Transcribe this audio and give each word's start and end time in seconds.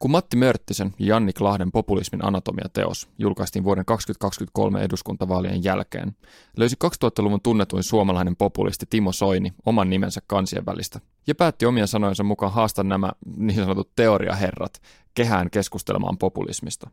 Kun 0.00 0.10
Matti 0.10 0.36
Mörttisen 0.36 0.94
ja 0.98 1.06
Jannik 1.06 1.40
Lahden 1.40 1.72
populismin 1.72 2.24
anatomia-teos 2.24 3.08
julkaistiin 3.18 3.64
vuoden 3.64 3.84
2023 3.84 4.82
eduskuntavaalien 4.82 5.64
jälkeen, 5.64 6.16
löysi 6.56 6.76
2000-luvun 6.84 7.40
tunnetuin 7.42 7.82
suomalainen 7.82 8.36
populisti 8.36 8.86
Timo 8.90 9.12
Soini 9.12 9.52
oman 9.66 9.90
nimensä 9.90 10.20
kansien 10.26 10.66
välistä 10.66 11.00
ja 11.26 11.34
päätti 11.34 11.66
omien 11.66 11.88
sanojensa 11.88 12.24
mukaan 12.24 12.52
haastaa 12.52 12.84
nämä 12.84 13.12
niin 13.36 13.56
sanotut 13.56 13.90
teoriaherrat 13.96 14.82
kehään 15.14 15.50
keskustelemaan 15.50 16.18
populismista. 16.18 16.90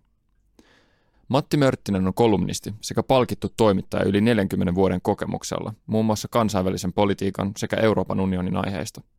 Matti 1.28 1.58
Mörttinen 1.58 2.08
on 2.08 2.14
kolumnisti 2.14 2.74
sekä 2.82 3.04
palkittu 3.04 3.54
toimittaja 3.58 4.05
yli 4.05 4.21
40 4.21 4.76
vuoden 4.76 5.02
kokemuksella, 5.02 5.74
muun 5.86 6.05
muassa 6.05 6.28
kansainvälisen 6.28 6.94
politiikan 6.94 7.52
sekä 7.58 7.76
Euroopan 7.76 8.20
unionin 8.20 8.58
aiheista– 8.58 9.02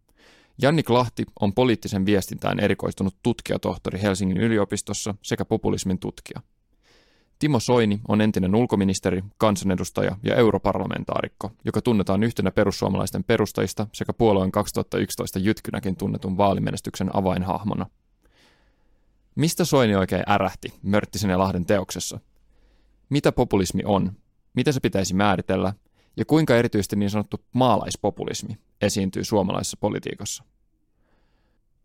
Jannik 0.63 0.91
Lahti 0.91 1.25
on 1.41 1.55
poliittisen 1.55 2.07
viestintään 2.07 2.61
erikoistunut 2.61 3.17
tutkijatohtori 3.23 4.03
Helsingin 4.03 4.37
yliopistossa 4.37 5.15
sekä 5.23 5.45
populismin 5.45 5.99
tutkija. 5.99 6.41
Timo 7.39 7.61
Soini 7.61 8.01
on 8.09 8.21
entinen 8.21 8.55
ulkoministeri, 8.55 9.25
kansanedustaja 9.37 10.17
ja 10.23 10.37
europarlamentaarikko, 10.37 11.51
joka 11.65 11.83
tunnetaan 11.83 12.23
yhtenä 12.23 12.51
perussuomalaisten 12.51 13.25
perustajista 13.25 13.87
sekä 13.93 14.13
puolueen 14.13 14.53
2011 14.53 15.39
jytkynäkin 15.39 15.97
tunnetun 15.97 16.37
vaalimenestyksen 16.37 17.17
avainhahmona. 17.17 17.87
Mistä 19.35 19.65
Soini 19.65 19.95
oikein 19.95 20.23
ärähti 20.29 20.75
Mörttisen 20.83 21.31
ja 21.31 21.39
Lahden 21.39 21.67
teoksessa? 21.67 22.21
Mitä 23.09 23.33
populismi 23.33 23.83
on? 23.85 24.13
Mitä 24.55 24.73
se 24.73 24.81
pitäisi 24.81 25.15
määritellä? 25.15 25.75
Ja 26.19 26.25
kuinka 26.25 26.57
erityisesti 26.57 26.97
niin 26.97 27.11
sanottu 27.11 27.41
maalaispopulismi 27.53 28.59
esiintyy 28.81 29.25
suomalaisessa 29.25 29.77
politiikassa? 29.81 30.45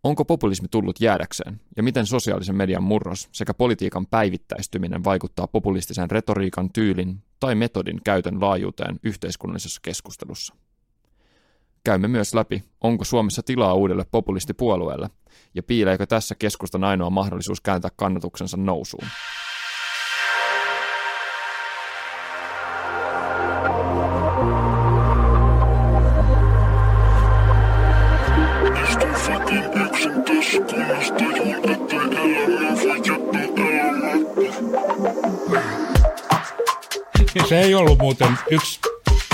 Onko 0.04 0.26
populismi 0.26 0.68
tullut 0.68 1.02
jäädäkseen 1.02 1.62
ja 1.78 1.84
miten 1.84 2.06
sosiaalisen 2.06 2.56
median 2.56 2.84
murros 2.84 3.30
sekä 3.32 3.54
politiikan 3.54 4.08
päivittäistyminen 4.08 5.04
vaikuttaa 5.04 5.48
populistisen 5.48 6.12
retoriikan 6.12 6.70
tyylin 6.74 7.24
tai 7.40 7.56
metodin 7.56 8.02
käytön 8.04 8.42
laajuuteen 8.42 9.00
yhteiskunnallisessa 9.04 9.82
keskustelussa? 9.84 10.56
Käymme 11.84 12.08
myös 12.08 12.34
läpi, 12.34 12.64
onko 12.82 13.04
Suomessa 13.04 13.44
tilaa 13.44 13.74
uudelle 13.74 14.06
populistipuolueelle 14.12 15.10
ja 15.56 15.64
piileekö 15.64 16.06
tässä 16.06 16.36
keskustan 16.36 16.84
ainoa 16.84 17.10
mahdollisuus 17.10 17.62
kääntää 17.62 17.92
kannatuksensa 17.96 18.58
nousuun. 18.58 19.08
Se 37.54 37.62
ei 37.62 37.76
ollut 37.76 38.00
muuten 38.00 38.38
yksi 38.52 38.80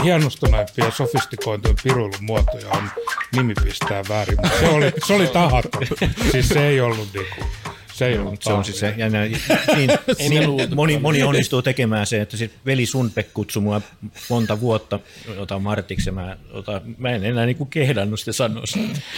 hienostuneimpia 0.03 0.85
ja 0.85 0.91
sofistikointuja 0.91 1.75
piruilun 1.83 2.13
muotoja 2.21 2.69
on 2.69 2.89
nimi 3.35 3.53
pistää 3.63 4.03
väärin, 4.09 4.37
mutta 4.41 4.59
se 4.59 4.69
oli, 4.69 4.91
se 5.07 5.13
oli 5.13 5.27
tahaton. 5.27 5.87
Siis 6.31 6.49
se 6.49 6.67
ei 6.67 6.81
ollut 6.81 7.07
niinku, 7.13 7.45
se 7.93 8.07
ei 8.07 8.17
ollut 8.17 8.43
se 8.43 8.53
on 8.53 8.65
siis 8.65 8.79
se, 8.79 8.93
ja 8.97 9.09
näin, 9.09 9.37
niin, 9.75 9.89
niin, 10.29 10.75
moni, 10.75 10.99
moni 10.99 11.23
onnistuu 11.23 11.61
tekemään 11.61 12.05
se, 12.05 12.21
että 12.21 12.37
sit 12.37 12.51
veli 12.65 12.85
Sunbeck 12.85 13.33
kutsui 13.33 13.61
mua 13.61 13.81
monta 14.29 14.59
vuotta, 14.59 14.99
jota 15.35 15.59
Martiksi, 15.59 16.09
ja 16.09 16.13
mä, 16.13 16.37
jota, 16.53 16.81
mä 16.97 17.09
en 17.09 17.23
enää 17.23 17.45
niinku 17.45 17.65
kehdannut 17.65 18.19
sitä 18.19 18.31
sanoa. 18.31 18.63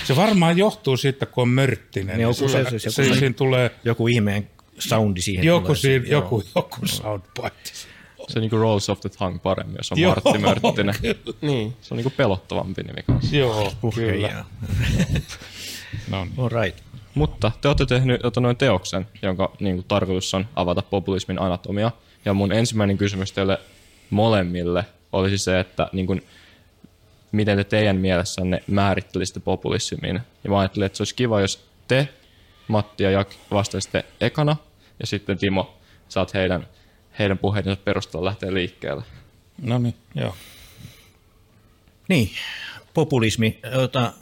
Se 0.04 0.16
varmaan 0.16 0.58
johtuu 0.58 0.98
siitä, 0.98 1.26
kun 1.26 1.42
on 1.42 1.50
mörttinen. 1.50 2.18
Niin 2.18 2.22
joku, 2.22 2.34
se, 2.50 2.64
se, 2.64 2.80
se, 2.80 2.92
se, 2.92 3.04
siinä 3.04 3.34
tulee, 3.34 3.72
joku 3.84 4.08
ihmeen 4.08 4.50
soundi 4.80 5.22
siihen. 5.22 5.46
Joku, 5.46 5.66
tulee, 5.66 5.78
siinä, 5.78 6.06
joku, 6.08 6.44
joku 6.56 6.88
soundbite. 6.88 7.91
Se 8.32 8.40
on 8.40 8.42
niinku 8.42 8.58
Rolls 8.58 8.90
of 8.90 9.00
the 9.00 9.10
Tongue 9.10 9.40
paremmin, 9.40 9.76
jos 9.78 9.92
on 9.92 10.00
Joo, 10.00 10.16
Martti 10.16 10.38
Mörttinen. 10.38 10.96
Niin. 11.42 11.74
Se 11.82 11.94
on 11.94 11.98
niinku 11.98 12.14
pelottavampi 12.18 12.84
nimi 12.84 13.04
kanssa. 13.04 13.36
Joo, 13.36 13.74
uh, 13.84 13.94
kyllä. 13.94 14.30
no 16.10 16.24
niin. 16.24 16.34
All 16.38 16.50
right. 16.64 16.80
Mutta 17.16 17.52
te 17.62 17.68
olette 17.68 17.86
tehnyt 17.86 18.22
noin 18.40 18.58
teoksen, 18.58 19.08
jonka 19.22 19.52
niin 19.60 19.76
kuin, 19.76 19.86
tarkoitus 19.88 20.34
on 20.34 20.48
avata 20.56 20.82
populismin 20.82 21.42
anatomia. 21.42 21.92
Ja 22.26 22.34
mun 22.34 22.52
ensimmäinen 22.52 22.98
kysymys 22.98 23.32
teille 23.32 23.60
molemmille 24.10 24.86
olisi 25.12 25.38
se, 25.38 25.60
että 25.60 25.90
niin 25.92 26.08
kuin, 26.08 26.24
miten 27.32 27.58
te 27.58 27.64
teidän 27.64 27.98
mielessänne 27.98 28.64
määrittelisitte 28.68 29.40
populismin. 29.40 30.22
Ja 30.44 30.50
mä 30.50 30.60
ajattelin, 30.60 30.86
että 30.86 30.98
se 30.98 31.02
olisi 31.02 31.16
kiva, 31.16 31.42
jos 31.42 31.66
te, 31.88 32.08
Matti 32.68 33.04
ja 33.04 33.12
Jak 33.12 33.30
vastaisitte 33.52 34.06
ekana, 34.22 34.56
ja 35.00 35.08
sitten 35.08 35.38
Timo, 35.38 35.78
saat 36.10 36.34
heidän, 36.34 36.68
heidän 37.22 37.38
puheidensa 37.38 37.82
perusteella 37.86 38.26
lähteä 38.26 38.54
liikkeelle. 38.54 39.04
No 39.62 39.78
niin, 39.80 39.96
joo. 40.16 40.36
Niin, 42.08 42.30
populismi, 42.94 43.60
jota 43.74 44.14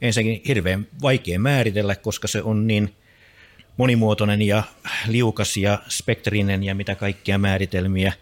ensinnäkin 0.00 0.42
hirveän 0.48 0.86
vaikea 1.02 1.38
määritellä, 1.38 1.94
koska 1.94 2.28
se 2.28 2.42
on 2.42 2.66
niin 2.66 2.94
monimuotoinen 3.76 4.42
ja 4.42 4.62
liukas 5.06 5.56
ja 5.56 5.78
spektrinen 5.88 6.62
ja 6.62 6.74
mitä 6.74 6.94
kaikkia 6.94 7.38
määritelmiä 7.38 8.12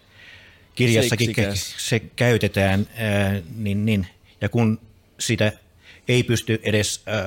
kirjassakin 0.75 1.35
se 1.77 1.99
käytetään, 1.99 2.87
ää, 2.95 3.41
niin, 3.55 3.85
niin, 3.85 4.07
ja 4.41 4.49
kun 4.49 4.79
sitä 5.19 5.53
ei 6.11 6.23
pysty 6.23 6.59
edes 6.63 7.01
ää, 7.05 7.23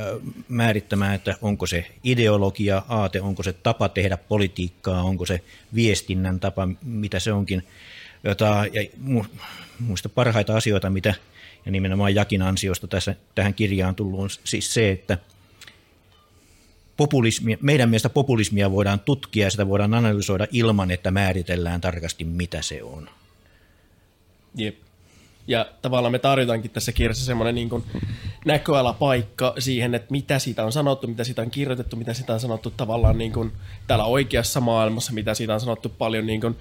määrittämään, 0.49 1.15
että 1.15 1.37
onko 1.43 1.67
se 1.67 1.87
ideologia, 2.05 2.83
aate, 2.89 3.21
onko 3.21 3.43
se 3.43 3.53
tapa 3.53 3.89
tehdä 3.89 4.17
politiikkaa, 4.17 5.03
onko 5.03 5.27
se 5.27 5.41
viestinnän 5.75 6.41
tapa, 6.41 6.69
mitä 6.83 7.21
se 7.21 7.33
onkin. 7.33 7.67
Jota, 8.25 8.65
ja 8.73 8.89
muista 9.79 10.09
parhaita 10.09 10.57
asioita, 10.57 10.91
mitä 10.91 11.15
ja 11.67 11.73
nimenomaan 11.73 12.15
Jakin 12.15 12.43
ansiosta 12.43 12.87
tässä, 12.87 13.15
tähän 13.35 13.55
kirjaan 13.55 13.95
tullut 13.95 14.21
on 14.21 14.31
siis 14.45 14.75
se, 14.75 14.91
että 14.91 15.19
populismi, 16.97 17.59
meidän 17.61 17.89
mielestä 17.89 18.09
populismia 18.09 18.71
voidaan 18.71 19.01
tutkia 19.01 19.47
ja 19.47 19.51
sitä 19.51 19.69
voidaan 19.69 19.95
analysoida 19.95 20.47
ilman, 20.53 20.91
että 20.91 21.11
määritellään 21.11 21.81
tarkasti, 21.81 22.25
mitä 22.25 22.63
se 22.63 22.83
on. 22.83 23.11
Jep. 24.55 24.77
Ja 25.47 25.67
tavallaan 25.83 26.13
me 26.13 26.19
tarjotaankin 26.19 26.71
tässä 26.71 26.93
kirjassa 26.93 27.25
semmoinen 27.25 27.55
niin 27.55 27.69
näköalapaikka 28.45 29.55
siihen, 29.59 29.95
että 29.95 30.11
mitä 30.11 30.39
siitä 30.39 30.65
on 30.65 30.73
sanottu, 30.73 31.07
mitä 31.07 31.25
siitä 31.25 31.43
on 31.43 31.51
kirjoitettu, 31.51 31.97
mitä 31.97 32.15
siitä 32.15 32.33
on 32.33 32.41
sanottu 32.41 32.71
tavallaan 32.71 33.19
niin 33.19 33.33
kuin 33.33 33.53
täällä 33.87 34.05
oikeassa 34.05 34.61
maailmassa, 34.61 35.13
mitä 35.13 35.35
siitä 35.35 35.55
on 35.55 35.61
sanottu 35.61 35.89
paljon 35.89 36.27
niin 36.27 36.41
kuin 36.41 36.57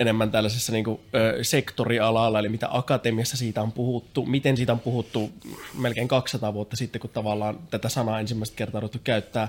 enemmän 0.00 0.30
tällaisessa 0.30 0.72
niin 0.72 0.84
kuin, 0.84 1.00
ö, 1.14 1.44
sektorialalla, 1.44 2.38
eli 2.38 2.48
mitä 2.48 2.68
akatemiassa 2.70 3.36
siitä 3.36 3.62
on 3.62 3.72
puhuttu, 3.72 4.26
miten 4.26 4.56
siitä 4.56 4.72
on 4.72 4.80
puhuttu 4.80 5.30
melkein 5.74 6.08
200 6.08 6.54
vuotta 6.54 6.76
sitten, 6.76 7.00
kun 7.00 7.10
tavallaan 7.10 7.58
tätä 7.70 7.88
sanaa 7.88 8.20
ensimmäistä 8.20 8.56
kertaa 8.56 8.80
on 8.80 9.00
käyttää 9.04 9.48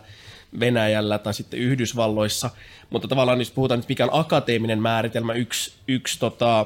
Venäjällä 0.59 1.17
tai 1.17 1.33
sitten 1.33 1.59
Yhdysvalloissa, 1.59 2.49
mutta 2.89 3.07
tavallaan 3.07 3.39
jos 3.39 3.51
puhutaan 3.51 3.79
nyt 3.79 3.89
mikä 3.89 4.03
on 4.03 4.19
akateeminen 4.19 4.81
määritelmä, 4.81 5.33
yksi, 5.33 5.73
yksi 5.87 6.19
tota, 6.19 6.65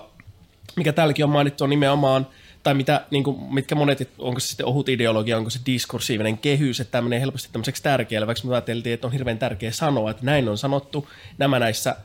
mikä 0.76 0.94
täälläkin 0.94 1.26
on 1.26 1.32
mainittu, 1.32 1.64
on 1.64 1.70
nimenomaan, 1.70 2.28
tai 2.64 2.74
mitä, 2.74 3.06
niin 3.12 3.24
kuin, 3.24 3.54
mitkä 3.54 3.76
monet, 3.76 4.10
onko 4.20 4.40
se 4.40 4.48
sitten 4.48 4.66
ohut 4.66 4.90
ideologia, 4.90 5.38
onko 5.38 5.50
se 5.50 5.60
diskursiivinen 5.66 6.38
kehys, 6.38 6.80
että 6.80 6.92
tämä 6.92 7.02
menee 7.02 7.20
helposti 7.20 7.50
tämmöiseksi 7.52 7.84
tärkeäksi, 7.84 8.48
me 8.48 8.54
ajateltiin, 8.54 8.94
että 8.94 9.08
on 9.08 9.14
hirveän 9.14 9.38
tärkeä 9.38 9.72
sanoa, 9.72 10.12
että 10.12 10.26
näin 10.26 10.50
on 10.50 10.58
sanottu, 10.58 11.08
nämä 11.38 11.60
näissä 11.60 11.96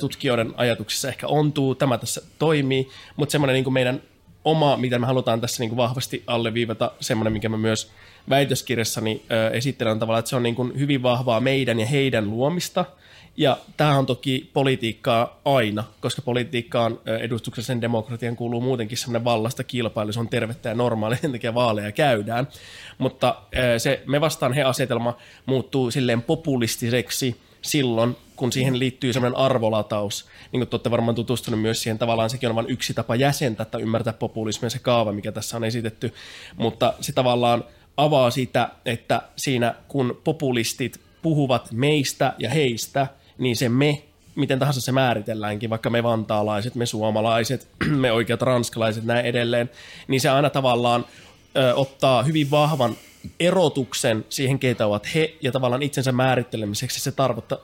tutkijoiden 0.00 0.54
ajatuksissa 0.56 1.08
ehkä 1.08 1.26
ontuu, 1.26 1.74
tämä 1.74 1.98
tässä 1.98 2.22
toimii, 2.38 2.88
mutta 3.16 3.32
semmoinen 3.32 3.54
niin 3.54 3.72
meidän 3.72 4.02
oma, 4.44 4.76
mitä 4.76 4.98
me 4.98 5.06
halutaan 5.06 5.40
tässä 5.40 5.62
niin 5.62 5.70
kuin 5.70 5.76
vahvasti 5.76 6.22
alleviivata, 6.26 6.92
semmoinen, 7.00 7.32
mikä 7.32 7.48
me 7.48 7.56
myös 7.56 7.90
väitöskirjassani 8.28 9.22
esittelen 9.52 9.98
tavallaan, 9.98 10.18
että 10.18 10.30
se 10.30 10.36
on 10.36 10.42
niin 10.42 10.54
kuin 10.54 10.78
hyvin 10.78 11.02
vahvaa 11.02 11.40
meidän 11.40 11.80
ja 11.80 11.86
heidän 11.86 12.30
luomista– 12.30 12.84
ja 13.36 13.58
tämä 13.76 13.98
on 13.98 14.06
toki 14.06 14.50
politiikkaa 14.52 15.40
aina, 15.44 15.84
koska 16.00 16.22
politiikkaan 16.22 16.98
edustuksellisen 17.20 17.80
demokratian 17.80 18.36
kuuluu 18.36 18.60
muutenkin 18.60 18.98
sellainen 18.98 19.24
vallasta 19.24 19.64
kilpailu, 19.64 20.12
se 20.12 20.20
on 20.20 20.28
tervettä 20.28 20.68
ja 20.68 20.74
normaali, 20.74 21.16
sen 21.16 21.32
takia 21.32 21.54
vaaleja 21.54 21.92
käydään. 21.92 22.48
Mutta 22.98 23.34
se 23.78 24.02
me 24.06 24.20
vastaan 24.20 24.52
he 24.52 24.62
asetelma 24.62 25.16
muuttuu 25.46 25.90
silleen 25.90 26.22
populistiseksi 26.22 27.40
silloin, 27.62 28.16
kun 28.36 28.52
siihen 28.52 28.78
liittyy 28.78 29.12
sellainen 29.12 29.38
arvolataus. 29.38 30.28
Niin 30.52 30.60
kuin 30.60 30.68
te 30.68 30.76
olette 30.76 30.90
varmaan 30.90 31.14
tutustunut 31.14 31.60
myös 31.60 31.82
siihen, 31.82 31.98
tavallaan 31.98 32.30
sekin 32.30 32.48
on 32.48 32.54
vain 32.54 32.70
yksi 32.70 32.94
tapa 32.94 33.16
jäsentä, 33.16 33.62
että 33.62 33.78
ymmärtää 33.78 34.12
populismia 34.12 34.70
se 34.70 34.78
kaava, 34.78 35.12
mikä 35.12 35.32
tässä 35.32 35.56
on 35.56 35.64
esitetty. 35.64 36.14
Mutta 36.56 36.94
se 37.00 37.12
tavallaan 37.12 37.64
avaa 37.96 38.30
sitä, 38.30 38.68
että 38.84 39.22
siinä 39.36 39.74
kun 39.88 40.20
populistit 40.24 41.00
puhuvat 41.22 41.72
meistä 41.72 42.34
ja 42.38 42.50
heistä– 42.50 43.06
niin 43.42 43.56
se 43.56 43.68
me, 43.68 44.02
miten 44.34 44.58
tahansa 44.58 44.80
se 44.80 44.92
määritelläänkin, 44.92 45.70
vaikka 45.70 45.90
me 45.90 46.02
vantaalaiset, 46.02 46.74
me 46.74 46.86
suomalaiset, 46.86 47.68
me 48.04 48.12
oikeat 48.12 48.42
ranskalaiset, 48.42 49.04
näin 49.04 49.26
edelleen, 49.26 49.70
niin 50.08 50.20
se 50.20 50.28
aina 50.28 50.50
tavallaan 50.50 51.04
ö, 51.56 51.74
ottaa 51.74 52.22
hyvin 52.22 52.50
vahvan 52.50 52.96
erotuksen 53.40 54.24
siihen, 54.28 54.58
keitä 54.58 54.86
ovat 54.86 55.14
he, 55.14 55.34
ja 55.40 55.52
tavallaan 55.52 55.82
itsensä 55.82 56.12
määrittelemiseksi 56.12 57.00
se 57.00 57.12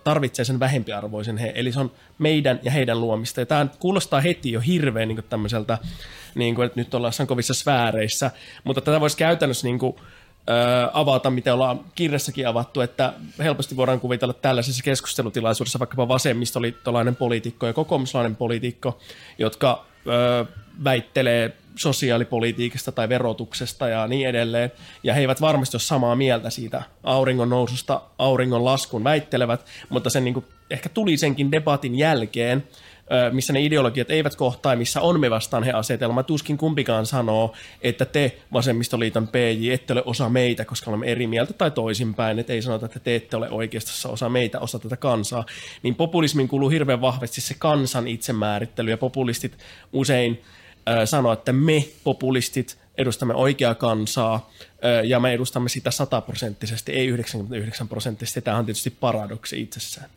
tarvitsee 0.04 0.44
sen 0.44 0.60
vähempiarvoisen 0.60 1.38
he. 1.38 1.52
Eli 1.54 1.72
se 1.72 1.80
on 1.80 1.92
meidän 2.18 2.60
ja 2.62 2.70
heidän 2.70 3.00
luomista. 3.00 3.40
Ja 3.40 3.46
tämä 3.46 3.66
kuulostaa 3.78 4.20
heti 4.20 4.52
jo 4.52 4.60
hirveän 4.60 5.08
niin 5.08 5.24
tämmöiseltä, 5.28 5.78
niin 6.34 6.54
kuin, 6.54 6.66
että 6.66 6.80
nyt 6.80 6.94
ollaan 6.94 7.12
kovissa 7.26 7.54
sfääreissä, 7.54 8.30
mutta 8.64 8.80
tätä 8.80 9.00
voisi 9.00 9.16
käytännössä 9.16 9.66
niin 9.66 9.78
kuin, 9.78 9.96
avata, 10.92 11.30
mitä 11.30 11.54
ollaan 11.54 11.80
kirjassakin 11.94 12.48
avattu, 12.48 12.80
että 12.80 13.12
helposti 13.38 13.76
voidaan 13.76 14.00
kuvitella 14.00 14.34
tällaisessa 14.34 14.82
keskustelutilaisuudessa 14.82 15.78
vaikkapa 15.78 16.08
vasemmistoliittolainen 16.08 17.16
poliitikko 17.16 17.66
ja 17.66 17.72
kokoomuslainen 17.72 18.36
poliitikko, 18.36 18.98
jotka 19.38 19.84
ö, 20.06 20.46
väittelee 20.84 21.56
sosiaalipolitiikasta 21.76 22.92
tai 22.92 23.08
verotuksesta 23.08 23.88
ja 23.88 24.06
niin 24.06 24.28
edelleen. 24.28 24.72
Ja 25.02 25.14
he 25.14 25.20
eivät 25.20 25.40
varmasti 25.40 25.76
ole 25.76 25.82
samaa 25.82 26.16
mieltä 26.16 26.50
siitä 26.50 26.82
auringon 27.04 27.50
noususta, 27.50 28.00
auringon 28.18 28.64
laskun 28.64 29.04
väittelevät, 29.04 29.64
mutta 29.88 30.10
sen 30.10 30.24
niin 30.24 30.34
kuin, 30.34 30.44
ehkä 30.70 30.88
tuli 30.88 31.16
senkin 31.16 31.52
debatin 31.52 31.98
jälkeen, 31.98 32.64
missä 33.32 33.52
ne 33.52 33.60
ideologiat 33.60 34.10
eivät 34.10 34.36
kohtaa, 34.36 34.76
missä 34.76 35.00
on 35.00 35.20
me 35.20 35.30
vastaan 35.30 35.64
he 35.64 35.72
asetelma. 35.72 36.22
Tuskin 36.22 36.58
kumpikaan 36.58 37.06
sanoo, 37.06 37.54
että 37.82 38.04
te 38.04 38.38
vasemmistoliiton 38.52 39.28
PJ 39.28 39.72
ette 39.72 39.92
ole 39.92 40.02
osa 40.06 40.28
meitä, 40.28 40.64
koska 40.64 40.90
olemme 40.90 41.06
eri 41.06 41.26
mieltä 41.26 41.52
tai 41.52 41.70
toisinpäin. 41.70 42.38
Että 42.38 42.52
ei 42.52 42.62
sanota, 42.62 42.86
että 42.86 43.00
te 43.00 43.16
ette 43.16 43.36
ole 43.36 43.50
oikeastaan 43.50 44.12
osa 44.12 44.28
meitä, 44.28 44.60
osa 44.60 44.78
tätä 44.78 44.96
kansaa. 44.96 45.46
Niin 45.82 45.94
populismin 45.94 46.48
kuuluu 46.48 46.68
hirveän 46.68 47.00
vahvasti 47.00 47.40
se 47.40 47.54
kansan 47.58 48.08
itsemäärittely 48.08 48.90
ja 48.90 48.98
populistit 48.98 49.58
usein 49.92 50.42
sanoa, 51.04 51.32
että 51.32 51.52
me 51.52 51.84
populistit 52.04 52.78
edustamme 52.98 53.34
oikeaa 53.34 53.74
kansaa 53.74 54.50
ja 55.04 55.20
me 55.20 55.32
edustamme 55.32 55.68
sitä 55.68 55.90
sataprosenttisesti, 55.90 56.92
ei 56.92 57.06
99 57.06 57.88
prosenttisesti. 57.88 58.40
Tämä 58.40 58.56
on 58.56 58.64
tietysti 58.66 58.90
paradoksi 58.90 59.60
itsessään. 59.60 60.10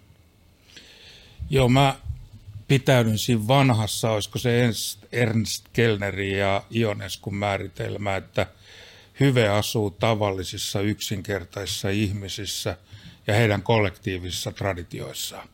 Joo, 1.49 1.69
mä 1.69 1.95
pitäydyn 2.71 3.18
siinä 3.18 3.47
vanhassa, 3.47 4.12
olisiko 4.12 4.39
se 4.39 4.69
Ernst 5.12 5.65
Kellnerin 5.73 6.38
ja 6.38 6.63
Ioneskun 6.75 7.35
määritelmä, 7.35 8.15
että 8.15 8.47
hyve 9.19 9.50
asuu 9.50 9.91
tavallisissa 9.91 10.81
yksinkertaisissa 10.81 11.89
ihmisissä 11.89 12.77
ja 13.27 13.33
heidän 13.33 13.63
kollektiivisissa 13.63 14.51
traditioissaan. 14.51 15.47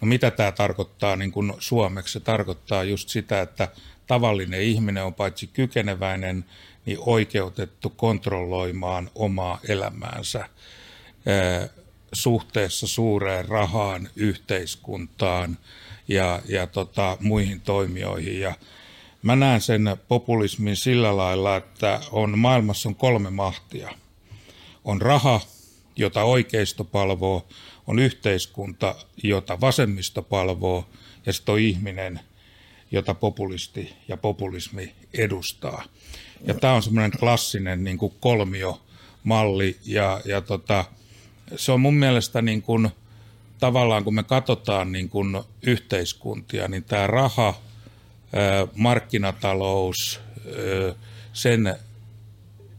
No 0.00 0.06
mitä 0.06 0.30
tämä 0.30 0.52
tarkoittaa 0.52 1.16
niin 1.16 1.32
kuin 1.32 1.52
suomeksi? 1.58 2.12
Se 2.12 2.20
tarkoittaa 2.20 2.84
just 2.84 3.08
sitä, 3.08 3.40
että 3.40 3.68
tavallinen 4.06 4.62
ihminen 4.62 5.04
on 5.04 5.14
paitsi 5.14 5.46
kykeneväinen, 5.46 6.44
niin 6.86 6.98
oikeutettu 7.00 7.90
kontrolloimaan 7.90 9.10
omaa 9.14 9.60
elämäänsä 9.68 10.48
suhteessa 12.12 12.86
suureen 12.86 13.48
rahaan, 13.48 14.08
yhteiskuntaan 14.16 15.58
ja, 16.08 16.40
ja 16.48 16.66
tota, 16.66 17.16
muihin 17.20 17.60
toimijoihin. 17.60 18.40
Ja 18.40 18.54
mä 19.22 19.36
näen 19.36 19.60
sen 19.60 19.96
populismin 20.08 20.76
sillä 20.76 21.16
lailla, 21.16 21.56
että 21.56 22.00
on 22.10 22.38
maailmassa 22.38 22.88
on 22.88 22.94
kolme 22.94 23.30
mahtia. 23.30 23.90
On 24.84 25.02
raha, 25.02 25.40
jota 25.96 26.22
oikeisto 26.22 26.84
palvoo, 26.84 27.46
on 27.86 27.98
yhteiskunta, 27.98 28.94
jota 29.22 29.60
vasemmisto 29.60 30.22
palvoo, 30.22 30.88
ja 31.26 31.32
sitten 31.32 31.52
on 31.52 31.58
ihminen, 31.58 32.20
jota 32.90 33.14
populisti 33.14 33.92
ja 34.08 34.16
populismi 34.16 34.94
edustaa. 35.14 35.84
Ja 36.46 36.54
tämä 36.54 36.72
on 36.72 36.82
semmoinen 36.82 37.18
klassinen 37.18 37.84
niin 37.84 37.98
kuin 37.98 38.14
kolmiomalli 38.20 39.76
ja, 39.84 40.20
ja 40.24 40.40
tota, 40.40 40.84
se 41.56 41.72
on 41.72 41.80
mun 41.80 41.94
mielestä 41.94 42.42
niin 42.42 42.62
kuin, 42.62 42.90
tavallaan 43.58 44.04
kun 44.04 44.14
me 44.14 44.22
katsotaan 44.22 44.92
niin 44.92 45.08
kuin 45.08 45.42
yhteiskuntia, 45.62 46.68
niin 46.68 46.84
tämä 46.84 47.06
raha, 47.06 47.54
markkinatalous, 48.74 50.20
sen 51.32 51.76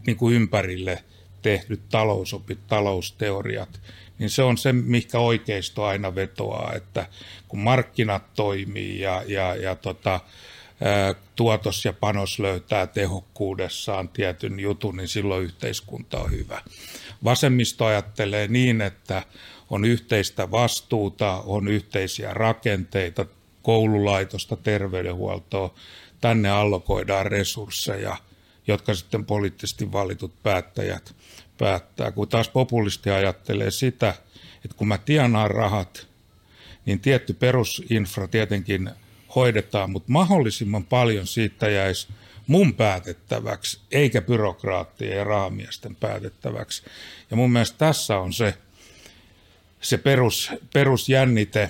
niin 0.08 0.18
kuin 0.18 0.36
ympärille 0.36 1.04
tehdyt 1.42 1.90
talousopit, 1.90 2.68
talousteoriat, 2.68 3.82
niin 4.20 4.30
se 4.30 4.44
on 4.44 4.58
se, 4.58 4.74
mikä 4.74 5.20
oikeisto 5.20 5.86
aina 5.86 6.16
vetoaa, 6.16 6.74
että 6.74 7.08
kun 7.48 7.60
markkinat 7.60 8.34
toimii 8.34 9.00
ja, 9.00 9.24
ja, 9.28 9.56
ja 9.56 9.76
tota, 9.76 10.20
tuotos 11.36 11.86
ja 11.86 11.94
panos 11.94 12.40
löytää 12.40 12.88
tehokkuudessaan 12.88 14.10
tietyn 14.10 14.60
jutun, 14.60 14.98
niin 14.98 15.08
silloin 15.08 15.44
yhteiskunta 15.44 16.20
on 16.20 16.32
hyvä. 16.32 16.62
Vasemmisto 17.24 17.86
ajattelee 17.86 18.48
niin, 18.48 18.82
että 18.82 19.24
on 19.70 19.86
yhteistä 19.86 20.52
vastuuta, 20.52 21.44
on 21.46 21.68
yhteisiä 21.68 22.34
rakenteita, 22.34 23.26
koululaitosta, 23.64 24.56
terveydenhuoltoa, 24.56 25.74
tänne 26.22 26.50
allokoidaan 26.50 27.26
resursseja, 27.26 28.18
jotka 28.68 28.94
sitten 28.94 29.26
poliittisesti 29.26 29.92
valitut 29.92 30.44
päättäjät 30.44 31.16
päättää. 31.58 32.12
Kun 32.12 32.28
taas 32.28 32.50
populisti 32.50 33.10
ajattelee 33.10 33.72
sitä, 33.72 34.14
että 34.66 34.78
kun 34.78 34.88
mä 34.88 34.98
tienaan 34.98 35.52
rahat, 35.52 36.08
niin 36.86 37.00
tietty 37.00 37.34
perusinfra 37.34 38.28
tietenkin 38.28 38.90
hoidetaan, 39.36 39.90
mutta 39.90 40.12
mahdollisimman 40.12 40.84
paljon 40.86 41.28
siitä 41.28 41.70
jäisi 41.70 42.08
mun 42.48 42.74
päätettäväksi, 42.74 43.80
eikä 43.92 44.22
byrokraattien 44.22 45.18
ja 45.18 45.24
rahamiesten 45.24 45.96
päätettäväksi. 45.96 46.84
Ja 47.32 47.38
mun 47.38 47.52
mielestä 47.52 47.78
tässä 47.78 48.20
on 48.20 48.34
se, 48.34 48.54
se 49.82 49.98
perus, 49.98 50.52
perusjännite, 50.74 51.70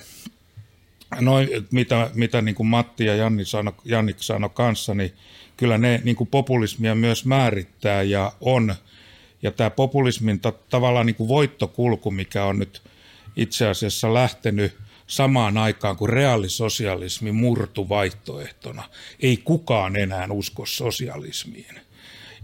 noin, 1.20 1.50
mitä, 1.72 2.12
mitä 2.14 2.42
niin 2.42 2.56
kuin 2.56 2.68
Matti 2.68 3.06
ja 3.06 3.16
Janni 3.16 3.46
sano, 3.46 3.76
Jannik 3.86 4.18
sanoi 4.20 4.50
kanssa, 4.54 4.96
niin 4.96 5.14
kyllä 5.58 5.78
ne 5.78 6.02
niin 6.04 6.16
kuin 6.16 6.28
populismia 6.28 6.96
myös 6.96 7.26
määrittää 7.26 8.02
ja 8.02 8.32
on. 8.42 8.76
Ja 9.42 9.52
tämä 9.52 9.70
populismin 9.70 10.40
ta, 10.40 10.52
tavallaan 10.52 11.06
niin 11.06 11.16
kuin 11.16 11.28
voittokulku, 11.28 12.12
mikä 12.12 12.46
on 12.46 12.60
nyt 12.60 12.82
itse 13.36 13.68
asiassa 13.68 14.14
lähtenyt 14.14 14.78
samaan 15.08 15.58
aikaan, 15.58 15.98
kun 15.98 16.10
reaalisosialismi 16.10 17.32
murtu 17.32 17.90
vaihtoehtona. 17.90 18.84
Ei 19.20 19.38
kukaan 19.38 19.96
enää 19.96 20.28
usko 20.32 20.66
sosialismiin. 20.66 21.87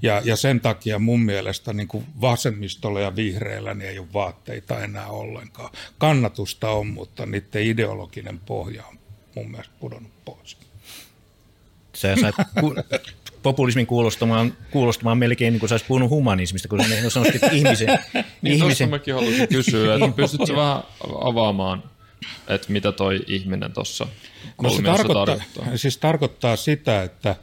Ja, 0.04 0.22
ja 0.26 0.36
sen 0.36 0.62
takia 0.62 1.00
mun 1.00 1.22
mielestä 1.22 1.74
niin 1.74 1.88
kuin 1.88 2.06
vasemmistolla 2.22 3.00
ja 3.00 3.16
vihreillä 3.16 3.74
niin 3.74 3.90
ei 3.90 4.00
ole 4.00 4.08
vaatteita 4.14 4.80
enää 4.80 5.08
ollenkaan. 5.08 5.70
Kannatusta 5.98 6.70
on, 6.70 6.88
mutta 6.88 7.26
niiden 7.26 7.64
ideologinen 7.64 8.40
pohja 8.40 8.84
on 8.86 8.98
mun 9.36 9.52
mielestä 9.52 9.74
pudonnut 9.80 10.12
pois. 10.26 10.58
Sä 11.94 12.16
sait 12.16 12.36
ku- 12.60 12.76
populismin 13.44 13.88
kuulostamaan, 13.88 14.58
kuulostamaan 14.72 15.18
melkein 15.18 15.54
niin 15.54 15.60
kuin 15.60 15.70
sä 15.70 15.74
olisit 15.74 15.88
puhunut 15.88 16.10
humanismista, 16.10 16.68
kun 16.68 16.80
ne 16.80 17.10
sanoisit, 17.10 17.36
että 17.36 17.56
ihmisen... 17.56 17.88
niin 18.42 18.56
ihmisen... 18.58 18.90
mäkin 18.90 19.14
haluaisin 19.14 19.48
kysyä, 19.48 19.96
että 19.96 20.16
pystytkö 20.16 20.56
vähän 20.56 20.84
avaamaan, 21.22 21.84
että 22.48 22.72
mitä 22.72 22.92
toi 22.92 23.20
ihminen 23.28 23.74
tuossa 23.74 24.08
no 24.62 24.70
se 24.70 24.82
tarkoittaa, 24.82 25.26
tarkoittaa? 25.26 25.78
Siis 25.78 25.98
tarkoittaa 25.98 26.56
sitä, 26.56 27.04
että 27.04 27.36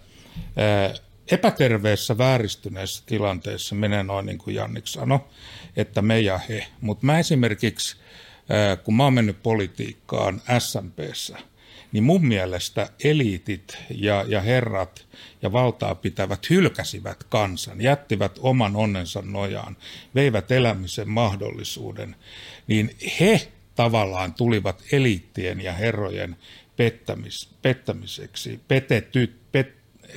epäterveessä 1.31 2.19
vääristyneessä 2.19 3.03
tilanteessa 3.07 3.75
menee 3.75 4.03
noin 4.03 4.27
niin 4.27 4.39
kuin 4.39 4.55
Jannik 4.55 4.87
sanoi, 4.87 5.21
että 5.77 6.03
me 6.03 6.21
ja 6.21 6.39
he. 6.39 6.67
Mutta 6.81 7.07
mä 7.07 7.19
esimerkiksi, 7.19 7.97
kun 8.85 8.97
mä 8.97 9.05
oon 9.05 9.15
mennyt 9.15 9.43
politiikkaan 9.43 10.43
SMPssä, 10.59 11.39
niin 11.93 12.05
mun 12.05 12.27
mielestä 12.27 12.89
eliitit 13.05 13.79
ja, 13.91 14.25
ja 14.29 14.41
herrat 14.41 15.07
ja 15.43 15.53
valtaa 15.53 15.95
pitävät 15.95 16.51
hylkäsivät 16.51 17.25
kansan, 17.25 17.81
jättivät 17.81 18.39
oman 18.39 18.77
onnensa 18.77 19.23
nojaan, 19.23 19.77
veivät 20.15 20.51
elämisen 20.51 21.09
mahdollisuuden, 21.09 22.17
niin 22.67 22.97
he 23.21 23.49
tavallaan 23.75 24.35
tulivat 24.35 24.83
eliittien 24.93 25.61
ja 25.61 25.73
herrojen 25.73 26.37
pettämis, 26.77 27.49
pettämiseksi, 27.63 28.61
petetyt, 28.69 29.31
pet, 29.31 29.40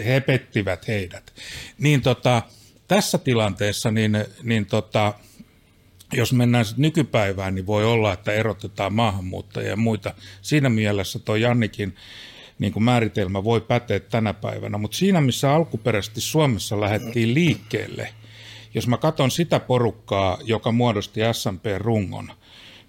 he 0.06 0.20
pettivät 0.20 0.88
heidät. 0.88 1.34
Niin 1.80 2.02
tota, 2.02 2.42
tässä 2.88 3.18
tilanteessa, 3.18 3.92
niin, 3.92 4.18
niin 4.44 4.66
tota, 4.66 5.14
jos 6.14 6.34
mennään 6.34 6.66
nykypäivään, 6.78 7.56
niin 7.56 7.68
voi 7.68 7.86
olla, 7.86 8.14
että 8.14 8.32
erotetaan 8.32 8.94
maahanmuuttajia 8.94 9.70
ja 9.70 9.76
muita. 9.76 10.14
Siinä 10.42 10.70
mielessä 10.70 11.20
tuo 11.20 11.36
Jannikin 11.36 11.96
niin 12.60 12.74
kuin 12.74 12.84
määritelmä 12.84 13.44
voi 13.44 13.62
päteä 13.62 14.00
tänä 14.00 14.34
päivänä, 14.34 14.78
mutta 14.78 14.98
siinä 14.98 15.22
missä 15.22 15.54
alkuperäisesti 15.54 16.22
Suomessa 16.22 16.82
lähdettiin 16.82 17.34
liikkeelle, 17.34 18.14
jos 18.74 18.88
mä 18.88 18.98
katson 18.98 19.32
sitä 19.32 19.60
porukkaa, 19.60 20.38
joka 20.44 20.72
muodosti 20.72 21.20
SMP-rungon, 21.32 22.32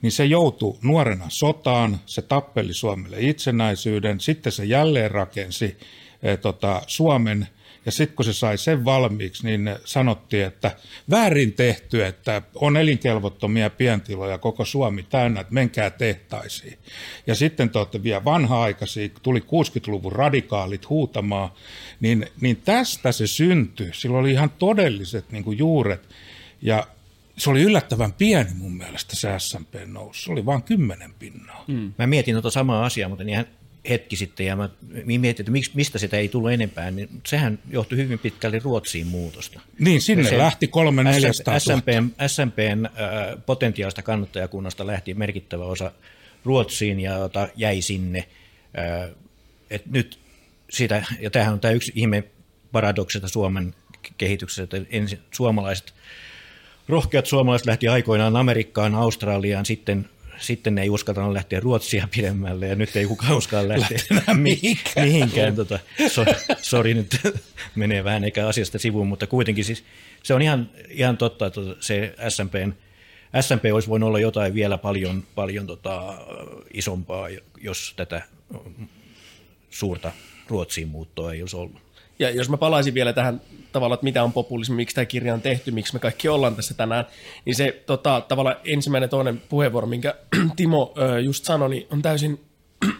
niin 0.02 0.12
se 0.12 0.24
joutui 0.24 0.78
nuorena 0.82 1.24
sotaan, 1.28 2.00
se 2.06 2.22
tappeli 2.22 2.74
Suomelle 2.74 3.16
itsenäisyyden, 3.20 4.20
sitten 4.20 4.52
se 4.52 4.64
jälleen 4.64 5.10
rakensi 5.10 5.76
e, 6.24 6.36
tota, 6.36 6.82
Suomen 6.86 7.48
Ja 7.86 7.92
sitten 7.92 8.16
kun 8.16 8.24
se 8.24 8.32
sai 8.32 8.58
sen 8.58 8.84
valmiiksi, 8.84 9.46
niin 9.46 9.76
sanottiin, 9.84 10.46
että 10.46 10.76
väärin 11.10 11.52
tehty, 11.52 12.04
että 12.04 12.42
on 12.54 12.76
elinkelvottomia 12.76 13.70
pientiloja 13.70 14.38
koko 14.38 14.64
Suomi 14.64 15.02
täynnä, 15.02 15.40
että 15.40 15.54
menkää 15.54 15.90
tehtaisiin. 15.90 16.78
Ja 17.26 17.34
sitten 17.34 17.70
te 17.70 17.78
olette 17.78 18.02
vielä 18.02 18.24
vanha-aikaisia, 18.24 19.08
tuli 19.22 19.40
60-luvun 19.40 20.12
radikaalit 20.12 20.88
huutamaan, 20.88 21.50
niin, 22.00 22.26
niin 22.40 22.56
tästä 22.64 23.12
se 23.12 23.26
syntyi. 23.26 23.90
Sillä 23.92 24.18
oli 24.18 24.30
ihan 24.30 24.50
todelliset 24.50 25.32
niin 25.32 25.44
kuin 25.44 25.58
juuret. 25.58 26.08
Ja 26.62 26.86
se 27.38 27.50
oli 27.50 27.62
yllättävän 27.62 28.12
pieni 28.12 28.50
mun 28.54 28.76
mielestä 28.76 29.16
se 29.16 29.28
SMP 29.38 29.74
nousu. 29.86 30.22
Se 30.22 30.32
oli 30.32 30.46
vain 30.46 30.62
kymmenen 30.62 31.14
pinnaa. 31.18 31.64
Mm. 31.66 31.92
Mä 31.98 32.06
mietin 32.06 32.34
tuota 32.34 32.50
samaa 32.50 32.84
asiaa, 32.84 33.08
mutta 33.08 33.24
ihan 33.24 33.46
hetki 33.88 34.16
sitten, 34.16 34.46
ja 34.46 34.56
mä 34.56 34.68
mietin, 35.04 35.42
että 35.42 35.74
mistä 35.74 35.98
sitä 35.98 36.16
ei 36.16 36.28
tullut 36.28 36.50
enempää, 36.50 36.90
niin 36.90 37.08
sehän 37.26 37.58
johtui 37.70 37.98
hyvin 37.98 38.18
pitkälti 38.18 38.58
Ruotsiin 38.58 39.06
muutosta. 39.06 39.60
Niin, 39.78 40.00
sinne 40.00 40.24
se 40.24 40.38
lähti 40.38 40.68
kolme 40.68 41.04
neljästä 41.04 41.58
SMPn, 41.58 42.10
SMPn 42.26 42.86
äh, 42.86 42.92
potentiaalista 43.46 44.02
kannattajakunnasta 44.02 44.86
lähti 44.86 45.14
merkittävä 45.14 45.64
osa 45.64 45.92
Ruotsiin 46.44 47.00
ja 47.00 47.18
jota 47.18 47.48
jäi 47.56 47.82
sinne. 47.82 48.28
Äh, 48.78 49.10
et 49.70 49.86
nyt 49.86 50.18
sitä, 50.70 51.04
ja 51.20 51.30
tämähän 51.30 51.54
on 51.54 51.60
tämä 51.60 51.72
yksi 51.72 51.92
ihme 51.94 52.24
paradoksista 52.72 53.28
Suomen 53.28 53.74
kehityksessä, 54.18 54.62
että 54.62 54.80
ensin 54.90 55.18
suomalaiset 55.30 55.94
rohkeat 56.88 57.26
suomalaiset 57.26 57.66
lähti 57.66 57.88
aikoinaan 57.88 58.36
Amerikkaan, 58.36 58.94
Australiaan, 58.94 59.66
sitten 59.66 60.08
sitten 60.38 60.74
ne 60.74 60.82
ei 60.82 60.90
uskaltanut 60.90 61.32
lähteä 61.32 61.60
Ruotsia 61.60 62.08
pidemmälle 62.16 62.68
ja 62.68 62.74
nyt 62.74 62.96
ei 62.96 63.06
kukaan 63.06 63.36
uskalla 63.36 63.68
lähteä 63.68 63.98
mihinkään. 64.34 65.06
mihinkään. 65.06 65.56
Tota, 65.56 65.78
so, 66.08 66.24
sori, 66.62 66.94
nyt 66.94 67.16
menee 67.74 68.04
vähän 68.04 68.24
eikä 68.24 68.48
asiasta 68.48 68.78
sivuun, 68.78 69.06
mutta 69.06 69.26
kuitenkin 69.26 69.64
siis 69.64 69.84
se 70.22 70.34
on 70.34 70.42
ihan, 70.42 70.70
ihan 70.88 71.16
totta, 71.16 71.46
että 71.46 71.60
se 71.80 72.14
SMPn, 72.28 72.72
SMP 73.40 73.64
olisi 73.72 73.88
voinut 73.88 74.06
olla 74.06 74.18
jotain 74.18 74.54
vielä 74.54 74.78
paljon, 74.78 75.24
paljon 75.34 75.66
tota, 75.66 76.14
isompaa, 76.74 77.28
jos 77.60 77.92
tätä 77.96 78.22
suurta 79.70 80.12
Ruotsiin 80.48 80.88
muuttoa 80.88 81.32
ei 81.32 81.40
olisi 81.42 81.56
ollut. 81.56 81.83
Ja 82.18 82.30
jos 82.30 82.48
mä 82.48 82.56
palaisin 82.56 82.94
vielä 82.94 83.12
tähän 83.12 83.40
tavallaan, 83.72 83.96
että 83.96 84.04
mitä 84.04 84.24
on 84.24 84.32
populismi, 84.32 84.76
miksi 84.76 84.94
tämä 84.94 85.04
kirja 85.04 85.34
on 85.34 85.40
tehty, 85.40 85.70
miksi 85.70 85.92
me 85.92 85.98
kaikki 85.98 86.28
ollaan 86.28 86.56
tässä 86.56 86.74
tänään, 86.74 87.04
niin 87.44 87.54
se 87.54 87.82
tota, 87.86 88.22
tavallaan 88.28 88.56
ensimmäinen 88.64 89.10
toinen 89.10 89.42
puheenvuoro, 89.48 89.86
minkä 89.86 90.14
Timo 90.56 90.92
ö, 90.98 91.20
just 91.20 91.44
sanoi, 91.44 91.70
niin 91.70 91.86
on 91.90 92.02
täysin, 92.02 92.40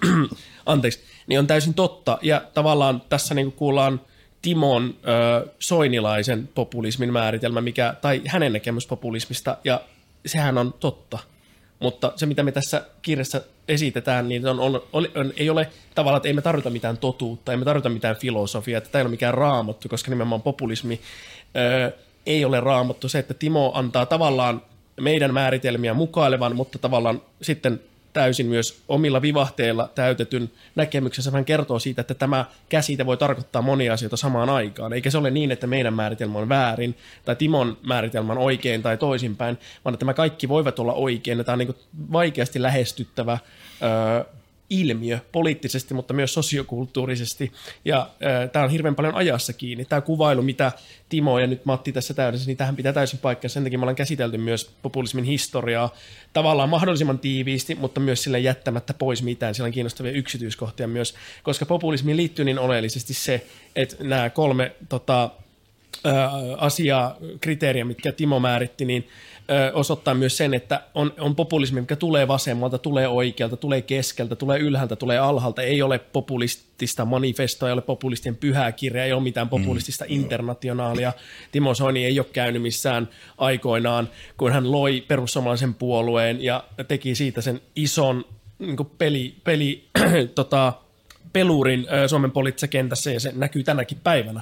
anteeksi, 0.66 1.00
niin 1.26 1.38
on 1.38 1.46
täysin 1.46 1.74
totta. 1.74 2.18
Ja 2.22 2.42
tavallaan 2.54 3.02
tässä 3.08 3.34
niin 3.34 3.52
kuullaan 3.52 4.00
Timon 4.42 4.94
ö, 5.08 5.50
soinilaisen 5.58 6.48
populismin 6.54 7.12
määritelmä, 7.12 7.60
mikä, 7.60 7.94
tai 8.00 8.22
hänen 8.26 8.52
näkemys 8.52 8.86
populismista, 8.86 9.56
ja 9.64 9.80
sehän 10.26 10.58
on 10.58 10.74
totta. 10.80 11.18
Mutta 11.80 12.12
se, 12.16 12.26
mitä 12.26 12.42
me 12.42 12.52
tässä 12.52 12.84
kirjassa 13.02 13.40
esitetään, 13.68 14.28
niin 14.28 14.46
on, 14.46 14.60
on, 14.60 14.82
on, 14.92 15.08
on, 15.14 15.32
ei 15.36 15.50
ole 15.50 15.68
tavallaan, 15.94 16.16
että 16.16 16.28
ei 16.28 16.34
me 16.34 16.42
tarvita 16.42 16.70
mitään 16.70 16.98
totuutta, 16.98 17.52
ei 17.52 17.58
me 17.58 17.64
tarvita 17.64 17.88
mitään 17.88 18.16
filosofiaa, 18.16 18.78
että 18.78 18.90
tämä 18.90 19.00
ei 19.00 19.04
ole 19.04 19.10
mikään 19.10 19.34
raamattu, 19.34 19.88
koska 19.88 20.10
nimenomaan 20.10 20.42
populismi 20.42 21.00
ö, 21.56 21.92
ei 22.26 22.44
ole 22.44 22.60
raamattu. 22.60 23.08
Se, 23.08 23.18
että 23.18 23.34
Timo 23.34 23.72
antaa 23.74 24.06
tavallaan 24.06 24.62
meidän 25.00 25.34
määritelmiä 25.34 25.94
mukailevan, 25.94 26.56
mutta 26.56 26.78
tavallaan 26.78 27.22
sitten 27.42 27.80
täysin 28.14 28.46
myös 28.46 28.82
omilla 28.88 29.22
vivahteilla 29.22 29.90
täytetyn 29.94 30.50
näkemyksensä 30.74 31.30
hän 31.30 31.44
kertoo 31.44 31.78
siitä, 31.78 32.00
että 32.00 32.14
tämä 32.14 32.44
käsite 32.68 33.06
voi 33.06 33.16
tarkoittaa 33.16 33.62
monia 33.62 33.92
asioita 33.92 34.16
samaan 34.16 34.50
aikaan. 34.50 34.92
Eikä 34.92 35.10
se 35.10 35.18
ole 35.18 35.30
niin, 35.30 35.50
että 35.50 35.66
meidän 35.66 35.94
määritelmä 35.94 36.38
on 36.38 36.48
väärin 36.48 36.96
tai 37.24 37.36
Timon 37.36 37.76
määritelmä 37.82 38.32
on 38.32 38.38
oikein 38.38 38.82
tai 38.82 38.96
toisinpäin, 38.96 39.58
vaan 39.84 39.94
että 39.94 40.00
tämä 40.00 40.14
kaikki 40.14 40.48
voivat 40.48 40.78
olla 40.78 40.92
oikein. 40.92 41.44
Tämä 41.44 41.52
on 41.52 41.58
niin 41.58 41.74
vaikeasti 42.12 42.62
lähestyttävä 42.62 43.38
öö, 43.82 44.24
ilmiö 44.70 45.18
poliittisesti, 45.32 45.94
mutta 45.94 46.14
myös 46.14 46.34
sosiokulttuurisesti. 46.34 47.52
Ja 47.84 48.00
äh, 48.00 48.50
tämä 48.50 48.64
on 48.64 48.70
hirveän 48.70 48.94
paljon 48.94 49.14
ajassa 49.14 49.52
kiinni. 49.52 49.84
Tämä 49.84 50.00
kuvailu, 50.00 50.42
mitä 50.42 50.72
Timo 51.08 51.38
ja 51.38 51.46
nyt 51.46 51.64
Matti 51.64 51.92
tässä 51.92 52.14
täydessä, 52.14 52.46
niin 52.46 52.56
tähän 52.56 52.76
pitää 52.76 52.92
täysin 52.92 53.18
paikkaa. 53.18 53.48
Sen 53.48 53.62
takia 53.62 53.78
me 53.78 53.82
ollaan 53.82 53.96
käsitelty 53.96 54.38
myös 54.38 54.70
populismin 54.82 55.24
historiaa 55.24 55.94
tavallaan 56.32 56.68
mahdollisimman 56.68 57.18
tiiviisti, 57.18 57.74
mutta 57.74 58.00
myös 58.00 58.22
sille 58.22 58.38
jättämättä 58.38 58.94
pois 58.94 59.22
mitään. 59.22 59.54
Siellä 59.54 59.68
on 59.68 59.72
kiinnostavia 59.72 60.12
yksityiskohtia 60.12 60.88
myös, 60.88 61.14
koska 61.42 61.66
populismiin 61.66 62.16
liittyy 62.16 62.44
niin 62.44 62.58
oleellisesti 62.58 63.14
se, 63.14 63.46
että 63.76 63.96
nämä 64.04 64.30
kolme 64.30 64.72
tota, 64.88 65.30
asiaa, 66.56 67.16
kriteeriä, 67.40 67.84
mitkä 67.84 68.12
Timo 68.12 68.40
määritti, 68.40 68.84
niin 68.84 69.08
osoittaa 69.72 70.14
myös 70.14 70.36
sen, 70.36 70.54
että 70.54 70.80
on, 70.94 71.12
on 71.20 71.36
populismi, 71.36 71.80
mikä 71.80 71.96
tulee 71.96 72.28
vasemmalta, 72.28 72.78
tulee 72.78 73.08
oikealta, 73.08 73.56
tulee 73.56 73.82
keskeltä, 73.82 74.36
tulee 74.36 74.58
ylhäältä, 74.58 74.96
tulee 74.96 75.18
alhaalta. 75.18 75.62
Ei 75.62 75.82
ole 75.82 75.98
populistista 75.98 77.04
manifestoa, 77.04 77.68
ei 77.68 77.72
ole 77.72 77.82
populistien 77.82 78.36
pyhää 78.36 78.72
kirja, 78.72 79.04
ei 79.04 79.12
ole 79.12 79.22
mitään 79.22 79.48
populistista 79.48 80.04
mm. 80.04 80.10
internationaalia. 80.10 81.12
Timo 81.52 81.74
Soini 81.74 82.04
ei 82.04 82.18
ole 82.18 82.26
käynyt 82.32 82.62
missään 82.62 83.08
aikoinaan, 83.38 84.08
kun 84.36 84.52
hän 84.52 84.72
loi 84.72 85.04
perussuomalaisen 85.08 85.74
puolueen 85.74 86.44
ja 86.44 86.64
teki 86.88 87.14
siitä 87.14 87.40
sen 87.40 87.60
ison 87.76 88.24
niin 88.58 88.76
peli, 88.98 89.34
peli 89.44 89.88
tota, 90.34 90.72
pelurin 91.34 91.86
Suomen 92.06 92.30
poliittisessa 92.30 92.68
kentässä 92.68 93.10
ja 93.10 93.20
se 93.20 93.32
näkyy 93.34 93.62
tänäkin 93.64 93.98
päivänä 94.04 94.40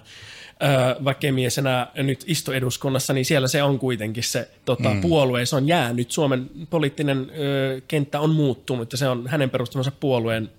vaikka 1.05 1.33
mies 1.33 1.59
enää 1.59 1.91
nyt 1.97 2.25
istu 2.27 2.53
eduskunnassa, 2.53 3.13
niin 3.13 3.25
siellä 3.25 3.49
se 3.49 3.63
on 3.63 3.79
kuitenkin 3.79 4.25
se 4.25 4.49
tota, 4.65 4.89
mm. 4.89 5.01
puolue, 5.01 5.47
se 5.47 5.57
on 5.57 5.69
jäänyt. 5.69 6.11
Suomen 6.11 6.51
poliittinen 6.71 7.31
ö, 7.39 7.81
kenttä 7.89 8.21
on 8.21 8.31
muuttunut 8.31 8.93
ja 8.93 8.99
se 8.99 9.09
on 9.09 9.27
hänen 9.27 9.51
perustamansa 9.51 9.93
puolueen 10.01 10.51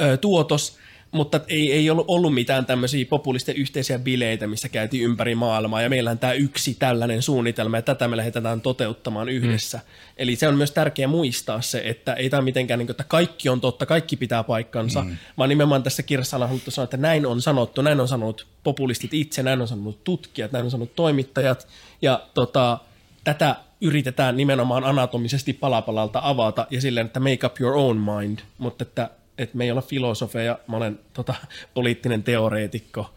ö, 0.00 0.16
tuotos 0.16 0.78
mutta 1.12 1.40
ei, 1.48 1.72
ei 1.72 1.90
ollut, 1.90 2.04
ollut 2.08 2.34
mitään 2.34 2.66
tämmöisiä 2.66 3.06
populisten 3.06 3.56
yhteisiä 3.56 3.98
bileitä, 3.98 4.46
missä 4.46 4.68
käytiin 4.68 5.04
ympäri 5.04 5.34
maailmaa, 5.34 5.82
ja 5.82 5.90
meillä 5.90 6.10
on 6.10 6.18
tämä 6.18 6.32
yksi 6.32 6.74
tällainen 6.74 7.22
suunnitelma, 7.22 7.76
ja 7.76 7.82
tätä 7.82 8.08
me 8.08 8.16
lähdetään 8.16 8.60
toteuttamaan 8.60 9.28
yhdessä. 9.28 9.78
Mm. 9.78 9.84
Eli 10.16 10.36
se 10.36 10.48
on 10.48 10.56
myös 10.56 10.70
tärkeää 10.70 11.08
muistaa 11.08 11.60
se, 11.60 11.82
että 11.84 12.12
ei 12.12 12.30
tämä 12.30 12.42
mitenkään, 12.42 12.78
niin 12.78 12.86
kuin, 12.86 12.94
että 12.94 13.04
kaikki 13.04 13.48
on 13.48 13.60
totta, 13.60 13.86
kaikki 13.86 14.16
pitää 14.16 14.44
paikkansa, 14.44 15.02
mm. 15.02 15.16
vaan 15.38 15.48
nimenomaan 15.48 15.82
tässä 15.82 16.02
kirjassa 16.02 16.36
on 16.36 16.48
haluttu 16.48 16.70
sanoa, 16.70 16.84
että 16.84 16.96
näin 16.96 17.26
on 17.26 17.42
sanottu, 17.42 17.82
näin 17.82 18.00
on 18.00 18.08
sanonut 18.08 18.46
populistit 18.62 19.14
itse, 19.14 19.42
näin 19.42 19.60
on 19.60 19.68
sanonut 19.68 20.04
tutkijat, 20.04 20.52
näin 20.52 20.64
on 20.64 20.70
sanonut 20.70 20.96
toimittajat, 20.96 21.68
ja 22.02 22.22
tota, 22.34 22.78
tätä 23.24 23.56
yritetään 23.80 24.36
nimenomaan 24.36 24.84
anatomisesti 24.84 25.52
palapalalta 25.52 26.20
avata, 26.22 26.66
ja 26.70 26.80
silleen, 26.80 27.06
että 27.06 27.20
make 27.20 27.46
up 27.46 27.60
your 27.60 27.76
own 27.76 27.96
mind, 27.96 28.38
mutta 28.58 28.82
että 28.82 29.10
että 29.40 29.56
me 29.56 29.64
ei 29.64 29.70
olla 29.70 29.82
filosofeja, 29.82 30.58
mä 30.68 30.76
olen 30.76 30.98
tota, 31.12 31.34
poliittinen 31.74 32.22
teoreetikko, 32.22 33.14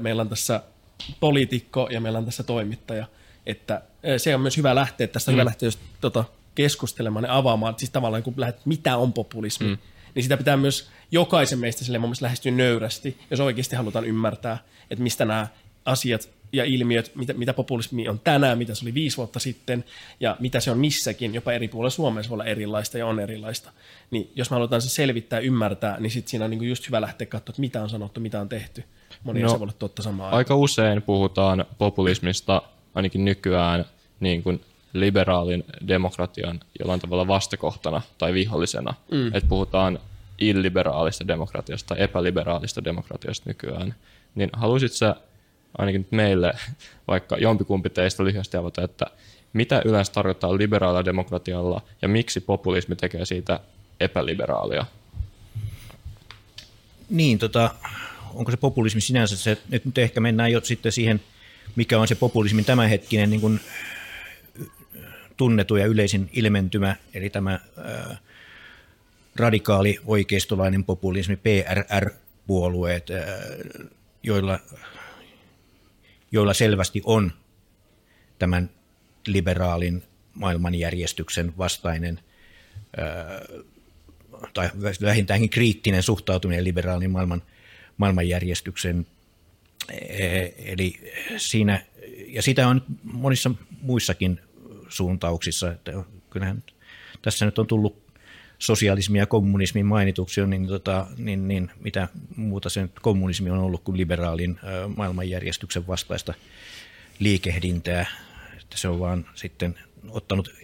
meillä 0.00 0.22
on 0.22 0.28
tässä 0.28 0.62
poliitikko 1.20 1.88
ja 1.90 2.00
meillä 2.00 2.18
on 2.18 2.24
tässä 2.24 2.42
toimittaja, 2.42 3.06
että 3.46 3.82
se 4.16 4.34
on 4.34 4.40
myös 4.40 4.56
hyvä 4.56 4.74
lähteä, 4.74 5.06
tästä 5.06 5.30
mm. 5.30 5.32
hyvä 5.32 5.44
lähteä 5.44 5.66
just, 5.66 5.80
tota, 6.00 6.24
keskustelemaan 6.54 7.24
ja 7.24 7.36
avaamaan, 7.36 7.74
siis 7.78 7.90
tavallaan 7.90 8.22
kun 8.22 8.34
lähdet, 8.36 8.66
mitä 8.66 8.96
on 8.96 9.12
populismi, 9.12 9.66
mm. 9.66 9.78
niin 10.14 10.22
sitä 10.22 10.36
pitää 10.36 10.56
myös 10.56 10.90
jokaisen 11.10 11.58
meistä 11.58 11.84
sille 11.84 11.98
mun 11.98 12.08
mielestä 12.08 12.24
lähestyä 12.24 12.52
nöyrästi, 12.52 13.18
jos 13.30 13.40
oikeasti 13.40 13.76
halutaan 13.76 14.04
ymmärtää, 14.04 14.58
että 14.90 15.02
mistä 15.02 15.24
nämä 15.24 15.46
asiat 15.84 16.28
ja 16.52 16.64
ilmiöt, 16.64 17.12
mitä, 17.14 17.32
mitä 17.32 17.52
populismi 17.52 18.08
on 18.08 18.18
tänään, 18.18 18.58
mitä 18.58 18.74
se 18.74 18.84
oli 18.84 18.94
viisi 18.94 19.16
vuotta 19.16 19.38
sitten 19.38 19.84
ja 20.20 20.36
mitä 20.40 20.60
se 20.60 20.70
on 20.70 20.78
missäkin, 20.78 21.34
jopa 21.34 21.52
eri 21.52 21.68
puolilla 21.68 21.90
Suomessa 21.90 22.30
voi 22.30 22.36
olla 22.36 22.44
erilaista 22.44 22.98
ja 22.98 23.06
on 23.06 23.20
erilaista. 23.20 23.70
Niin 24.10 24.30
jos 24.34 24.50
me 24.50 24.54
halutaan 24.54 24.82
se 24.82 24.88
selvittää 24.88 25.38
ja 25.38 25.46
ymmärtää, 25.46 26.00
niin 26.00 26.10
sitten 26.10 26.30
siinä 26.30 26.44
on 26.44 26.50
niin 26.50 26.68
just 26.68 26.86
hyvä 26.86 27.00
lähteä 27.00 27.26
katsoa, 27.26 27.52
että 27.52 27.60
mitä 27.60 27.82
on 27.82 27.90
sanottu, 27.90 28.20
mitä 28.20 28.40
on 28.40 28.48
tehty. 28.48 28.84
Moni 29.24 29.42
no, 29.42 29.48
se 29.48 29.58
voi 29.58 29.62
olla 29.62 29.72
totta 29.78 30.02
samaan 30.02 30.26
Aika 30.26 30.36
aikaan. 30.36 30.60
usein 30.60 31.02
puhutaan 31.02 31.64
populismista 31.78 32.62
ainakin 32.94 33.24
nykyään 33.24 33.84
niin 34.20 34.42
kuin 34.42 34.60
liberaalin 34.92 35.64
demokratian 35.88 36.60
jollain 36.78 37.00
tavalla 37.00 37.28
vastakohtana 37.28 38.02
tai 38.18 38.34
vihollisena. 38.34 38.94
Mm. 39.10 39.26
Että 39.26 39.48
puhutaan 39.48 39.98
illiberaalista 40.38 41.28
demokratiasta 41.28 41.88
tai 41.88 42.02
epäliberaalista 42.02 42.84
demokratiasta 42.84 43.50
nykyään. 43.50 43.94
Niin 44.34 44.50
haluaisit 44.52 44.92
sä 44.92 45.16
ainakin 45.78 46.00
nyt 46.00 46.12
meille, 46.12 46.52
vaikka 47.08 47.36
jompikumpi 47.36 47.90
teistä 47.90 48.24
lyhyesti 48.24 48.56
avata, 48.56 48.82
että 48.82 49.06
mitä 49.52 49.82
yleensä 49.84 50.12
tarkoittaa 50.12 50.58
liberaalilla 50.58 51.04
demokratialla 51.04 51.82
ja 52.02 52.08
miksi 52.08 52.40
populismi 52.40 52.96
tekee 52.96 53.24
siitä 53.24 53.60
epäliberaalia? 54.00 54.86
Niin, 57.10 57.38
tota, 57.38 57.70
onko 58.34 58.50
se 58.50 58.56
populismi 58.56 59.00
sinänsä 59.00 59.36
se, 59.36 59.50
että 59.50 59.88
nyt 59.88 59.98
ehkä 59.98 60.20
mennään 60.20 60.52
jo 60.52 60.60
sitten 60.60 60.92
siihen, 60.92 61.20
mikä 61.76 61.98
on 61.98 62.08
se 62.08 62.14
populismin 62.14 62.64
tämänhetkinen 62.64 63.30
niin 63.30 63.40
kuin 63.40 63.60
tunnetu 65.36 65.76
ja 65.76 65.86
yleisin 65.86 66.30
ilmentymä, 66.32 66.96
eli 67.14 67.30
tämä 67.30 67.60
ää, 67.84 68.16
radikaali 69.36 69.98
oikeistolainen 70.04 70.84
populismi, 70.84 71.36
PRR-puolueet, 71.36 73.10
ää, 73.10 73.26
joilla, 74.22 74.58
joilla 76.32 76.54
selvästi 76.54 77.02
on 77.04 77.32
tämän 78.38 78.70
liberaalin 79.26 80.02
maailmanjärjestyksen 80.34 81.52
vastainen 81.58 82.20
tai 84.54 84.70
vähintäänkin 85.02 85.50
kriittinen 85.50 86.02
suhtautuminen 86.02 86.64
liberaalin 86.64 87.10
maailman, 87.10 87.42
maailmanjärjestyksen. 87.96 89.06
E, 89.90 90.48
eli 90.58 91.12
siinä, 91.36 91.84
ja 92.26 92.42
sitä 92.42 92.68
on 92.68 92.82
monissa 93.02 93.50
muissakin 93.80 94.40
suuntauksissa, 94.88 95.72
että 95.72 95.92
kyllähän 96.30 96.62
tässä 97.22 97.44
nyt 97.44 97.58
on 97.58 97.66
tullut 97.66 98.01
sosialismi 98.62 99.18
ja 99.18 99.26
kommunismi 99.26 99.82
mainituksi, 99.82 100.46
niin, 100.46 100.66
tota, 100.66 101.06
niin, 101.18 101.48
niin 101.48 101.70
mitä 101.80 102.08
muuta 102.36 102.68
se 102.68 102.82
nyt 102.82 103.00
kommunismi 103.00 103.50
on 103.50 103.58
ollut 103.58 103.82
kuin 103.84 103.96
liberaalin 103.96 104.58
maailmanjärjestyksen 104.96 105.86
vastaista 105.86 106.34
liikehdintää. 107.18 108.06
Että 108.60 108.78
se 108.78 108.88
on 108.88 109.00
vaan 109.00 109.26
sitten 109.34 109.74
ottanut 110.08 110.54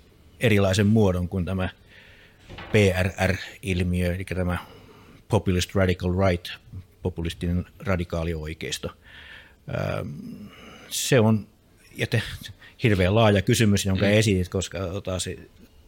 erilaisen 0.40 0.86
muodon 0.86 1.28
kuin 1.28 1.44
tämä 1.44 1.68
PRR-ilmiö, 2.72 4.14
eli 4.14 4.24
tämä 4.24 4.58
Populist 5.28 5.74
Radical 5.74 6.10
Right, 6.28 6.48
populistinen 7.02 7.66
radikaali 7.78 8.34
oikeisto. 8.34 8.92
Se 10.88 11.20
on 11.20 11.46
ja 11.96 12.06
te, 12.06 12.22
hirveän 12.82 13.14
laaja 13.14 13.42
kysymys, 13.42 13.86
jonka 13.86 14.06
mm. 14.06 14.12
esitit, 14.12 14.48
koska 14.48 14.78
tota, 14.78 15.18
se, 15.18 15.38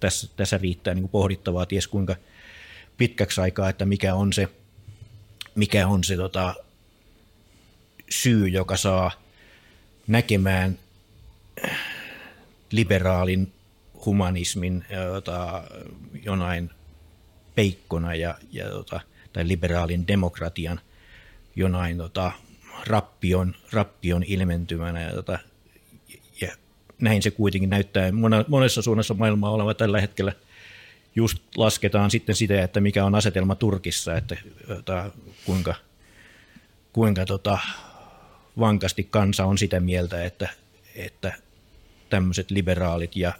tässä, 0.00 0.28
tässä 0.36 0.58
riittää 0.58 0.94
niin 0.94 1.02
kuin 1.02 1.10
pohdittavaa 1.10 1.66
ties 1.66 1.88
kuinka 1.88 2.16
pitkäksi 2.96 3.40
aikaa, 3.40 3.68
että 3.68 3.84
mikä 3.84 4.14
on 4.14 4.32
se, 4.32 4.48
mikä 5.54 5.86
on 5.86 6.04
se 6.04 6.16
tota, 6.16 6.54
syy, 8.10 8.48
joka 8.48 8.76
saa 8.76 9.10
näkemään 10.06 10.78
liberaalin 12.70 13.52
humanismin 14.06 14.84
jota, 15.12 15.64
jonain 16.24 16.70
peikkona 17.54 18.14
ja, 18.14 18.34
ja 18.52 18.68
tota, 18.68 19.00
tai 19.32 19.48
liberaalin 19.48 20.08
demokratian 20.08 20.80
jonain 21.56 21.96
tota, 21.96 22.32
rappion, 22.86 23.54
rappion 23.72 24.22
ilmentymänä. 24.26 25.02
Ja, 25.02 25.08
ja 25.08 25.38
näin 27.00 27.22
se 27.22 27.30
kuitenkin 27.30 27.70
näyttää 27.70 28.12
monessa 28.48 28.82
suunnassa 28.82 29.14
maailmaa 29.14 29.50
oleva 29.50 29.74
tällä 29.74 30.00
hetkellä. 30.00 30.32
Just 31.16 31.38
lasketaan 31.56 32.10
sitten 32.10 32.34
sitä, 32.34 32.62
että 32.62 32.80
mikä 32.80 33.04
on 33.04 33.14
asetelma 33.14 33.54
Turkissa, 33.54 34.16
että 34.16 34.36
kuinka, 35.44 35.74
kuinka 36.92 37.26
tota, 37.26 37.58
vankasti 38.58 39.04
kansa 39.10 39.44
on 39.44 39.58
sitä 39.58 39.80
mieltä, 39.80 40.24
että, 40.24 40.48
että 40.94 41.32
tämmöiset 42.10 42.50
liberaalit 42.50 43.16
ja 43.16 43.32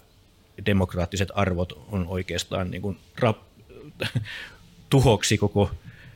demokraattiset 0.65 1.29
arvot 1.35 1.85
on 1.91 2.07
oikeastaan 2.07 2.71
niin 2.71 2.81
kuin 2.81 2.97
rap- 3.21 4.07
tuhoksi 4.89 5.37
koko 5.37 5.71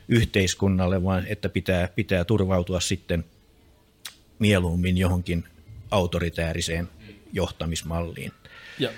yhteiskunnalle, 0.08 1.04
vaan 1.04 1.26
että 1.26 1.48
pitää, 1.48 1.88
pitää 1.88 2.24
turvautua 2.24 2.80
sitten 2.80 3.24
mieluummin 4.38 4.98
johonkin 4.98 5.44
autoritääriseen 5.90 6.88
johtamismalliin. 7.32 8.32
Ja 8.78 8.90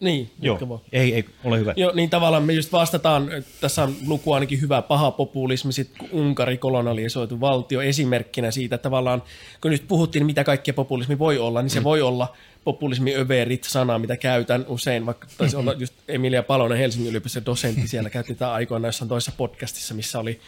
niin, 0.00 0.30
Joo, 0.40 0.82
ei, 0.92 1.14
ei, 1.14 1.24
ole 1.44 1.58
hyvä. 1.58 1.74
Joo, 1.76 1.92
niin 1.94 2.10
tavallaan 2.10 2.42
me 2.42 2.52
just 2.52 2.72
vastataan, 2.72 3.30
tässä 3.60 3.82
on 3.82 3.96
luku 4.06 4.32
ainakin 4.32 4.60
hyvä, 4.60 4.82
paha 4.82 5.10
populismi, 5.10 5.72
sitten 5.72 6.08
Unkari 6.12 6.58
kolonialisoitu 6.58 7.40
valtio 7.40 7.80
esimerkkinä 7.80 8.50
siitä, 8.50 8.74
että 8.74 8.82
tavallaan, 8.82 9.22
kun 9.60 9.70
nyt 9.70 9.84
puhuttiin, 9.88 10.26
mitä 10.26 10.44
kaikkea 10.44 10.74
populismi 10.74 11.18
voi 11.18 11.38
olla, 11.38 11.62
niin 11.62 11.70
se 11.70 11.80
mm. 11.80 11.84
voi 11.84 12.02
olla 12.02 12.36
populismi 12.64 13.14
överit 13.14 13.64
sana, 13.64 13.98
mitä 13.98 14.16
käytän 14.16 14.64
usein, 14.68 15.06
vaikka 15.06 15.28
taisi 15.38 15.56
olla 15.56 15.72
just 15.72 15.94
Emilia 16.08 16.42
Palonen 16.42 16.78
Helsingin 16.78 17.10
yliopiston 17.10 17.46
dosentti, 17.46 17.88
siellä 17.88 18.10
käytti 18.20 18.34
tätä 18.34 18.52
aikoina 18.52 18.88
jossain 18.88 19.08
toisessa 19.08 19.32
podcastissa, 19.36 19.94
missä 19.94 20.18
oli, 20.18 20.40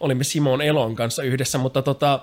olimme 0.00 0.24
Simon 0.24 0.62
Elon 0.62 0.94
kanssa 0.94 1.22
yhdessä, 1.22 1.58
mutta 1.58 1.82
tota, 1.82 2.20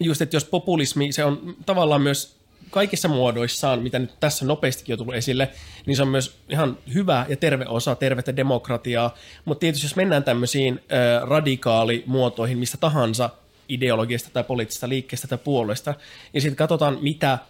just, 0.00 0.22
että 0.22 0.36
jos 0.36 0.44
populismi, 0.44 1.12
se 1.12 1.24
on 1.24 1.56
tavallaan 1.66 2.02
myös 2.02 2.36
kaikissa 2.70 3.08
muodoissaan, 3.08 3.82
mitä 3.82 3.98
nyt 3.98 4.14
tässä 4.20 4.44
nopeastikin 4.44 4.92
on 4.92 4.98
tullut 4.98 5.14
esille, 5.14 5.50
niin 5.86 5.96
se 5.96 6.02
on 6.02 6.08
myös 6.08 6.38
ihan 6.48 6.78
hyvä 6.94 7.26
ja 7.28 7.36
terve 7.36 7.66
osa 7.68 7.94
tervettä 7.94 8.36
demokratiaa. 8.36 9.14
Mutta 9.44 9.60
tietysti 9.60 9.86
jos 9.86 9.96
mennään 9.96 10.24
tämmöisiin 10.24 10.80
radikaalimuotoihin 11.22 12.58
mistä 12.58 12.76
tahansa 12.76 13.30
ideologiasta 13.68 14.30
tai 14.32 14.44
poliittisesta 14.44 14.88
liikkeestä 14.88 15.28
tai 15.28 15.38
puolueesta, 15.38 15.94
niin 16.32 16.42
sitten 16.42 16.56
katsotaan, 16.56 16.98
mitä 17.00 17.32
äh, 17.32 17.40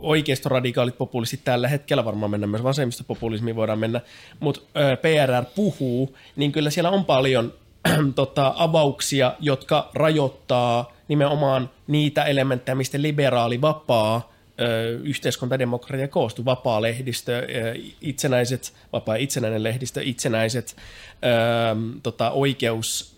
oikeistoradikaalit 0.00 0.98
populistit 0.98 1.44
tällä 1.44 1.68
hetkellä, 1.68 2.04
varmaan 2.04 2.30
mennään 2.30 2.50
myös 2.50 2.62
vasemmistopopulismiin 2.62 3.56
voidaan 3.56 3.78
mennä, 3.78 4.00
mutta 4.40 4.60
PRR 5.02 5.44
puhuu, 5.54 6.16
niin 6.36 6.52
kyllä 6.52 6.70
siellä 6.70 6.90
on 6.90 7.04
paljon 7.04 7.54
tota, 8.14 8.54
avauksia, 8.56 9.34
jotka 9.40 9.90
rajoittaa 9.94 10.95
nimenomaan 11.08 11.70
niitä 11.86 12.24
elementtejä, 12.24 12.74
mistä 12.74 13.02
liberaali 13.02 13.60
vapaa 13.60 14.32
ö, 14.60 14.90
yhteiskuntademokratia 15.02 16.08
koostuu, 16.08 16.44
vapaa 16.44 16.82
lehdistö, 16.82 17.38
ö, 17.38 17.74
itsenäiset, 18.00 18.72
vapaa 18.92 19.14
itsenäinen 19.16 19.62
lehdistö, 19.62 20.00
itsenäiset 20.02 20.76
ö, 20.76 21.98
tota, 22.02 22.30
oikeus 22.30 23.16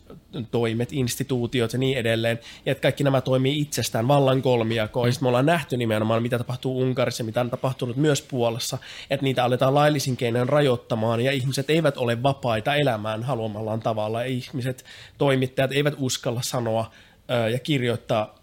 toimet, 0.50 0.92
instituutiot 0.92 1.72
ja 1.72 1.78
niin 1.78 1.98
edelleen, 1.98 2.40
ja 2.66 2.72
että 2.72 2.82
kaikki 2.82 3.04
nämä 3.04 3.20
toimii 3.20 3.60
itsestään 3.60 4.08
vallan 4.08 4.42
kolmijakoon. 4.42 5.08
Mm. 5.08 5.14
me 5.20 5.28
ollaan 5.28 5.46
nähty 5.46 5.76
nimenomaan, 5.76 6.22
mitä 6.22 6.38
tapahtuu 6.38 6.80
Unkarissa, 6.80 7.24
mitä 7.24 7.40
on 7.40 7.50
tapahtunut 7.50 7.96
myös 7.96 8.22
Puolassa, 8.22 8.78
että 9.10 9.24
niitä 9.24 9.44
aletaan 9.44 9.74
laillisin 9.74 10.16
keinoin 10.16 10.48
rajoittamaan, 10.48 11.20
ja 11.20 11.32
ihmiset 11.32 11.70
eivät 11.70 11.96
ole 11.96 12.22
vapaita 12.22 12.74
elämään 12.74 13.22
haluamallaan 13.22 13.80
tavalla, 13.80 14.20
ja 14.20 14.26
ihmiset, 14.26 14.84
toimittajat 15.18 15.72
eivät 15.72 15.94
uskalla 15.98 16.42
sanoa 16.42 16.90
ja 17.52 17.58
kirjoittaa, 17.58 18.38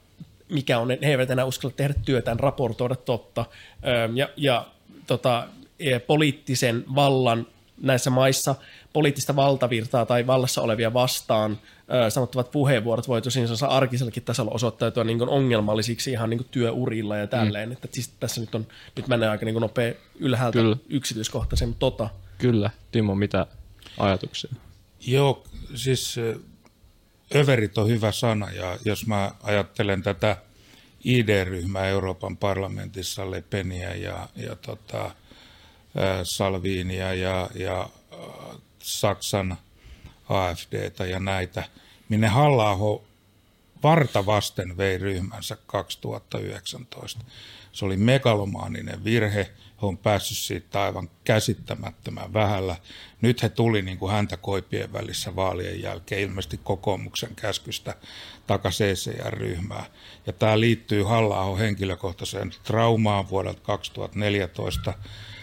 mikä 0.50 0.80
on, 0.80 0.90
he 0.90 1.12
eivät 1.12 1.32
enää 1.32 1.46
uskalla 1.46 1.76
tehdä 1.78 1.94
työtään, 2.06 2.40
raportoida 2.40 2.96
totta. 2.96 3.46
ja, 4.16 4.30
ja 4.38 4.68
tota, 5.08 5.48
e, 5.80 6.00
poliittisen 6.00 6.84
vallan 6.96 7.48
näissä 7.82 8.10
maissa 8.10 8.56
poliittista 8.94 9.36
valtavirtaa 9.36 10.06
tai 10.06 10.28
vallassa 10.28 10.62
olevia 10.62 10.94
vastaan 10.94 11.58
sanottavat 12.10 12.52
puheenvuorot 12.52 13.08
voi 13.08 13.22
tosiaan 13.22 13.48
arkisellakin 13.70 14.24
tasolla 14.24 14.52
osoittautua 14.52 15.04
niin 15.04 15.30
ongelmallisiksi 15.30 16.12
ihan 16.12 16.30
niin 16.30 16.46
työurilla 16.52 17.18
ja 17.18 17.28
tälleen. 17.28 17.70
Mm. 17.70 17.74
Että 17.74 17.88
siis 17.92 18.10
tässä 18.20 18.42
nyt, 18.42 18.56
on, 18.56 18.68
nyt 18.96 19.08
menee 19.08 19.30
aika 19.30 19.46
niin 19.46 19.56
nopea 19.56 19.94
ylhäältä 20.20 20.60
Kyllä. 20.60 20.78
yksityiskohtaisen 20.90 21.76
tota. 21.80 22.10
Kyllä. 22.38 22.70
Timo, 22.92 23.16
mitä 23.16 23.48
ajatuksia? 23.98 24.52
Joo, 25.08 25.44
siis 25.76 26.16
överit 27.36 27.78
on 27.78 27.90
hyvä 27.90 28.12
sana 28.12 28.52
ja 28.52 28.78
jos 28.86 29.08
mä 29.08 29.32
ajattelen 29.44 30.04
tätä 30.04 30.38
ID-ryhmää 31.04 31.86
Euroopan 31.86 32.38
parlamentissa, 32.38 33.32
Le 33.32 33.42
Peniä 33.42 33.96
ja, 33.96 34.30
ja 34.36 34.56
tota, 34.56 35.12
Salviinia 36.24 37.14
ja, 37.14 37.50
ja 37.56 37.90
Saksan 38.80 39.58
AFDtä 40.30 41.06
ja 41.06 41.20
näitä, 41.20 41.64
minne 42.10 42.28
halla 42.28 42.78
varta 43.84 44.26
vasten 44.26 44.78
vei 44.78 44.98
ryhmänsä 44.98 45.58
2019. 45.66 47.22
Se 47.72 47.86
oli 47.86 47.98
megalomaaninen 47.98 49.04
virhe, 49.04 49.52
he 49.82 49.88
on 49.88 49.98
päässyt 49.98 50.38
siitä 50.38 50.82
aivan 50.82 51.10
käsittämättömän 51.24 52.34
vähällä. 52.34 52.76
Nyt 53.22 53.44
he 53.44 53.50
tuli 53.50 53.82
niin 53.82 53.98
kuin 53.98 54.12
häntä 54.12 54.38
koipien 54.38 54.94
välissä 54.94 55.36
vaalien 55.36 55.82
jälkeen 55.82 56.22
ilmeisesti 56.22 56.60
kokoomuksen 56.64 57.36
käskystä 57.36 57.96
takaisin 58.48 58.88
ECR-ryhmää. 58.88 59.86
Ja 60.28 60.34
tämä 60.34 60.60
liittyy 60.60 61.04
halla 61.04 61.56
henkilökohtaiseen 61.56 62.52
traumaan 62.64 63.30
vuodelta 63.30 63.62
2014, 63.62 64.94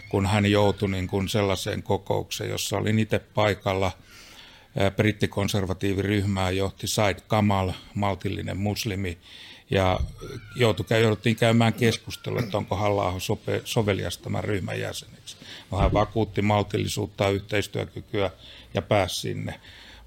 kun 0.09 0.27
hän 0.27 0.51
joutui 0.51 0.91
niin 0.91 1.07
kuin 1.07 1.29
sellaiseen 1.29 1.83
kokoukseen, 1.83 2.51
jossa 2.51 2.77
oli 2.77 3.01
itse 3.01 3.19
paikalla. 3.19 3.93
Brittikonservatiiviryhmää 4.97 6.51
johti 6.51 6.87
Said 6.87 7.19
Kamal, 7.27 7.73
maltillinen 7.95 8.57
muslimi, 8.57 9.19
ja 9.73 10.01
joutui, 10.57 11.01
jouduttiin 11.01 11.37
käymään 11.37 11.75
keskustelua, 11.75 12.41
että 12.41 12.59
onko 12.59 12.77
halla 12.77 13.15
sovelias 13.65 14.19
tämän 14.19 14.45
ryhmän 14.45 14.81
jäseneksi. 14.81 15.37
Hän 15.79 15.93
vakuutti 15.93 16.43
maltillisuutta, 16.43 17.29
yhteistyökykyä 17.29 18.31
ja 18.75 18.83
pääsi 18.83 19.21
sinne. 19.21 19.61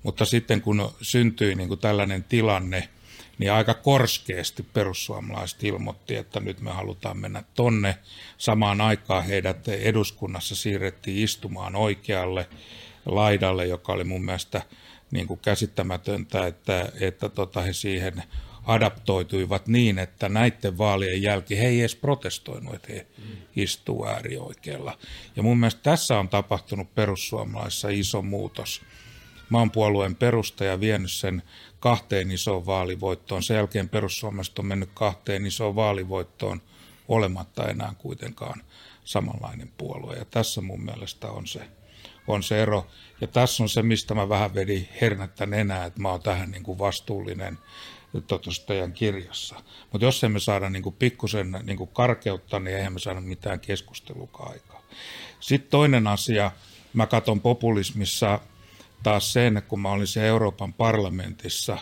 Mutta 0.04 0.26
sitten 0.26 0.62
kun 0.62 0.96
syntyi 1.02 1.56
niin 1.56 1.68
kuin 1.68 1.80
tällainen 1.80 2.24
tilanne, 2.24 2.90
niin 3.38 3.52
aika 3.52 3.74
korskeasti 3.74 4.64
perussuomalaiset 4.64 5.64
ilmoitti, 5.64 6.16
että 6.16 6.40
nyt 6.40 6.62
me 6.62 6.72
halutaan 6.72 7.18
mennä 7.18 7.44
tonne. 7.56 7.98
Samaan 8.38 8.82
aikaan 8.82 9.24
heidät 9.24 9.68
eduskunnassa 9.68 10.56
siirrettiin 10.56 11.24
istumaan 11.24 11.76
oikealle 11.76 12.50
laidalle, 13.06 13.66
joka 13.66 13.94
oli 13.94 14.04
mun 14.04 14.26
mielestä 14.26 14.62
niin 15.12 15.28
kuin 15.28 15.40
käsittämätöntä, 15.40 16.48
että, 16.48 16.92
että 17.00 17.30
tota, 17.30 17.62
he 17.62 17.74
siihen 17.74 18.24
adaptoituivat 18.66 19.68
niin, 19.68 20.00
että 20.00 20.30
näiden 20.30 20.78
vaalien 20.78 21.22
jälkeen 21.22 21.62
he 21.62 21.68
ei 21.68 21.80
edes 21.80 21.96
protestoinut, 21.96 22.76
että 22.76 22.94
he 22.94 23.08
istuu 23.56 24.08
äärioikealla. 24.08 24.98
Ja 25.36 25.44
mun 25.44 25.58
mielestä 25.58 25.82
tässä 25.84 26.20
on 26.20 26.30
tapahtunut 26.30 26.96
perussuomalaisissa 26.96 27.90
iso 27.90 28.22
muutos. 28.22 28.82
Mä 29.50 29.60
oon 29.60 29.72
puolueen 29.72 30.16
perustaja 30.16 30.80
vienyt 30.80 31.12
sen 31.12 31.44
kahteen 31.80 32.32
isoon 32.32 32.66
vaalivoittoon. 32.66 33.44
Sen 33.44 33.56
jälkeen 33.56 33.90
perussuomalaiset 33.90 34.60
on 34.60 34.66
mennyt 34.66 34.90
kahteen 34.94 35.46
isoon 35.46 35.76
vaalivoittoon 35.76 36.62
olematta 37.08 37.68
enää 37.68 37.94
kuitenkaan 37.98 38.62
samanlainen 39.04 39.72
puolue. 39.78 40.16
Ja 40.16 40.26
tässä 40.26 40.62
mun 40.62 40.86
mielestä 40.86 41.28
on 41.32 41.48
se, 41.48 41.62
on 42.28 42.44
se 42.44 42.62
ero. 42.62 42.88
Ja 43.22 43.28
tässä 43.28 43.64
on 43.64 43.70
se, 43.70 43.82
mistä 43.82 44.16
mä 44.16 44.30
vähän 44.30 44.54
vedin 44.56 44.90
hernettä 45.02 45.46
nenää, 45.46 45.86
että 45.86 46.02
mä 46.02 46.10
oon 46.10 46.22
tähän 46.22 46.52
niin 46.52 46.64
kuin 46.64 46.80
vastuullinen 46.80 47.58
teidän 48.66 48.94
kirjassa. 48.94 49.56
Mutta 49.92 50.06
jos 50.06 50.24
emme 50.24 50.40
saada 50.40 50.70
niin 50.70 50.84
kuin 50.84 50.96
pikkusen 51.00 51.60
niin 51.64 51.78
kuin 51.78 51.90
karkeutta, 51.94 52.60
niin 52.60 52.78
eihän 52.78 52.94
me 52.94 53.00
saada 53.00 53.22
mitään 53.22 53.60
keskustelukaan 53.60 54.52
aikaa. 54.52 54.82
Sitten 55.40 55.70
toinen 55.70 56.08
asia, 56.08 56.52
mä 56.94 57.08
katson 57.08 57.42
populismissa 57.42 58.40
taas 59.04 59.34
sen, 59.34 59.64
kun 59.68 59.80
mä 59.80 59.92
olin 59.92 60.08
siellä 60.08 60.28
Euroopan 60.28 60.74
parlamentissa, 60.74 61.78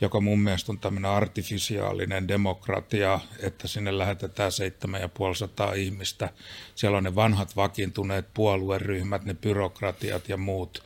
joka 0.00 0.20
mun 0.20 0.40
mielestä 0.40 0.72
on 0.72 0.78
tämmöinen 0.78 1.10
artifisiaalinen 1.10 2.28
demokratia, 2.28 3.20
että 3.40 3.68
sinne 3.68 3.98
lähetetään 3.98 4.52
7500 4.52 5.72
ihmistä. 5.72 6.30
Siellä 6.74 6.98
on 6.98 7.04
ne 7.04 7.14
vanhat 7.14 7.56
vakiintuneet 7.56 8.34
puolueryhmät, 8.34 9.24
ne 9.24 9.34
byrokratiat 9.34 10.28
ja 10.28 10.36
muut. 10.36 10.84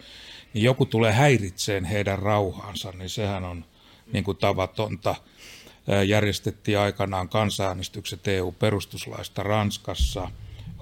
Niin 0.54 0.64
joku 0.64 0.86
tulee 0.86 1.12
häiritseen 1.12 1.84
heidän 1.84 2.18
rauhaansa, 2.18 2.92
niin 2.92 3.10
sehän 3.10 3.44
on 3.44 3.64
niin 4.12 4.24
kuin 4.24 4.36
tavatonta. 4.36 5.14
Järjestettiin 6.06 6.78
aikanaan 6.78 7.28
kansanäänestykset 7.28 8.28
EU-perustuslaista 8.28 9.42
Ranskassa, 9.42 10.30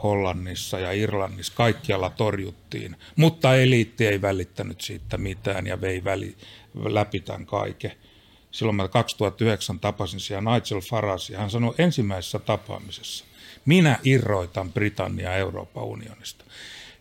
Hollannissa 0.02 0.78
ja 0.78 0.92
Irlannissa. 0.92 1.52
Kaikkialla 1.56 2.10
torjuttiin, 2.10 2.96
mutta 3.16 3.56
eliitti 3.56 4.06
ei 4.06 4.22
välittänyt 4.22 4.80
siitä 4.80 5.18
mitään 5.18 5.66
ja 5.66 5.80
vei 5.80 6.04
väli, 6.04 6.36
läpi 6.74 7.20
tämän 7.20 7.46
kaiken. 7.46 7.92
Silloin 8.50 8.76
mä 8.76 8.88
2009 8.88 9.80
tapasin 9.80 10.20
siellä 10.20 10.54
Nigel 10.54 10.80
Farage 10.80 11.32
ja 11.32 11.38
hän 11.38 11.50
sanoi 11.50 11.74
ensimmäisessä 11.78 12.38
tapaamisessa, 12.38 13.24
minä 13.64 13.98
irroitan 14.04 14.72
Britannia 14.72 15.36
Euroopan 15.36 15.84
unionista. 15.84 16.44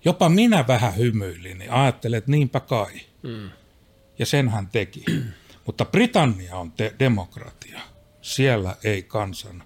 Jopa 0.05 0.29
minä 0.29 0.67
vähän 0.67 0.97
hymyilin, 0.97 1.59
niin 1.59 1.71
ajattelin, 1.71 2.17
että 2.17 2.31
niinpä 2.31 2.59
kai. 2.59 2.93
Mm. 3.21 3.49
Ja 4.19 4.25
sen 4.25 4.49
hän 4.49 4.67
teki. 4.67 5.05
Mutta 5.69 5.85
Britannia 5.85 6.55
on 6.55 6.71
te- 6.71 6.95
demokratia. 6.99 7.81
Siellä 8.21 8.75
ei 8.83 9.03
kansan 9.03 9.63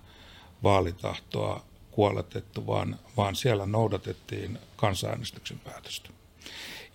vaalitahtoa 0.63 1.65
kuoletettu, 1.91 2.67
vaan, 2.67 2.99
vaan 3.17 3.35
siellä 3.35 3.65
noudatettiin 3.65 4.59
kansanäänestyksen 4.75 5.59
päätöstä. 5.59 6.09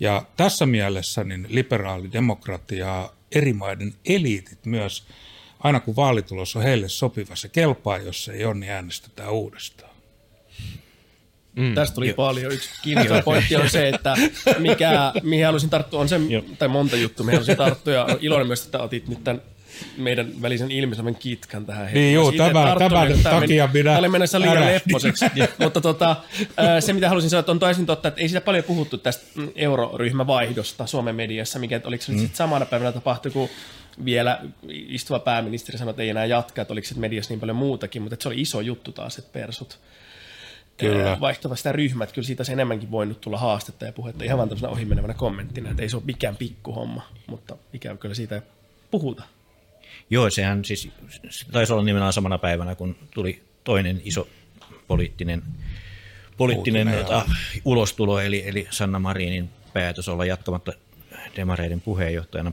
Ja 0.01 0.23
tässä 0.37 0.67
mielessä 0.67 1.25
niin 1.25 1.47
liberaalidemokratiaa 1.49 3.13
eri 3.33 3.53
maiden 3.53 3.95
eliitit 4.05 4.67
myös, 4.67 5.07
aina 5.61 5.81
kun 5.81 5.97
vaalitulos 5.97 6.57
on 6.57 6.63
heille 6.63 6.89
sopiva, 6.89 7.37
se 7.37 7.49
kelpaa, 7.49 7.99
jos 7.99 8.25
se 8.25 8.33
ei 8.33 8.45
ole, 8.45 8.55
niin 8.55 8.73
äänestetään 8.73 9.33
uudestaan. 9.33 9.97
Mm. 11.59 11.75
Tästä 11.75 11.95
tuli 11.95 12.09
jo. 12.09 12.15
paljon. 12.15 12.53
Yksi 12.53 12.71
kiinnostava 12.83 13.23
pointti 13.23 13.57
on 13.57 13.71
se, 13.71 13.89
että 13.89 14.15
mikä, 14.59 15.13
mihin 15.23 15.45
haluaisin 15.45 15.71
tarttua, 15.71 16.01
on 16.01 16.09
se, 16.09 16.21
jo. 16.29 16.45
tai 16.59 16.69
monta 16.69 16.97
juttua, 16.97 17.27
mihin 17.27 17.37
haluaisin 17.37 17.57
tarttua, 17.57 17.93
ja 17.93 18.09
iloinen 18.21 18.47
myös, 18.47 18.65
että 18.65 18.79
otit 18.79 19.09
nyt 19.09 19.25
tämän 19.25 19.43
meidän 19.97 20.43
välisen 20.43 20.71
ilmiselvän 20.71 21.15
kitkan 21.15 21.67
tähän 21.67 21.85
hetkeen. 21.85 22.05
Niin 22.05 22.15
juu, 22.15 22.33
tämä, 22.33 22.77
tämän 22.79 23.09
takia 23.23 23.67
meni, 23.67 23.83
minä 23.83 23.95
Tämä 23.95 24.09
mennessä 24.09 24.41
liian 24.41 24.67
lepposeksi. 24.67 25.25
Mutta 25.63 25.81
tota, 25.81 26.17
se, 26.81 26.93
mitä 26.93 27.09
halusin 27.09 27.31
sanoa, 27.31 27.41
että 27.41 27.53
on 27.53 27.59
toisin 27.59 27.87
totta, 27.87 28.09
että 28.09 28.21
ei 28.21 28.29
sitä 28.29 28.41
paljon 28.41 28.65
puhuttu 28.65 28.99
tästä 28.99 29.25
euroryhmävaihdosta 29.55 30.87
Suomen 30.87 31.15
mediassa, 31.15 31.59
mikä 31.59 31.81
oliko 31.85 32.05
se 32.05 32.13
mm. 32.13 32.19
sitten 32.19 32.37
samana 32.37 32.67
päivänä 32.67 32.93
tapahtui, 32.93 33.33
kun 33.33 33.49
vielä 34.05 34.41
istuva 34.69 35.19
pääministeri 35.19 35.79
sanoi, 35.79 35.91
että 35.91 36.03
ei 36.03 36.09
enää 36.09 36.25
jatka, 36.25 36.63
että 36.63 36.75
oliko 36.75 36.87
se 36.87 36.95
mediassa 36.99 37.33
niin 37.33 37.41
paljon 37.41 37.57
muutakin, 37.57 38.03
mutta 38.03 38.17
se 38.21 38.29
oli 38.29 38.41
iso 38.41 38.61
juttu 38.61 38.93
taas, 38.93 39.19
että 39.19 39.33
persut 39.33 39.79
Kyllä. 40.79 41.21
vaihtava 41.21 41.57
sitä 41.57 41.73
ryhmät, 41.73 42.13
kyllä 42.13 42.27
siitä 42.27 42.41
olisi 42.41 42.53
enemmänkin 42.53 42.91
voinut 42.91 43.21
tulla 43.21 43.39
haastetta 43.39 43.85
ja 43.85 43.93
puhetta 43.93 44.25
ihan 44.25 44.39
vaan 44.39 44.49
tämmöisenä 44.49 44.73
ohimenevänä 44.73 45.15
kommenttina, 45.15 45.71
että 45.71 45.83
ei 45.83 45.89
se 45.89 45.97
ole 45.97 46.05
mikään 46.07 46.37
pikkuhomma, 46.37 47.09
mutta 47.27 47.57
ikävä 47.73 47.97
kyllä 47.97 48.15
siitä 48.15 48.35
ei 48.35 48.43
puhuta. 48.91 49.23
Joo, 50.11 50.31
sehän 50.31 50.65
siis 50.65 50.89
se 51.29 51.47
taisi 51.53 51.73
olla 51.73 51.85
nimenomaan 51.85 52.13
samana 52.13 52.39
päivänä, 52.39 52.75
kun 52.75 52.97
tuli 53.15 53.43
toinen 53.65 54.01
iso 54.05 54.29
poliittinen, 54.89 55.43
poliittinen 56.37 56.89
Uutinen, 56.89 57.25
ulostulo, 57.65 58.21
eli, 58.21 58.49
eli 58.49 58.67
Sanna 58.71 58.99
Marinin 58.99 59.49
päätös 59.73 60.09
olla 60.09 60.25
jatkamatta 60.25 60.73
demareiden 61.37 61.81
puheenjohtajana 61.81 62.53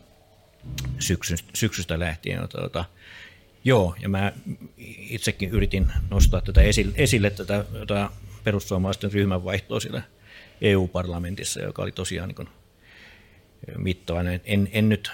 syksystä, 1.00 1.50
syksystä 1.54 2.00
lähtien. 2.00 2.50
Tuota, 2.50 2.86
joo, 3.66 3.96
ja 4.02 4.10
mä 4.10 4.32
itsekin 5.10 5.50
yritin 5.50 5.88
nostaa 6.10 6.42
tätä 6.42 6.62
esille, 6.62 6.94
esille 6.96 7.30
tätä, 7.30 7.66
tätä 7.80 8.10
perussuomalaisten 8.44 9.14
ryhmänvaihtoa 9.14 9.80
siellä 9.80 10.02
EU-parlamentissa, 10.62 11.62
joka 11.62 11.82
oli 11.82 11.92
tosiaan 11.92 12.30
niin 12.38 12.50
mittava. 13.78 14.20
En, 14.46 14.70
en 14.72 14.90
nyt 14.90 15.12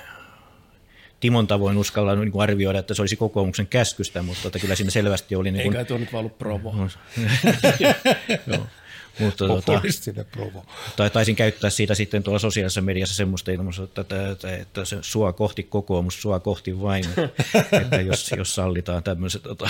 Timon 1.20 1.48
tavoin 1.48 1.78
uskalla 1.78 2.16
niin 2.16 2.32
kuin 2.32 2.44
arvioida, 2.44 2.80
että 2.80 2.94
se 2.94 3.02
olisi 3.02 3.16
kokoomuksen 3.16 3.68
käskystä, 3.68 4.22
mutta 4.22 4.48
että 4.48 4.60
kyllä 4.60 4.76
siinä 4.76 4.92
selvästi 4.92 5.36
oli... 5.36 5.52
Niin 5.52 5.64
kuin... 5.64 5.76
Eikä 5.76 5.88
tuo 5.88 5.98
nyt 5.98 6.14
vaan 6.14 6.20
ollut 6.20 6.38
provo. 6.38 6.76
Joo. 8.48 8.68
Mutta, 9.20 9.48
tuota, 9.48 9.82
provo. 10.32 10.66
Tai 10.96 11.10
taisin 11.10 11.36
käyttää 11.36 11.70
siitä 11.70 11.96
sitten 11.96 12.24
tuolla 12.24 12.40
sosiaalisessa 12.40 12.82
mediassa 12.82 13.16
semmoista 13.16 13.52
ilmaisua, 13.52 13.86
että, 13.86 14.02
että, 14.02 14.32
että, 14.32 14.56
että 14.56 14.86
se 14.86 14.98
sua 15.02 15.34
kohti 15.34 15.64
kokoomus, 15.64 16.22
sua 16.22 16.40
kohti 16.40 16.82
vain, 16.82 17.06
että 17.82 18.02
jos, 18.02 18.32
jos 18.38 18.56
sallitaan 18.56 19.04
tämmöiset 19.04 19.44
tota, 19.44 19.70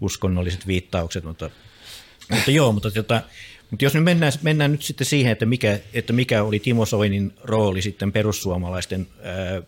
uskonnolliset 0.00 0.66
viittaukset, 0.66 1.24
mutta, 1.24 1.50
mutta 2.30 2.50
joo, 2.50 2.72
mutta, 2.72 2.90
tota, 2.90 3.22
mutta 3.70 3.84
jos 3.84 3.94
nyt 3.94 4.04
mennään, 4.04 4.32
mennään 4.42 4.72
nyt 4.72 4.82
sitten 4.82 5.06
siihen, 5.06 5.32
että 5.32 5.46
mikä, 5.46 5.78
että 5.92 6.12
mikä 6.12 6.42
oli 6.42 6.58
Timo 6.58 6.86
Soinin 6.86 7.32
rooli 7.44 7.82
sitten 7.82 8.12
perussuomalaisten 8.12 9.06
ää, 9.22 9.62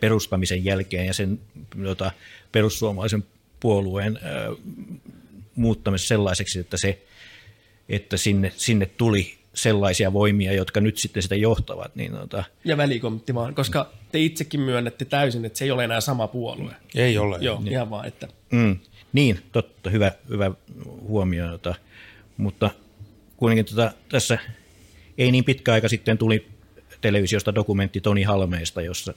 perustamisen 0.00 0.64
jälkeen 0.64 1.06
ja 1.06 1.14
sen 1.14 1.40
tota, 1.84 2.10
perussuomalaisen 2.52 3.24
puolueen 3.60 4.18
ää, 4.22 4.48
muuttamisessa 5.54 6.08
sellaiseksi, 6.08 6.58
että, 6.58 6.76
se, 6.76 7.02
että 7.88 8.16
sinne, 8.16 8.52
sinne 8.56 8.86
tuli 8.86 9.38
sellaisia 9.54 10.12
voimia, 10.12 10.52
jotka 10.52 10.80
nyt 10.80 10.98
sitten 10.98 11.22
sitä 11.22 11.34
johtavat. 11.34 11.96
Niin 11.96 12.12
tota... 12.12 12.44
Ja 12.64 12.76
välikommentti 12.76 13.34
vaan, 13.34 13.54
koska 13.54 13.90
te 14.12 14.18
itsekin 14.18 14.60
myönnätte 14.60 15.04
täysin, 15.04 15.44
että 15.44 15.58
se 15.58 15.64
ei 15.64 15.70
ole 15.70 15.84
enää 15.84 16.00
sama 16.00 16.28
puolue. 16.28 16.74
Ei 16.94 17.18
ole. 17.18 17.38
Joo, 17.40 17.60
niin. 17.60 17.72
ihan 17.72 17.90
vaan, 17.90 18.06
että... 18.06 18.28
Mm, 18.50 18.78
niin, 19.12 19.38
totta, 19.52 19.90
hyvä, 19.90 20.12
hyvä 20.28 20.50
huomio. 21.00 21.48
Tota, 21.48 21.74
mutta 22.36 22.70
kuitenkin 23.36 23.64
tota, 23.64 23.92
tässä 24.08 24.38
ei 25.18 25.32
niin 25.32 25.44
pitkä 25.44 25.72
aika 25.72 25.88
sitten 25.88 26.18
tuli 26.18 26.46
televisiosta 27.00 27.54
dokumentti 27.54 28.00
Toni 28.00 28.22
Halmeesta, 28.22 28.82
jossa 28.82 29.14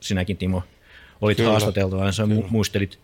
sinäkin 0.00 0.36
Timo 0.36 0.62
olit 1.20 1.36
kyllä, 1.36 1.50
haastateltavana, 1.50 2.12
sä 2.12 2.26
kyllä. 2.26 2.44
muistelit 2.50 2.98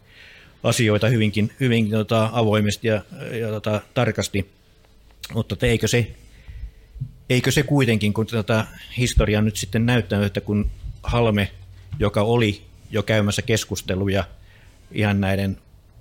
asioita 0.62 1.08
hyvinkin, 1.08 1.52
hyvinkin 1.60 1.92
tota, 1.92 2.30
avoimesti 2.32 2.88
ja, 2.88 3.02
ja 3.40 3.48
tota, 3.48 3.80
tarkasti, 3.94 4.50
mutta 5.34 5.66
eikö 5.66 5.88
se, 5.88 6.10
eikö 7.30 7.50
se 7.50 7.62
kuitenkin, 7.62 8.12
kun 8.12 8.26
tätä 8.26 8.66
historiaa 8.96 9.42
nyt 9.42 9.56
sitten 9.56 9.86
näyttänyt, 9.86 10.26
että 10.26 10.40
kun 10.40 10.70
Halme, 11.02 11.50
joka 11.98 12.22
oli 12.22 12.62
jo 12.90 13.02
käymässä 13.02 13.42
keskusteluja 13.42 14.24
ihan 14.92 15.20
näiden 15.20 15.58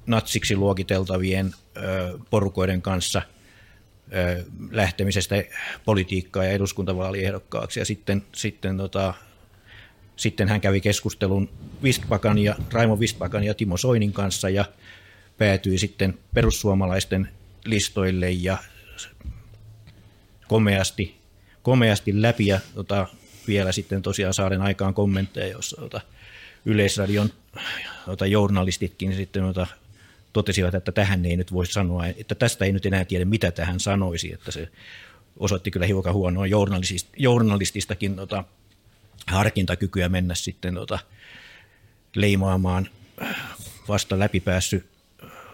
natsiksi 0.07 0.55
luokiteltavien 0.55 1.53
porukoiden 2.29 2.81
kanssa 2.81 3.21
lähtemisestä 4.71 5.35
politiikkaa 5.85 6.43
ja 6.43 6.51
eduskuntavaaliehdokkaaksi 6.51 7.79
ja 7.79 7.85
sitten, 7.85 8.23
sitten 8.35 8.77
tota, 8.77 9.13
sitten 10.15 10.47
hän 10.47 10.61
kävi 10.61 10.81
keskustelun 10.81 11.49
Vistpakan 11.83 12.37
ja, 12.37 12.55
Raimo 12.73 12.99
Vistpakan 12.99 13.43
ja 13.43 13.53
Timo 13.53 13.77
Soinin 13.77 14.13
kanssa 14.13 14.49
ja 14.49 14.65
päätyi 15.37 15.77
sitten 15.77 16.19
perussuomalaisten 16.33 17.29
listoille 17.65 18.31
ja 18.31 18.57
komeasti, 20.47 21.15
komeasti 21.63 22.21
läpi 22.21 22.47
ja 22.47 22.59
tota, 22.75 23.07
vielä 23.47 23.71
sitten 23.71 24.01
tosiaan 24.01 24.33
saaren 24.33 24.61
aikaan 24.61 24.93
kommentteja, 24.93 25.47
jossa 25.47 25.81
tota, 25.81 26.01
Yleisradion 26.65 27.29
tota, 28.05 28.25
journalistitkin 28.25 29.15
sitten 29.15 29.43
tota, 29.43 29.67
totesivat, 30.33 30.75
että 30.75 30.91
tähän 30.91 31.25
ei 31.25 31.37
nyt 31.37 31.53
voi 31.53 31.67
sanoa, 31.67 32.05
että 32.05 32.35
tästä 32.35 32.65
ei 32.65 32.71
nyt 32.71 32.85
enää 32.85 33.05
tiedä, 33.05 33.25
mitä 33.25 33.51
tähän 33.51 33.79
sanoisi, 33.79 34.33
että 34.33 34.51
se 34.51 34.69
osoitti 35.37 35.71
kyllä 35.71 35.85
hiukan 35.85 36.13
huonoa 36.13 36.45
journalististakin 37.17 38.15
tota, 38.15 38.43
harkintakykyä 39.27 40.09
mennä 40.09 40.35
sitten 40.35 40.73
tota, 40.73 40.99
leimaamaan 42.15 42.89
vasta 43.87 44.19
läpipäässy 44.19 44.89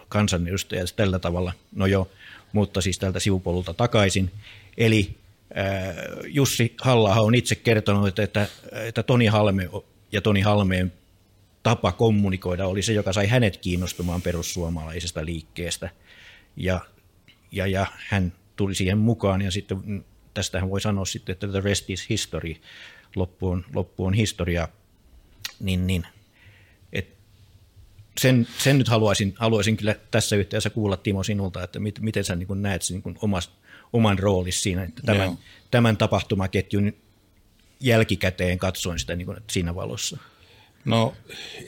kansanedustaja 0.08 0.84
tällä 0.96 1.18
tavalla. 1.18 1.52
No 1.74 1.86
joo, 1.86 2.08
mutta 2.52 2.80
siis 2.80 2.98
tältä 2.98 3.20
sivupolulta 3.20 3.74
takaisin. 3.74 4.30
Eli 4.76 5.16
Jussi 6.26 6.74
halla 6.80 7.14
on 7.14 7.34
itse 7.34 7.54
kertonut, 7.54 8.18
että, 8.18 8.48
että 8.72 9.02
Toni 9.02 9.26
Halme 9.26 9.68
ja 10.12 10.20
Toni 10.20 10.40
Halmeen 10.40 10.92
tapa 11.62 11.92
kommunikoida 11.92 12.66
oli 12.66 12.82
se, 12.82 12.92
joka 12.92 13.12
sai 13.12 13.26
hänet 13.26 13.56
kiinnostumaan 13.56 14.22
perussuomalaisesta 14.22 15.24
liikkeestä. 15.24 15.90
Ja, 16.56 16.80
ja, 17.52 17.66
ja 17.66 17.86
hän 18.08 18.32
tuli 18.56 18.74
siihen 18.74 18.98
mukaan 18.98 19.42
ja 19.42 19.50
sitten 19.50 20.04
tästähän 20.34 20.70
voi 20.70 20.80
sanoa 20.80 21.04
sitten, 21.04 21.32
että 21.32 21.48
the 21.48 21.60
rest 21.60 21.90
is 21.90 22.10
history, 22.10 22.54
loppu 23.16 23.48
on, 23.48 23.64
loppu 23.74 24.04
on 24.04 24.14
historia, 24.14 24.68
niin, 25.60 25.86
niin 25.86 26.06
sen, 28.20 28.48
sen 28.58 28.78
nyt 28.78 28.88
haluaisin, 28.88 29.34
haluaisin 29.36 29.76
kyllä 29.76 29.94
tässä 30.10 30.36
yhteydessä 30.36 30.70
kuulla 30.70 30.96
Timo 30.96 31.22
sinulta, 31.22 31.62
että 31.62 31.78
mit, 31.78 32.00
miten 32.00 32.24
sä 32.24 32.36
niin 32.36 32.62
näet 32.62 32.82
niin 32.90 33.02
kuin 33.02 33.18
omas, 33.22 33.50
oman 33.92 34.18
roolisi 34.18 34.60
siinä, 34.60 34.82
että 34.82 35.02
tämän, 35.02 35.38
tämän 35.70 35.96
tapahtumaketjun 35.96 36.92
jälkikäteen 37.80 38.58
katsoin 38.58 38.98
sitä 38.98 39.16
niin 39.16 39.26
kuin 39.26 39.38
siinä 39.50 39.74
valossa. 39.74 40.18
No 40.84 41.14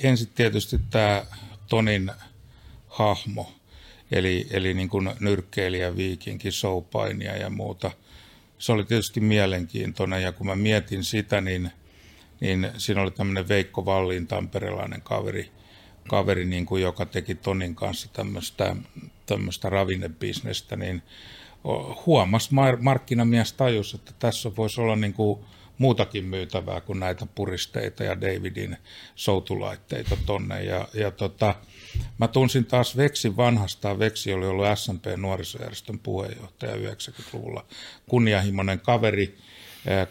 ensin 0.03 0.29
tietysti 0.35 0.81
tämä 0.91 1.27
Tonin 1.69 2.11
hahmo, 2.87 3.53
eli, 4.11 4.47
eli 4.51 4.75
niin 4.75 4.89
kuin 4.89 5.11
nyrkkeilijä, 5.21 5.97
viikinki, 5.97 6.51
showpainia 6.51 7.37
ja 7.37 7.51
muuta. 7.51 7.91
Se 8.59 8.73
oli 8.73 8.85
tietysti 8.85 9.21
mielenkiintoinen 9.21 10.23
ja 10.23 10.33
kun 10.33 10.47
mä 10.47 10.57
mietin 10.57 11.05
sitä, 11.05 11.41
niin, 11.41 11.71
niin 12.41 12.71
siinä 12.79 13.03
oli 13.03 13.11
tämmöinen 13.11 13.49
Veikko 13.49 13.85
Vallin 13.85 14.27
tamperelainen 14.27 15.03
kaveri, 15.03 15.51
kaveri 16.09 16.45
niin 16.45 16.67
kuin, 16.67 16.83
joka 16.83 17.07
teki 17.07 17.35
Tonin 17.35 17.75
kanssa 17.75 18.09
tämmöistä, 18.13 18.77
tämmöistä 19.27 19.71
ravinnebisnestä, 19.71 20.77
niin 20.77 21.03
huomas 22.07 22.51
markkinamies 22.81 23.53
tajus, 23.53 23.95
että 23.95 24.13
tässä 24.19 24.57
voisi 24.57 24.81
olla 24.81 24.97
niin 24.97 25.13
kuin 25.13 25.41
muutakin 25.79 26.25
myytävää 26.25 26.81
kuin 26.81 27.01
näitä 27.01 27.27
puristeita 27.35 28.05
ja 28.05 28.21
Davidin 28.21 28.77
soutulaitteita 29.15 30.17
tonne. 30.27 30.65
Ja, 30.65 30.89
ja 30.95 31.11
tota, 31.11 31.55
mä 32.19 32.29
tunsin 32.29 32.65
taas 32.65 32.97
Veksi 32.97 33.37
vanhastaan. 33.37 33.99
Veksi 33.99 34.33
oli 34.33 34.47
ollut 34.47 34.67
SMP 34.75 35.05
nuorisojärjestön 35.17 35.99
puheenjohtaja 35.99 36.77
90-luvulla. 36.77 37.65
Kunnianhimoinen 38.09 38.81
kaveri, 38.81 39.39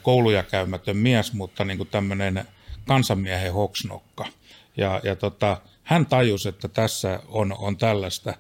kouluja 0.02 0.44
käymätön 0.44 0.98
mies, 0.98 1.34
mutta 1.34 1.66
niin 1.66 1.78
kuin 1.78 1.90
tämmöinen 1.90 2.46
kansanmiehen 2.88 3.54
hoksnokka. 3.54 4.26
Ja, 4.78 5.02
ja 5.04 5.16
tota, 5.16 5.62
hän 5.88 6.06
tajusi, 6.06 6.50
että 6.50 6.68
tässä 6.68 7.20
on, 7.28 7.56
on 7.60 7.78
tällaista. 7.78 8.34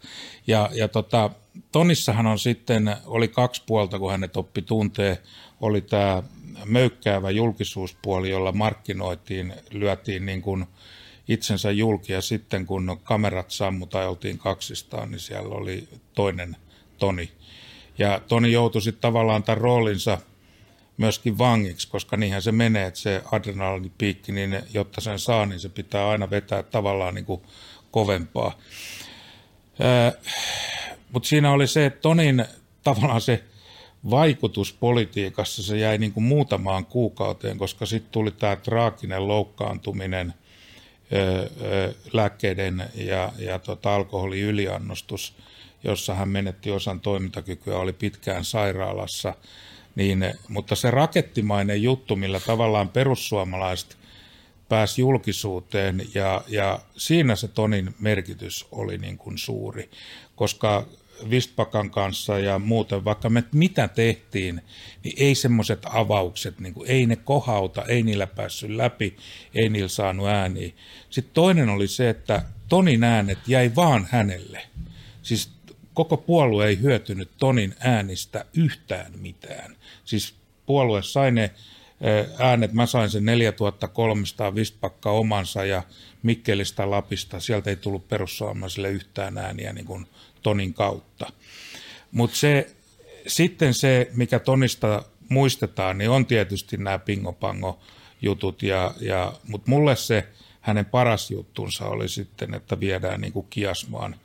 Ja, 0.48 0.70
ja 0.74 0.88
tota, 0.88 1.30
Tonissahan 1.72 2.28
on 2.28 2.40
sitten, 2.40 2.96
oli 3.06 3.28
kaksi 3.28 3.64
puolta, 3.66 4.00
kun 4.00 4.12
hänet 4.12 4.38
oppi 4.38 4.62
tuntee, 4.62 5.22
oli 5.62 5.82
tämä 5.82 6.24
möykkäävä 6.66 7.30
julkisuuspuoli, 7.30 8.30
jolla 8.30 8.52
markkinoitiin, 8.52 9.54
lyötiin 9.72 10.26
niin 10.26 10.42
kuin 10.42 10.66
itsensä 11.28 11.72
julki 11.72 12.14
ja 12.14 12.22
sitten 12.22 12.66
kun 12.66 13.00
kamerat 13.04 13.52
sammu 13.52 13.86
tai 13.86 14.08
oltiin 14.08 14.38
kaksistaan, 14.38 15.12
niin 15.12 15.20
siellä 15.20 15.56
oli 15.56 15.88
toinen 16.14 16.56
Toni. 16.98 17.32
Ja 17.98 18.22
Toni 18.28 18.52
joutui 18.52 18.82
sitten 18.82 19.02
tavallaan 19.02 19.44
tämän 19.44 19.62
roolinsa 19.62 20.18
myöskin 20.98 21.38
vangiksi, 21.38 21.88
koska 21.88 22.18
niinhän 22.18 22.42
se 22.42 22.52
menee, 22.52 22.88
että 22.88 23.00
se 23.00 23.22
adrenalinipiikki, 23.32 24.32
niin 24.32 24.62
jotta 24.74 25.02
sen 25.02 25.20
saa, 25.20 25.46
niin 25.46 25.60
se 25.60 25.70
pitää 25.70 26.10
aina 26.10 26.30
vetää 26.30 26.64
tavallaan 26.64 27.16
niin 27.16 27.26
kuin 27.26 27.42
kovempaa. 27.92 28.58
Mutta 31.12 31.30
siinä 31.30 31.52
oli 31.52 31.68
se, 31.68 31.86
että 31.86 32.00
Tonin 32.00 32.46
tavallaan 32.84 33.22
se 33.22 33.44
vaikutus 34.10 34.74
politiikassa, 34.74 35.64
se 35.64 35.78
jäi 35.78 35.98
niin 35.98 36.14
kuin 36.14 36.24
muutamaan 36.24 36.86
kuukauteen, 36.86 37.58
koska 37.58 37.86
sitten 37.86 38.12
tuli 38.12 38.32
tämä 38.32 38.56
traaginen 38.56 39.28
loukkaantuminen, 39.28 40.34
lääkkeiden 42.14 42.90
ja, 42.96 43.32
ja 43.38 43.60
tota 43.60 43.96
alkoholin 43.96 44.44
yliannostus, 44.44 45.36
jossa 45.84 46.14
hän 46.14 46.30
menetti 46.30 46.72
osan 46.72 47.00
toimintakykyä, 47.00 47.78
oli 47.78 47.94
pitkään 47.94 48.46
sairaalassa. 48.46 49.34
Niin, 49.98 50.34
mutta 50.50 50.76
se 50.76 50.92
rakettimainen 50.92 51.84
juttu, 51.84 52.16
millä 52.16 52.40
tavallaan 52.40 52.90
perussuomalaiset 52.90 53.98
pääsi 54.70 55.02
julkisuuteen 55.02 56.02
ja, 56.14 56.42
ja 56.48 56.80
siinä 56.98 57.36
se 57.36 57.48
Tonin 57.48 57.96
merkitys 58.00 58.68
oli 58.72 58.98
niin 58.98 59.18
kuin 59.18 59.38
suuri, 59.38 59.90
koska 60.36 60.86
Vistpakan 61.30 61.90
kanssa 61.90 62.40
ja 62.40 62.60
muuten, 62.60 63.06
vaikka 63.06 63.30
me 63.30 63.44
mitä 63.54 63.88
tehtiin, 63.88 64.62
niin 65.04 65.16
ei 65.18 65.36
semmoiset 65.36 65.80
avaukset, 65.86 66.60
niin 66.60 66.74
kuin, 66.74 66.90
ei 66.90 67.06
ne 67.06 67.16
kohauta, 67.16 67.86
ei 67.86 68.04
niillä 68.04 68.28
päässyt 68.28 68.70
läpi, 68.70 69.18
ei 69.56 69.70
niillä 69.70 69.88
saanut 69.88 70.28
ääniä. 70.28 70.72
Sitten 71.10 71.34
toinen 71.34 71.70
oli 71.70 71.88
se, 71.88 72.10
että 72.10 72.42
Tonin 72.70 73.04
äänet 73.04 73.40
jäi 73.48 73.72
vaan 73.76 74.08
hänelle. 74.12 74.62
Siis 75.22 75.52
koko 75.94 76.18
puolue 76.18 76.68
ei 76.68 76.80
hyötynyt 76.82 77.30
Tonin 77.38 77.76
äänistä 77.80 78.46
yhtään 78.54 79.12
mitään. 79.20 79.77
Siis 80.08 80.36
puolue 80.66 81.04
sai 81.04 81.32
ne 81.32 81.52
äänet, 82.40 82.74
mä 82.74 82.86
sain 82.86 83.10
sen 83.10 83.26
4300 83.26 84.56
Vistpakka 84.56 85.12
omansa 85.12 85.66
ja 85.66 85.84
Mikkelistä 86.24 86.90
Lapista, 86.90 87.40
sieltä 87.40 87.70
ei 87.70 87.76
tullut 87.76 88.08
perussuomalaisille 88.08 88.90
yhtään 88.90 89.38
ääniä 89.38 89.74
niin 89.74 89.86
kuin 89.86 90.08
Tonin 90.44 90.74
kautta. 90.74 91.32
Mutta 92.12 92.38
se, 92.38 92.76
sitten 93.28 93.74
se, 93.74 94.12
mikä 94.14 94.40
Tonista 94.40 95.04
muistetaan, 95.30 95.98
niin 95.98 96.10
on 96.10 96.26
tietysti 96.26 96.78
nämä 96.78 97.00
pingopango 97.00 97.80
jutut, 98.22 98.64
ja, 98.64 98.94
ja, 99.00 99.34
mutta 99.48 99.72
mulle 99.72 99.96
se 99.96 100.28
hänen 100.62 100.86
paras 100.86 101.32
juttunsa 101.32 101.86
oli 101.86 102.10
sitten, 102.10 102.54
että 102.54 102.80
viedään 102.80 103.22
niin 103.22 103.34
kuin 103.34 103.48
kiasmaan, 103.50 104.16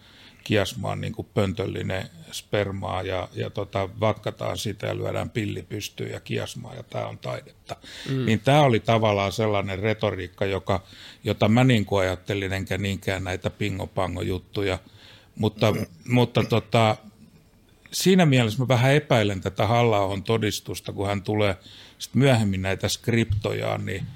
kiasmaan 0.44 1.00
niin 1.00 1.12
kuin 1.12 1.28
pöntöllinen 1.34 2.08
spermaa 2.32 3.02
ja, 3.02 3.28
ja 3.34 3.50
tota, 3.50 3.88
vatkataan 4.00 4.58
sitä 4.58 4.86
ja 4.86 4.96
lyödään 4.96 5.30
pilli 5.30 5.62
pystyyn 5.62 6.10
ja 6.10 6.20
kiasmaa 6.20 6.74
ja 6.74 6.82
tämä 6.82 7.06
on 7.06 7.18
taidetta. 7.18 7.76
Mm. 8.10 8.26
Niin 8.26 8.40
tämä 8.40 8.62
oli 8.62 8.80
tavallaan 8.80 9.32
sellainen 9.32 9.78
retoriikka, 9.78 10.44
joka, 10.44 10.82
jota 11.24 11.48
mä 11.48 11.64
niin 11.64 11.84
kuin 11.84 12.02
ajattelin, 12.02 12.52
enkä 12.52 12.78
niinkään 12.78 13.24
näitä 13.24 13.50
pingopango-juttuja– 13.50 14.78
mutta, 15.34 15.74
mutta 16.08 16.44
tota, 16.44 16.96
siinä 17.92 18.26
mielessä 18.26 18.62
mä 18.62 18.68
vähän 18.68 18.94
epäilen 18.94 19.40
tätä 19.40 19.66
halla 19.66 20.22
todistusta, 20.24 20.92
kun 20.92 21.06
hän 21.06 21.22
tulee 21.22 21.56
sit 21.98 22.14
myöhemmin 22.14 22.62
näitä 22.62 22.88
skriptojaan, 22.88 23.86
niin 23.86 24.06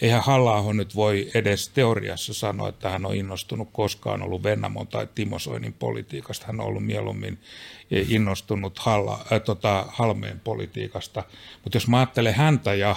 eihän 0.00 0.22
halla 0.22 0.72
nyt 0.72 0.94
voi 0.94 1.30
edes 1.34 1.68
teoriassa 1.68 2.34
sanoa, 2.34 2.68
että 2.68 2.90
hän 2.90 3.06
on 3.06 3.14
innostunut 3.14 3.68
koskaan 3.72 4.22
ollut 4.22 4.42
Vennamon 4.42 4.86
tai 4.86 5.08
Timo 5.14 5.38
Soinin 5.38 5.72
politiikasta. 5.72 6.46
Hän 6.46 6.60
on 6.60 6.66
ollut 6.66 6.86
mieluummin 6.86 7.38
innostunut 7.90 8.78
Halla, 8.78 9.26
äh, 9.32 9.40
tota, 9.40 9.86
Halmeen 9.88 10.40
politiikasta. 10.40 11.22
Mutta 11.64 11.76
jos 11.76 11.88
mä 11.88 11.98
ajattelen 11.98 12.34
häntä 12.34 12.74
ja 12.74 12.96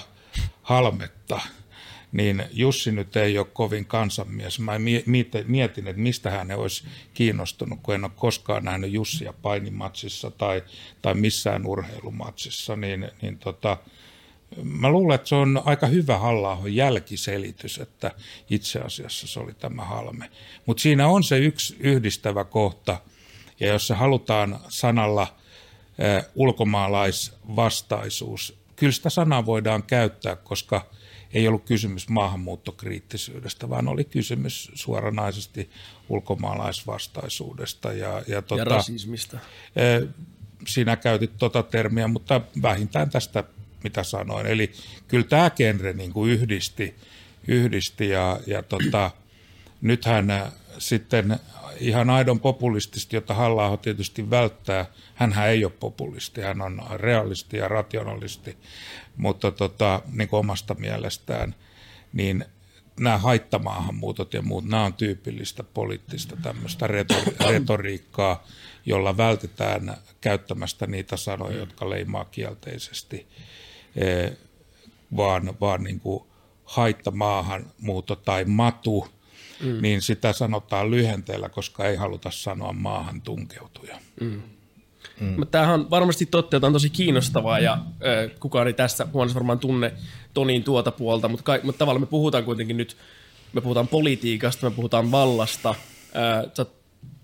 Halmetta, 0.62 1.40
niin 2.12 2.44
Jussi 2.52 2.92
nyt 2.92 3.16
ei 3.16 3.38
ole 3.38 3.48
kovin 3.54 3.86
kansanmies. 3.86 4.60
Mä 4.60 4.72
mietin, 5.48 5.88
että 5.88 6.02
mistä 6.02 6.30
hän 6.30 6.52
olisi 6.52 6.84
kiinnostunut, 7.14 7.80
kun 7.84 7.96
en 7.96 8.04
ole 8.04 8.12
koskaan 8.16 8.64
nähnyt 8.64 8.92
Jussia 8.92 9.34
painimatsissa 9.42 10.32
tai, 10.32 10.64
tai 11.02 11.14
missään 11.14 11.66
urheilumatsissa, 11.66 12.76
niin, 12.76 13.12
niin 13.22 13.38
tota, 13.38 13.78
mä 14.64 14.90
luulen, 14.90 15.16
että 15.16 15.30
se 15.30 15.36
on 15.36 15.62
aika 15.66 15.88
hyvä 15.88 16.18
halla 16.18 16.62
jälkiselitys, 16.68 17.80
että 17.80 18.12
itse 18.50 18.80
asiassa 18.80 19.28
se 19.28 19.40
oli 19.40 19.54
tämä 19.54 19.86
halme. 19.86 20.30
Mutta 20.66 20.82
siinä 20.82 21.08
on 21.08 21.24
se 21.24 21.38
yksi 21.38 21.76
yhdistävä 21.80 22.44
kohta, 22.44 23.00
ja 23.60 23.68
jos 23.68 23.88
se 23.88 23.94
halutaan 23.94 24.60
sanalla 24.70 25.22
äh, 25.22 25.28
ulkomaalaisvastaisuus, 26.36 28.60
kyllä 28.76 28.92
sitä 28.92 29.10
sanaa 29.10 29.46
voidaan 29.46 29.84
käyttää, 29.84 30.36
koska– 30.36 30.86
ei 31.34 31.48
ollut 31.48 31.66
kysymys 31.66 32.10
maahanmuuttokriittisyydestä, 32.10 33.70
vaan 33.70 33.88
oli 33.88 34.04
kysymys 34.04 34.72
suoranaisesti 34.74 35.70
ulkomaalaisvastaisuudesta. 36.10 37.94
Ja, 37.94 38.24
ja, 38.28 38.42
tota, 38.42 38.62
ja 38.62 38.66
rasismista. 38.66 39.38
Sinä 40.68 40.96
käytit 40.96 41.32
tota 41.38 41.64
termiä, 41.64 42.08
mutta 42.08 42.42
vähintään 42.62 43.10
tästä, 43.10 43.44
mitä 43.84 44.04
sanoin. 44.04 44.48
Eli 44.48 44.72
kyllä 45.08 45.26
tämä 45.26 45.50
genre 45.50 45.94
niin 45.94 46.14
kuin 46.14 46.32
yhdisti, 46.32 46.96
yhdisti 47.48 48.10
ja, 48.10 48.40
ja 48.48 48.64
tota, 48.64 49.12
nythän 49.82 50.52
sitten 50.78 51.40
ihan 51.80 52.10
aidon 52.10 52.40
populististi, 52.40 53.16
jota 53.16 53.34
halla 53.34 53.78
tietysti 53.78 54.30
välttää. 54.30 54.86
Hänhän 55.16 55.50
ei 55.50 55.66
ole 55.66 55.74
populisti, 55.80 56.42
hän 56.42 56.62
on 56.62 56.82
realisti 56.96 57.58
ja 57.58 57.68
rationalisti, 57.68 58.58
mutta 59.18 59.52
tota, 59.52 60.02
niin 60.12 60.30
kuin 60.30 60.40
omasta 60.40 60.74
mielestään, 60.74 61.56
niin 62.14 62.46
nämä 63.00 63.18
haittamaahanmuutot 63.18 64.34
ja 64.34 64.42
muut, 64.42 64.66
nämä 64.66 64.86
on 64.86 64.94
tyypillistä 64.94 65.64
poliittista 65.64 66.36
tämmöistä 66.44 66.88
retori- 66.88 67.50
retoriikkaa, 67.50 68.48
jolla 68.86 69.18
vältetään 69.18 69.98
käyttämästä 70.22 70.88
niitä 70.88 71.18
sanoja, 71.18 71.58
jotka 71.58 71.90
leimaa 71.90 72.26
kielteisesti, 72.26 73.28
vaan, 75.18 75.54
vaan 75.62 75.84
niin 75.84 76.00
kuin 76.00 76.24
haittamaahanmuutto 76.66 78.16
tai 78.16 78.46
matu, 78.46 79.08
mm. 79.64 79.82
niin 79.82 80.02
sitä 80.02 80.34
sanotaan 80.34 80.92
lyhenteellä, 80.92 81.50
koska 81.50 81.86
ei 81.86 81.96
haluta 81.96 82.32
sanoa 82.32 82.74
maahan 82.74 83.22
tunkeutuja. 83.22 83.98
Mm. 84.22 84.42
Mm. 85.20 85.48
Tämähän 85.52 85.80
on 85.80 85.90
varmasti 85.90 86.26
totta, 86.26 86.58
että 86.58 86.68
on 86.68 86.74
tosi 86.74 86.90
kiinnostavaa 86.90 87.60
ja 87.60 87.74
äh, 87.74 88.40
kukaan 88.40 88.68
ei 88.68 88.74
tässä 88.74 89.08
huoneessa 89.14 89.40
varmaan 89.40 89.60
tunne 89.60 89.94
Tonin 90.34 90.64
tuota 90.64 90.92
puolta, 90.92 91.28
mutta, 91.28 91.44
ka- 91.44 91.60
mutta 91.64 91.80
tavallaan 91.80 92.02
me 92.02 92.06
puhutaan 92.06 92.44
kuitenkin 92.44 92.78
nyt, 92.78 92.98
me 93.54 93.62
puhutaan 93.62 93.88
politiikasta, 93.88 94.70
me 94.70 94.76
puhutaan 94.76 95.12
vallasta. 95.12 95.70
Äh, 95.70 96.52
sä 96.54 96.62
oot 96.62 96.76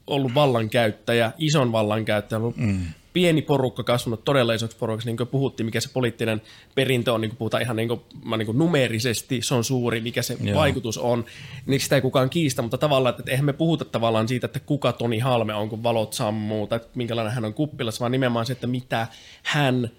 ollut 0.08 0.34
vallankäyttäjä, 0.36 1.32
ison 1.38 1.72
vallankäyttäjä, 1.72 2.40
mm 2.56 2.86
pieni 3.14 3.42
porukka 3.42 3.84
kasvanut 3.84 4.24
todella 4.24 4.54
isoksi 4.54 4.78
porukaksi, 4.78 5.08
niin 5.08 5.18
kuin 5.18 5.28
puhuttiin, 5.28 5.66
mikä 5.66 5.80
se 5.80 5.90
poliittinen 5.94 6.42
perintö 6.76 7.14
on, 7.14 7.22
niin 7.22 7.30
kuin 7.30 7.38
puhutaan 7.38 7.64
ihan 7.64 7.76
niin 7.76 7.88
kuin, 7.88 8.02
niin 8.38 8.46
kuin 8.46 8.58
numerisesti, 8.58 9.42
se 9.42 9.56
on 9.56 9.64
suuri, 9.64 10.02
mikä 10.02 10.22
se 10.22 10.38
Joo. 10.42 10.60
vaikutus 10.60 10.98
on, 10.98 11.26
niin 11.66 11.80
sitä 11.80 11.96
ei 11.96 12.02
kukaan 12.02 12.30
kiistä, 12.30 12.62
mutta 12.62 12.78
tavallaan, 12.78 13.16
että 13.20 13.32
eihän 13.32 13.46
me 13.46 13.54
puhuta 13.54 13.86
tavallaan 13.86 14.28
siitä, 14.28 14.46
että 14.46 14.60
kuka 14.60 14.94
Toni 14.94 15.20
Halme 15.20 15.54
on, 15.54 15.70
kun 15.70 15.84
valot 15.84 16.14
sammuu, 16.14 16.68
tai 16.68 16.80
minkälainen 16.96 17.34
hän 17.34 17.46
on 17.46 17.54
kuppilassa, 17.54 18.00
vaan 18.00 18.12
nimenomaan 18.12 18.46
se, 18.46 18.54
että 18.54 18.68
mitä 18.68 19.08
hän 19.44 19.90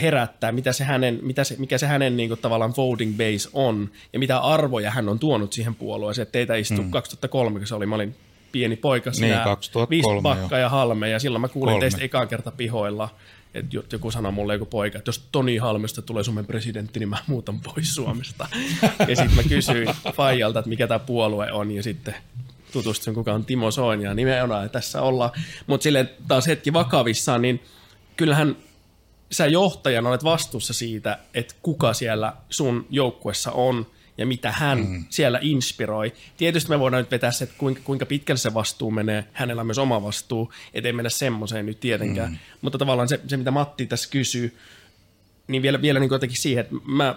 herättää, 0.00 0.52
mitä 0.52 0.72
se 0.72 0.84
hänen, 0.84 1.18
mitä 1.22 1.44
se, 1.44 1.56
mikä 1.58 1.78
se 1.78 1.86
hänen 1.86 2.16
niin 2.16 2.28
kuin, 2.28 2.40
tavallaan 2.40 2.74
voting 2.76 3.16
base 3.16 3.48
on, 3.52 3.90
ja 4.12 4.18
mitä 4.18 4.38
arvoja 4.38 4.90
hän 4.90 5.08
on 5.08 5.18
tuonut 5.18 5.52
siihen 5.52 5.74
puolueeseen. 5.74 6.28
Teitä 6.32 6.54
istui 6.54 6.84
mm. 6.84 6.90
2003, 6.90 7.58
kun 7.58 7.66
se 7.66 7.74
oli, 7.74 7.86
mä 7.86 7.94
olin 7.94 8.16
pieni 8.52 8.76
poika, 8.76 9.12
sinä 9.12 9.26
niin, 9.26 9.44
2003, 9.44 10.22
Bakka 10.22 10.58
ja 10.58 10.68
Halme, 10.68 11.08
ja 11.08 11.18
silloin 11.18 11.40
mä 11.40 11.48
kuulin 11.48 11.72
Kolme. 11.72 11.80
teistä 11.80 12.04
ekaan 12.04 12.28
kerta 12.28 12.50
pihoilla, 12.50 13.08
että 13.54 13.76
joku 13.92 14.10
sanoi 14.10 14.32
mulle 14.32 14.52
joku 14.52 14.66
poika, 14.66 14.98
että 14.98 15.08
jos 15.08 15.28
Toni 15.32 15.56
Halmesta 15.56 16.02
tulee 16.02 16.24
Suomen 16.24 16.46
presidentti, 16.46 16.98
niin 16.98 17.08
mä 17.08 17.18
muutan 17.26 17.60
pois 17.60 17.94
Suomesta. 17.94 18.48
ja 19.08 19.16
sitten 19.16 19.34
mä 19.34 19.42
kysyin 19.42 19.88
Fajalta, 20.14 20.58
että 20.58 20.68
mikä 20.68 20.86
tämä 20.86 20.98
puolue 20.98 21.52
on, 21.52 21.70
ja 21.70 21.82
sitten 21.82 22.14
tutustuin, 22.72 23.14
kuka 23.14 23.32
on 23.32 23.44
Timo 23.44 23.70
Soini, 23.70 24.04
ja 24.04 24.14
nimenomaan 24.14 24.70
tässä 24.70 25.02
ollaan. 25.02 25.30
Mutta 25.66 25.82
silleen 25.82 26.10
taas 26.28 26.46
hetki 26.46 26.72
vakavissaan, 26.72 27.42
niin 27.42 27.62
kyllähän 28.16 28.56
sä 29.30 29.46
johtajana 29.46 30.08
olet 30.08 30.24
vastuussa 30.24 30.72
siitä, 30.72 31.18
että 31.34 31.54
kuka 31.62 31.94
siellä 31.94 32.32
sun 32.50 32.86
joukkuessa 32.90 33.52
on– 33.52 33.86
ja 34.18 34.26
mitä 34.26 34.52
hän 34.52 34.78
mm. 34.78 35.04
siellä 35.10 35.38
inspiroi. 35.42 36.12
Tietysti 36.36 36.70
me 36.70 36.78
voidaan 36.78 37.02
nyt 37.02 37.10
vetää 37.10 37.30
se, 37.30 37.44
että 37.44 37.56
kuinka, 37.58 37.80
kuinka 37.84 38.06
pitkälle 38.06 38.38
se 38.38 38.54
vastuu 38.54 38.90
menee. 38.90 39.24
Hänellä 39.32 39.60
on 39.60 39.66
myös 39.66 39.78
oma 39.78 40.02
vastuu, 40.02 40.52
ettei 40.74 40.92
mennä 40.92 41.10
semmoiseen 41.10 41.66
nyt 41.66 41.80
tietenkään. 41.80 42.30
Mm. 42.30 42.38
Mutta 42.60 42.78
tavallaan 42.78 43.08
se, 43.08 43.20
se, 43.26 43.36
mitä 43.36 43.50
Matti 43.50 43.86
tässä 43.86 44.10
kysyy, 44.10 44.56
niin 45.48 45.62
vielä, 45.62 45.82
vielä 45.82 46.00
niin 46.00 46.10
jotenkin 46.12 46.38
siihen, 46.38 46.60
että 46.60 46.74
mä, 46.84 47.16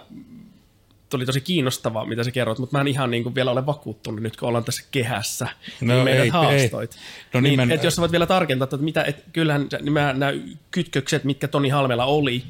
tuli 1.10 1.26
tosi 1.26 1.40
kiinnostavaa, 1.40 2.04
mitä 2.04 2.24
sä 2.24 2.30
kerroit, 2.30 2.58
mutta 2.58 2.76
mä 2.76 2.80
en 2.80 2.88
ihan 2.88 3.10
niin 3.10 3.22
kuin 3.22 3.34
vielä 3.34 3.50
ole 3.50 3.66
vakuuttunut 3.66 4.22
nyt, 4.22 4.36
kun 4.36 4.48
ollaan 4.48 4.64
tässä 4.64 4.84
kehässä, 4.90 5.48
no, 5.80 5.94
niin 5.94 6.04
meidät 6.04 6.24
ei, 6.24 6.28
haastoit. 6.28 6.92
Ei. 6.92 6.98
No, 7.34 7.40
niin, 7.40 7.50
nimen... 7.50 7.72
että 7.72 7.86
jos 7.86 7.94
sä 7.94 8.00
voit 8.00 8.12
vielä 8.12 8.26
tarkentaa, 8.26 8.64
että 8.64 8.76
mitä, 8.76 9.02
että 9.02 9.22
kyllähän 9.32 9.68
nämä, 9.82 10.12
nämä 10.12 10.32
kytkökset, 10.70 11.24
mitkä 11.24 11.48
Toni 11.48 11.68
Halmella 11.68 12.04
oli, 12.04 12.44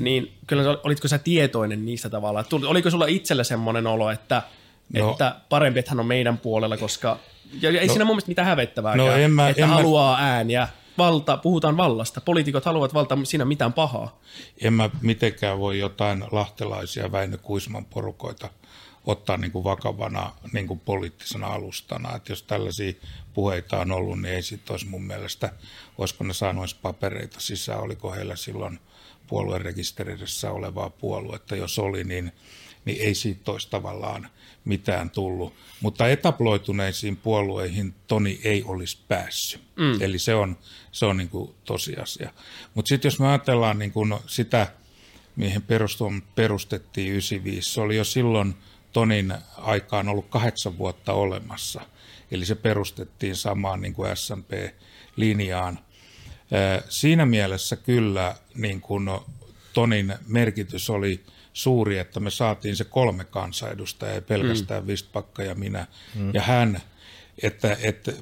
niin 0.00 0.32
kyllä 0.46 0.78
olitko 0.84 1.08
sä 1.08 1.18
tietoinen 1.18 1.84
niistä 1.84 2.10
tavalla? 2.10 2.44
Oliko 2.66 2.90
sulla 2.90 3.06
itsellä 3.06 3.44
semmoinen 3.44 3.86
olo, 3.86 4.10
että, 4.10 4.42
no. 4.92 5.10
että 5.10 5.36
parempi, 5.48 5.78
että 5.78 5.90
hän 5.90 6.00
on 6.00 6.06
meidän 6.06 6.38
puolella, 6.38 6.76
koska 6.76 7.18
ja 7.60 7.70
ei 7.70 7.86
no, 7.86 7.92
siinä 7.92 8.04
mun 8.04 8.14
mielestä 8.14 8.30
mitään 8.30 8.48
hävettävää, 8.48 8.96
no, 8.96 9.12
en 9.12 9.30
mä, 9.30 9.48
että 9.48 9.62
en 9.62 9.68
haluaa 9.68 10.16
mä... 10.16 10.34
ääniä. 10.34 10.68
Valta, 10.98 11.36
puhutaan 11.36 11.76
vallasta. 11.76 12.20
Poliitikot 12.20 12.64
haluavat 12.64 12.94
valtaa, 12.94 13.18
siinä 13.24 13.44
mitään 13.44 13.72
pahaa. 13.72 14.20
En 14.60 14.72
mä 14.72 14.90
mitenkään 15.00 15.58
voi 15.58 15.78
jotain 15.78 16.24
lahtelaisia 16.32 17.12
Väinö 17.12 17.38
Kuisman 17.38 17.84
porukoita 17.84 18.50
ottaa 19.06 19.36
niin 19.36 19.52
kuin 19.52 19.64
vakavana 19.64 20.32
niin 20.52 20.66
kuin 20.66 20.80
poliittisena 20.80 21.46
alustana. 21.46 22.16
Että 22.16 22.32
jos 22.32 22.42
tällaisia 22.42 22.92
puheita 23.34 23.78
on 23.78 23.92
ollut, 23.92 24.20
niin 24.20 24.34
ei 24.34 24.42
sitten 24.42 24.72
olisi 24.72 24.86
mun 24.86 25.02
mielestä, 25.02 25.52
olisiko 25.98 26.24
ne 26.24 26.32
saanut 26.32 26.76
papereita 26.82 27.40
sisään, 27.40 27.80
oliko 27.80 28.12
heillä 28.12 28.36
silloin– 28.36 28.78
puoluerekisterissä 29.26 30.50
olevaa 30.50 30.90
puoluetta, 30.90 31.56
jos 31.56 31.78
oli, 31.78 32.04
niin, 32.04 32.32
niin 32.84 33.00
ei 33.00 33.14
siitä 33.14 33.52
olisi 33.52 33.70
tavallaan 33.70 34.28
mitään 34.64 35.10
tullut. 35.10 35.54
Mutta 35.80 36.08
etaploituneisiin 36.08 37.16
puolueihin 37.16 37.94
Toni 38.06 38.40
ei 38.44 38.62
olisi 38.66 38.98
päässyt. 39.08 39.62
Mm. 39.76 40.02
Eli 40.02 40.18
se 40.18 40.34
on, 40.34 40.56
se 40.92 41.06
on 41.06 41.16
niin 41.16 41.28
kuin 41.28 41.54
tosiasia. 41.64 42.32
Mutta 42.74 42.88
sitten 42.88 43.08
jos 43.08 43.20
me 43.20 43.28
ajatellaan 43.28 43.78
niin 43.78 43.92
kuin 43.92 44.14
sitä, 44.26 44.72
mihin 45.36 45.62
perustettiin 46.34 47.12
95, 47.12 47.72
se 47.72 47.80
oli 47.80 47.96
jo 47.96 48.04
silloin 48.04 48.54
Tonin 48.92 49.34
aikaan 49.56 50.08
ollut 50.08 50.28
kahdeksan 50.28 50.78
vuotta 50.78 51.12
olemassa. 51.12 51.80
Eli 52.30 52.44
se 52.44 52.54
perustettiin 52.54 53.36
samaan 53.36 53.80
niin 53.80 53.94
kuin 53.94 54.16
SMP-linjaan– 54.16 55.78
Siinä 56.88 57.26
mielessä 57.26 57.76
kyllä 57.76 58.34
niin 58.54 58.80
kuin 58.80 59.10
Tonin 59.72 60.14
merkitys 60.26 60.90
oli 60.90 61.20
suuri, 61.52 61.98
että 61.98 62.20
me 62.20 62.30
saatiin 62.30 62.76
se 62.76 62.84
kolme 62.84 63.24
kansanedustajaa, 63.24 64.14
ei 64.14 64.20
pelkästään 64.20 64.82
mm. 64.82 64.86
Vistpakka 64.86 65.42
ja 65.42 65.54
minä 65.54 65.86
mm. 66.14 66.34
ja 66.34 66.42
hän, 66.42 66.80
että, 67.42 67.76
että 67.80 68.12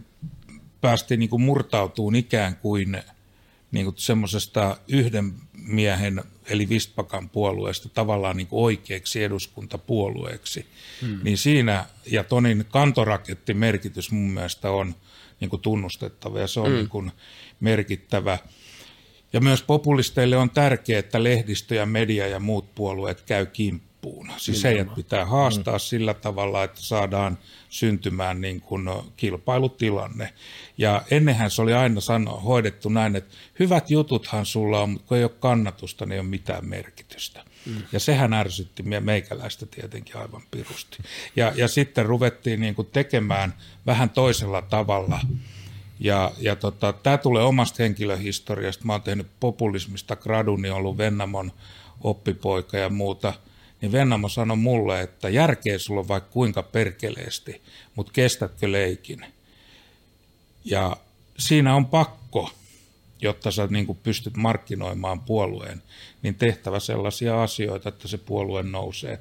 päästiin 0.80 1.20
niin 1.20 1.30
kuin 1.30 1.42
murtautumaan 1.42 2.14
ikään 2.14 2.56
kuin, 2.56 3.02
niin 3.72 3.84
kuin 3.84 3.98
semmoisesta 3.98 4.76
yhden 4.88 5.34
miehen, 5.52 6.22
eli 6.46 6.68
Vistpakan 6.68 7.28
puolueesta 7.28 7.88
tavallaan 7.88 8.36
niin 8.36 8.46
kuin 8.46 8.64
oikeaksi 8.64 9.24
eduskuntapuolueeksi. 9.24 10.66
Mm. 11.02 11.20
Niin 11.22 11.38
siinä, 11.38 11.86
ja 12.06 12.24
Tonin 12.24 12.64
kantoraketti 12.70 13.54
merkitys 13.54 14.10
mun 14.10 14.30
mielestä 14.30 14.70
on 14.70 14.94
niin 15.40 15.50
kuin 15.50 15.62
tunnustettava, 15.62 16.40
ja 16.40 16.46
se 16.46 16.60
on 16.60 16.68
mm. 16.68 16.74
niin 16.74 16.88
kuin, 16.88 17.12
merkittävä. 17.60 18.38
Ja 19.32 19.40
myös 19.40 19.62
populisteille 19.62 20.36
on 20.36 20.50
tärkeää, 20.50 20.98
että 20.98 21.22
lehdistö 21.22 21.74
ja 21.74 21.86
media 21.86 22.26
ja 22.26 22.40
muut 22.40 22.74
puolueet 22.74 23.20
käy 23.20 23.46
kimppuun. 23.46 24.30
Siis 24.36 24.64
heidät 24.64 24.94
pitää 24.94 25.26
haastaa 25.26 25.74
mm. 25.74 25.80
sillä 25.80 26.14
tavalla, 26.14 26.64
että 26.64 26.80
saadaan 26.80 27.38
syntymään 27.68 28.40
niin 28.40 28.60
kuin 28.60 28.88
kilpailutilanne. 29.16 30.32
Ja 30.78 31.02
ennenhän 31.10 31.50
se 31.50 31.62
oli 31.62 31.72
aina 31.72 32.00
sano, 32.00 32.36
hoidettu 32.40 32.88
näin, 32.88 33.16
että 33.16 33.34
hyvät 33.58 33.90
jututhan 33.90 34.46
sulla 34.46 34.80
on, 34.80 34.90
mutta 34.90 35.08
kun 35.08 35.16
ei 35.16 35.24
ole 35.24 35.32
kannatusta, 35.40 36.06
niin 36.06 36.12
ei 36.12 36.20
ole 36.20 36.28
mitään 36.28 36.68
merkitystä. 36.68 37.44
Mm. 37.66 37.82
Ja 37.92 38.00
sehän 38.00 38.32
ärsytti 38.32 38.82
meikäläistä 39.00 39.66
tietenkin 39.66 40.16
aivan 40.16 40.42
pirusti. 40.50 40.98
Ja, 41.36 41.52
ja 41.56 41.68
sitten 41.68 42.06
ruvettiin 42.06 42.60
niin 42.60 42.74
kuin 42.74 42.88
tekemään 42.92 43.54
vähän 43.86 44.10
toisella 44.10 44.62
tavalla– 44.62 45.20
ja, 46.00 46.30
ja 46.38 46.56
tota, 46.56 46.92
tämä 46.92 47.18
tulee 47.18 47.42
omasta 47.42 47.82
henkilöhistoriasta. 47.82 48.84
Mä 48.84 48.92
oon 48.92 49.02
tehnyt 49.02 49.26
populismista 49.40 50.16
graduni, 50.16 50.62
niin 50.62 50.72
ollut 50.72 50.98
Vennamon 50.98 51.52
oppipoika 52.00 52.76
ja 52.76 52.88
muuta. 52.88 53.34
Niin 53.80 53.92
Vennamo 53.92 54.28
sanoi 54.28 54.56
mulle, 54.56 55.00
että 55.00 55.28
järkeä 55.28 55.78
sulla 55.78 56.00
on 56.00 56.08
vaikka 56.08 56.30
kuinka 56.30 56.62
perkeleesti, 56.62 57.62
mutta 57.94 58.12
kestätkö 58.12 58.72
leikin? 58.72 59.26
Ja 60.64 60.96
siinä 61.38 61.74
on 61.74 61.86
pakko, 61.86 62.50
jotta 63.22 63.50
sä 63.50 63.68
niin 63.70 63.98
pystyt 64.02 64.36
markkinoimaan 64.36 65.20
puolueen, 65.20 65.82
niin 66.22 66.34
tehtävä 66.34 66.80
sellaisia 66.80 67.42
asioita, 67.42 67.88
että 67.88 68.08
se 68.08 68.18
puolue 68.18 68.62
nousee. 68.62 69.18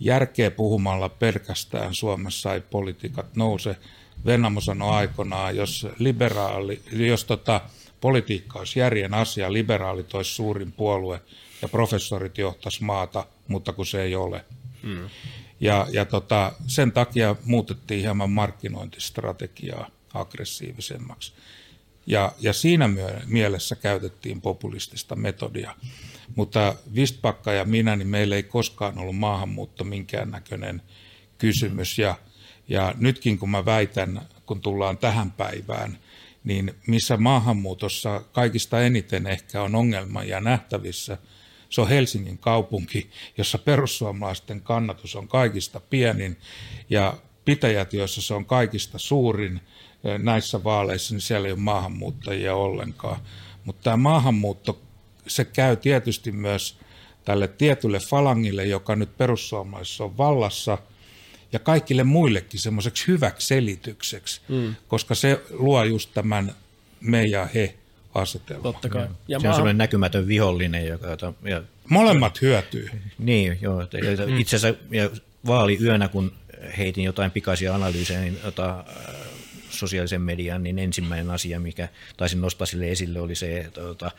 Järkeä 0.00 0.50
puhumalla 0.50 1.08
pelkästään 1.08 1.94
Suomessa 1.94 2.54
ei 2.54 2.60
politiikat 2.60 3.36
nouse, 3.36 3.76
Vennamo 4.24 4.60
sanoi 4.60 4.90
aikoinaan, 4.90 5.56
jos, 5.56 5.86
liberaali, 5.98 6.82
jos 6.92 7.24
tota, 7.24 7.60
politiikka 8.00 8.58
olisi 8.58 8.80
järjen 8.80 9.14
asia, 9.14 9.52
liberaalit 9.52 10.14
olisi 10.14 10.34
suurin 10.34 10.72
puolue 10.72 11.20
ja 11.62 11.68
professorit 11.68 12.38
johtaisi 12.38 12.84
maata, 12.84 13.26
mutta 13.48 13.72
kun 13.72 13.86
se 13.86 14.02
ei 14.02 14.14
ole. 14.14 14.44
Mm. 14.82 15.08
Ja, 15.60 15.86
ja 15.90 16.04
tota, 16.04 16.52
sen 16.66 16.92
takia 16.92 17.36
muutettiin 17.44 18.00
hieman 18.00 18.30
markkinointistrategiaa 18.30 19.90
aggressiivisemmaksi. 20.14 21.32
Ja, 22.06 22.32
ja 22.40 22.52
siinä 22.52 22.90
mielessä 23.26 23.76
käytettiin 23.76 24.40
populistista 24.40 25.16
metodia. 25.16 25.74
Mutta 26.36 26.74
Vistpakka 26.94 27.52
ja 27.52 27.64
minä, 27.64 27.96
niin 27.96 28.08
meillä 28.08 28.36
ei 28.36 28.42
koskaan 28.42 28.98
ollut 28.98 29.16
maahanmuutto 29.16 29.84
minkäännäköinen 29.84 30.82
kysymys. 31.38 31.98
Ja 31.98 32.14
ja 32.68 32.94
nytkin 32.98 33.38
kun 33.38 33.50
mä 33.50 33.64
väitän 33.64 34.22
kun 34.46 34.60
tullaan 34.60 34.98
tähän 34.98 35.30
päivään, 35.30 35.98
niin 36.44 36.74
missä 36.86 37.16
maahanmuutossa 37.16 38.22
kaikista 38.32 38.82
eniten 38.82 39.26
ehkä 39.26 39.62
on 39.62 39.74
ongelma 39.74 40.24
ja 40.24 40.40
nähtävissä, 40.40 41.18
se 41.70 41.80
on 41.80 41.88
Helsingin 41.88 42.38
kaupunki, 42.38 43.10
jossa 43.38 43.58
perussuomalaisten 43.58 44.60
kannatus 44.60 45.16
on 45.16 45.28
kaikista 45.28 45.80
pienin 45.80 46.36
ja 46.90 47.16
pitäjät, 47.44 47.92
joissa 47.92 48.22
se 48.22 48.34
on 48.34 48.44
kaikista 48.44 48.98
suurin 48.98 49.60
näissä 50.18 50.64
vaaleissa, 50.64 51.14
niin 51.14 51.20
siellä 51.20 51.48
ei 51.48 51.52
ole 51.52 51.60
maahanmuuttajia 51.60 52.54
ollenkaan. 52.54 53.20
Mutta 53.64 53.82
tämä 53.82 53.96
maahanmuutto, 53.96 54.82
se 55.26 55.44
käy 55.44 55.76
tietysti 55.76 56.32
myös 56.32 56.78
tälle 57.24 57.48
tietylle 57.48 57.98
falangille, 57.98 58.64
joka 58.64 58.96
nyt 58.96 59.16
perussuomalaisissa 59.16 60.04
on 60.04 60.16
vallassa, 60.16 60.78
ja 61.56 61.60
kaikille 61.60 62.04
muillekin 62.04 62.60
semmoiseksi 62.60 63.06
hyväksi 63.06 63.46
selitykseksi, 63.46 64.40
mm. 64.48 64.74
koska 64.88 65.14
se 65.14 65.40
luo 65.50 65.84
just 65.84 66.10
tämän 66.14 66.52
me 67.00 67.24
ja 67.24 67.48
he 67.54 67.74
asetelma. 68.14 68.62
Totta 68.62 68.88
kai. 68.88 69.02
Ja 69.02 69.08
se 69.08 69.16
maahan... 69.28 69.46
on 69.46 69.54
semmoinen 69.54 69.78
näkymätön 69.78 70.28
vihollinen. 70.28 70.86
Joka, 70.86 71.06
ja... 71.44 71.62
Molemmat 71.88 72.42
hyötyy. 72.42 72.90
Niin, 73.18 73.58
joo. 73.60 73.80
Mm. 74.26 74.38
Itse 74.38 74.56
asiassa 74.56 74.84
ja 74.90 75.10
vaaliyönä, 75.46 76.08
kun 76.08 76.32
heitin 76.78 77.04
jotain 77.04 77.30
pikaisia 77.30 77.74
analyysejä, 77.74 78.20
niin 78.20 78.38
jota, 78.44 78.84
sosiaalisen 79.70 80.22
median, 80.22 80.62
niin 80.62 80.78
ensimmäinen 80.78 81.30
asia, 81.30 81.60
mikä 81.60 81.88
taisin 82.16 82.40
nostaa 82.40 82.66
sille 82.66 82.90
esille, 82.90 83.20
oli 83.20 83.34
se, 83.34 83.58
että 83.58 83.80
tota, 83.80 84.10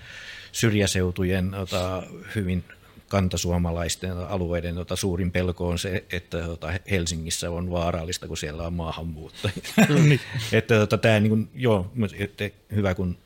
syrjäseutujen 0.51 1.51
tota, 1.51 2.03
hyvin 2.35 2.63
kantasuomalaisten 3.07 4.17
alueiden 4.17 4.75
tota, 4.75 4.95
suurin 4.95 5.31
pelko 5.31 5.67
on 5.67 5.79
se, 5.79 6.05
että 6.11 6.41
tota, 6.41 6.73
Helsingissä 6.91 7.51
on 7.51 7.71
vaarallista, 7.71 8.27
kun 8.27 8.37
siellä 8.37 8.63
on 8.63 8.73
maahanmuuttajia. 8.73 9.55
Niin. 9.89 10.19
että 10.51 10.79
tota, 10.79 10.97
tämä, 10.97 11.19
niin 11.19 11.29
kuin, 11.29 11.49
joo, 11.55 11.91
että 12.19 12.49
hyvä 12.75 12.95
kun 12.95 13.17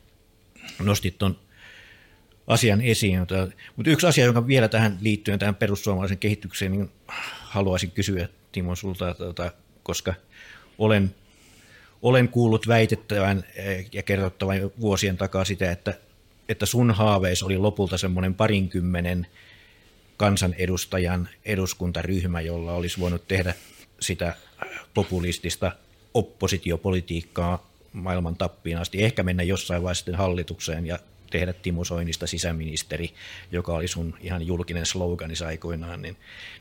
nostit 0.78 1.18
tuon 1.18 1.38
asian 2.46 2.80
esiin. 2.80 3.20
Mutta 3.76 3.90
yksi 3.90 4.06
asia, 4.06 4.24
joka 4.24 4.46
vielä 4.46 4.68
tähän 4.68 4.98
liittyen 5.00 5.38
tähän 5.38 5.54
perussuomalaisen 5.54 6.18
kehitykseen, 6.18 6.72
niin 6.72 6.90
haluaisin 7.40 7.90
kysyä 7.90 8.28
Timo 8.52 8.76
sulta, 8.76 9.14
tota, 9.14 9.52
koska 9.82 10.14
olen 10.78 11.14
olen 12.02 12.28
kuullut 12.28 12.68
väitettävän 12.68 13.44
eh, 13.54 13.86
ja 13.92 14.02
kerrottavan 14.02 14.56
vuosien 14.80 15.16
takaa 15.16 15.44
sitä, 15.44 15.70
että, 15.70 15.94
että 16.48 16.66
sun 16.66 16.90
haaveis 16.90 17.42
oli 17.42 17.58
lopulta 17.58 17.98
semmoinen 17.98 18.34
parinkymmenen 18.34 19.26
kansanedustajan 20.16 21.28
eduskuntaryhmä, 21.44 22.40
jolla 22.40 22.72
olisi 22.72 23.00
voinut 23.00 23.28
tehdä 23.28 23.54
sitä 24.00 24.36
populistista 24.94 25.72
oppositiopolitiikkaa 26.14 27.70
maailman 27.92 28.36
tappiin 28.36 28.78
asti, 28.78 29.04
ehkä 29.04 29.22
mennä 29.22 29.42
jossain 29.42 29.82
vaiheessa 29.82 30.00
sitten 30.00 30.14
hallitukseen 30.14 30.86
ja 30.86 30.98
tehdä 31.32 31.52
Timo 31.52 31.84
Soinista 31.84 32.26
sisäministeri, 32.26 33.14
joka 33.52 33.72
oli 33.72 33.88
sun 33.88 34.14
ihan 34.20 34.46
julkinen 34.46 34.86
sloganis 34.86 35.42
aikoinaan. 35.42 36.02
Niin, 36.02 36.16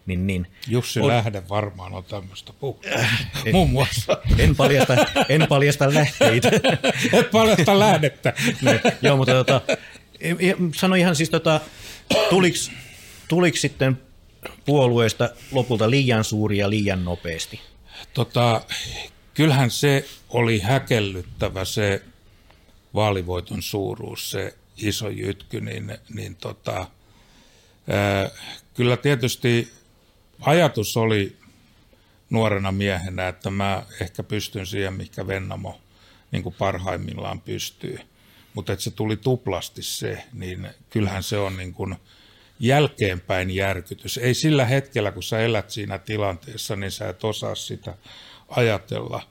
niin, 0.05 0.27
niin, 0.27 0.47
Jussi 0.67 0.99
on, 0.99 1.07
Lähde 1.07 1.43
varmaan 1.49 1.93
on 1.93 2.03
tämmöistä 2.03 2.53
puhuttu, 2.59 2.87
äh, 2.99 3.29
muun 3.51 3.69
muassa. 3.69 4.17
En 4.37 4.55
paljasta, 4.55 4.95
en 5.29 5.47
paljasta 5.49 5.93
lähteitä. 5.93 6.51
Et 7.19 7.31
paljasta 7.31 7.79
lähdettä. 7.79 8.33
no, 8.61 8.71
joo, 9.01 9.17
mutta 9.17 9.33
tota, 9.33 9.61
sano 10.75 10.95
ihan 10.95 11.15
siis, 11.15 11.29
tota, 11.29 11.61
tuliko, 12.29 12.57
tuliko 13.32 13.57
sitten 13.57 14.01
puolueesta 14.65 15.29
lopulta 15.51 15.89
liian 15.89 16.23
suuri 16.23 16.57
ja 16.57 16.69
liian 16.69 17.05
nopeasti? 17.05 17.61
Tota, 18.13 18.61
kyllähän 19.34 19.71
se 19.71 20.07
oli 20.29 20.59
häkellyttävä 20.59 21.65
se 21.65 22.03
vaalivoiton 22.93 23.61
suuruus, 23.61 24.32
se 24.32 24.57
iso 24.77 25.09
jytky, 25.09 25.61
niin, 25.61 25.97
niin 26.13 26.36
tota, 26.36 26.88
ää, 27.89 28.29
kyllä 28.73 28.97
tietysti 28.97 29.71
ajatus 30.41 30.97
oli 30.97 31.38
nuorena 32.29 32.71
miehenä, 32.71 33.27
että 33.27 33.49
mä 33.49 33.84
ehkä 34.01 34.23
pystyn 34.23 34.65
siihen, 34.65 34.93
mikä 34.93 35.27
Vennamo 35.27 35.82
niin 36.32 36.43
kuin 36.43 36.55
parhaimmillaan 36.59 37.41
pystyy. 37.41 37.99
Mutta 38.53 38.73
että 38.73 38.84
se 38.84 38.91
tuli 38.91 39.17
tuplasti 39.17 39.84
se, 39.84 40.23
niin 40.34 40.69
kyllähän 40.89 41.23
se 41.23 41.38
on 41.38 41.57
niin 41.57 41.73
kuin 41.73 41.95
jälkeenpäin 42.62 43.51
järkytys. 43.51 44.18
Ei 44.18 44.34
sillä 44.34 44.66
hetkellä, 44.66 45.12
kun 45.12 45.24
sä 45.24 45.39
elät 45.39 45.70
siinä 45.70 45.97
tilanteessa, 45.97 46.76
niin 46.76 46.91
sä 46.91 47.09
et 47.09 47.24
osaa 47.24 47.55
sitä 47.55 47.93
ajatella. 48.49 49.22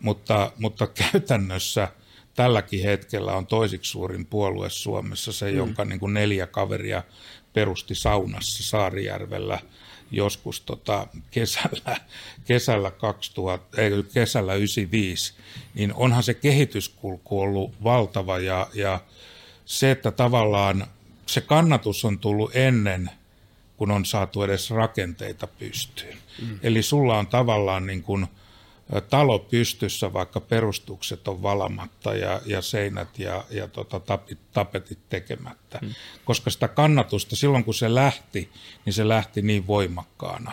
Mutta, 0.00 0.52
mutta 0.58 0.86
käytännössä– 0.86 1.88
tälläkin 2.36 2.82
hetkellä 2.82 3.32
on 3.32 3.46
toisiksi 3.46 3.90
suurin 3.90 4.26
puolue 4.26 4.70
Suomessa, 4.70 5.32
se 5.32 5.50
mm. 5.50 5.56
jonka 5.56 5.84
niin 5.84 6.00
kuin 6.00 6.14
neljä 6.14 6.46
kaveria 6.46 7.02
perusti 7.52 7.94
saunassa 7.94 8.64
Saarijärvellä 8.64 9.58
joskus 10.10 10.60
tota, 10.60 11.06
kesällä, 11.30 11.96
kesällä, 12.44 12.90
2000, 12.90 13.82
ei, 13.82 13.90
kesällä 14.14 14.54
95, 14.54 15.34
niin 15.74 15.94
onhan 15.94 16.22
se 16.22 16.34
kehityskulku 16.34 17.40
ollut 17.40 17.84
valtava 17.84 18.38
ja, 18.38 18.66
ja 18.74 19.00
se, 19.64 19.90
että 19.90 20.10
tavallaan 20.10 20.86
se 21.26 21.40
kannatus 21.40 22.04
on 22.04 22.18
tullut 22.18 22.50
ennen 22.54 23.10
kun 23.76 23.90
on 23.90 24.04
saatu 24.04 24.42
edes 24.42 24.70
rakenteita 24.70 25.46
pystyyn. 25.46 26.18
Mm. 26.42 26.58
Eli 26.62 26.82
sulla 26.82 27.18
on 27.18 27.26
tavallaan 27.26 27.86
niin 27.86 28.02
kuin– 28.02 28.26
talo 29.10 29.38
pystyssä, 29.38 30.12
vaikka 30.12 30.40
perustukset 30.40 31.28
on 31.28 31.42
valamatta 31.42 32.14
ja, 32.14 32.40
ja 32.46 32.62
seinät 32.62 33.18
ja, 33.18 33.44
ja 33.50 33.68
tota, 33.68 34.00
tapit, 34.00 34.38
tapetit 34.52 34.98
tekemättä. 35.08 35.78
Hmm. 35.80 35.94
Koska 36.24 36.50
sitä 36.50 36.68
kannatusta 36.68 37.36
silloin, 37.36 37.64
kun 37.64 37.74
se 37.74 37.94
lähti, 37.94 38.50
niin 38.84 38.92
se 38.92 39.08
lähti 39.08 39.42
niin 39.42 39.66
voimakkaana. 39.66 40.52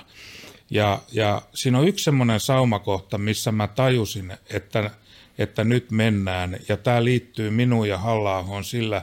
Ja, 0.69 1.01
ja 1.11 1.41
siinä 1.53 1.79
on 1.79 1.87
yksi 1.87 2.03
semmoinen 2.03 2.39
saumakohta, 2.39 3.17
missä 3.17 3.51
mä 3.51 3.67
tajusin, 3.67 4.37
että, 4.49 4.91
että 5.37 5.63
nyt 5.63 5.91
mennään. 5.91 6.57
Ja 6.67 6.77
tämä 6.77 7.03
liittyy 7.03 7.49
minuun 7.49 7.89
ja 7.89 7.97
halla 7.97 8.63
sillä 8.63 9.01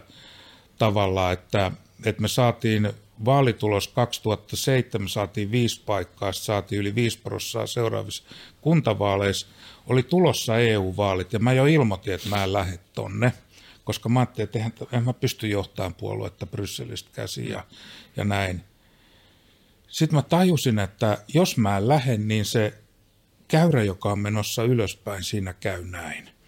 tavalla, 0.80 1.32
että, 1.32 1.72
että 2.04 2.22
me 2.22 2.28
saatiin 2.28 2.92
vaalitulos 3.24 3.88
2007 3.88 5.08
saatiin 5.08 5.50
viisi 5.50 5.82
paikkaa, 5.86 6.32
saatiin 6.32 6.78
yli 6.78 6.94
viisi 6.94 7.18
prosenttia 7.18 7.66
seuraavissa 7.66 8.24
kuntavaaleissa. 8.60 9.46
Oli 9.86 10.02
tulossa 10.02 10.58
EU-vaalit 10.58 11.32
ja 11.32 11.38
mä 11.38 11.52
jo 11.52 11.66
ilmoitin, 11.66 12.14
että 12.14 12.28
mä 12.28 12.44
en 12.44 12.52
lähde 12.52 12.78
tonne, 12.94 13.32
koska 13.84 14.08
mä 14.08 14.20
ajattelin, 14.20 14.66
että 14.66 14.84
eihän 14.84 15.04
mä 15.04 15.12
pysty 15.12 15.48
johtamaan 15.48 15.94
puoluetta 15.94 16.46
Brysselistä 16.46 17.10
käsiin 17.12 17.48
ja, 17.48 17.64
ja 18.16 18.24
näin. 18.24 18.60
Sitten 19.88 20.16
mä 20.16 20.22
tajusin, 20.22 20.78
että 20.78 21.18
jos 21.34 21.56
mä 21.56 21.76
en 21.76 21.88
lähde, 21.88 22.16
niin 22.16 22.44
se 22.44 22.74
käyrä, 23.48 23.82
joka 23.82 24.12
on 24.12 24.18
menossa 24.18 24.62
ylöspäin, 24.62 25.24
siinä 25.24 25.52
käy 25.52 25.84
näin. 25.84 26.39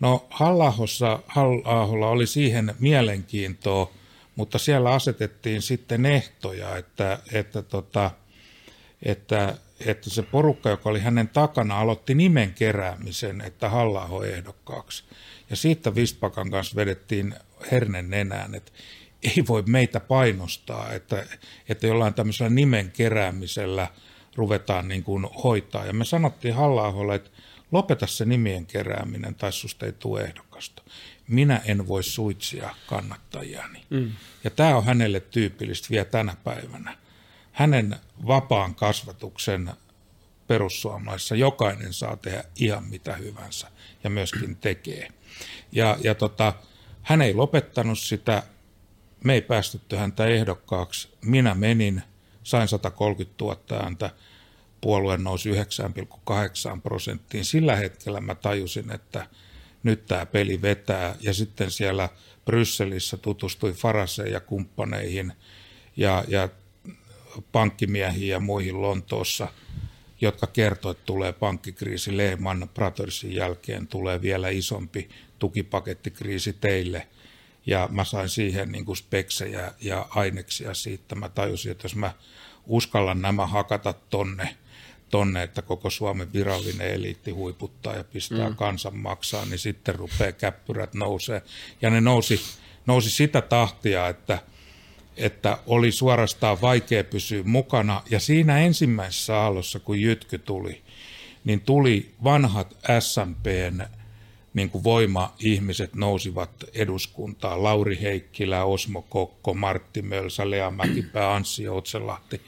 No 0.00 0.26
Hallahossa, 0.30 1.18
Hallaholla 1.26 2.08
oli 2.08 2.26
siihen 2.26 2.74
mielenkiintoa, 2.80 3.90
mutta 4.36 4.58
siellä 4.58 4.92
asetettiin 4.92 5.62
sitten 5.62 6.06
ehtoja, 6.06 6.76
että, 6.76 7.18
että, 7.32 7.62
tota, 7.62 8.10
että, 9.02 9.54
että 9.86 10.10
se 10.10 10.22
porukka, 10.22 10.70
joka 10.70 10.90
oli 10.90 11.00
hänen 11.00 11.28
takana, 11.28 11.80
aloitti 11.80 12.14
nimen 12.14 12.54
keräämisen, 12.54 13.40
että 13.40 13.68
halla 13.68 14.08
ehdokkaaksi. 14.28 15.04
Ja 15.50 15.56
siitä 15.56 15.94
Vispakan 15.94 16.50
kanssa 16.50 16.76
vedettiin 16.76 17.34
hernen 17.72 18.10
nenään, 18.10 18.54
että 18.54 18.72
ei 19.22 19.44
voi 19.48 19.62
meitä 19.66 20.00
painostaa, 20.00 20.92
että, 20.92 21.26
että 21.68 21.86
jollain 21.86 22.14
tämmöisellä 22.14 22.50
nimen 22.50 22.90
keräämisellä 22.90 23.88
ruvetaan 24.36 24.88
niin 24.88 25.02
kuin 25.02 25.24
hoitaa. 25.44 25.86
Ja 25.86 25.92
me 25.92 26.04
sanottiin 26.04 26.54
halla 26.54 27.14
että 27.14 27.30
lopeta 27.72 28.06
se 28.06 28.24
nimien 28.24 28.66
kerääminen 28.66 29.34
tai 29.34 29.52
susta 29.52 29.86
ei 29.86 29.92
tule 29.92 30.20
ehdokasta 30.20 30.82
minä 31.28 31.60
en 31.64 31.88
voi 31.88 32.02
suitsia 32.02 32.74
kannattajiani. 32.86 33.84
Mm. 33.90 34.12
Ja 34.44 34.50
tämä 34.50 34.76
on 34.76 34.84
hänelle 34.84 35.20
tyypillistä 35.20 35.90
vielä 35.90 36.04
tänä 36.04 36.36
päivänä. 36.44 36.96
Hänen 37.52 37.96
vapaan 38.26 38.74
kasvatuksen 38.74 39.70
perussuomalaisissa 40.46 41.34
jokainen 41.34 41.92
saa 41.92 42.16
tehdä 42.16 42.44
ihan 42.56 42.84
mitä 42.84 43.16
hyvänsä 43.16 43.68
ja 44.04 44.10
myöskin 44.10 44.56
tekee. 44.56 45.08
Ja, 45.72 45.96
ja 46.00 46.14
tota, 46.14 46.52
hän 47.02 47.22
ei 47.22 47.34
lopettanut 47.34 47.98
sitä, 47.98 48.42
me 49.24 49.34
ei 49.34 49.42
päästetty 49.42 49.96
häntä 49.96 50.26
ehdokkaaksi. 50.26 51.08
Minä 51.24 51.54
menin, 51.54 52.02
sain 52.42 52.68
130 52.68 53.44
000 53.44 53.82
ääntä, 53.82 54.10
puolue 54.84 55.16
nousi 55.16 55.50
9,8 55.52 56.80
prosenttiin. 56.82 57.44
Sillä 57.44 57.76
hetkellä 57.76 58.20
mä 58.20 58.34
tajusin, 58.34 58.90
että– 58.90 59.26
nyt 59.84 60.06
tämä 60.06 60.26
peli 60.26 60.62
vetää. 60.62 61.14
Ja 61.20 61.34
sitten 61.34 61.70
siellä 61.70 62.08
Brysselissä 62.44 63.16
tutustui 63.16 63.72
Faraseen 63.72 64.32
ja 64.32 64.40
kumppaneihin 64.40 65.32
ja, 65.96 66.24
ja 66.28 66.48
pankkimiehiin 67.52 68.28
ja 68.28 68.40
muihin 68.40 68.82
Lontoossa. 68.82 69.48
jotka 70.20 70.46
kertoivat, 70.46 70.98
että 70.98 71.06
tulee 71.06 71.32
pankkikriisi 71.32 72.16
Lehman 72.16 72.70
Brothersin 72.74 73.32
jälkeen, 73.32 73.86
tulee 73.86 74.22
vielä 74.22 74.48
isompi 74.48 75.08
tukipakettikriisi 75.38 76.52
teille. 76.52 77.08
Ja 77.66 77.88
mä 77.92 78.04
sain 78.04 78.28
siihen 78.28 78.72
niin 78.72 78.84
kuin 78.84 78.96
speksejä 78.96 79.72
ja 79.80 80.06
aineksia 80.10 80.74
siitä. 80.74 81.14
Mä 81.14 81.28
tajusin, 81.28 81.72
että 81.72 81.84
jos 81.84 81.96
mä 81.96 82.12
uskallan 82.66 83.22
nämä 83.22 83.46
hakata 83.46 83.92
tonne, 83.92 84.56
tonne, 85.14 85.42
että 85.42 85.62
koko 85.62 85.90
Suomen 85.90 86.32
virallinen 86.32 86.88
eliitti 86.88 87.30
huiputtaa 87.30 87.94
ja 87.94 88.04
pistää 88.04 88.48
mm. 88.48 88.56
kansan 88.56 88.96
maksaa, 88.96 89.44
niin 89.44 89.58
sitten 89.58 89.94
rupeaa 89.94 90.32
käppyrät 90.32 90.94
nousee. 90.94 91.42
Ja 91.82 91.90
ne 91.90 92.00
nousi, 92.00 92.40
nousi 92.86 93.10
sitä 93.10 93.40
tahtia, 93.40 94.08
että, 94.08 94.38
että 95.16 95.58
oli 95.66 95.92
suorastaan 95.92 96.60
vaikea 96.60 97.04
pysyä 97.04 97.42
mukana. 97.42 98.02
Ja 98.10 98.20
siinä 98.20 98.58
ensimmäisessä 98.58 99.36
aallossa, 99.36 99.80
kun 99.80 100.00
Jytky 100.00 100.38
tuli, 100.38 100.82
niin 101.44 101.60
tuli 101.60 102.14
vanhat 102.24 102.76
SMPn 103.00 103.84
niin 104.54 104.70
kuin 104.70 104.84
voima-ihmiset 104.84 105.94
nousivat 105.94 106.64
eduskuntaan. 106.74 107.62
Lauri 107.62 107.98
Heikkilä, 108.02 108.64
Osmo 108.64 109.02
Kokko, 109.02 109.54
Martti 109.54 110.02
Mölsä, 110.02 110.50
Lea 110.50 110.70
Mäkipää, 110.70 111.34
Anssi 111.34 111.62
Joutsenlahti. 111.62 112.40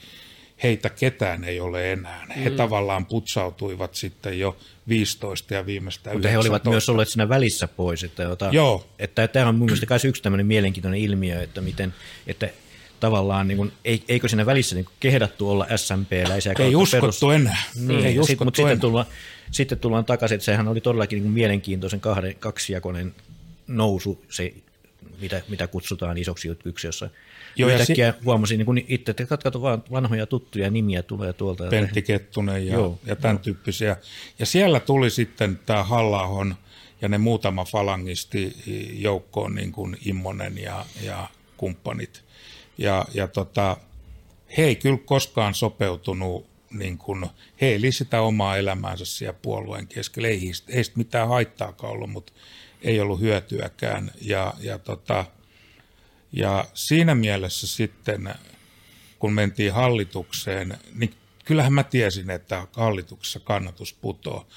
Heitä 0.63 0.89
ketään 0.89 1.43
ei 1.43 1.59
ole 1.59 1.91
enää. 1.91 2.27
He 2.43 2.49
mm. 2.49 2.55
tavallaan 2.55 3.05
putsautuivat 3.05 3.95
sitten 3.95 4.39
jo 4.39 4.57
15 4.87 5.53
ja 5.53 5.65
viimeistä 5.65 6.13
Mutta 6.13 6.29
he 6.29 6.37
olivat 6.37 6.65
myös 6.65 6.89
olleet 6.89 7.09
siinä 7.09 7.29
välissä 7.29 7.67
pois. 7.67 8.03
Että, 8.03 8.23
jota, 8.23 8.49
Joo. 8.51 8.87
Että, 8.99 9.27
tämä 9.27 9.49
on 9.49 9.55
mun 9.55 9.65
mielestä 9.65 9.87
myös 9.89 10.05
yksi 10.05 10.23
tämmöinen 10.23 10.47
mielenkiintoinen 10.47 11.01
ilmiö, 11.01 11.41
että 11.43 11.61
miten, 11.61 11.93
että 12.27 12.49
tavallaan, 12.99 13.47
niin 13.47 13.57
kuin, 13.57 13.71
eikö 14.07 14.27
siinä 14.27 14.45
välissä 14.45 14.75
niin 14.75 14.85
kuin 14.85 14.95
kehdattu 14.99 15.49
olla 15.49 15.67
SMP-läisiä? 15.75 16.53
Ei 16.59 16.75
uskottu 16.75 17.27
perus... 17.27 17.41
enää. 17.41 17.63
Niin, 17.75 18.05
ei 18.05 18.19
uskottu 18.19 18.25
sit, 18.27 18.39
mutta 18.39 18.61
enää. 18.61 18.71
sitten 18.71 18.81
tullaan, 18.81 19.05
sitten 19.51 19.79
tullaan 19.79 20.05
takaisin, 20.05 20.35
että 20.35 20.45
sehän 20.45 20.67
oli 20.67 20.81
todellakin 20.81 21.17
niin 21.17 21.23
kuin 21.23 21.33
mielenkiintoisen 21.33 21.99
kahden, 21.99 22.35
kaksijakoinen 22.39 23.15
nousu, 23.67 24.25
se, 24.29 24.53
mitä, 25.21 25.41
mitä 25.49 25.67
kutsutaan 25.67 26.17
isoksi 26.17 26.47
jossa 26.83 27.09
Joo, 27.57 27.69
yhtäkkiä 27.69 28.11
si- 28.11 28.25
huomasin 28.25 28.59
niin 28.59 28.85
itse, 28.87 29.11
että 29.11 29.25
katkato 29.25 29.61
vaan 29.61 29.83
vanhoja 29.91 30.25
tuttuja 30.25 30.69
nimiä 30.69 31.03
tulee 31.03 31.33
tuolta. 31.33 31.63
Pentti 31.69 32.01
Kettunen 32.01 32.67
ja, 32.67 32.73
Joo, 32.73 32.99
ja 33.05 33.15
tämän 33.15 33.35
jo. 33.35 33.39
tyyppisiä. 33.39 33.97
Ja 34.39 34.45
siellä 34.45 34.79
tuli 34.79 35.09
sitten 35.09 35.59
tämä 35.65 35.83
halla 35.83 36.27
ja 37.01 37.09
ne 37.09 37.17
muutama 37.17 37.65
falangisti 37.65 38.55
joukkoon, 38.93 39.55
niin 39.55 39.71
kuin 39.71 39.97
Immonen 40.05 40.57
ja, 40.57 40.85
ja 41.03 41.27
kumppanit. 41.57 42.23
Ja, 42.77 43.05
ja 43.13 43.27
tota, 43.27 43.77
he 44.57 44.63
ei 44.63 44.75
kyllä 44.75 44.97
koskaan 45.05 45.53
sopeutunut 45.53 46.45
niin 46.71 46.97
kuin, 46.97 47.25
he 47.61 47.75
eli 47.75 47.91
sitä 47.91 48.21
omaa 48.21 48.57
elämäänsä 48.57 49.05
siellä 49.05 49.39
puolueen 49.41 49.87
keskellä. 49.87 50.27
Ei 50.27 50.51
heistä 50.73 50.97
mitään 50.97 51.27
haittaakaan 51.27 51.93
ollut, 51.93 52.09
mutta 52.09 52.33
ei 52.81 52.99
ollut 52.99 53.19
hyötyäkään. 53.19 54.11
Ja, 54.21 54.53
ja, 54.59 54.79
tota, 54.79 55.25
ja 56.31 56.65
siinä 56.73 57.15
mielessä 57.15 57.67
sitten, 57.67 58.35
kun 59.19 59.33
mentiin 59.33 59.73
hallitukseen, 59.73 60.77
niin 60.95 61.13
kyllähän 61.45 61.73
mä 61.73 61.83
tiesin, 61.83 62.29
että 62.29 62.67
hallituksessa 62.73 63.39
kannatus 63.39 63.93
putoo. 63.93 64.47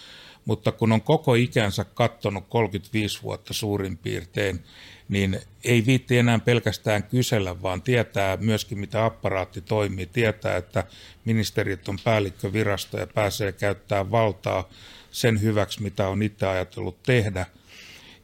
Mutta 0.44 0.72
kun 0.72 0.92
on 0.92 1.02
koko 1.02 1.34
ikänsä 1.34 1.84
kattonut 1.84 2.44
35 2.48 3.22
vuotta 3.22 3.54
suurin 3.54 3.96
piirtein, 3.96 4.64
niin 5.08 5.40
ei 5.64 5.86
viitti 5.86 6.18
enää 6.18 6.38
pelkästään 6.38 7.02
kysellä, 7.02 7.62
vaan 7.62 7.82
tietää 7.82 8.36
myöskin, 8.36 8.78
mitä 8.78 9.04
apparaatti 9.04 9.60
toimii, 9.60 10.06
tietää, 10.06 10.56
että 10.56 10.84
ministerit 11.24 11.88
on 11.88 11.98
päällikkövirasto 12.04 12.98
ja 12.98 13.06
pääsee 13.06 13.52
käyttämään 13.52 14.10
valtaa 14.10 14.68
sen 15.10 15.42
hyväksi, 15.42 15.82
mitä 15.82 16.08
on 16.08 16.22
itse 16.22 16.46
ajatellut 16.46 17.02
tehdä. 17.02 17.46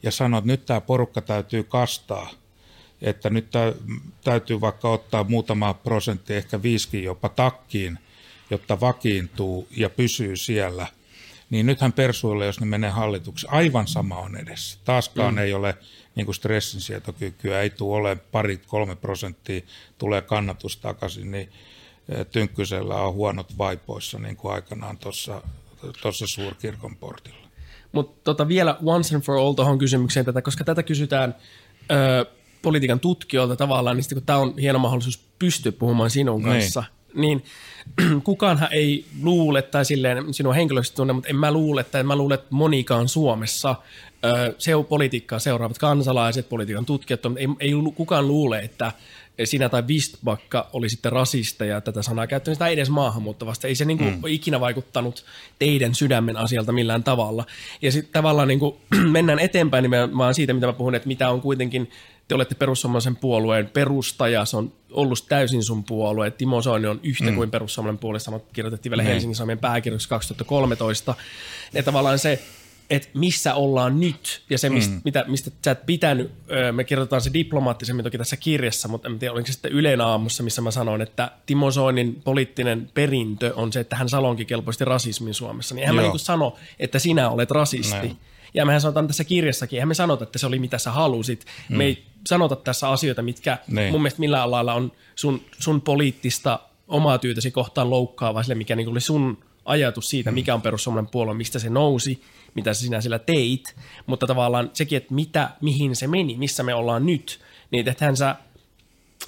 Ja 0.03 0.11
sanoo, 0.11 0.37
että 0.37 0.47
nyt 0.47 0.65
tämä 0.65 0.81
porukka 0.81 1.21
täytyy 1.21 1.63
kastaa, 1.63 2.29
että 3.01 3.29
nyt 3.29 3.47
täytyy 4.23 4.61
vaikka 4.61 4.89
ottaa 4.89 5.23
muutama 5.23 5.73
prosentti, 5.73 6.33
ehkä 6.33 6.63
viiskin 6.63 7.03
jopa 7.03 7.29
takkiin, 7.29 7.99
jotta 8.49 8.79
vakiintuu 8.79 9.67
ja 9.77 9.89
pysyy 9.89 10.35
siellä. 10.35 10.87
Niin 11.49 11.65
nythän 11.65 11.93
persuille, 11.93 12.45
jos 12.45 12.59
ne 12.59 12.65
menee 12.65 12.89
hallitukseen, 12.89 13.53
aivan 13.53 13.87
sama 13.87 14.17
on 14.17 14.35
edessä. 14.35 14.79
Taaskaan 14.85 15.33
mm. 15.33 15.37
ei 15.37 15.53
ole 15.53 15.77
niin 16.15 16.25
kuin 16.25 16.35
stressinsietokykyä 16.35 17.61
ei 17.61 17.69
tule 17.69 17.97
ole 17.97 18.15
pari, 18.15 18.57
kolme 18.57 18.95
prosenttia 18.95 19.61
tulee 19.97 20.21
kannatus 20.21 20.77
takaisin, 20.77 21.31
niin 21.31 21.49
eh, 22.09 22.25
Tynkkysellä 22.25 22.95
on 22.95 23.13
huonot 23.13 23.57
vaipoissa 23.57 24.19
niin 24.19 24.35
kuin 24.35 24.53
aikanaan 24.53 24.97
tuossa 24.97 26.27
suurkirkon 26.27 26.95
portilla. 26.95 27.47
Mutta 27.91 28.21
tota 28.23 28.47
vielä 28.47 28.77
once 28.85 29.15
and 29.15 29.23
for 29.23 29.35
all 29.37 29.53
tuohon 29.53 29.77
kysymykseen 29.77 30.25
tätä, 30.25 30.41
koska 30.41 30.63
tätä 30.63 30.83
kysytään 30.83 31.35
ö, 31.91 32.25
politiikan 32.61 32.99
tutkijoilta 32.99 33.55
tavallaan, 33.55 33.97
niin 33.97 34.05
kun 34.13 34.23
tämä 34.25 34.39
on 34.39 34.53
hieno 34.57 34.79
mahdollisuus 34.79 35.19
pystyä 35.39 35.71
puhumaan 35.71 36.09
sinun 36.09 36.41
niin. 36.43 36.53
kanssa, 36.53 36.83
niin, 37.13 37.43
niin 37.97 38.21
kukaanhan 38.23 38.69
ei 38.71 39.05
luule, 39.21 39.61
tai 39.61 39.85
silleen 39.85 40.33
sinun 40.33 40.55
henkilökohtaisesti 40.55 40.95
tunne, 40.95 41.13
mutta 41.13 41.29
en 41.29 41.35
mä 41.35 41.51
luule, 41.51 41.81
että 41.81 42.03
mä 42.03 42.15
luulen, 42.15 42.35
että 42.35 42.47
monikaan 42.49 43.07
Suomessa 43.07 43.75
seu 44.57 44.83
politiikkaa 44.83 45.39
seuraavat 45.39 45.77
kansalaiset, 45.77 46.49
politiikan 46.49 46.85
tutkijat, 46.85 47.23
mutta 47.23 47.39
ei, 47.39 47.47
ei 47.59 47.71
kukaan 47.95 48.27
luule, 48.27 48.59
että 48.59 48.91
sinä 49.43 49.69
tai 49.69 49.87
Vistbakka 49.87 50.69
oli 50.73 50.89
sitten 50.89 51.11
rasisteja 51.11 51.81
tätä 51.81 52.01
sanaa 52.01 52.27
käyttänyt 52.27 52.59
tai 52.59 52.73
edes 52.73 52.89
maahanmuuttavasta. 52.89 53.67
Ei 53.67 53.75
se 53.75 53.85
niin 53.85 53.97
kuin 53.97 54.15
mm. 54.15 54.21
ikinä 54.27 54.59
vaikuttanut 54.59 55.25
teidän 55.59 55.95
sydämen 55.95 56.37
asialta 56.37 56.71
millään 56.71 57.03
tavalla. 57.03 57.45
Ja 57.81 57.91
sitten 57.91 58.13
tavallaan 58.13 58.47
niin 58.47 58.59
kuin, 58.59 58.75
mennään 59.11 59.39
eteenpäin 59.39 59.81
nimenomaan 59.81 60.33
siitä, 60.33 60.53
mitä 60.53 60.67
mä 60.67 60.73
puhun, 60.73 60.95
että 60.95 61.07
mitä 61.07 61.29
on 61.29 61.41
kuitenkin, 61.41 61.89
te 62.27 62.35
olette 62.35 62.55
perussuomalaisen 62.55 63.15
puolueen 63.15 63.69
perustaja, 63.69 64.45
se 64.45 64.57
on 64.57 64.73
ollut 64.91 65.25
täysin 65.29 65.63
sun 65.63 65.83
puolue. 65.83 66.31
Timo 66.31 66.61
Soini 66.61 66.87
on 66.87 66.99
yhtä 67.03 67.31
mm. 67.31 67.35
kuin 67.35 67.51
perussuomalainen 67.51 67.99
puolue, 67.99 68.19
kirjoitettiin 68.53 68.91
vielä 68.91 69.03
mm. 69.03 69.07
Helsingin 69.07 69.35
Sanomien 69.35 69.59
pääkirjoituksessa 69.59 70.09
2013. 70.09 71.15
Ja 71.73 71.83
tavallaan 71.83 72.19
se, 72.19 72.43
että 72.89 73.09
missä 73.13 73.53
ollaan 73.55 73.99
nyt 73.99 74.43
ja 74.49 74.57
se, 74.57 74.69
mistä, 74.69 74.93
mm. 74.93 75.01
mitä, 75.03 75.25
mistä 75.27 75.51
sä 75.65 75.71
et 75.71 75.85
pitänyt, 75.85 76.31
me 76.71 76.83
kirjoitetaan 76.83 77.21
se 77.21 77.33
diplomaattisemmin 77.33 78.03
toki 78.03 78.17
tässä 78.17 78.37
kirjassa, 78.37 78.87
mutta 78.87 79.09
en 79.09 79.19
tiedä, 79.19 79.33
oliko 79.33 79.47
se 79.47 79.53
sitten 79.53 79.71
Ylen 79.71 80.01
aamussa, 80.01 80.43
missä 80.43 80.61
mä 80.61 80.71
sanoin, 80.71 81.01
että 81.01 81.31
Timo 81.45 81.71
Soinin 81.71 82.21
poliittinen 82.23 82.91
perintö 82.93 83.53
on 83.55 83.73
se, 83.73 83.79
että 83.79 83.95
hän 83.95 84.09
salonki 84.09 84.45
kelpoisesti 84.45 84.85
rasismin 84.85 85.33
Suomessa. 85.33 85.75
Niin 85.75 85.81
eihän 85.81 85.95
Joo. 85.95 86.05
mä 86.05 86.11
niin 86.11 86.19
sano, 86.19 86.55
että 86.79 86.99
sinä 86.99 87.29
olet 87.29 87.51
rasisti. 87.51 87.95
Näin. 87.95 88.17
Ja 88.53 88.65
mehän 88.65 88.81
sanotaan 88.81 89.07
tässä 89.07 89.23
kirjassakin, 89.23 89.77
eihän 89.77 89.87
me 89.87 89.93
sanota, 89.93 90.23
että 90.23 90.39
se 90.39 90.47
oli 90.47 90.59
mitä 90.59 90.77
sä 90.77 90.91
halusit. 90.91 91.45
Mm. 91.69 91.77
Me 91.77 91.83
ei 91.83 92.05
sanota 92.27 92.55
tässä 92.55 92.89
asioita, 92.89 93.21
mitkä 93.21 93.57
Nein. 93.67 93.91
mun 93.91 94.01
mielestä 94.01 94.19
millään 94.19 94.51
lailla 94.51 94.73
on 94.73 94.91
sun, 95.15 95.41
sun 95.59 95.81
poliittista 95.81 96.59
omaa 96.87 97.17
tyytäsi 97.17 97.51
kohtaan 97.51 97.89
loukkaava 97.89 98.43
sille, 98.43 98.55
mikä 98.55 98.75
niin 98.75 98.89
oli 98.89 99.01
sun 99.01 99.37
ajatus 99.65 100.09
siitä, 100.09 100.31
mm. 100.31 100.35
mikä 100.35 100.53
on 100.53 100.61
perussuomalainen 100.61 101.11
puolue, 101.11 101.33
mistä 101.33 101.59
se 101.59 101.69
nousi, 101.69 102.21
mitä 102.53 102.73
sinä 102.73 103.01
sillä 103.01 103.19
teit, 103.19 103.75
mutta 104.05 104.27
tavallaan 104.27 104.69
sekin, 104.73 104.97
että 104.97 105.13
mitä, 105.13 105.49
mihin 105.61 105.95
se 105.95 106.07
meni, 106.07 106.37
missä 106.37 106.63
me 106.63 106.73
ollaan 106.73 107.05
nyt, 107.05 107.39
niin 107.71 107.89
ethän 107.89 108.17
sä, 108.17 108.35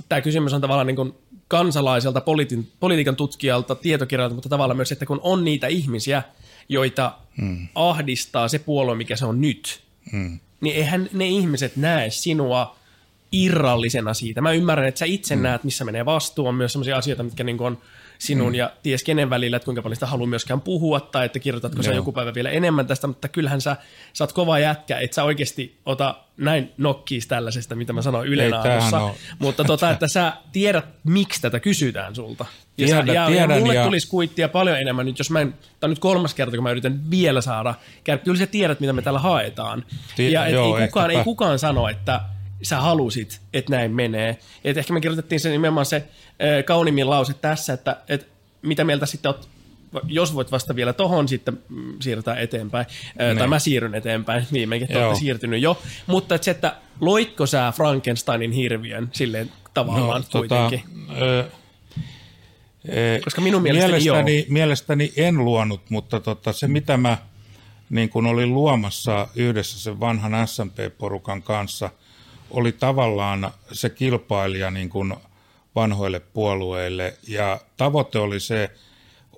tämä 0.09 0.21
kysymys 0.21 0.53
on 0.53 0.61
tavallaan 0.61 0.87
niin 0.87 0.95
kuin 0.95 1.13
kansalaiselta, 1.47 2.21
poliitin, 2.21 2.71
politiikan 2.79 3.15
tutkijalta, 3.15 3.75
tietokirjalta, 3.75 4.35
mutta 4.35 4.49
tavallaan 4.49 4.77
myös, 4.77 4.91
että 4.91 5.05
kun 5.05 5.19
on 5.23 5.45
niitä 5.45 5.67
ihmisiä, 5.67 6.23
joita 6.69 7.13
mm. 7.37 7.67
ahdistaa 7.75 8.47
se 8.47 8.59
puolue, 8.59 8.95
mikä 8.95 9.15
se 9.15 9.25
on 9.25 9.41
nyt, 9.41 9.81
mm. 10.11 10.39
niin 10.61 10.75
eihän 10.75 11.09
ne 11.13 11.27
ihmiset 11.27 11.75
näe 11.75 12.09
sinua 12.09 12.78
irrallisena 13.31 14.13
siitä. 14.13 14.41
Mä 14.41 14.51
ymmärrän, 14.51 14.87
että 14.87 14.99
sä 14.99 15.05
itse 15.05 15.35
mm. 15.35 15.41
näet, 15.41 15.63
missä 15.63 15.85
menee 15.85 16.05
vastuu. 16.05 16.47
On 16.47 16.55
myös 16.55 16.73
sellaisia 16.73 16.97
asioita, 16.97 17.23
mitkä 17.23 17.43
niin 17.43 17.61
on 17.61 17.77
sinun 18.19 18.51
mm. 18.51 18.55
ja 18.55 18.71
ties 18.83 19.03
kenen 19.03 19.29
välillä, 19.29 19.57
että 19.57 19.65
kuinka 19.65 19.81
paljon 19.81 19.95
sitä 19.95 20.05
haluaa 20.05 20.27
myöskään 20.27 20.61
puhua 20.61 20.99
tai 20.99 21.25
että 21.25 21.39
kirjoitatko 21.39 21.83
sä 21.83 21.93
joku 21.93 22.11
päivä 22.11 22.33
vielä 22.33 22.49
enemmän 22.49 22.87
tästä, 22.87 23.07
mutta 23.07 23.27
kyllähän 23.27 23.61
sä, 23.61 23.77
sä 24.13 24.23
oot 24.23 24.33
kova 24.33 24.59
jätkä, 24.59 24.99
että 24.99 25.15
sä 25.15 25.23
oikeasti 25.23 25.77
ota 25.85 26.15
näin 26.37 26.71
nokkiis 26.77 27.27
tällaisesta, 27.27 27.75
mitä 27.75 27.93
mä 27.93 28.01
sanoin 28.01 28.29
Ylen 28.29 28.53
aamussa, 28.53 29.13
mutta 29.39 29.63
tota, 29.63 29.91
että 29.91 30.07
sä 30.07 30.33
tiedät, 30.51 30.85
miksi 31.03 31.41
tätä 31.41 31.59
kysytään 31.59 32.15
sulta. 32.15 32.45
Ja, 32.77 32.85
tiedän, 32.85 33.07
sä, 33.07 33.13
ja, 33.13 33.27
tiedän, 33.27 33.49
ja 33.49 33.59
mulle 33.59 33.75
ja... 33.75 33.83
tulisi 33.83 34.07
kuittia 34.07 34.49
paljon 34.49 34.79
enemmän 34.79 35.05
nyt, 35.05 35.19
jos 35.19 35.31
mä 35.31 35.39
en, 35.41 35.53
tämä 35.53 35.87
on 35.87 35.89
nyt 35.89 35.99
kolmas 35.99 36.33
kerta, 36.33 36.57
kun 36.57 36.63
mä 36.63 36.71
yritän 36.71 37.11
vielä 37.11 37.41
saada, 37.41 37.73
kyllä 38.23 38.37
sä 38.37 38.47
tiedät, 38.47 38.79
mitä 38.79 38.93
me 38.93 39.01
täällä 39.01 39.19
haetaan. 39.19 39.85
Ti- 40.15 40.31
ja 40.31 40.49
joo, 40.49 40.77
ei, 40.77 40.87
kukaan, 40.87 41.11
ei 41.11 41.23
kukaan 41.23 41.59
sano, 41.59 41.87
että 41.87 42.21
sä 42.61 42.81
halusit, 42.81 43.41
että 43.53 43.71
näin 43.71 43.91
menee. 43.91 44.37
Et 44.63 44.77
ehkä 44.77 44.93
me 44.93 45.01
kirjoitettiin 45.01 45.39
se 45.39 45.49
nimenomaan 45.49 45.85
se 45.85 45.95
äh, 45.95 46.65
kauniimmin 46.65 47.09
lause 47.09 47.33
tässä, 47.33 47.73
että, 47.73 47.97
että 48.07 48.27
mitä 48.61 48.83
mieltä 48.83 49.05
sitten 49.05 49.29
oot, 49.29 49.49
jos 50.07 50.35
voit 50.35 50.51
vasta 50.51 50.75
vielä 50.75 50.93
tohon 50.93 51.27
sitten 51.27 51.59
mm, 51.69 51.93
siirtää 51.99 52.39
eteenpäin, 52.39 52.85
äh, 53.21 53.37
tai 53.37 53.47
mä 53.47 53.59
siirryn 53.59 53.95
eteenpäin, 53.95 54.47
viimeinkin, 54.53 54.91
että 54.91 55.05
olette 55.05 55.19
siirtynyt 55.19 55.61
jo, 55.61 55.81
mutta 56.07 56.35
että 56.35 56.45
se, 56.45 56.51
että 56.51 56.75
loitko 57.01 57.45
sä 57.45 57.73
Frankensteinin 57.75 58.51
hirviön 58.51 59.09
silleen 59.11 59.51
tavallaan 59.73 60.21
no, 60.21 60.27
tota, 60.29 60.69
kuitenkin? 60.69 61.07
Tota, 61.07 61.19
ö, 61.19 61.49
Koska 63.23 63.41
minun 63.41 63.61
mielestäni, 63.61 63.91
mielestäni, 63.91 64.37
joo. 64.37 64.45
mielestäni 64.49 65.13
en 65.17 65.45
luonut, 65.45 65.89
mutta 65.89 66.19
tota, 66.19 66.53
se 66.53 66.67
mitä 66.67 66.97
mä 66.97 67.17
niin 67.89 68.09
kun 68.09 68.25
olin 68.25 68.53
luomassa 68.53 69.27
yhdessä 69.35 69.79
sen 69.79 69.99
vanhan 69.99 70.47
SMP-porukan 70.47 71.43
kanssa, 71.43 71.89
oli 72.51 72.71
tavallaan 72.71 73.51
se 73.71 73.89
kilpailija 73.89 74.71
niin 74.71 74.89
kun 74.89 75.17
vanhoille 75.75 76.19
puolueille. 76.19 77.17
Ja 77.27 77.59
tavoite 77.77 78.19
oli 78.19 78.39
se, 78.39 78.71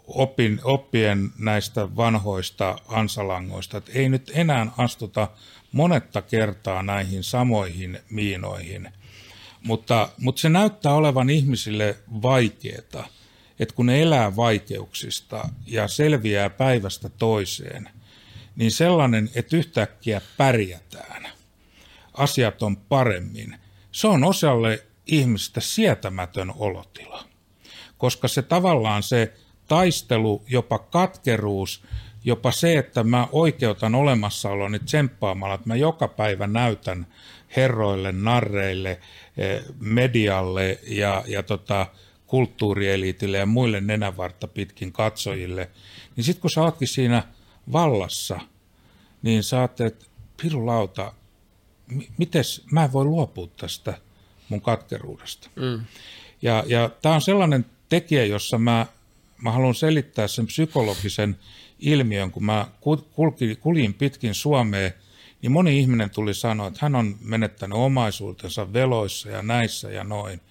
opin, 0.08 0.60
oppien 0.64 1.30
näistä 1.38 1.96
vanhoista 1.96 2.78
ansalangoista, 2.88 3.78
että 3.78 3.92
ei 3.96 4.10
nyt 4.10 4.32
enää 4.36 4.68
astuta 4.78 5.28
monetta 5.72 6.22
kertaa 6.22 6.84
näihin 6.84 7.24
samoihin 7.24 8.00
miinoihin. 8.10 8.90
Mutta, 9.64 10.10
mutta 10.18 10.42
se 10.42 10.50
näyttää 10.50 10.94
olevan 10.94 11.30
ihmisille 11.30 11.98
vaikeaa, 12.22 13.08
että 13.60 13.76
kun 13.76 13.86
ne 13.86 14.02
elää 14.02 14.36
vaikeuksista 14.36 15.50
ja 15.68 15.88
selviää 15.88 16.50
päivästä 16.50 17.10
toiseen, 17.10 17.90
niin 18.56 18.72
sellainen, 18.72 19.30
että 19.36 19.58
yhtäkkiä 19.58 20.22
pärjätään, 20.38 21.41
asiat 22.14 22.64
on 22.64 22.78
paremmin, 22.78 23.56
se 23.92 24.08
on 24.08 24.24
osalle 24.24 24.84
ihmistä 25.06 25.62
sietämätön 25.62 26.54
olotila. 26.56 27.26
Koska 27.98 28.28
se 28.28 28.42
tavallaan 28.42 29.04
se 29.04 29.34
taistelu, 29.68 30.44
jopa 30.48 30.80
katkeruus, 30.80 31.84
jopa 32.24 32.52
se, 32.52 32.78
että 32.78 33.04
mä 33.04 33.28
oikeutan 33.32 33.96
olemassaoloni 33.96 34.80
tsemppaamalla, 34.80 35.56
että 35.56 35.68
mä 35.68 35.76
joka 35.76 36.08
päivä 36.08 36.48
näytän 36.48 37.08
herroille, 37.56 38.12
narreille, 38.12 39.00
eh, 39.38 39.64
medialle 39.80 40.80
ja, 40.88 41.24
ja 41.28 41.44
tota, 41.44 41.88
kulttuurieliitille 42.28 43.38
ja 43.38 43.46
muille 43.46 43.82
nenävartta 43.82 44.48
pitkin 44.48 44.92
katsojille, 44.92 45.70
niin 46.16 46.24
sitten 46.24 46.42
kun 46.42 46.50
sä 46.50 46.62
ootkin 46.62 46.88
siinä 46.88 47.24
vallassa, 47.72 48.40
niin 49.22 49.44
sä 49.44 49.64
että 49.64 49.92
pirulauta, 50.42 51.14
mites 52.18 52.64
mä 52.72 52.84
en 52.84 52.94
voi 52.94 53.06
luopua 53.06 53.48
tästä 53.58 53.94
mun 54.50 54.62
katkeruudesta. 54.62 55.50
Mm. 55.56 55.86
Ja, 56.42 56.64
ja 56.68 56.90
tämä 57.02 57.16
on 57.16 57.22
sellainen 57.22 57.66
tekijä, 57.90 58.26
jossa 58.26 58.58
mä 58.58 58.86
mä 59.42 59.52
haluan 59.52 59.76
selittää 59.76 60.28
sen 60.28 60.48
psykologisen 60.48 61.38
ilmiön, 61.80 62.32
kun 62.32 62.46
mä 62.46 62.68
kulki, 63.16 63.56
kuljin 63.56 63.94
pitkin 63.94 64.34
Suomeen, 64.34 64.94
niin 65.42 65.52
moni 65.52 65.80
ihminen 65.80 66.10
tuli 66.10 66.34
sanoa, 66.34 66.68
että 66.68 66.80
hän 66.82 66.96
on 66.96 67.16
menettänyt 67.22 67.78
omaisuutensa 67.78 68.74
veloissa 68.74 69.30
ja 69.30 69.42
näissä 69.42 69.92
ja 69.92 70.04
noin. 70.04 70.42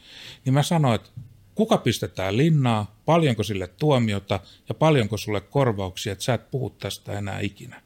Niin 0.45 0.55
mä 0.55 0.63
sanoin, 0.63 0.95
että 0.95 1.11
kuka 1.55 1.79
pistetään 1.79 2.37
linnaa, 2.37 3.01
paljonko 3.05 3.43
sille 3.43 3.67
tuomiota 3.67 4.41
ja 4.69 4.75
paljonko 4.75 5.17
sulle 5.17 5.41
korvauksia, 5.41 6.13
että 6.13 6.25
sä 6.25 6.35
et 6.35 6.51
puhu 6.51 6.71
tästä 6.71 7.19
enää 7.19 7.41
ikinä. 7.41 7.83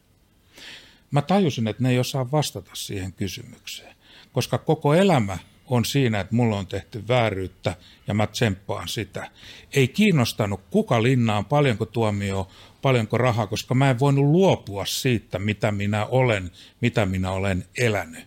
Mä 1.15 1.23
tajusin, 1.23 1.69
että 1.69 1.83
ne 1.83 1.91
ei 1.91 1.99
osaa 1.99 2.31
vastata 2.31 2.71
siihen 2.75 3.13
kysymykseen, 3.13 3.97
koska 4.33 4.59
koko 4.59 4.95
elämä 4.95 5.39
on 5.67 5.85
siinä, 5.85 6.21
että 6.21 6.35
mulla 6.35 6.59
on 6.59 6.67
tehty 6.67 7.09
vääryyttä 7.09 7.77
ja 8.07 8.15
mä 8.15 8.27
tsemppaan 8.27 8.89
sitä. 8.89 9.31
Ei 9.73 9.89
kiinnostanut 9.89 10.61
kuka 10.71 11.03
linnaan, 11.03 11.45
paljonko 11.45 11.87
tuomio, 11.87 12.49
paljonko 12.83 13.19
rahaa, 13.19 13.47
koska 13.47 13.75
mä 13.75 13.91
en 13.91 13.99
voinut 13.99 14.25
luopua 14.25 14.87
siitä, 14.87 15.39
mitä 15.39 15.73
minä 15.73 16.07
olen, 16.07 16.51
mitä 16.81 17.07
minä 17.07 17.31
olen 17.31 17.65
elänyt. 17.79 18.27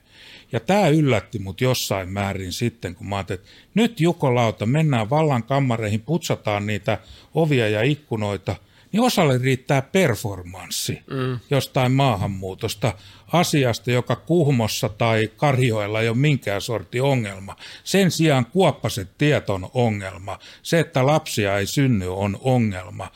Ja 0.51 0.59
tämä 0.59 0.87
yllätti 0.87 1.39
mut 1.39 1.61
jossain 1.61 2.09
määrin 2.09 2.53
sitten, 2.53 2.95
kun 2.95 3.09
mä 3.09 3.15
ajattelin, 3.15 3.39
että 3.41 3.51
nyt 3.73 3.99
Jukolauta, 3.99 4.65
mennään 4.65 5.09
vallan 5.09 5.43
kammareihin, 5.43 6.01
putsataan 6.01 6.65
niitä 6.65 6.97
ovia 7.33 7.69
ja 7.69 7.81
ikkunoita– 7.81 8.55
niin 8.91 9.01
osalle 9.01 9.37
riittää 9.37 9.81
performanssi 9.81 11.01
mm. 11.09 11.39
jostain 11.49 11.91
maahanmuutosta, 11.91 12.93
asiasta, 13.33 13.91
joka 13.91 14.15
Kuhmossa 14.15 14.89
tai 14.89 15.31
Karjoilla 15.37 16.01
ei 16.01 16.09
ole 16.09 16.17
minkään 16.17 16.61
sorti 16.61 16.99
ongelma. 16.99 17.55
Sen 17.83 18.11
sijaan 18.11 18.45
kuoppaset 18.45 19.09
tiet 19.17 19.49
on 19.49 19.69
ongelma. 19.73 20.39
Se, 20.63 20.79
että 20.79 21.05
lapsia 21.05 21.57
ei 21.57 21.65
synny, 21.65 22.17
on 22.17 22.39
ongelma. 22.41 23.11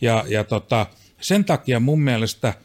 Ja, 0.00 0.24
ja 0.28 0.44
tota, 0.44 0.86
sen 1.20 1.44
takia 1.44 1.80
mun 1.80 2.00
mielestä– 2.00 2.54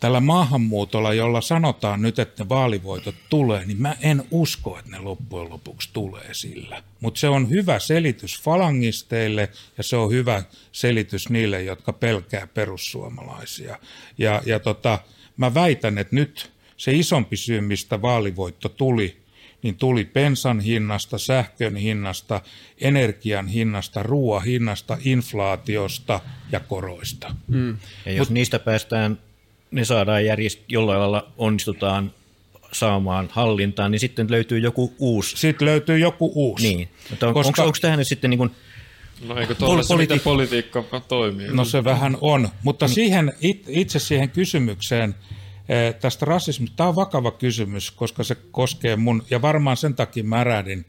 tällä 0.00 0.20
maahanmuutolla, 0.20 1.14
jolla 1.14 1.40
sanotaan 1.40 2.02
nyt, 2.02 2.18
että 2.18 2.44
ne 2.44 2.48
vaalivoitot 2.48 3.14
tulee, 3.28 3.66
niin 3.66 3.82
mä 3.82 3.96
en 4.00 4.22
usko, 4.30 4.78
että 4.78 4.90
ne 4.90 4.98
loppujen 4.98 5.50
lopuksi 5.50 5.90
tulee 5.92 6.28
sillä. 6.34 6.82
Mutta 7.00 7.20
se 7.20 7.28
on 7.28 7.50
hyvä 7.50 7.78
selitys 7.78 8.42
falangisteille 8.42 9.48
ja 9.78 9.82
se 9.82 9.96
on 9.96 10.10
hyvä 10.10 10.42
selitys 10.72 11.28
niille, 11.28 11.62
jotka 11.62 11.92
pelkää 11.92 12.46
perussuomalaisia. 12.46 13.78
Ja, 14.18 14.42
ja 14.46 14.60
tota, 14.60 14.98
mä 15.36 15.54
väitän, 15.54 15.98
että 15.98 16.16
nyt 16.16 16.52
se 16.76 16.92
isompi 16.92 17.36
syy, 17.36 17.60
mistä 17.60 18.02
vaalivoitto 18.02 18.68
tuli, 18.68 19.20
niin 19.62 19.76
tuli 19.76 20.04
pensan 20.04 20.60
hinnasta, 20.60 21.18
sähkön 21.18 21.76
hinnasta, 21.76 22.40
energian 22.78 23.48
hinnasta, 23.48 24.02
ruoan 24.02 24.44
hinnasta, 24.44 24.98
inflaatiosta 25.04 26.20
ja 26.52 26.60
koroista. 26.60 27.34
Mm. 27.48 27.78
Ja 28.06 28.12
jos 28.12 28.28
Mut, 28.28 28.34
niistä 28.34 28.58
päästään 28.58 29.18
ne 29.70 29.84
saadaan 29.84 30.22
järjest- 30.22 30.64
jollain 30.68 31.00
lailla 31.00 31.32
onnistutaan 31.38 32.12
saamaan 32.72 33.28
hallintaan, 33.32 33.90
niin 33.90 34.00
sitten 34.00 34.30
löytyy 34.30 34.58
joku 34.58 34.94
uusi. 34.98 35.36
Sitten 35.36 35.66
löytyy 35.66 35.98
joku 35.98 36.32
uusi. 36.34 36.74
Niin. 36.74 36.88
Mutta 37.10 37.28
on, 37.28 37.34
Koska... 37.34 37.48
onko, 37.48 37.62
onko 37.62 37.78
tähän 37.80 37.98
nyt 37.98 38.08
sitten 38.08 38.30
niin 38.30 38.38
kuin 38.38 38.50
No 39.20 39.36
eikö 39.36 39.54
tuollaista, 39.54 39.94
politi- 39.94 40.00
miten 40.00 40.20
politiikka 40.20 40.84
toimii? 41.08 41.48
No 41.48 41.64
se 41.64 41.84
vähän 41.84 42.16
on, 42.20 42.48
mutta 42.62 42.86
mm. 42.86 42.92
siihen, 42.92 43.32
itse 43.68 43.98
siihen 43.98 44.30
kysymykseen 44.30 45.14
eh, 45.68 45.94
tästä 45.94 46.26
rasismista, 46.26 46.76
tämä 46.76 46.88
on 46.88 46.96
vakava 46.96 47.30
kysymys, 47.30 47.90
koska 47.90 48.24
se 48.24 48.36
koskee 48.50 48.96
mun, 48.96 49.22
ja 49.30 49.42
varmaan 49.42 49.76
sen 49.76 49.94
takia 49.94 50.24
mä 50.24 50.44
rädin, 50.44 50.86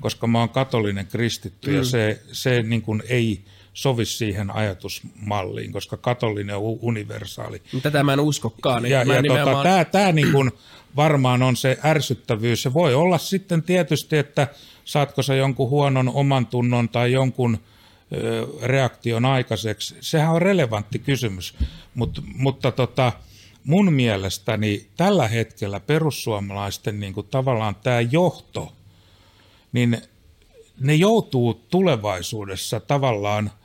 koska 0.00 0.26
mä 0.26 0.38
oon 0.38 0.48
katolinen 0.48 1.06
kristitty 1.06 1.70
mm. 1.70 1.76
ja 1.76 1.84
se, 1.84 2.22
se 2.32 2.62
niin 2.62 2.82
kuin 2.82 3.02
ei 3.08 3.44
sovi 3.74 4.04
siihen 4.04 4.50
ajatusmalliin, 4.50 5.72
koska 5.72 5.96
katolinen 5.96 6.56
on 6.56 6.62
universaali. 6.62 7.62
Tätä 7.82 8.02
mä 8.02 8.12
en 8.12 8.20
uskokaan. 8.20 8.86
Ja, 8.86 9.04
mä 9.04 9.14
ja 9.14 9.22
tota, 9.22 9.22
nimenomaan... 9.22 9.62
tämä, 9.62 9.84
tämä 9.84 10.12
niin 10.12 10.32
kuin 10.32 10.50
varmaan 10.96 11.42
on 11.42 11.56
se 11.56 11.78
ärsyttävyys. 11.84 12.62
Se 12.62 12.74
voi 12.74 12.94
olla 12.94 13.18
sitten 13.18 13.62
tietysti, 13.62 14.18
että 14.18 14.48
saatko 14.84 15.22
sä 15.22 15.34
jonkun 15.34 15.70
huonon 15.70 16.08
oman 16.08 16.46
tunnon 16.46 16.88
tai 16.88 17.12
jonkun 17.12 17.58
ö, 18.12 18.46
reaktion 18.62 19.24
aikaiseksi. 19.24 19.96
Sehän 20.00 20.32
on 20.32 20.42
relevantti 20.42 20.98
kysymys, 20.98 21.54
Mut, 21.94 22.20
mutta 22.34 22.72
tota, 22.72 23.12
mun 23.64 23.92
mielestäni 23.92 24.86
tällä 24.96 25.28
hetkellä 25.28 25.80
perussuomalaisten 25.80 27.00
niin 27.00 27.12
kuin 27.12 27.26
tavallaan 27.30 27.74
tämä 27.74 28.00
johto, 28.00 28.72
niin 29.72 30.02
ne 30.80 30.94
joutuu 30.94 31.54
tulevaisuudessa 31.70 32.80
tavallaan– 32.80 33.50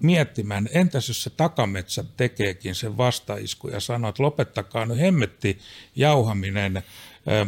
miettimään, 0.00 0.68
entäs 0.72 1.08
jos 1.08 1.22
se 1.22 1.30
takametsä 1.30 2.04
tekeekin 2.16 2.74
sen 2.74 2.96
vastaisku 2.96 3.68
ja 3.68 3.80
sanoo, 3.80 4.08
että 4.08 4.22
lopettakaa 4.22 4.86
nyt 4.86 5.00
hemmetti 5.00 5.58
jauhaminen 5.96 6.82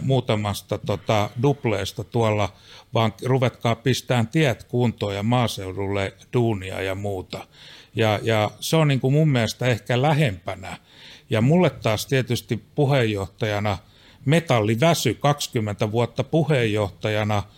muutamasta 0.02 0.78
tota, 0.78 1.30
dupleesta 1.42 2.04
tuolla, 2.04 2.52
vaan 2.94 3.12
ruvetkaa 3.24 3.74
pistään 3.74 4.28
tiet 4.28 4.64
kuntoon 4.64 5.14
ja 5.14 5.22
maaseudulle 5.22 6.14
duunia 6.32 6.82
ja 6.82 6.94
muuta. 6.94 7.46
Ja, 7.94 8.20
ja 8.22 8.50
se 8.60 8.76
on 8.76 8.88
niin 8.88 9.00
kuin 9.00 9.12
mun 9.12 9.28
mielestä 9.28 9.66
ehkä 9.66 10.02
lähempänä. 10.02 10.76
Ja 11.30 11.40
mulle 11.40 11.70
taas 11.70 12.06
tietysti 12.06 12.56
puheenjohtajana, 12.74 13.78
metalliväsy 14.24 15.14
20 15.14 15.92
vuotta 15.92 16.24
puheenjohtajana– 16.24 17.42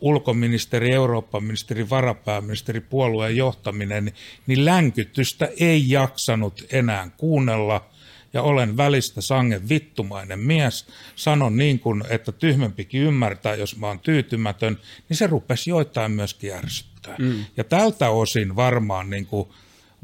ulkoministeri, 0.00 0.92
Eurooppa-ministeri, 0.92 1.90
varapääministeri, 1.90 2.80
puolueen 2.80 3.36
johtaminen, 3.36 4.12
niin 4.46 4.64
länkytystä 4.64 5.48
ei 5.60 5.90
jaksanut 5.90 6.66
enää 6.72 7.10
kuunnella 7.16 7.86
ja 8.32 8.42
olen 8.42 8.76
välistä 8.76 9.20
sangen 9.20 9.68
vittumainen 9.68 10.38
mies. 10.38 10.86
Sanon 11.16 11.56
niin 11.56 11.80
kuin, 11.80 12.04
että 12.08 12.32
tyhmempikin 12.32 13.02
ymmärtää, 13.02 13.54
jos 13.54 13.76
mä 13.76 13.86
oon 13.86 14.00
tyytymätön, 14.00 14.78
niin 15.08 15.16
se 15.16 15.26
rupesi 15.26 15.70
joitain 15.70 16.12
myöskin 16.12 16.52
ärsyttää. 16.52 17.16
Mm. 17.18 17.44
Ja 17.56 17.64
tältä 17.64 18.10
osin 18.10 18.56
varmaan 18.56 19.10
niin 19.10 19.26
kuin 19.26 19.48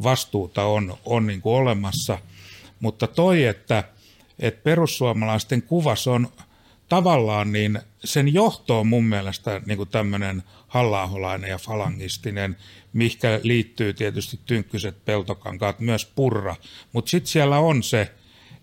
vastuuta 0.02 0.64
on, 0.64 0.96
on 1.04 1.26
niin 1.26 1.40
kuin 1.40 1.54
olemassa, 1.54 2.18
mutta 2.80 3.06
toi, 3.06 3.44
että, 3.44 3.84
että 4.38 4.62
perussuomalaisten 4.62 5.62
kuvas 5.62 6.06
on 6.06 6.28
tavallaan 6.88 7.52
niin 7.52 7.78
sen 8.04 8.34
johto 8.34 8.80
on 8.80 8.86
mun 8.86 9.04
mielestä 9.04 9.60
niin 9.66 9.76
kuin 9.76 9.88
tämmöinen 9.88 10.42
halla 10.68 11.40
ja 11.48 11.58
falangistinen, 11.58 12.56
mikä 12.92 13.40
liittyy 13.42 13.92
tietysti 13.92 14.40
tynkkyset 14.46 15.04
peltokankaat, 15.04 15.80
myös 15.80 16.06
purra, 16.06 16.56
mutta 16.92 17.10
sitten 17.10 17.28
siellä 17.30 17.58
on 17.58 17.82
se 17.82 18.14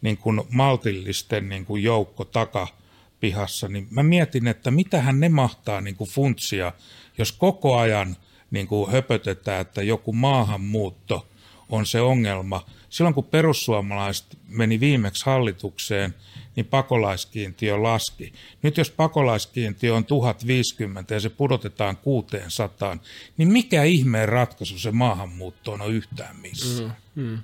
niin 0.01 0.17
kuin 0.17 0.41
maltillisten 0.49 1.49
niin 1.49 1.65
kuin 1.65 1.83
joukko 1.83 2.25
takapihassa, 2.25 3.67
niin 3.67 3.87
mä 3.89 4.03
mietin, 4.03 4.47
että 4.47 4.71
mitähän 4.71 5.19
ne 5.19 5.29
mahtaa 5.29 5.81
niin 5.81 5.95
kuin 5.95 6.09
funtsia, 6.09 6.71
jos 7.17 7.31
koko 7.31 7.77
ajan 7.77 8.15
niin 8.51 8.67
kuin 8.67 8.91
höpötetään, 8.91 9.61
että 9.61 9.83
joku 9.83 10.13
maahanmuutto 10.13 11.27
on 11.69 11.85
se 11.85 12.01
ongelma. 12.01 12.65
Silloin 12.89 13.15
kun 13.15 13.23
perussuomalaiset 13.23 14.37
meni 14.47 14.79
viimeksi 14.79 15.25
hallitukseen, 15.25 16.15
niin 16.55 16.65
pakolaiskiintiö 16.65 17.83
laski. 17.83 18.33
Nyt 18.61 18.77
jos 18.77 18.91
pakolaiskiintiö 18.91 19.95
on 19.95 20.05
1050 20.05 21.13
ja 21.13 21.19
se 21.19 21.29
pudotetaan 21.29 21.97
600, 21.97 22.97
niin 23.37 23.51
mikä 23.51 23.83
ihmeen 23.83 24.29
ratkaisu 24.29 24.79
se 24.79 24.91
maahanmuuttoon 24.91 25.81
on 25.81 25.93
yhtään 25.93 26.35
missään? 26.35 26.97
Mm, 27.15 27.23
mm. 27.23 27.37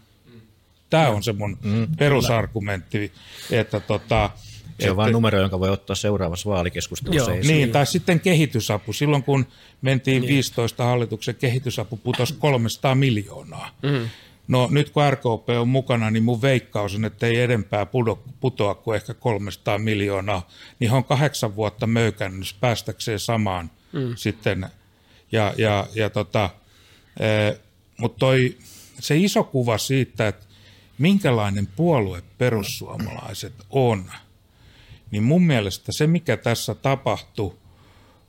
Tämä 0.89 1.09
on 1.09 1.23
se 1.23 1.33
mun 1.33 1.57
mm, 1.63 1.87
perusargumentti, 1.97 3.11
että 3.51 3.79
tota, 3.79 4.29
se 4.79 4.91
on 4.91 4.97
vain 4.97 5.11
numero, 5.11 5.39
jonka 5.39 5.59
voi 5.59 5.69
ottaa 5.69 5.95
seuraavassa 5.95 6.49
vaalikeskustelussa 6.49 7.31
Joo, 7.31 7.41
Niin, 7.41 7.71
tai 7.71 7.85
sitten 7.85 8.19
kehitysapu. 8.19 8.93
Silloin 8.93 9.23
kun 9.23 9.45
mentiin 9.81 10.21
niin. 10.21 10.33
15 10.33 10.83
hallituksen 10.83 11.35
kehitysapu 11.35 11.97
putosi 11.97 12.33
300 12.39 12.95
miljoonaa. 12.95 13.69
Mm. 13.83 14.09
No 14.47 14.67
nyt 14.71 14.89
kun 14.89 15.03
RKP 15.09 15.49
on 15.59 15.67
mukana, 15.67 16.11
niin 16.11 16.23
mun 16.23 16.41
veikkaus 16.41 16.95
on, 16.95 17.05
että 17.05 17.27
ei 17.27 17.41
edempää 17.41 17.87
putoa 18.39 18.75
kuin 18.75 18.95
ehkä 18.95 19.13
300 19.13 19.77
miljoonaa. 19.77 20.47
Niin 20.79 20.91
on 20.91 21.03
kahdeksan 21.03 21.55
vuotta 21.55 21.87
möykännyt 21.87 22.55
päästäkseen 22.59 23.19
samaan 23.19 23.71
mm. 23.93 24.15
sitten. 24.15 24.67
Ja, 25.31 25.53
ja, 25.57 25.87
ja 25.95 26.09
tota, 26.09 26.49
e, 27.19 27.27
mutta 27.97 28.19
toi, 28.19 28.57
se 28.99 29.17
iso 29.17 29.43
kuva 29.43 29.77
siitä, 29.77 30.27
että 30.27 30.45
minkälainen 30.97 31.67
puolue 31.67 32.23
perussuomalaiset 32.37 33.53
on, 33.69 34.11
niin 35.11 35.23
mun 35.23 35.43
mielestä 35.43 35.91
se, 35.91 36.07
mikä 36.07 36.37
tässä 36.37 36.75
tapahtui, 36.75 37.57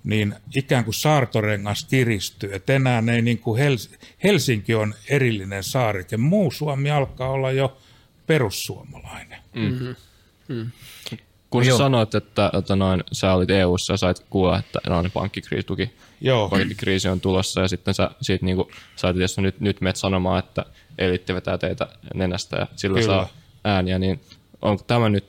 niin 0.04 0.34
ikään 0.56 0.84
kuin 0.84 0.94
saartorengas 0.94 1.84
kiristyy. 1.84 2.54
Että 2.54 2.72
enää 2.72 3.02
ei 3.14 3.22
niin 3.22 3.38
kuin 3.38 3.60
Hels- 3.60 3.98
Helsinki 4.24 4.74
on 4.74 4.94
erillinen 5.08 5.62
saarike. 5.62 6.16
Muu 6.16 6.50
Suomi 6.50 6.90
alkaa 6.90 7.30
olla 7.30 7.50
jo 7.50 7.78
perussuomalainen. 8.26 9.38
Mm-hmm. 9.54 9.94
Mm. 10.48 10.70
Kun 11.50 11.64
sä 11.64 11.76
sanoit, 11.76 12.14
että, 12.14 12.50
että 12.58 12.76
noin, 12.76 13.04
sä 13.12 13.32
olit 13.32 13.50
EU-ssa 13.50 13.92
ja 13.92 13.96
sait 13.96 14.18
kuulla, 14.30 14.58
että 14.58 14.80
no, 14.88 15.04
pankkikriisi, 15.14 15.66
tuki, 15.66 15.90
Joo. 16.20 16.48
pankkikriisi 16.48 17.08
on 17.08 17.20
tulossa 17.20 17.60
ja 17.60 17.68
sitten 17.68 17.94
sä 17.94 18.10
siitä 18.22 18.44
niin 18.44 18.56
kuin, 18.56 18.68
sait 18.96 19.16
tietysti 19.16 19.42
nyt, 19.42 19.60
nyt 19.60 19.80
menet 19.80 19.96
sanomaan, 19.96 20.38
että 20.38 20.64
eliitti 20.98 21.34
vetää 21.34 21.58
teitä 21.58 21.88
nenästä 22.14 22.56
ja 22.56 22.66
sillä 22.76 23.00
Kyllä. 23.00 23.14
saa 23.14 23.28
ääniä, 23.64 23.98
niin 23.98 24.20
onko 24.62 24.84
tämä 24.86 25.08
nyt, 25.08 25.24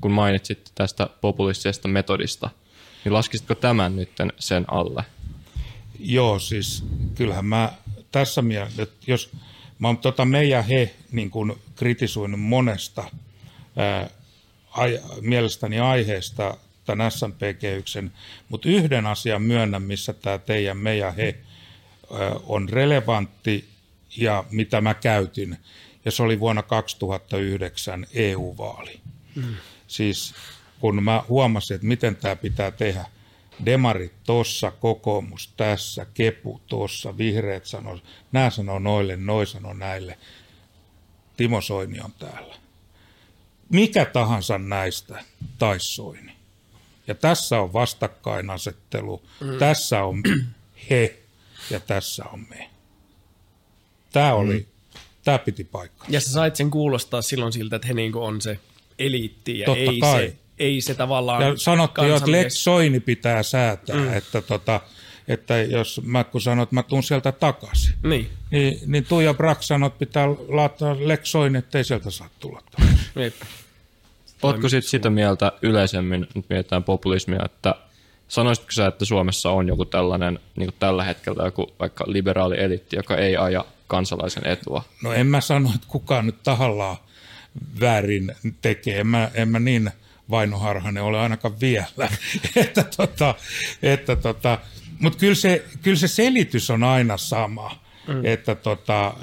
kun 0.00 0.12
mainitsit 0.12 0.72
tästä 0.74 1.08
populistisesta 1.20 1.88
metodista, 1.88 2.50
niin 3.04 3.12
laskisitko 3.12 3.54
tämän 3.54 3.96
nyt 3.96 4.10
sen 4.38 4.64
alle? 4.68 5.04
Joo, 5.98 6.38
siis 6.38 6.84
kyllähän 7.14 7.44
mä 7.44 7.72
tässä 8.12 8.42
mielessä, 8.42 8.82
että 8.82 8.96
jos 9.06 9.30
mä 9.78 9.88
oon 9.88 9.98
tota 9.98 10.24
me 10.24 10.44
ja 10.44 10.62
he 10.62 10.94
niin 11.12 11.30
kuin 11.30 11.52
kritisoinut 11.76 12.40
monesta 12.40 13.04
ää, 13.76 14.10
ai, 14.70 15.00
mielestäni 15.20 15.80
aiheesta 15.80 16.56
tämän 16.84 17.10
SMP-kehyksen, 17.10 18.12
mutta 18.48 18.68
yhden 18.68 19.06
asian 19.06 19.42
myönnän, 19.42 19.82
missä 19.82 20.12
tämä 20.12 20.38
teidän 20.38 20.76
me 20.76 20.96
ja 20.96 21.10
he 21.10 21.36
ää, 22.12 22.32
on 22.46 22.68
relevantti 22.68 23.68
ja 24.16 24.44
mitä 24.50 24.80
mä 24.80 24.94
käytin, 24.94 25.56
ja 26.04 26.10
se 26.10 26.22
oli 26.22 26.40
vuonna 26.40 26.62
2009 26.62 28.06
EU-vaali. 28.14 29.00
Mm. 29.34 29.56
Siis 29.86 30.34
kun 30.80 31.02
mä 31.02 31.22
huomasin, 31.28 31.74
että 31.74 31.86
miten 31.86 32.16
tämä 32.16 32.36
pitää 32.36 32.70
tehdä, 32.70 33.04
demarit 33.64 34.12
tossa, 34.24 34.70
kokoomus 34.70 35.52
tässä, 35.56 36.06
kepu 36.14 36.60
tossa, 36.66 37.18
vihreät 37.18 37.66
sanoo, 37.66 37.98
nämä 38.32 38.50
sanoo 38.50 38.78
noille, 38.78 39.16
noi 39.16 39.46
sanoo 39.46 39.72
näille. 39.72 40.18
Timo 41.36 41.60
Soini 41.60 42.00
on 42.00 42.12
täällä. 42.18 42.56
Mikä 43.70 44.04
tahansa 44.04 44.58
näistä 44.58 45.24
taissoini. 45.58 46.32
Ja 47.06 47.14
tässä 47.14 47.60
on 47.60 47.72
vastakkainasettelu, 47.72 49.22
mm. 49.40 49.58
tässä 49.58 50.04
on 50.04 50.22
he 50.90 51.18
ja 51.70 51.80
tässä 51.80 52.24
on 52.24 52.46
me. 52.50 52.70
Tämä 54.12 54.34
oli, 54.34 54.58
mm. 54.58 55.00
tämä 55.24 55.38
piti 55.38 55.64
paikkaa. 55.64 56.06
Ja 56.10 56.20
sä 56.20 56.32
sait 56.32 56.56
sen 56.56 56.70
kuulostaa 56.70 57.22
silloin 57.22 57.52
siltä, 57.52 57.76
että 57.76 57.88
he 57.88 57.94
niinku 57.94 58.22
on 58.22 58.40
se 58.40 58.58
eliitti 58.98 59.58
ja 59.58 59.66
Totta 59.66 59.80
ei 59.80 59.98
kai. 60.00 60.22
se 60.22 60.36
ei 60.58 60.80
se 60.80 60.94
tavallaan... 60.94 61.42
Ja 61.42 61.56
sanottiin 61.56 62.08
jo, 62.08 62.16
että 62.16 62.30
Lex 62.30 62.52
Soini 62.52 63.00
pitää 63.00 63.42
säätää, 63.42 63.96
mm. 63.96 64.12
että, 64.12 64.42
tota, 64.42 64.80
että 65.28 65.58
jos 65.58 66.00
mä 66.04 66.24
kun 66.24 66.40
sanoin, 66.40 66.62
että 66.62 66.74
mä 66.74 66.82
tuun 66.82 67.02
sieltä 67.02 67.32
takaisin, 67.32 67.94
niin, 68.02 68.30
niin, 68.50 68.78
niin 68.86 69.04
Tuija 69.04 69.34
Brack 69.34 69.62
sanoi, 69.62 69.86
että 69.86 69.98
pitää 69.98 70.26
laittaa 70.48 70.96
Lex 70.98 71.26
Soini, 71.26 71.58
ettei 71.58 71.84
sieltä 71.84 72.10
saa 72.10 72.28
tulla. 72.40 72.62
Oletko 74.42 74.68
sitten 74.68 74.90
sitä 74.90 75.10
mieltä 75.10 75.52
yleisemmin, 75.62 76.26
nyt 76.34 76.44
mietitään 76.48 76.84
populismia, 76.84 77.44
että 77.44 77.74
sanoisitko 78.28 78.72
sä, 78.72 78.86
että 78.86 79.04
Suomessa 79.04 79.50
on 79.50 79.68
joku 79.68 79.84
tällainen, 79.84 80.38
niin 80.56 80.66
kuin 80.66 80.76
tällä 80.78 81.04
hetkellä 81.04 81.44
joku 81.44 81.72
vaikka 81.80 82.04
liberaali 82.06 82.60
eliitti, 82.60 82.96
joka 82.96 83.16
ei 83.16 83.36
aja 83.36 83.64
kansalaisen 83.86 84.46
etua? 84.46 84.84
No 85.02 85.12
en 85.12 85.26
mä 85.26 85.40
sano, 85.40 85.70
että 85.74 85.86
kukaan 85.88 86.26
nyt 86.26 86.42
tahallaan 86.42 86.96
väärin 87.80 88.32
tekee. 88.62 89.00
En 89.00 89.06
mä, 89.06 89.30
en 89.34 89.48
mä 89.48 89.58
niin 89.60 89.90
vainoharhainen 90.30 91.02
ole 91.02 91.20
ainakaan 91.20 91.60
vielä. 91.60 92.08
että 92.56 92.84
tota, 92.96 93.34
että 93.82 94.16
tota, 94.16 94.58
Mutta 94.98 95.18
kyllä 95.18 95.34
se, 95.34 95.64
kyllä 95.82 95.98
se 95.98 96.08
selitys 96.08 96.70
on 96.70 96.84
aina 96.84 97.16
sama. 97.16 97.84
Mm. 98.08 98.24
että 98.24 98.54
tota, 98.54 99.06
äh, 99.06 99.14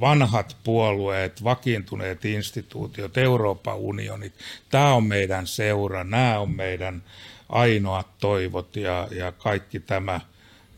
vanhat 0.00 0.56
puolueet, 0.64 1.44
vakiintuneet 1.44 2.24
instituutiot, 2.24 3.18
Euroopan 3.18 3.76
unionit, 3.76 4.34
tämä 4.70 4.94
on 4.94 5.04
meidän 5.04 5.46
seura, 5.46 6.04
nämä 6.04 6.38
on 6.38 6.50
meidän 6.50 7.02
ainoat 7.48 8.18
toivot 8.18 8.76
ja, 8.76 9.08
ja 9.10 9.32
kaikki 9.32 9.80
tämä, 9.80 10.20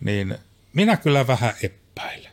niin 0.00 0.38
minä 0.72 0.96
kyllä 0.96 1.26
vähän 1.26 1.54
epäilen. 1.62 2.32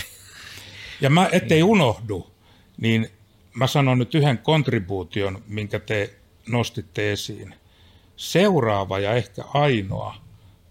ja 1.00 1.10
mä, 1.10 1.28
ettei 1.32 1.62
unohdu, 1.62 2.30
niin 2.76 3.10
mä 3.54 3.66
sanon 3.66 3.98
nyt 3.98 4.14
yhden 4.14 4.38
kontribuution, 4.38 5.42
minkä 5.46 5.78
te 5.78 6.14
nostitte 6.48 7.12
esiin. 7.12 7.54
Seuraava 8.16 8.98
ja 8.98 9.14
ehkä 9.14 9.44
ainoa 9.54 10.14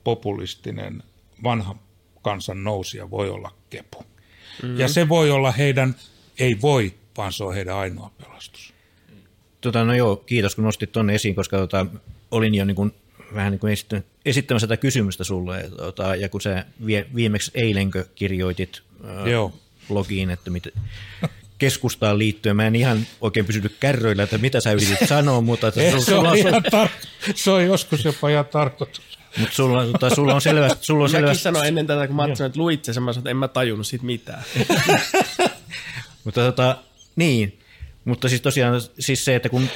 populistinen 0.03 1.03
vanha 1.43 1.75
kansan 2.21 2.63
nousija 2.63 3.09
voi 3.09 3.29
olla 3.29 3.51
kepu. 3.69 3.99
Mm-hmm. 3.99 4.79
Ja 4.79 4.87
se 4.87 5.09
voi 5.09 5.31
olla 5.31 5.51
heidän, 5.51 5.95
ei 6.39 6.61
voi, 6.61 6.93
vaan 7.17 7.33
se 7.33 7.43
on 7.43 7.53
heidän 7.53 7.75
ainoa 7.75 8.11
pelastus. 8.17 8.73
Tota, 9.61 9.83
no 9.83 9.93
joo, 9.93 10.15
kiitos 10.15 10.55
kun 10.55 10.63
nostit 10.63 10.91
tuonne 10.91 11.15
esiin, 11.15 11.35
koska 11.35 11.57
tota, 11.57 11.85
olin 12.31 12.55
jo 12.55 12.65
niin 12.65 12.75
kuin, 12.75 12.91
vähän 13.33 13.51
niin 13.51 13.59
kuin 13.59 13.77
esittämässä 14.25 14.67
tätä 14.67 14.81
kysymystä 14.81 15.23
sulle, 15.23 15.69
tota, 15.77 16.15
ja 16.15 16.29
kun 16.29 16.41
sä 16.41 16.65
vie, 16.85 17.05
viimeksi 17.15 17.51
eilenkö 17.53 18.05
kirjoitit 18.15 18.81
ää, 19.03 19.23
blogiin, 19.87 20.29
että 20.29 20.49
mit, 20.49 20.67
keskustaan 21.59 22.19
liittyen. 22.19 22.55
Mä 22.55 22.67
en 22.67 22.75
ihan 22.75 23.07
oikein 23.21 23.45
pysynyt 23.45 23.75
kärryillä, 23.79 24.23
että 24.23 24.37
mitä 24.37 24.61
sä 24.61 24.71
yritit 24.71 25.07
sanoa, 25.07 25.41
mutta... 25.41 25.67
Että 25.67 25.81
Ei, 25.81 26.01
se, 26.01 26.15
on 26.15 26.37
ihan 26.37 26.63
tar- 26.65 27.33
se 27.35 27.51
on 27.51 27.65
joskus 27.65 28.05
jopa 28.05 28.29
ihan 28.29 28.45
tarkoitus. 28.45 29.19
Mutta 29.37 29.55
sulla, 29.55 29.85
tai 29.99 30.15
sulla 30.15 30.35
on 30.35 30.41
selvästi... 30.41 30.85
Sulla 30.85 31.03
on 31.03 31.09
selvästi... 31.09 31.43
sanoin 31.43 31.67
ennen 31.67 31.87
tätä, 31.87 32.07
kun 32.07 32.15
mä 32.15 32.23
sanoin, 32.23 32.49
että 32.49 32.59
luit 32.59 32.85
sen, 32.85 33.03
mä 33.03 33.13
sanoin, 33.13 33.21
että 33.21 33.29
en 33.29 33.37
mä 33.37 33.47
tajunnut 33.47 33.87
siitä 33.87 34.05
mitään. 34.05 34.43
mutta 36.23 36.41
tota, 36.41 36.77
niin, 37.15 37.59
mutta 38.05 38.29
siis 38.29 38.41
tosiaan 38.41 38.81
siis 38.99 39.25
se, 39.25 39.35
että 39.35 39.49
kun 39.49 39.67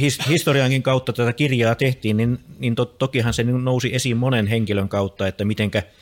his, 0.00 0.18
historiankin 0.28 0.82
kautta 0.82 1.12
tätä 1.12 1.32
kirjaa 1.32 1.74
tehtiin, 1.74 2.16
niin, 2.16 2.38
niin 2.58 2.74
to, 2.74 2.84
tokihan 2.84 3.34
se 3.34 3.42
nousi 3.44 3.94
esiin 3.94 4.16
monen 4.16 4.46
henkilön 4.46 4.88
kautta, 4.88 5.26
että 5.26 5.44
mitenkä– 5.44 5.82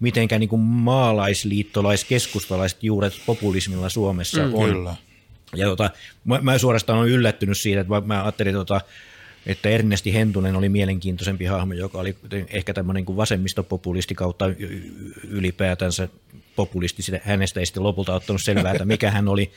mitenkä 0.00 0.38
niin 0.38 0.48
kuin 0.48 0.62
maalaisliittolaiskeskustalaiset 0.62 2.82
juuret 2.82 3.20
populismilla 3.26 3.88
Suomessa 3.88 4.46
mm, 4.46 4.54
on. 4.54 4.70
Kyllä. 4.70 4.94
Ja 5.54 5.66
tota, 5.66 5.90
mä, 6.24 6.38
mä 6.42 6.58
suorastaan 6.58 6.98
olen 6.98 7.10
yllättynyt 7.10 7.58
siitä, 7.58 7.80
että 7.80 8.02
mä 8.04 8.22
ajattelin, 8.22 8.54
tota, 8.54 8.80
että 9.46 9.68
Ernesti 9.68 10.14
Hentunen 10.14 10.56
oli 10.56 10.68
mielenkiintoisempi 10.68 11.44
hahmo, 11.44 11.74
joka 11.74 11.98
oli 11.98 12.16
ehkä 12.50 12.74
tämmöinen 12.74 13.04
kuin 13.04 13.16
vasemmistopopulisti 13.16 14.14
kautta 14.14 14.44
ylipäätänsä 15.28 16.08
populisti. 16.56 17.02
Sitä, 17.02 17.20
hänestä 17.22 17.60
ei 17.60 17.66
sitten 17.66 17.82
lopulta 17.82 18.14
ottanut 18.14 18.42
selvää, 18.42 18.72
että 18.72 18.84
mikä 18.84 19.10
hän 19.10 19.28
oli. 19.28 19.50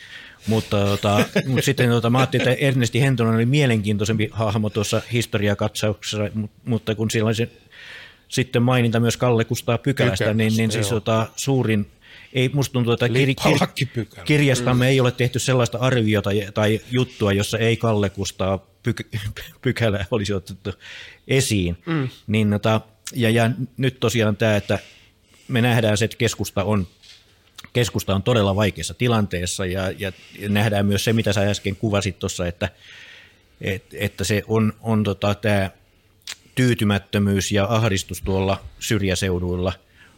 Mutta, 0.47 0.85
tota, 0.85 1.25
mutta 1.47 1.65
sitten 1.65 1.89
tota, 1.89 2.09
mä 2.09 2.17
ajattelin, 2.17 2.47
että 2.47 2.65
Ernesti 2.65 3.01
Hentunen 3.01 3.33
oli 3.33 3.45
mielenkiintoisempi 3.45 4.29
hahmo 4.31 4.69
tuossa 4.69 5.01
historiakatsauksessa, 5.13 6.17
mutta 6.65 6.95
kun 6.95 7.11
siellä 7.11 7.27
oli 7.27 7.35
se 7.35 7.49
sitten 8.29 8.63
maininta 8.63 8.99
myös 8.99 9.17
Kalle 9.17 9.45
Kustaa 9.45 9.77
Pykälästä, 9.77 10.25
Pykälästä 10.25 10.33
niin, 10.33 10.57
niin 10.57 10.71
siis 10.71 10.89
tota, 10.89 11.27
suurin 11.35 11.85
ei, 12.33 12.49
musta 12.53 12.73
tuntuu, 12.73 12.93
että 12.93 13.07
kir- 13.07 13.67
kir- 13.83 14.23
kirjastamme 14.25 14.85
mm. 14.85 14.89
ei 14.89 14.99
ole 14.99 15.11
tehty 15.11 15.39
sellaista 15.39 15.77
arviota 15.77 16.29
tai 16.53 16.81
juttua, 16.91 17.33
jossa 17.33 17.57
ei 17.57 17.77
Kalle 17.77 18.09
Kustaa 18.09 18.65
pyk- 18.87 19.19
pykälää 19.61 20.05
olisi 20.11 20.33
otettu 20.33 20.73
esiin. 21.27 21.77
Mm. 21.85 22.09
Niin, 22.27 22.49
tota, 22.49 22.81
ja, 23.15 23.29
ja 23.29 23.51
nyt 23.77 23.99
tosiaan 23.99 24.37
tämä, 24.37 24.55
että 24.55 24.79
me 25.47 25.61
nähdään 25.61 25.97
se, 25.97 26.05
että 26.05 26.17
keskusta 26.17 26.63
on, 26.63 26.87
keskusta 27.73 28.15
on 28.15 28.23
todella 28.23 28.55
vaikeassa 28.55 28.93
tilanteessa 28.93 29.65
ja, 29.65 29.91
ja 29.91 30.11
nähdään 30.49 30.85
myös 30.85 31.03
se, 31.03 31.13
mitä 31.13 31.33
sä 31.33 31.41
äsken 31.41 31.75
kuvasit 31.75 32.19
tuossa, 32.19 32.47
että, 32.47 32.69
että, 33.61 33.97
että 33.99 34.23
se 34.23 34.43
on, 34.47 34.73
on 34.81 35.03
tota, 35.03 35.35
tämä 35.35 35.71
tyytymättömyys 36.59 37.51
ja 37.51 37.65
ahdistus 37.69 38.21
tuolla 38.21 38.61
syrjäseuduilla 38.79 39.73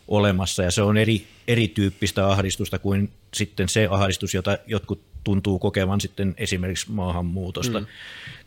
olemassa 0.07 0.63
ja 0.63 0.71
se 0.71 0.81
on 0.81 0.97
eri, 0.97 1.27
erityyppistä 1.47 2.27
ahdistusta 2.27 2.79
kuin 2.79 3.11
sitten 3.33 3.69
se 3.69 3.87
ahdistus, 3.91 4.33
jota 4.33 4.57
jotkut 4.67 5.01
tuntuu 5.23 5.59
kokevan 5.59 6.01
sitten 6.01 6.35
esimerkiksi 6.37 6.91
maahanmuutosta. 6.91 7.79
Mm. 7.79 7.85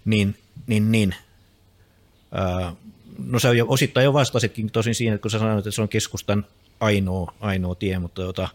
Niin, 0.04 0.36
niin, 0.66 0.92
niin. 0.92 1.14
Ää, 2.32 2.72
no 3.26 3.38
sä 3.38 3.52
jo, 3.52 3.66
osittain 3.68 4.04
jo 4.04 4.12
vastasitkin 4.12 4.70
tosin 4.70 4.94
siinä, 4.94 5.18
kun 5.18 5.30
sä 5.30 5.38
sanoit, 5.38 5.58
että 5.58 5.70
se 5.70 5.82
on 5.82 5.88
keskustan 5.88 6.46
ainoa, 6.80 7.34
ainoa 7.40 7.74
tie, 7.74 7.98
mutta 7.98 8.22
jota, 8.22 8.48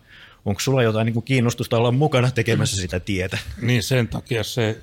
onko 0.46 0.60
sulla 0.60 0.84
jotain 0.84 1.06
niin 1.06 1.14
kuin 1.14 1.26
kiinnostusta 1.26 1.78
olla 1.78 1.92
mukana 1.92 2.32
tekemässä 2.32 2.82
sitä 2.82 3.00
tietä? 3.00 3.38
Niin 3.62 3.84
sen 3.84 4.08
takia 4.08 4.44
se 4.44 4.82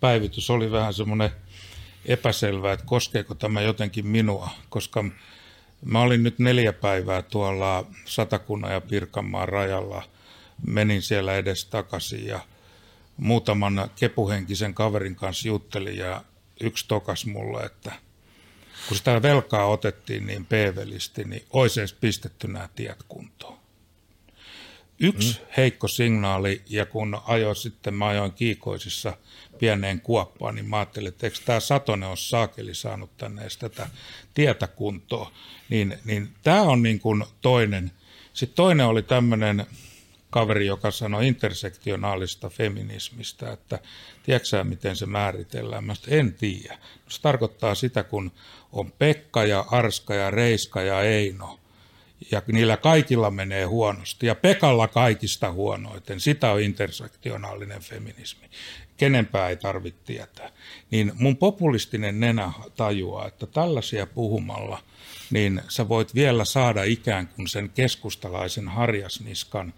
päivitys 0.00 0.50
oli 0.50 0.70
vähän 0.70 0.94
semmoinen 0.94 1.30
epäselvä, 2.08 2.72
että 2.72 2.86
koskeeko 2.86 3.34
tämä 3.34 3.60
jotenkin 3.60 4.06
minua, 4.06 4.50
koska 4.68 5.04
mä 5.84 6.00
olin 6.00 6.22
nyt 6.22 6.38
neljä 6.38 6.72
päivää 6.72 7.22
tuolla 7.22 7.86
Satakunnan 8.04 8.72
ja 8.72 8.80
Pirkanmaan 8.80 9.48
rajalla, 9.48 10.02
menin 10.66 11.02
siellä 11.02 11.36
edes 11.36 11.64
takaisin 11.64 12.26
ja 12.26 12.40
muutaman 13.16 13.90
kepuhenkisen 13.96 14.74
kaverin 14.74 15.16
kanssa 15.16 15.48
juttelin 15.48 15.96
ja 15.96 16.24
yksi 16.60 16.84
tokas 16.88 17.26
mulle, 17.26 17.62
että 17.62 17.92
kun 18.88 18.96
sitä 18.96 19.22
velkaa 19.22 19.66
otettiin 19.66 20.26
niin 20.26 20.46
peevelisti, 20.46 21.24
niin 21.24 21.44
olisi 21.50 21.80
edes 21.80 21.92
pistetty 21.92 22.48
nämä 22.48 22.68
tiet 22.74 23.04
kuntoon. 23.08 23.58
Yksi 25.00 25.40
mm. 25.40 25.46
heikko 25.56 25.88
signaali, 25.88 26.62
ja 26.68 26.86
kun 26.86 27.20
ajoin 27.26 27.56
sitten, 27.56 27.94
mä 27.94 28.06
ajoin 28.06 28.32
kiikoisissa– 28.32 29.16
pieneen 29.58 30.00
kuoppaan, 30.00 30.54
niin 30.54 30.68
mä 30.68 30.76
ajattelin, 30.76 31.08
että 31.08 31.26
eikö 31.26 31.38
tämä 31.44 31.60
Satonen 31.60 32.08
ole 32.08 32.16
saakeli 32.16 32.74
saanut 32.74 33.16
tänne 33.16 33.42
edes 33.42 33.56
tätä 33.56 33.88
tietä 34.34 34.66
kuntoon. 34.66 35.32
Niin, 35.68 35.98
niin 36.04 36.28
tämä 36.42 36.62
on 36.62 36.82
niin 36.82 37.00
kuin 37.00 37.24
toinen. 37.40 37.90
Sitten 38.32 38.56
toinen 38.56 38.86
oli 38.86 39.02
tämmöinen 39.02 39.66
kaveri, 40.30 40.66
joka 40.66 40.90
sanoi 40.90 41.28
intersektionaalista 41.28 42.48
feminismistä, 42.48 43.52
että 43.52 43.78
tiedätkö 44.22 44.64
miten 44.64 44.96
se 44.96 45.06
määritellään? 45.06 45.84
Mä 45.84 45.94
en 46.08 46.34
tiedä. 46.34 46.78
Se 47.08 47.22
tarkoittaa 47.22 47.74
sitä, 47.74 48.02
kun 48.02 48.32
on 48.72 48.92
Pekka 48.92 49.44
ja 49.44 49.64
Arska 49.70 50.14
ja 50.14 50.30
Reiska 50.30 50.82
ja 50.82 51.02
Eino, 51.02 51.60
ja 52.30 52.42
niillä 52.52 52.76
kaikilla 52.76 53.30
menee 53.30 53.64
huonosti, 53.64 54.26
ja 54.26 54.34
Pekalla 54.34 54.88
kaikista 54.88 55.52
huonoiten. 55.52 56.20
Sitä 56.20 56.52
on 56.52 56.60
intersektionaalinen 56.60 57.80
feminismi 57.80 58.48
kenenpä 58.98 59.48
ei 59.48 59.56
tarvitse 59.56 60.00
tietää. 60.04 60.50
Niin 60.90 61.12
mun 61.14 61.36
populistinen 61.36 62.20
nenä 62.20 62.52
tajuaa, 62.76 63.26
että 63.26 63.46
tällaisia 63.46 64.06
puhumalla, 64.06 64.78
niin 65.30 65.62
sä 65.68 65.88
voit 65.88 66.14
vielä 66.14 66.44
saada 66.44 66.82
ikään 66.82 67.28
kuin 67.28 67.48
sen 67.48 67.70
keskustalaisen 67.70 68.68
harjasniskan 68.68 69.74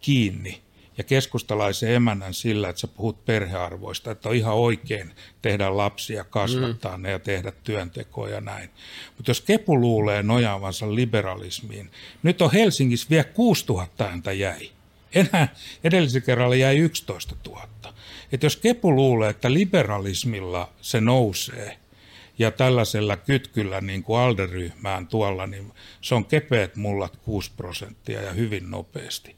kiinni 0.00 0.62
ja 0.98 1.04
keskustalaisen 1.04 1.94
emännän 1.94 2.34
sillä, 2.34 2.68
että 2.68 2.80
sä 2.80 2.88
puhut 2.88 3.24
perhearvoista, 3.24 4.10
että 4.10 4.28
on 4.28 4.34
ihan 4.34 4.54
oikein 4.54 5.14
tehdä 5.42 5.76
lapsia, 5.76 6.24
kasvattaa 6.24 6.96
mm. 6.96 7.02
ne 7.02 7.10
ja 7.10 7.18
tehdä 7.18 7.52
työntekoa 7.64 8.28
ja 8.28 8.40
näin. 8.40 8.70
Mutta 9.16 9.30
jos 9.30 9.40
Kepu 9.40 9.80
luulee 9.80 10.22
nojaavansa 10.22 10.94
liberalismiin, 10.94 11.90
nyt 12.22 12.42
on 12.42 12.52
Helsingissä 12.52 13.10
vielä 13.10 13.24
6000 13.24 14.04
ääntä 14.04 14.32
jäi. 14.32 14.70
Enää 15.14 15.48
edellisen 15.84 16.22
kerralla 16.22 16.54
jäi 16.54 16.78
11 16.78 17.34
000 17.46 17.68
että 18.32 18.46
jos 18.46 18.56
Kepu 18.56 18.94
luulee, 18.94 19.30
että 19.30 19.52
liberalismilla 19.52 20.72
se 20.80 21.00
nousee 21.00 21.78
ja 22.38 22.50
tällaisella 22.50 23.16
kytkyllä 23.16 23.80
niin 23.80 24.02
kuin 24.02 24.20
alderyhmään 24.20 25.06
tuolla, 25.06 25.46
niin 25.46 25.72
se 26.00 26.14
on 26.14 26.24
kepeät 26.24 26.76
mullat 26.76 27.16
6 27.16 27.50
prosenttia 27.56 28.22
ja 28.22 28.32
hyvin 28.32 28.70
nopeasti. 28.70 29.36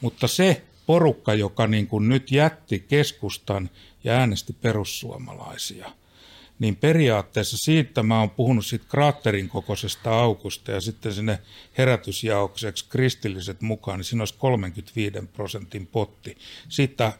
Mutta 0.00 0.28
se 0.28 0.62
porukka, 0.86 1.34
joka 1.34 1.66
niin 1.66 1.86
kuin 1.86 2.08
nyt 2.08 2.32
jätti 2.32 2.78
keskustan 2.88 3.70
ja 4.04 4.12
äänesti 4.12 4.52
perussuomalaisia, 4.52 5.90
niin 6.58 6.76
periaatteessa 6.76 7.56
siitä 7.56 8.02
mä 8.02 8.20
oon 8.20 8.30
puhunut 8.30 8.66
siitä 8.66 8.84
kraatterin 8.88 9.48
kokoisesta 9.48 10.18
aukusta 10.18 10.72
ja 10.72 10.80
sitten 10.80 11.12
sinne 11.12 11.38
herätysjaokseksi 11.78 12.84
kristilliset 12.88 13.60
mukaan, 13.60 13.98
niin 13.98 14.04
siinä 14.04 14.22
olisi 14.22 14.34
35 14.38 15.16
prosentin 15.32 15.86
potti. 15.86 16.36
Siitä 16.68 17.12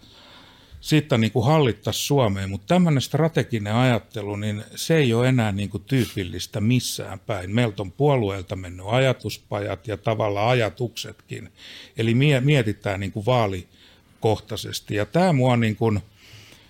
siitä 0.85 1.19
niin 1.19 1.33
kuin 1.33 1.47
hallittaisiin 1.47 2.07
Suomeen, 2.07 2.51
mutta 2.51 2.67
tämmöinen 2.67 3.01
strateginen 3.01 3.75
ajattelu, 3.75 4.37
niin 4.37 4.65
se 4.77 4.97
ei 4.97 5.15
ole 5.15 5.29
enää 5.29 5.53
niin 5.53 5.71
kuin 5.71 5.83
tyypillistä 5.85 6.61
missään 6.61 7.21
päin. 7.21 7.55
Meiltä 7.55 7.83
on 7.83 7.93
puolueelta 7.93 8.57
mennyt 8.57 8.87
ajatuspajat 8.89 9.89
ja 9.89 9.97
tavallaan 9.97 10.49
ajatuksetkin, 10.49 11.53
eli 11.97 12.15
mietitään 12.41 13.01
niin 13.01 13.13
kuin 13.13 13.27
vaalikohtaisesti. 13.27 14.95
Ja 14.95 15.07
tämä 15.07 15.33
mua 15.33 15.57
niin 15.57 15.77
kuin, 15.77 16.01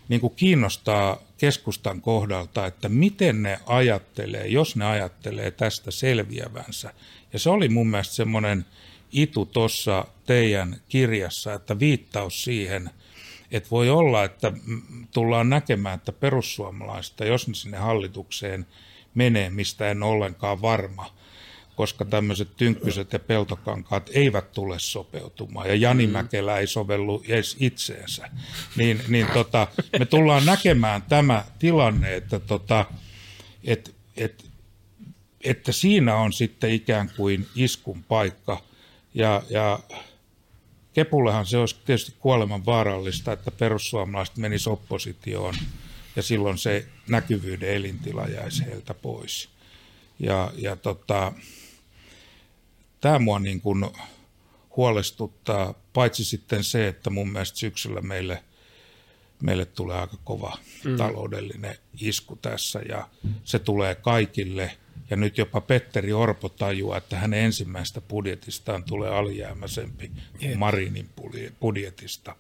niin 0.09 0.21
kuin 0.21 0.33
kiinnostaa 0.37 1.23
keskustan 1.39 2.01
kohdalta, 2.01 2.67
että 2.67 2.89
miten 2.89 3.43
ne 3.43 3.59
ajattelee, 3.67 4.47
jos 4.47 4.77
ne 4.77 4.85
ajattelee 4.85 5.51
tästä 5.51 5.91
selviävänsä. 5.91 6.93
Ja 7.33 7.39
se 7.39 7.51
oli 7.51 7.69
mun 7.69 7.87
mielestä 7.87 8.15
semmoinen 8.15 8.67
itu 9.13 9.47
tuossa 9.47 10.07
teidän 10.27 10.77
kirjassa, 10.89 11.55
että 11.55 11.79
viittaus 11.79 12.45
siihen– 12.45 12.91
että 13.57 13.71
voi 13.71 13.91
olla, 13.91 14.25
että 14.25 14.53
tullaan 15.13 15.51
näkemään, 15.51 15.95
että 15.95 16.13
perussuomalaista, 16.13 17.25
jos 17.25 17.49
ne 17.49 17.55
sinne 17.55 17.79
hallitukseen 17.79 18.67
menee, 19.15 19.51
mistä 19.51 19.91
en 19.91 20.03
ole 20.03 20.13
ollenkaan 20.13 20.63
varma, 20.63 21.15
koska 21.77 22.05
tämmöiset 22.05 22.57
tynkkyset 22.57 23.13
ja 23.13 23.19
peltokankaat 23.19 24.11
eivät 24.13 24.53
tule 24.53 24.79
sopeutumaan, 24.79 25.69
ja 25.69 25.75
Jani 25.75 26.07
mm. 26.07 26.13
Mäkelä 26.13 26.59
ei 26.59 26.67
sovellu 26.67 27.23
edes 27.29 27.57
itseensä, 27.61 28.31
niin, 28.77 29.01
niin 29.09 29.27
tota, 29.35 29.67
me 29.99 30.05
tullaan 30.05 30.47
näkemään 30.47 31.03
tämä 31.03 31.45
tilanne, 31.59 32.17
että, 32.17 32.41
tota, 32.41 32.87
et, 33.65 33.95
et, 34.17 34.45
että 35.41 35.73
siinä 35.73 36.17
on 36.17 36.33
sitten 36.33 36.71
ikään 36.71 37.11
kuin 37.17 37.47
iskun 37.55 38.05
paikka, 38.05 38.63
ja, 39.15 39.43
ja 39.51 39.79
Kepullehan 40.95 41.47
se 41.47 41.59
olisi 41.59 41.77
tietysti 41.85 42.15
kuoleman 42.19 42.67
vaarallista, 42.67 43.33
että 43.33 43.51
perussuomalaiset 43.51 44.37
menisivät 44.37 44.73
oppositioon 44.73 45.55
ja 46.17 46.23
silloin 46.23 46.59
se 46.59 46.87
näkyvyyden 47.09 47.75
elintila 47.75 48.27
jäisi 48.27 48.67
heiltä 48.67 48.95
pois. 48.95 49.49
Ja, 50.19 50.53
ja 50.57 50.77
tota, 50.77 51.33
tämä 53.01 53.19
mua 53.19 53.39
niin 53.39 53.61
kuin 53.61 53.87
huolestuttaa, 54.77 55.75
paitsi 55.93 56.25
sitten 56.25 56.65
se, 56.65 56.89
että 56.89 57.11
mun 57.11 57.33
mielestä 57.33 57.59
syksyllä 57.59 58.01
meille, 58.01 58.45
meille 59.43 59.65
tulee 59.65 59.99
aika 59.99 60.17
kova 60.25 60.59
mm. 60.85 60.97
taloudellinen 60.97 61.77
isku 62.01 62.37
tässä 62.37 62.81
ja 62.89 63.09
se 63.45 63.59
tulee 63.59 63.95
kaikille– 63.95 64.77
ja 65.11 65.17
nyt 65.17 65.39
jopa 65.39 65.61
Petteri 65.61 66.13
Orpo 66.13 66.49
tajuaa, 66.49 66.99
että 66.99 67.19
hänen 67.19 67.41
ensimmäistä 67.41 68.01
budjetistaan 68.01 68.85
tulee 68.85 69.11
alijäämäisempi 69.11 70.11
kuin 70.39 70.59
Marinin 70.59 71.09
budjetista. 71.61 72.37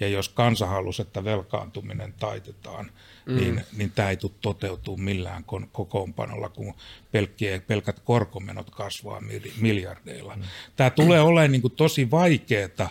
Ja 0.00 0.08
jos 0.08 0.28
kansa 0.28 0.66
halusi, 0.66 1.02
että 1.02 1.24
velkaantuminen 1.24 2.14
taitetaan, 2.18 2.90
mm. 3.26 3.36
niin, 3.36 3.60
niin 3.76 3.92
tämä 3.94 4.10
ei 4.10 4.16
tule 4.16 4.32
toteutuu 4.40 4.96
millään 4.96 5.44
kokoonpanolla, 5.72 6.48
kun 6.48 6.74
pelkkiä, 7.12 7.60
pelkät 7.60 8.00
korkomenot 8.00 8.70
kasvaa 8.70 9.22
miljardeilla. 9.60 10.36
Mm. 10.36 10.42
Tämä 10.76 10.90
tulee 10.90 11.20
olemaan 11.20 11.52
niin 11.52 11.62
kuin 11.62 11.76
tosi 11.76 12.10
vaikeaa, 12.10 12.90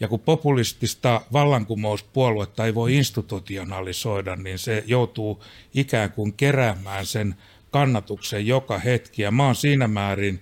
ja 0.00 0.08
kun 0.08 0.20
populistista 0.20 1.20
vallankumouspuoluetta 1.32 2.66
ei 2.66 2.74
voi 2.74 2.96
institutionalisoida, 2.96 4.36
niin 4.36 4.58
se 4.58 4.84
joutuu 4.86 5.44
ikään 5.74 6.12
kuin 6.12 6.32
keräämään 6.32 7.06
sen 7.06 7.34
kannatuksen 7.72 8.46
joka 8.46 8.78
hetki. 8.78 9.22
Ja 9.22 9.30
mä 9.30 9.46
oon 9.46 9.54
siinä 9.54 9.88
määrin 9.88 10.40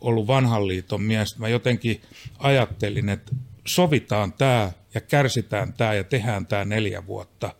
ollut 0.00 0.26
vanhan 0.26 0.68
liiton 0.68 1.02
mies. 1.02 1.38
Mä 1.38 1.48
jotenkin 1.48 2.02
ajattelin, 2.38 3.08
että 3.08 3.32
sovitaan 3.66 4.32
tämä 4.32 4.72
ja 4.94 5.00
kärsitään 5.00 5.72
tämä 5.72 5.94
ja 5.94 6.04
tehdään 6.04 6.46
tämä 6.46 6.64
neljä 6.64 7.06
vuotta. 7.06 7.54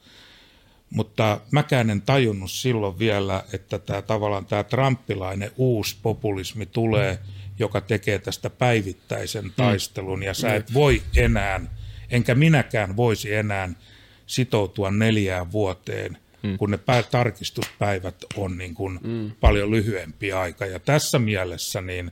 Mutta 0.90 1.40
mäkään 1.50 1.90
en 1.90 2.02
tajunnut 2.02 2.50
silloin 2.50 2.98
vielä, 2.98 3.44
että 3.52 3.78
tämä 3.78 4.02
tavallaan 4.02 4.46
tämä 4.46 4.64
trampilainen 4.64 5.50
uusi 5.56 5.96
populismi 6.02 6.66
tulee, 6.66 7.18
joka 7.58 7.80
tekee 7.80 8.18
tästä 8.18 8.50
päivittäisen 8.50 9.52
taistelun. 9.56 10.22
Ja 10.22 10.34
sä 10.34 10.54
et 10.54 10.74
voi 10.74 11.02
enää, 11.16 11.60
enkä 12.10 12.34
minäkään 12.34 12.96
voisi 12.96 13.34
enää 13.34 13.68
sitoutua 14.26 14.90
neljään 14.90 15.52
vuoteen– 15.52 16.18
mm. 16.46 16.58
kun 16.58 16.70
ne 16.70 16.78
tarkistuspäivät 17.10 18.14
on 18.36 18.58
niin 18.58 18.74
kuin 18.74 18.98
mm. 19.02 19.30
paljon 19.40 19.70
lyhyempi 19.70 20.32
aika. 20.32 20.66
Ja 20.66 20.78
tässä 20.80 21.18
mielessä 21.18 21.80
niin 21.80 22.10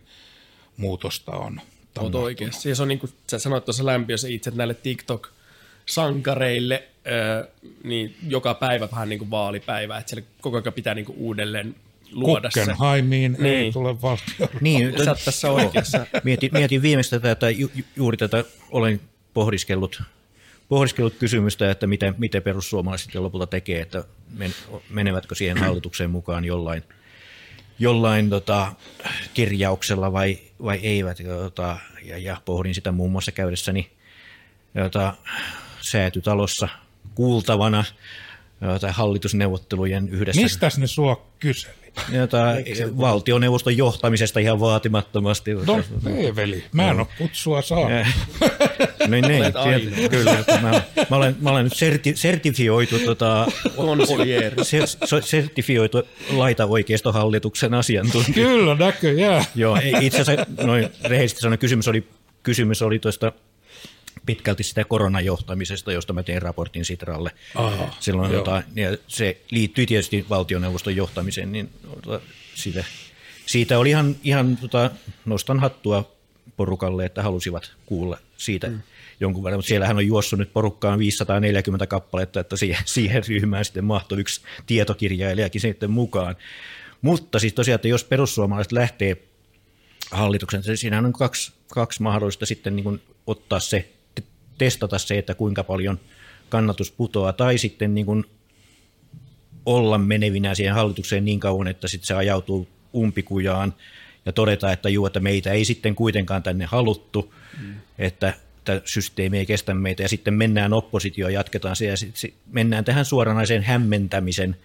muutosta 0.76 1.32
on 1.32 1.58
Oot 1.58 1.64
tapahtunut. 1.94 2.24
oikeassa. 2.24 2.68
Ja 2.68 2.74
se 2.74 2.82
on 2.82 2.88
niin 2.88 2.98
kuin 2.98 3.12
sä 3.30 3.38
sanoit 3.38 3.64
tuossa 3.64 3.86
lämpiössä 3.86 4.28
itse, 4.28 4.50
että 4.50 4.58
näille 4.58 4.74
TikTok-sankareille 4.74 6.82
ö, 7.06 7.48
niin 7.84 8.16
joka 8.28 8.54
päivä 8.54 8.88
vähän 8.90 9.08
niin 9.08 9.18
kuin 9.18 9.30
vaalipäivä, 9.30 9.98
että 9.98 10.10
siellä 10.10 10.26
koko 10.40 10.56
ajan 10.56 10.72
pitää 10.72 10.94
niin 10.94 11.04
kuin 11.04 11.18
uudelleen 11.18 11.74
luoda 12.12 12.50
se. 12.50 12.60
Guggenheimiin 12.60 13.36
ei 13.38 13.42
Niin. 13.42 13.72
tule 13.72 14.02
valtio. 14.02 14.48
Niin, 14.60 15.04
Sä 15.04 15.10
oot 15.10 15.24
tässä 15.24 15.50
oikeassa. 15.50 16.06
Mietin, 16.24 16.50
mietin 16.52 16.82
viimeistä 16.82 17.20
tätä, 17.20 17.50
ju, 17.50 17.70
ju- 17.74 17.84
juuri 17.96 18.16
tätä 18.16 18.44
olen 18.70 19.00
pohdiskellut, 19.34 20.02
pohdiskellut 20.68 21.14
kysymystä, 21.14 21.70
että 21.70 21.86
miten, 21.86 22.14
miten 22.18 22.42
perussuomalaiset 22.42 23.04
sitten 23.04 23.22
lopulta 23.22 23.46
tekee, 23.46 23.80
että 23.80 24.04
men, 24.32 24.54
menevätkö 24.90 25.34
siihen 25.34 25.58
hallitukseen 25.58 26.10
mukaan 26.10 26.44
jollain, 26.44 26.82
jollain 27.78 28.30
tota, 28.30 28.72
kirjauksella 29.34 30.12
vai, 30.12 30.38
vai 30.64 30.76
eivät. 30.82 31.18
Tota, 31.26 31.76
ja, 32.04 32.18
ja 32.18 32.36
pohdin 32.44 32.74
sitä 32.74 32.92
muun 32.92 33.12
muassa 33.12 33.32
käydessäni 33.32 33.90
jota, 34.74 35.14
säätytalossa 35.80 36.68
kuultavana 37.14 37.84
jota, 38.72 38.92
hallitusneuvottelujen 38.92 40.08
yhdessä 40.08 40.42
Mistäs 40.42 40.78
ne 40.78 40.86
sua 40.86 41.26
kyseli? 41.38 41.74
jota, 42.12 42.44
valtioneuvoston 42.98 43.76
johtamisesta 43.76 44.40
ihan 44.40 44.60
vaatimattomasti. 44.60 45.50
No, 45.54 45.82
Eeveli, 46.16 46.64
mä 46.72 46.90
en 46.90 46.98
ole 47.00 47.06
kutsua 47.18 47.62
saanut. 47.62 47.90
No 47.90 49.06
niin, 49.08 49.24
sieltä- 49.24 50.08
kyllä. 50.10 50.38
että 50.38 50.60
Mä, 50.62 50.82
mä, 51.10 51.16
olen, 51.16 51.36
mä 51.40 51.50
olen 51.50 51.64
nyt 51.64 51.76
serti, 51.76 52.12
sertifioitu, 52.16 52.98
tota, 52.98 53.46
sertifioitu 55.20 56.02
laita 56.30 56.66
oikeistohallituksen 56.66 57.74
asiantuntija. 57.74 58.46
Kyllä, 58.46 58.74
näköjään. 58.74 59.44
Joo, 59.54 59.76
ei, 59.76 59.94
itse 60.00 60.20
asiassa 60.20 60.46
noin 60.62 60.88
rehellisesti 61.04 61.40
sanoen 61.40 61.58
kysymys 61.58 61.88
oli, 61.88 62.04
kysymys 62.42 62.82
oli 62.82 62.98
tuosta 62.98 63.32
pitkälti 64.26 64.62
sitä 64.62 64.84
koronajohtamisesta, 64.84 65.92
josta 65.92 66.12
mä 66.12 66.22
tein 66.22 66.42
raportin 66.42 66.84
Sitralle. 66.84 67.30
Aha, 67.54 67.94
Silloin 68.00 68.32
joo. 68.32 68.44
tota, 68.44 68.62
ja 68.74 68.96
se 69.08 69.40
liittyi 69.50 69.86
tietysti 69.86 70.26
valtioneuvoston 70.30 70.96
johtamiseen, 70.96 71.52
niin 71.52 71.70
tota, 71.82 72.20
siitä, 72.54 72.84
siitä 73.46 73.78
oli 73.78 73.90
ihan, 73.90 74.16
ihan 74.24 74.56
tota, 74.56 74.90
nostan 75.24 75.60
hattua 75.60 76.14
porukalle, 76.56 77.04
että 77.04 77.22
halusivat 77.22 77.72
kuulla 77.86 78.18
siitä 78.36 78.68
mm. 78.68 78.80
jonkun 79.20 79.44
verran, 79.44 79.58
mutta 79.58 79.68
siellähän 79.68 79.96
on 79.96 80.06
juossut 80.06 80.38
nyt 80.38 80.52
porukkaan 80.52 80.98
540 80.98 81.86
kappaletta, 81.86 82.40
että 82.40 82.56
siihen, 82.56 82.82
siihen 82.94 83.22
ryhmään 83.28 83.64
sitten 83.64 83.84
mahtui 83.84 84.20
yksi 84.20 84.40
tietokirjailijakin 84.66 85.60
sitten 85.60 85.90
mukaan. 85.90 86.36
Mutta 87.02 87.38
siis 87.38 87.52
tosiaan, 87.52 87.74
että 87.74 87.88
jos 87.88 88.04
perussuomalaiset 88.04 88.72
lähtee 88.72 89.16
hallituksen, 90.10 90.62
niin 90.66 90.76
siinä 90.76 90.98
on 90.98 91.12
kaksi, 91.12 91.52
kaksi 91.68 92.02
mahdollista 92.02 92.46
sitten 92.46 92.76
niin 92.76 92.84
kuin 92.84 93.02
ottaa 93.26 93.60
se, 93.60 93.88
testata 94.64 94.98
se, 94.98 95.18
että 95.18 95.34
kuinka 95.34 95.64
paljon 95.64 96.00
kannatus 96.48 96.90
putoaa, 96.90 97.32
tai 97.32 97.58
sitten 97.58 97.94
niin 97.94 98.06
kuin 98.06 98.24
olla 99.66 99.98
menevinä 99.98 100.54
siihen 100.54 100.74
hallitukseen 100.74 101.24
niin 101.24 101.40
kauan, 101.40 101.68
että 101.68 101.88
sitten 101.88 102.06
se 102.06 102.14
ajautuu 102.14 102.68
umpikujaan 102.94 103.74
ja 104.26 104.32
todeta, 104.32 104.72
että 104.72 104.88
juu, 104.88 105.06
että 105.06 105.20
meitä 105.20 105.52
ei 105.52 105.64
sitten 105.64 105.94
kuitenkaan 105.94 106.42
tänne 106.42 106.64
haluttu, 106.64 107.34
mm. 107.60 107.74
että 107.98 108.34
tämä 108.64 108.80
systeemi 108.84 109.38
ei 109.38 109.46
kestä 109.46 109.74
meitä, 109.74 110.02
ja 110.02 110.08
sitten 110.08 110.34
mennään 110.34 110.72
oppositioon, 110.72 111.32
jatketaan 111.32 111.76
se, 111.76 111.86
ja 111.86 111.96
sitten 111.96 112.32
mennään 112.50 112.84
tähän 112.84 113.04
suoranaiseen 113.04 113.62
hämmentämisen 113.62 114.56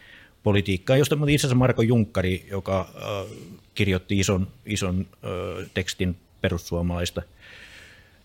politiikkaan, 0.44 1.00
josta 1.00 1.16
itse 1.16 1.48
asiassa 1.48 1.56
Marko 1.56 1.82
Junkkari, 1.82 2.48
joka 2.52 2.80
äh, 2.96 3.38
kirjoitti 3.76 4.20
ison, 4.20 4.48
ison 4.66 5.08
äh, 5.12 5.70
tekstin 5.74 6.16
perussuomalaista 6.42 7.22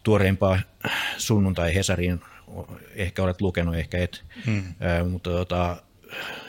tuoreempaa 0.04 0.60
sunnuntai 1.18 1.74
Hesariin, 1.74 2.20
ehkä 2.94 3.22
olet 3.22 3.40
lukenut, 3.40 3.74
ehkä 3.74 3.98
et, 3.98 4.24
hmm. 4.46 4.58
äh, 4.58 5.08
mutta 5.10 5.30
tota, 5.30 5.76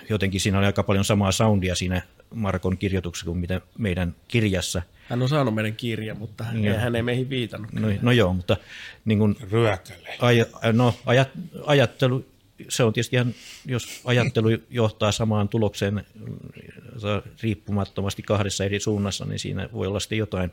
jotenkin 0.10 0.42
siinä 0.42 0.58
oli 0.58 0.66
aika 0.66 0.84
paljon 0.84 1.06
samaa 1.06 1.32
soundia 1.32 1.76
siinä 1.76 2.02
Markon 2.34 2.78
kirjoituksessa 2.78 3.26
kuin 3.26 3.38
mitä 3.38 3.62
meidän 3.78 4.16
kirjassa. 4.28 4.82
Hän 5.10 5.22
on 5.22 5.30
saanut 5.30 5.56
meidän 5.56 5.76
kirjan, 5.76 6.18
mutta 6.18 6.44
hän, 6.44 6.64
Joo. 6.64 6.78
hän 6.78 6.96
ei 6.96 7.02
meihin 7.02 7.30
viitannut. 7.30 7.74
No, 7.74 7.88
no 8.02 8.12
joo, 8.12 8.34
mutta 8.34 8.58
niin 9.06 9.20
kuin, 9.20 9.36
Ryökäle. 9.52 10.16
aj, 10.20 10.38
no, 10.74 10.96
ajat, 11.06 11.30
ajattelu, 11.66 12.26
se 12.70 12.84
on 12.84 12.94
tietysti 12.94 13.16
ihan, 13.16 13.34
jos 13.66 14.02
ajattelu 14.06 14.48
johtaa 14.70 15.12
samaan 15.12 15.50
tulokseen 15.50 15.94
mm, 15.94 16.36
riippumattomasti 17.44 18.22
kahdessa 18.22 18.66
eri 18.66 18.80
suunnassa, 18.80 19.26
niin 19.26 19.40
siinä 19.40 19.70
voi 19.74 19.88
olla 19.88 20.00
sitten 20.00 20.18
jotain 20.18 20.52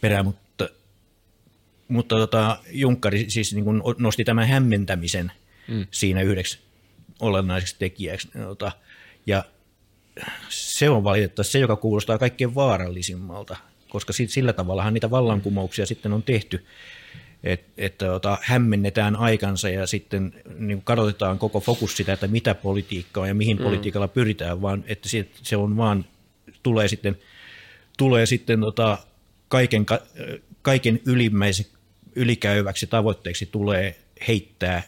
perää, 0.00 0.22
mutta, 0.22 0.68
mutta 1.88 2.16
tota, 2.16 2.58
Junkkari 2.70 3.24
siis 3.28 3.54
niin 3.54 3.64
kuin 3.64 3.82
nosti 3.98 4.24
tämän 4.24 4.48
hämmentämisen 4.48 5.32
mm. 5.68 5.86
siinä 5.90 6.22
yhdeksi 6.22 6.58
olennaiseksi 7.20 7.76
tekijäksi. 7.78 8.28
Tota, 8.28 8.72
ja 9.26 9.44
se 10.48 10.90
on 10.90 11.04
valitettavasti 11.04 11.52
se, 11.52 11.58
joka 11.58 11.76
kuulostaa 11.76 12.18
kaikkein 12.18 12.54
vaarallisimmalta, 12.54 13.56
koska 13.88 14.12
sillä 14.12 14.52
tavallahan 14.52 14.94
niitä 14.94 15.10
vallankumouksia 15.10 15.86
sitten 15.86 16.12
on 16.12 16.22
tehty, 16.22 16.66
että 17.44 17.72
et, 17.76 17.98
tota, 17.98 18.38
hämmennetään 18.42 19.16
aikansa 19.16 19.68
ja 19.68 19.86
sitten 19.86 20.34
niin 20.58 20.82
kadotetaan 20.84 21.38
koko 21.38 21.60
fokus 21.60 21.96
sitä, 21.96 22.12
että 22.12 22.26
mitä 22.26 22.54
politiikka 22.54 23.20
on 23.20 23.28
ja 23.28 23.34
mihin 23.34 23.56
mm. 23.56 23.62
politiikalla 23.62 24.08
pyritään, 24.08 24.62
vaan 24.62 24.84
että 24.86 25.08
se, 25.08 25.28
se 25.42 25.56
on 25.56 25.76
vaan, 25.76 26.04
tulee 26.62 26.88
sitten, 26.88 27.18
tulee 27.98 28.26
sitten 28.26 28.60
tota, 28.60 28.98
kaiken, 29.48 29.86
ka- 29.86 30.02
kaiken 30.62 31.00
ylimmäisen, 31.06 31.66
ylikäyväksi 32.16 32.86
tavoitteeksi 32.86 33.46
tulee 33.46 33.98
heittää 34.28 34.82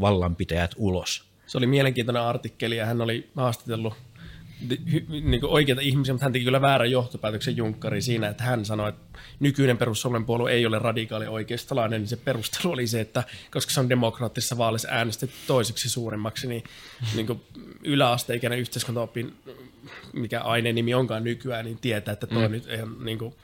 vallanpitäjät 0.00 0.74
ulos. 0.76 1.24
Se 1.46 1.58
oli 1.58 1.66
mielenkiintoinen 1.66 2.22
artikkeli 2.22 2.76
ja 2.76 2.86
hän 2.86 3.00
oli 3.00 3.30
haastatellut 3.36 3.94
niin 5.08 5.44
oikeita 5.44 5.80
ihmisiä, 5.80 6.14
mutta 6.14 6.24
hän 6.24 6.32
teki 6.32 6.44
kyllä 6.44 6.60
väärän 6.60 6.90
johtopäätöksen 6.90 7.56
Junkkari 7.56 8.02
siinä, 8.02 8.28
että 8.28 8.44
hän 8.44 8.64
sanoi, 8.64 8.88
että 8.88 9.18
nykyinen 9.40 9.78
perussuomalainen 9.78 10.26
puolue 10.26 10.52
ei 10.52 10.66
ole 10.66 10.78
radikaali 10.78 11.26
oikeistolainen, 11.26 12.00
niin 12.00 12.08
se 12.08 12.16
perustelu 12.16 12.72
oli 12.72 12.86
se, 12.86 13.00
että 13.00 13.24
koska 13.50 13.72
se 13.72 13.80
on 13.80 13.88
demokraattisessa 13.88 14.58
vaalissa 14.58 14.88
äänestetty 14.90 15.36
toiseksi 15.46 15.88
suurimmaksi, 15.88 16.46
niin, 16.46 16.64
niin 17.14 17.26
kuin 17.26 17.40
yläasteikäinen 17.84 18.58
yhteiskuntaopin, 18.58 19.34
mikä 20.12 20.40
aineen 20.40 20.74
nimi 20.74 20.94
onkaan 20.94 21.24
nykyään, 21.24 21.64
niin 21.64 21.78
tietää, 21.78 22.12
että 22.12 22.26
toi 22.26 22.48
mm. 22.48 22.52
nyt 22.52 22.66
ihan 22.66 22.96
niin 23.04 23.18
kuin, 23.18 23.34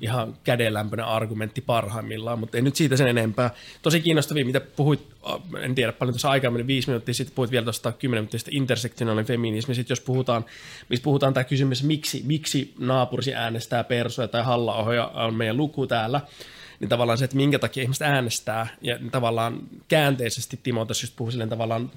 ihan 0.00 0.36
kädenlämpöinen 0.44 1.06
argumentti 1.06 1.60
parhaimmillaan, 1.60 2.38
mutta 2.38 2.56
ei 2.56 2.62
nyt 2.62 2.76
siitä 2.76 2.96
sen 2.96 3.08
enempää. 3.08 3.50
Tosi 3.82 4.00
kiinnostavia, 4.00 4.44
mitä 4.44 4.60
puhuit, 4.60 5.00
en 5.60 5.74
tiedä 5.74 5.92
paljon 5.92 6.14
tuossa 6.14 6.30
aikaa 6.30 6.50
meni 6.50 6.66
viisi 6.66 6.88
minuuttia 6.88 7.14
sitten, 7.14 7.34
puhuit 7.34 7.50
vielä 7.50 7.64
tuosta 7.64 7.92
kymmenen 7.92 8.22
minuuttia 8.22 8.38
sitten 8.38 8.56
intersektionaalinen 8.56 9.26
feminismi, 9.26 9.74
sitten 9.74 9.92
jos 9.92 10.00
puhutaan, 10.00 10.44
missä 10.88 11.04
puhutaan 11.04 11.34
tämä 11.34 11.44
kysymys, 11.44 11.82
miksi, 11.82 12.22
miksi 12.26 12.74
naapurisi 12.78 13.34
äänestää 13.34 13.84
persoja 13.84 14.28
tai 14.28 14.42
halla 14.42 14.74
on 15.14 15.34
meidän 15.34 15.56
luku 15.56 15.86
täällä, 15.86 16.20
niin 16.80 16.88
tavallaan 16.88 17.18
se, 17.18 17.24
että 17.24 17.36
minkä 17.36 17.58
takia 17.58 17.82
ihmiset 17.82 18.02
äänestää, 18.02 18.66
ja 18.82 18.98
tavallaan 19.12 19.60
käänteisesti 19.88 20.60
Timo 20.62 20.84
tässä 20.84 21.04
just 21.04 21.16
puhui 21.16 21.32
silleen 21.32 21.50
tavallaan 21.50 21.90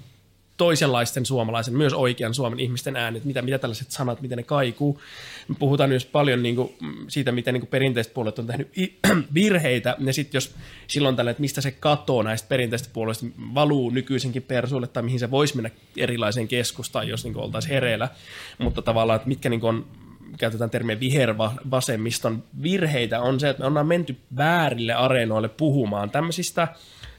toisenlaisten 0.59 1.25
suomalaisen, 1.25 1.77
myös 1.77 1.93
oikean 1.93 2.33
Suomen 2.33 2.59
ihmisten 2.59 2.95
äänet, 2.95 3.25
mitä, 3.25 3.41
mitä 3.41 3.57
tällaiset 3.57 3.91
sanat, 3.91 4.21
miten 4.21 4.37
ne 4.37 4.43
kaikuu. 4.43 5.01
Me 5.47 5.55
puhutaan 5.59 5.89
myös 5.89 6.05
paljon 6.05 6.43
niin 6.43 6.55
kuin, 6.55 6.73
siitä, 7.07 7.31
miten 7.31 7.53
niin 7.53 7.61
kuin 7.61 7.69
perinteiset 7.69 8.13
puolet 8.13 8.39
on 8.39 8.47
tehnyt 8.47 8.71
virheitä, 9.33 9.95
ja 9.99 10.13
sitten 10.13 10.37
jos 10.37 10.55
silloin 10.87 11.15
tällä, 11.15 11.31
että 11.31 11.41
mistä 11.41 11.61
se 11.61 11.71
katoo 11.71 12.23
näistä 12.23 12.47
perinteistä 12.47 12.89
puolueista 12.93 13.25
valuu 13.55 13.89
nykyisenkin 13.89 14.43
persuille, 14.43 14.87
tai 14.87 15.03
mihin 15.03 15.19
se 15.19 15.31
voisi 15.31 15.55
mennä 15.55 15.69
erilaiseen 15.97 16.47
keskustaan, 16.47 17.07
jos 17.07 17.23
niin 17.23 17.33
kuin 17.33 17.43
oltaisiin 17.43 17.73
hereillä, 17.73 18.09
mutta 18.57 18.81
tavallaan, 18.81 19.15
että 19.15 19.27
mitkä 19.27 19.49
niin 19.49 19.59
kuin 19.59 19.75
on 19.75 19.85
käytetään 20.37 20.69
termiä 20.69 20.99
vihervasemmiston 20.99 22.43
virheitä, 22.63 23.21
on 23.21 23.39
se, 23.39 23.49
että 23.49 23.63
me 23.63 23.67
ollaan 23.67 23.87
menty 23.87 24.17
väärille 24.37 24.93
areenoille 24.93 25.49
puhumaan 25.49 26.09
tämmöisistä 26.09 26.67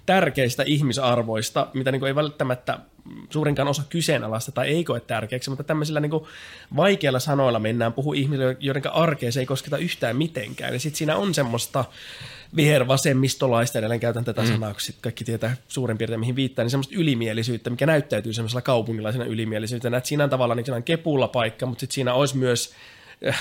tärkeistä 0.06 0.62
ihmisarvoista, 0.66 1.66
mitä 1.74 1.92
niin 1.92 2.06
ei 2.06 2.14
välttämättä 2.14 2.78
suurinkaan 3.30 3.68
osa 3.68 3.82
kyseenalaista 3.88 4.52
tai 4.52 4.68
ei 4.68 4.84
koe 4.84 5.00
tärkeäksi, 5.00 5.50
mutta 5.50 5.64
tämmöisillä 5.64 6.00
niin 6.00 6.10
kuin 6.10 6.24
vaikeilla 6.76 7.18
sanoilla 7.18 7.58
mennään 7.58 7.92
puhu 7.92 8.12
ihmisille, 8.12 8.56
joiden 8.60 8.92
arkeen 8.92 9.32
se 9.32 9.40
ei 9.40 9.46
kosketa 9.46 9.76
yhtään 9.76 10.16
mitenkään. 10.16 10.72
Ja 10.72 10.80
sitten 10.80 10.98
siinä 10.98 11.16
on 11.16 11.34
semmoista 11.34 11.84
vihervasemmistolaista, 12.56 13.78
edelleen 13.78 14.00
käytän 14.00 14.24
tätä 14.24 14.46
sanaa, 14.46 14.72
kun 14.72 14.94
kaikki 15.00 15.24
tietää 15.24 15.56
suurin 15.68 15.98
piirtein 15.98 16.20
mihin 16.20 16.36
viittaa, 16.36 16.62
niin 16.62 16.70
semmoista 16.70 16.94
ylimielisyyttä, 16.96 17.70
mikä 17.70 17.86
näyttäytyy 17.86 18.32
semmoisella 18.32 18.62
kaupungilaisena 18.62 19.24
ylimielisyytenä, 19.24 19.96
että 19.96 20.08
siinä 20.08 20.24
on 20.24 20.30
tavallaan 20.30 20.56
niin 20.56 20.82
kepulla 20.82 21.28
paikka, 21.28 21.66
mutta 21.66 21.80
sitten 21.80 21.94
siinä 21.94 22.14
olisi 22.14 22.36
myös 22.36 22.74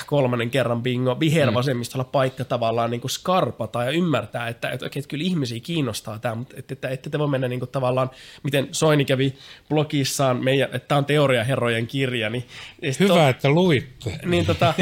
kolmannen 0.05 0.49
kerran 0.49 0.84
bingo, 0.84 1.19
vihervasemmistolla 1.19 2.03
paikka 2.03 2.45
tavallaan 2.45 2.91
niin 2.91 3.01
kuin 3.01 3.11
skarpata 3.11 3.84
ja 3.84 3.91
ymmärtää, 3.91 4.47
että, 4.47 4.69
että, 4.69 4.86
että, 4.86 4.99
että 4.99 5.09
kyllä 5.09 5.23
ihmisiä 5.23 5.59
kiinnostaa 5.59 6.19
tämä, 6.19 6.36
mutta 6.36 6.55
että, 6.57 6.73
että, 6.73 6.89
että 6.89 7.09
te 7.09 7.19
voi 7.19 7.27
mennä 7.27 7.47
niin 7.47 7.59
kuin 7.59 7.69
tavallaan, 7.69 8.09
miten 8.43 8.67
Soini 8.71 9.05
kävi 9.05 9.34
blogissaan, 9.69 10.43
meidän, 10.43 10.69
että 10.73 10.88
tämä 10.88 10.97
on 10.97 11.05
teoriaherrojen 11.05 11.88
kirja. 11.88 12.30
Niin, 12.30 12.45
ja 12.82 12.93
Hyvä, 12.99 13.13
to, 13.13 13.27
että 13.27 13.49
luitte. 13.49 14.19
Niin 14.25 14.45
tota, 14.45 14.73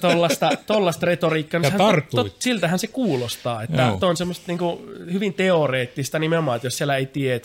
tollasta, 0.00 0.50
tollasta 0.66 1.06
retoriikkaa. 1.06 1.60
Niin 1.60 1.72
to, 2.10 2.24
to, 2.24 2.36
siltähän 2.38 2.78
se 2.78 2.86
kuulostaa, 2.86 3.62
että 3.62 3.86
no. 3.86 3.98
on 4.08 4.16
semmoista 4.16 4.44
niin 4.46 4.58
kuin, 4.58 4.78
hyvin 5.12 5.34
teoreettista 5.34 6.18
nimenomaan, 6.18 6.56
että 6.56 6.66
jos 6.66 6.78
siellä 6.78 6.96
ei 6.96 7.06
tiedä 7.06 7.44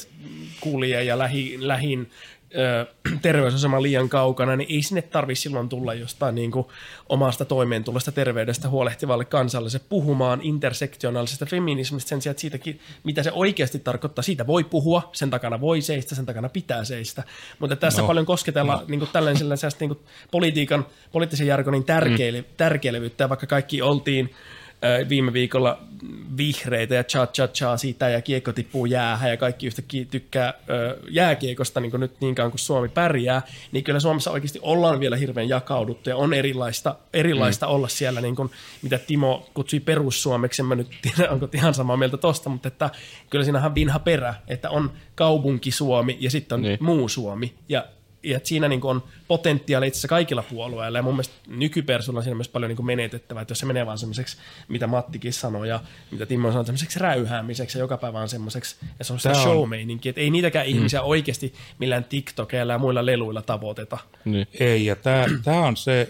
kulje 0.59 1.03
ja 1.03 1.17
lähi, 1.17 1.57
lähin 1.59 2.11
terveysasema 3.21 3.81
liian 3.81 4.09
kaukana, 4.09 4.55
niin 4.55 4.71
ei 4.71 4.81
sinne 4.81 5.01
tarvitse 5.01 5.41
silloin 5.41 5.69
tulla 5.69 5.93
jostain 5.93 6.35
niin 6.35 6.51
kuin 6.51 6.67
omasta 7.09 7.45
toimeentulosta 7.45 8.11
terveydestä 8.11 8.69
huolehtivalle 8.69 9.25
kansalle 9.25 9.69
puhumaan 9.89 10.39
intersektionaalisesta 10.41 11.45
feminismistä 11.45 12.09
sen 12.09 12.21
sijaan, 12.21 12.31
että 12.31 12.41
siitäkin, 12.41 12.79
mitä 13.03 13.23
se 13.23 13.31
oikeasti 13.31 13.79
tarkoittaa, 13.79 14.23
siitä 14.23 14.47
voi 14.47 14.63
puhua, 14.63 15.09
sen 15.13 15.29
takana 15.29 15.61
voi 15.61 15.81
seistä, 15.81 16.15
sen 16.15 16.25
takana 16.25 16.49
pitää 16.49 16.83
seistä. 16.83 17.23
Mutta 17.59 17.75
tässä 17.75 18.01
no. 18.01 18.07
paljon 18.07 18.25
kosketella 18.25 18.75
no. 18.75 18.83
niin 18.87 18.99
kuin 18.99 19.09
tällainen 19.13 19.47
niin 19.79 19.89
kuin 19.89 19.99
politiikan, 20.31 20.85
poliittisen 21.11 21.47
jargonin 21.47 21.83
tärkeile, 21.83 22.41
mm. 22.41 22.47
tärkeilevyyttä, 22.57 23.29
vaikka 23.29 23.47
kaikki 23.47 23.81
oltiin 23.81 24.35
viime 25.09 25.33
viikolla 25.33 25.79
vihreitä 26.37 26.95
ja 26.95 27.03
cha 27.03 27.27
cha 27.27 27.47
cha 27.47 27.77
siitä 27.77 28.09
ja 28.09 28.21
kiekko 28.21 28.53
tippuu 28.53 28.85
jäähän 28.85 29.29
ja 29.29 29.37
kaikki 29.37 29.67
yhtäkkiä 29.67 30.05
tykkää 30.05 30.53
jääkiekosta 31.09 31.79
niin 31.79 31.91
kuin 31.91 32.01
nyt 32.01 32.21
niin 32.21 32.35
kauan 32.35 32.51
kuin 32.51 32.59
Suomi 32.59 32.89
pärjää, 32.89 33.41
niin 33.71 33.83
kyllä 33.83 33.99
Suomessa 33.99 34.31
oikeasti 34.31 34.59
ollaan 34.61 34.99
vielä 34.99 35.15
hirveän 35.15 35.49
jakauduttu 35.49 36.09
ja 36.09 36.17
on 36.17 36.33
erilaista, 36.33 36.95
erilaista 37.13 37.65
mm. 37.65 37.71
olla 37.71 37.87
siellä, 37.87 38.21
niin 38.21 38.35
kuin, 38.35 38.51
mitä 38.81 38.97
Timo 38.97 39.49
kutsui 39.53 39.79
perussuomeksi, 39.79 40.61
en 40.61 40.65
mä 40.65 40.75
nyt 40.75 40.87
tiedä, 41.01 41.31
onko 41.31 41.47
ihan 41.53 41.73
samaa 41.73 41.97
mieltä 41.97 42.17
tosta, 42.17 42.49
mutta 42.49 42.67
että 42.67 42.89
kyllä 43.29 43.43
siinähän 43.43 43.75
vinha 43.75 43.99
perä, 43.99 44.33
että 44.47 44.69
on 44.69 44.91
kaupunki 45.15 45.71
Suomi 45.71 46.17
ja 46.19 46.31
sitten 46.31 46.55
on 46.55 46.61
niin. 46.61 46.77
muu 46.81 47.09
Suomi 47.09 47.53
ja 47.69 47.85
että 48.35 48.49
siinä 48.49 48.67
niin 48.67 48.83
on 48.83 49.03
potentiaali 49.27 49.87
itse 49.87 49.97
asiassa 49.97 50.07
kaikilla 50.07 50.43
puolueilla, 50.43 50.97
ja 50.97 51.01
mun 51.01 51.13
mielestä 51.13 51.35
nykypersoonalla 51.47 52.19
on 52.19 52.23
siinä 52.23 52.35
myös 52.35 52.49
paljon 52.49 52.69
niin 52.69 52.85
menetettävää, 52.85 53.41
että 53.41 53.51
jos 53.51 53.59
se 53.59 53.65
menee 53.65 53.85
vaan 53.85 53.97
semmoiseksi, 53.97 54.37
mitä 54.67 54.87
Mattikin 54.87 55.33
sanoi, 55.33 55.69
ja 55.69 55.79
mitä 56.11 56.25
Timo 56.25 56.51
sanoi, 56.51 56.65
semmoiseksi 56.65 56.99
räyhäämiseksi, 56.99 57.77
ja 57.77 57.83
joka 57.83 57.97
päivä 57.97 58.19
on 58.19 58.29
semmoiseksi, 58.29 58.75
ja 58.99 59.05
se 59.05 59.13
on 59.13 59.19
sitä 59.19 59.33
show 59.33 59.69
että 60.09 60.21
ei 60.21 60.29
niitäkään 60.29 60.67
mm. 60.67 60.69
ihmisiä 60.69 61.01
oikeasti 61.01 61.53
millään 61.79 62.03
TikTokeilla 62.03 62.73
ja 62.73 62.79
muilla 62.79 63.05
leluilla 63.05 63.41
tavoiteta. 63.41 63.97
Niin. 64.25 64.47
Ei, 64.59 64.85
ja 64.85 64.95
tämä 64.95 65.67
on 65.67 65.77
se, 65.77 66.09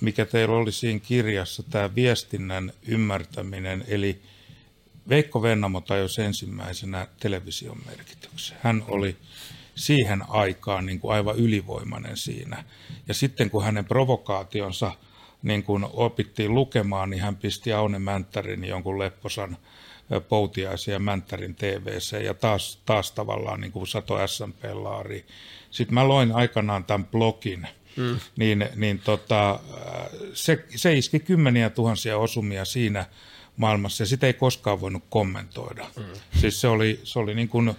mikä 0.00 0.24
teillä 0.24 0.56
oli 0.56 0.72
siinä 0.72 1.00
kirjassa, 1.00 1.62
tämä 1.62 1.94
viestinnän 1.94 2.72
ymmärtäminen, 2.86 3.84
eli 3.88 4.22
Veikko 5.08 5.42
Vennamo 5.42 5.80
tajusi 5.80 6.22
ensimmäisenä 6.22 7.06
television 7.20 7.78
merkityksen. 7.86 8.56
Hän 8.62 8.84
oli 8.88 9.16
siihen 9.74 10.22
aikaan 10.28 10.86
niin 10.86 11.00
kuin 11.00 11.14
aivan 11.14 11.36
ylivoimainen 11.36 12.16
siinä. 12.16 12.64
Ja 13.08 13.14
sitten 13.14 13.50
kun 13.50 13.64
hänen 13.64 13.84
provokaationsa 13.84 14.92
niin 15.42 15.62
kuin 15.62 15.86
opittiin 15.92 16.54
lukemaan, 16.54 17.10
niin 17.10 17.22
hän 17.22 17.36
pisti 17.36 17.72
Aune 17.72 17.98
Mänttärin 17.98 18.64
jonkun 18.64 18.98
lepposan 18.98 19.56
Poutiaisia 20.28 20.98
Mänttärin 20.98 21.54
TVC 21.54 22.24
ja 22.24 22.34
taas, 22.34 22.82
taas 22.86 23.12
tavallaan 23.12 23.60
niin 23.60 23.72
kuin 23.72 23.86
Sato 23.86 24.26
SMP-laari. 24.26 25.26
Sitten 25.70 25.94
mä 25.94 26.08
loin 26.08 26.32
aikanaan 26.32 26.84
tämän 26.84 27.06
blogin, 27.06 27.66
mm. 27.96 28.20
niin, 28.36 28.68
niin 28.76 28.98
tota, 28.98 29.60
se, 30.34 30.64
se 30.76 30.94
iski 30.94 31.20
kymmeniä 31.20 31.70
tuhansia 31.70 32.18
osumia 32.18 32.64
siinä 32.64 33.06
maailmassa 33.56 34.02
ja 34.02 34.06
sitä 34.06 34.26
ei 34.26 34.34
koskaan 34.34 34.80
voinut 34.80 35.04
kommentoida. 35.10 35.86
Mm. 35.96 36.04
Siis 36.40 36.60
se 36.60 36.68
oli, 36.68 37.00
se 37.04 37.18
oli 37.18 37.34
niin 37.34 37.48
kuin, 37.48 37.74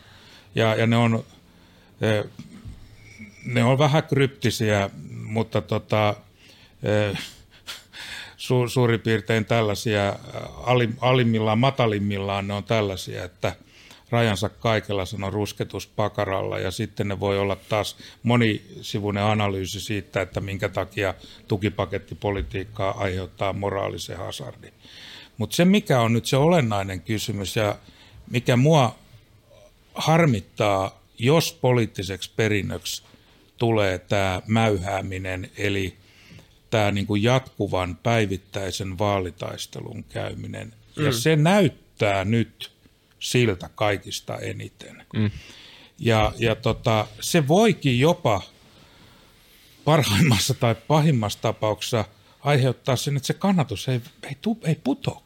ja, 0.55 0.75
ja 0.75 0.87
ne 0.87 0.97
on 0.97 1.23
ne 3.45 3.63
on 3.63 3.77
vähän 3.77 4.03
kryptisiä, 4.03 4.89
mutta 5.11 5.61
tota, 5.61 6.15
su, 8.37 8.67
suurin 8.67 8.99
piirtein 8.99 9.45
tällaisia, 9.45 10.15
alimmillaan, 11.01 11.59
matalimmillaan 11.59 12.47
ne 12.47 12.53
on 12.53 12.63
tällaisia, 12.63 13.23
että 13.23 13.55
rajansa 14.09 14.49
kaikella 14.49 15.05
sanoo 15.05 15.29
rusketus 15.29 15.87
pakaralla 15.87 16.59
ja 16.59 16.71
sitten 16.71 17.07
ne 17.07 17.19
voi 17.19 17.39
olla 17.39 17.55
taas 17.55 17.97
monisivuinen 18.23 19.23
analyysi 19.23 19.81
siitä, 19.81 20.21
että 20.21 20.41
minkä 20.41 20.69
takia 20.69 21.13
tukipakettipolitiikkaa 21.47 22.97
aiheuttaa 22.97 23.53
moraalisen 23.53 24.17
hazardin. 24.17 24.73
Mutta 25.37 25.55
se 25.55 25.65
mikä 25.65 25.99
on 25.99 26.13
nyt 26.13 26.25
se 26.25 26.37
olennainen 26.37 27.01
kysymys 27.01 27.55
ja 27.55 27.75
mikä 28.29 28.55
mua 28.55 28.95
harmittaa 29.95 31.02
jos 31.19 31.57
poliittiseksi 31.61 32.31
perinnöksi 32.35 33.03
tulee 33.57 33.99
tämä 33.99 34.41
mäyhääminen, 34.47 35.51
eli 35.57 35.97
tämä 36.69 36.91
niin 36.91 37.07
kuin 37.07 37.23
jatkuvan 37.23 37.95
päivittäisen 38.03 38.97
vaalitaistelun 38.97 40.03
käyminen, 40.03 40.73
mm. 40.95 41.05
ja 41.05 41.11
se 41.11 41.35
näyttää 41.35 42.25
nyt 42.25 42.71
siltä 43.19 43.69
kaikista 43.75 44.37
eniten. 44.37 45.05
Mm. 45.13 45.31
Ja, 45.99 46.33
ja 46.37 46.55
tota, 46.55 47.07
se 47.19 47.47
voikin 47.47 47.99
jopa 47.99 48.41
parhaimmassa 49.85 50.53
tai 50.53 50.75
pahimmassa 50.87 51.41
tapauksessa 51.41 52.05
aiheuttaa 52.39 52.95
sen, 52.95 53.17
että 53.17 53.27
se 53.27 53.33
kannatus 53.33 53.87
ei, 53.87 54.01
ei, 54.23 54.37
tu, 54.41 54.59
ei 54.63 54.75
putoakaan. 54.83 55.22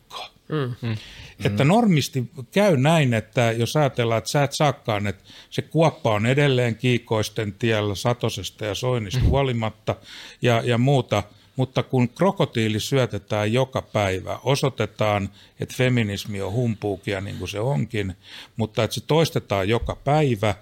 Mm. 0.50 0.90
Mm. 0.90 0.98
Että 1.46 1.64
normisti 1.64 2.24
käy 2.52 2.78
näin, 2.78 3.14
että 3.14 3.52
jos 3.52 3.76
ajatellaan, 3.76 4.18
että 4.18 4.30
sä 4.30 4.44
et 4.44 4.54
saakaan, 4.54 5.08
että 5.08 5.24
se 5.50 5.62
kuoppa 5.62 6.14
on 6.14 6.26
edelleen 6.26 6.76
kiikoisten 6.76 7.54
tiellä 7.54 7.96
satosesta 7.96 8.66
ja 8.66 8.76
soinnista 8.76 9.20
mm. 9.20 9.26
huolimatta 9.26 9.96
ja, 10.42 10.62
ja 10.66 10.78
muuta, 10.78 11.24
mutta 11.56 11.84
kun 11.84 12.10
krokotiili 12.10 12.80
syötetään 12.80 13.54
joka 13.54 13.82
päivä, 13.82 14.40
osoitetaan, 14.44 15.30
että 15.60 15.76
feminismi 15.78 16.42
on 16.42 16.52
humpuukia 16.52 17.22
niin 17.22 17.38
kuin 17.38 17.50
se 17.50 17.60
onkin, 17.60 18.16
mutta 18.56 18.84
että 18.84 18.94
se 18.96 19.02
toistetaan 19.02 19.70
joka 19.70 19.96
päivä, 19.96 20.56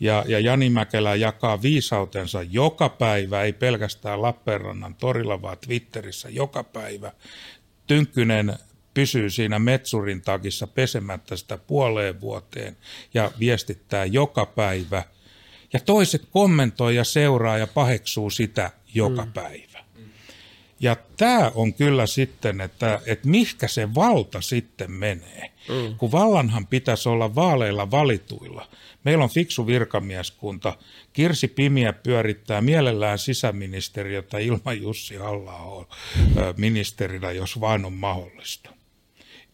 ja, 0.00 0.24
ja 0.28 0.40
Jani 0.40 0.70
Mäkelä 0.70 1.14
jakaa 1.14 1.62
viisautensa 1.62 2.42
joka 2.42 2.88
päivä, 2.88 3.42
ei 3.42 3.52
pelkästään 3.52 4.22
Lappeenrannan 4.22 4.94
torilla, 4.94 5.42
vaan 5.42 5.56
Twitterissä 5.58 6.28
joka 6.28 6.64
päivä. 6.64 7.12
Tynkkynen 7.86 8.58
pysyy 8.94 9.30
siinä 9.30 9.58
metsurin 9.58 10.22
takissa 10.22 10.66
pesemättä 10.66 11.36
sitä 11.36 11.58
puoleen 11.58 12.20
vuoteen 12.20 12.76
ja 13.14 13.30
viestittää 13.40 14.04
joka 14.04 14.46
päivä. 14.46 15.02
Ja 15.72 15.80
toiset 15.80 16.22
kommentoi 16.30 16.96
ja 16.96 17.04
seuraa 17.04 17.58
ja 17.58 17.66
paheksuu 17.66 18.30
sitä 18.30 18.70
joka 18.94 19.24
mm. 19.24 19.32
päivä. 19.32 19.72
Ja 20.80 20.96
tämä 21.16 21.52
on 21.54 21.74
kyllä 21.74 22.06
sitten, 22.06 22.60
että, 22.60 23.00
että 23.06 23.28
mihkä 23.28 23.68
se 23.68 23.94
valta 23.94 24.40
sitten 24.40 24.90
menee. 24.90 25.52
Mm. 25.68 25.96
Kun 25.96 26.12
vallanhan 26.12 26.66
pitäisi 26.66 27.08
olla 27.08 27.34
vaaleilla 27.34 27.90
valituilla. 27.90 28.68
Meillä 29.04 29.24
on 29.24 29.30
fiksu 29.30 29.66
virkamieskunta. 29.66 30.76
Kirsi 31.12 31.48
Pimiä 31.48 31.92
pyörittää 31.92 32.60
mielellään 32.60 33.18
sisäministeriötä 33.18 34.38
ilman 34.38 34.82
Jussi 34.82 35.16
halla 35.16 35.86
ministerinä, 36.56 37.30
jos 37.32 37.60
vain 37.60 37.84
on 37.84 37.92
mahdollista. 37.92 38.70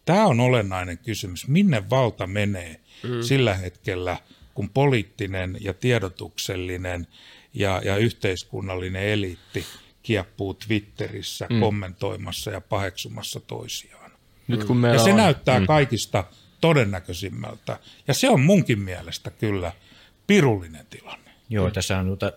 Tämä 0.09 0.27
on 0.27 0.41
olennainen 0.41 0.99
kysymys. 0.99 1.49
Minne 1.49 1.91
valta 1.91 2.26
menee 2.26 2.80
mm. 3.03 3.22
sillä 3.22 3.55
hetkellä, 3.55 4.17
kun 4.55 4.71
poliittinen 4.71 5.57
ja 5.61 5.75
tiedotuksellinen 5.75 7.07
ja, 7.55 7.83
ja 7.85 7.97
yhteiskunnallinen 7.97 9.03
eliitti 9.03 9.64
kieppuu 10.03 10.55
Twitterissä 10.55 11.47
mm. 11.51 11.61
kommentoimassa 11.61 12.51
ja 12.51 12.61
paheksumassa 12.61 13.41
toisiaan. 13.41 14.11
Nyt 14.47 14.64
kun 14.64 14.83
ja 14.83 14.99
se 14.99 15.11
on... 15.11 15.17
näyttää 15.17 15.61
mm. 15.61 15.67
kaikista 15.67 16.25
todennäköisimmältä. 16.61 17.79
Ja 18.09 18.14
se 18.14 18.30
on 18.30 18.41
munkin 18.41 18.79
mielestä 18.79 19.30
kyllä 19.30 19.72
pirullinen 20.26 20.87
tilanne. 20.91 21.30
Joo, 21.49 21.71
tässä 21.71 21.99
on 21.99 22.07
tuota 22.07 22.33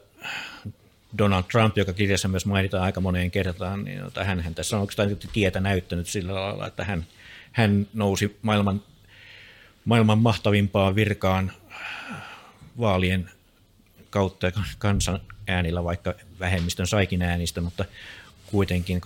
Donald 1.17 1.43
Trump, 1.43 1.77
joka 1.77 1.93
kirjassa 1.93 2.27
myös 2.27 2.45
mainitaan 2.45 2.83
aika 2.83 3.01
moneen 3.01 3.31
kertaan, 3.31 3.83
niin 3.83 4.01
hän 4.25 4.55
tässä 4.55 4.75
on 4.75 4.81
oikeastaan 4.81 5.17
tietä 5.33 5.59
näyttänyt 5.59 6.07
sillä 6.07 6.35
lailla, 6.35 6.67
että 6.67 6.83
hän– 6.83 7.05
hän 7.51 7.87
nousi 7.93 8.37
maailman, 8.41 8.81
maailman 9.85 10.17
mahtavimpaan 10.17 10.95
virkaan 10.95 11.51
vaalien 12.79 13.29
kautta 14.09 14.45
ja 14.45 14.51
kansan 14.77 15.19
äänillä, 15.47 15.83
vaikka 15.83 16.13
vähemmistön 16.39 16.87
saikin 16.87 17.21
äänistä, 17.21 17.61
mutta 17.61 17.85
kuitenkin, 18.45 19.01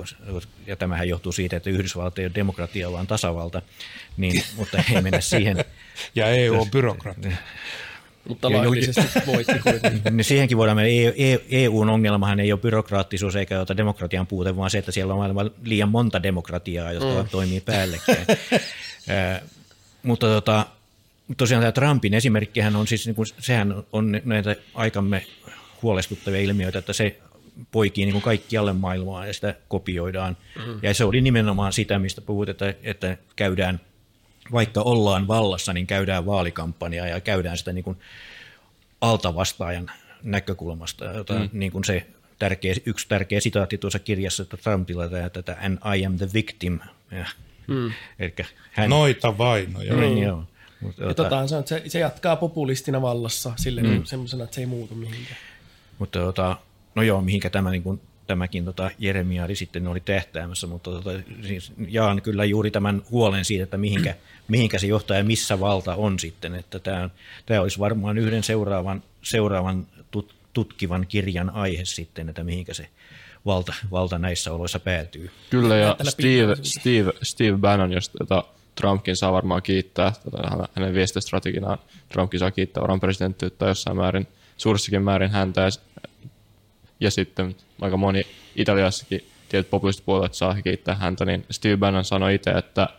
ja 0.68 0.76
tämähän 0.76 1.10
johtuu 1.10 1.32
siitä, 1.32 1.58
että 1.58 1.70
Yhdysvallat 1.70 2.20
ei 2.20 2.26
ole 2.26 2.36
demokratia, 2.36 2.92
vaan 2.92 3.08
tasavalta, 3.08 3.62
niin, 4.18 4.44
mutta 4.56 4.84
ei 4.96 5.02
mennä 5.02 5.22
siihen. 5.22 5.66
ja 6.16 6.28
EU 6.30 6.62
on 6.62 6.72
byrokratia. 6.72 7.38
Mutta 8.30 8.52
laillisesti 8.52 9.20
voitti 9.26 9.60
kuitenkin. 9.60 10.02
Niin 10.18 10.26
siihenkin 10.26 10.58
voidaan 10.58 10.78
mennä. 10.78 10.92
EUn 11.50 11.90
ongelmahan 11.90 12.40
ei 12.40 12.52
ole 12.52 12.60
byrokraattisuus 12.60 13.36
eikä 13.36 13.62
ota 13.62 13.78
demokratian 13.78 14.28
puute, 14.28 14.56
vaan 14.56 14.70
se, 14.70 14.78
että 14.78 14.92
siellä 14.92 15.14
on 15.14 15.20
maailman 15.20 15.52
liian 15.64 15.90
monta 15.90 16.24
demokratiaa, 16.24 16.92
jotka 16.92 17.24
mm. 17.24 17.30
toimii 17.30 17.62
päällekkäin. 17.62 18.26
mutta 20.04 20.28
tota, 20.28 20.66
tosiaan 21.38 21.62
tämä 21.62 21.72
Trumpin 21.72 22.14
esimerkkihän 22.14 22.76
on 22.76 22.88
siis, 22.88 23.06
niin 23.06 23.16
kuin, 23.16 23.28
sehän 23.40 23.84
on 23.92 24.22
näitä 24.26 24.56
aikamme 24.74 25.26
huolestuttavia 25.82 26.40
ilmiöitä, 26.40 26.80
että 26.80 26.94
se 26.94 27.20
poikii 27.72 28.06
niin 28.06 28.14
kuin 28.14 28.22
kaikkialle 28.22 28.74
maailmaa 28.74 29.28
ja 29.28 29.34
sitä 29.34 29.56
kopioidaan. 29.68 30.38
Mm-hmm. 30.56 30.80
Ja 30.82 30.94
se 30.94 31.04
oli 31.04 31.22
nimenomaan 31.22 31.74
sitä, 31.74 32.00
mistä 32.00 32.22
puhut, 32.22 32.50
että, 32.50 32.74
että 32.84 33.18
käydään, 33.36 33.80
vaikka 34.52 34.82
ollaan 34.82 35.28
vallassa, 35.28 35.74
niin 35.74 35.88
käydään 35.88 36.26
vaalikampanjaa 36.26 37.08
ja 37.08 37.20
käydään 37.20 37.58
sitä 37.58 37.74
niin 37.74 37.84
kuin 37.84 37.98
altavastaajan 39.02 39.92
näkökulmasta, 40.24 41.06
jota 41.06 41.34
mm. 41.34 41.50
niin 41.54 41.72
kuin 41.72 41.84
se 41.84 42.08
tärkeä, 42.40 42.76
yksi 42.86 43.08
tärkeä 43.10 43.40
sitaatti 43.40 43.78
tuossa 43.78 44.00
kirjassa 44.00 44.44
että 44.44 44.58
Trumpilla, 44.58 45.06
että 45.06 45.58
and 45.62 45.78
I 45.98 46.06
am 46.06 46.18
the 46.18 46.30
victim. 46.34 46.80
Ja, 47.12 47.26
mm. 47.68 47.92
hän, 48.72 48.90
Noita 48.90 49.38
vainoja. 49.38 49.96
Niin, 49.96 50.18
joo. 50.18 50.44
Mutta, 50.82 51.04
ja 51.04 51.14
tota, 51.14 51.48
se, 51.48 51.56
se, 51.66 51.84
se, 51.88 52.00
jatkaa 52.00 52.36
populistina 52.36 53.02
vallassa 53.02 53.54
sille 53.56 53.82
mm. 53.82 53.90
niin, 53.90 54.06
semmoisena, 54.06 54.44
että 54.44 54.56
se 54.56 54.62
ei 54.62 54.68
muutu 54.68 54.96
mihinkään. 54.96 55.38
Mutta 56.00 56.20
tota, 56.20 56.58
no 56.96 57.02
joo, 57.02 57.22
mihinkä 57.22 57.50
tämä 57.50 57.72
niin 57.72 57.84
kuin, 57.84 58.02
tämäkin 58.28 58.66
tota, 58.66 58.92
Jeremiadi 59.00 59.56
sitten 59.56 59.88
oli 59.88 60.00
tähtäämässä, 60.00 60.68
mutta 60.68 60.92
tota, 60.92 61.10
siis 61.48 61.72
jaan 61.88 62.22
kyllä 62.22 62.46
juuri 62.46 62.72
tämän 62.72 63.02
huolen 63.12 63.46
siitä, 63.46 63.64
että 63.64 63.78
mihinkä, 63.78 64.16
mihinkä 64.48 64.80
se 64.80 64.88
johtaa 64.88 65.18
ja 65.18 65.24
missä 65.24 65.60
valta 65.60 65.96
on 65.96 66.20
sitten. 66.20 66.56
Että 66.56 66.80
tämä, 66.80 67.10
tämä 67.46 67.62
olisi 67.62 67.80
varmaan 67.80 68.18
yhden 68.18 68.44
seuraavan, 68.44 69.04
seuraavan 69.22 69.88
tut, 70.12 70.36
tutkivan 70.54 71.08
kirjan 71.08 71.50
aihe 71.50 71.86
sitten, 71.86 72.30
että 72.30 72.44
mihinkä 72.44 72.74
se 72.74 72.88
valta, 73.46 73.74
valta 73.92 74.18
näissä 74.18 74.54
oloissa 74.54 74.80
päätyy. 74.80 75.32
Kyllä, 75.50 75.76
ja 75.76 75.98
Steve, 76.04 76.56
Steve, 76.62 77.12
Steve 77.24 77.58
Bannon, 77.58 77.92
josta 77.92 78.18
tota, 78.18 78.44
Trumpkin 78.76 79.16
saa 79.16 79.32
varmaan 79.32 79.62
kiittää, 79.62 80.14
tota, 80.24 80.68
hänen 80.76 80.94
viestistrateginaan 80.94 81.78
Trumpkin 82.10 82.40
saa 82.40 82.52
kiittää 82.52 82.82
varmaan 82.82 83.00
presidenttiyttä 83.00 83.66
jossain 83.66 83.98
määrin, 83.98 84.28
suurissakin 84.58 85.04
määrin 85.04 85.32
häntä, 85.32 85.62
ja 85.62 85.70
sitten 87.10 87.56
aika 87.82 87.98
moni 87.98 88.22
Italiassakin 88.56 89.26
tietyt 89.50 89.70
populistipuolueet 89.70 90.34
saa 90.34 90.62
kiittää 90.62 90.96
häntä, 90.96 91.26
niin 91.26 91.46
Steve 91.52 91.78
Bannon 91.78 92.06
sanoi 92.06 92.36
itse, 92.36 92.52
että 92.52 92.90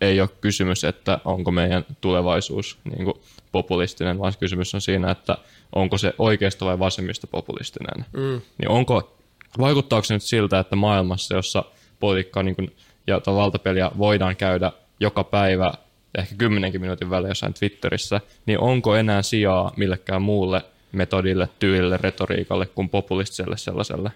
ei 0.00 0.20
ole 0.20 0.28
kysymys, 0.40 0.84
että 0.84 1.18
onko 1.24 1.50
meidän 1.50 1.84
tulevaisuus 2.00 2.78
niin 2.84 3.04
kuin 3.04 3.20
populistinen, 3.52 4.18
vaan 4.18 4.32
kysymys 4.40 4.74
on 4.74 4.80
siinä, 4.80 5.10
että 5.10 5.38
onko 5.72 5.98
se 5.98 6.14
oikeisto 6.18 6.66
vai 6.66 6.78
vasemmista 6.78 7.26
populistinen. 7.26 8.04
Mm. 8.12 8.40
Niin 8.58 8.68
onko, 8.68 9.16
vaikuttaako 9.58 10.04
se 10.04 10.14
nyt 10.14 10.22
siltä, 10.22 10.58
että 10.58 10.76
maailmassa, 10.76 11.34
jossa 11.34 11.64
politiikkaa 12.00 12.42
niin 12.42 12.56
kuin, 12.56 12.76
ja 13.06 13.20
valtapeliä 13.26 13.90
voidaan 13.98 14.36
käydä 14.36 14.72
joka 15.00 15.24
päivä 15.24 15.72
ehkä 16.18 16.34
kymmenenkin 16.34 16.80
minuutin 16.80 17.10
välein 17.10 17.30
jossain 17.30 17.54
Twitterissä, 17.54 18.20
niin 18.46 18.58
onko 18.58 18.96
enää 18.96 19.22
sijaa 19.22 19.72
millekään 19.76 20.22
muulle 20.22 20.62
metodille, 20.94 21.48
tyylille, 21.58 21.96
retoriikalle 21.96 22.66
kuin 22.66 22.88
populistiselle 22.88 23.56
sellaiselle? 23.56 24.10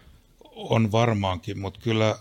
On 0.55 0.93
varmaankin, 0.93 1.59
mutta 1.59 1.81
kyllä 1.83 2.17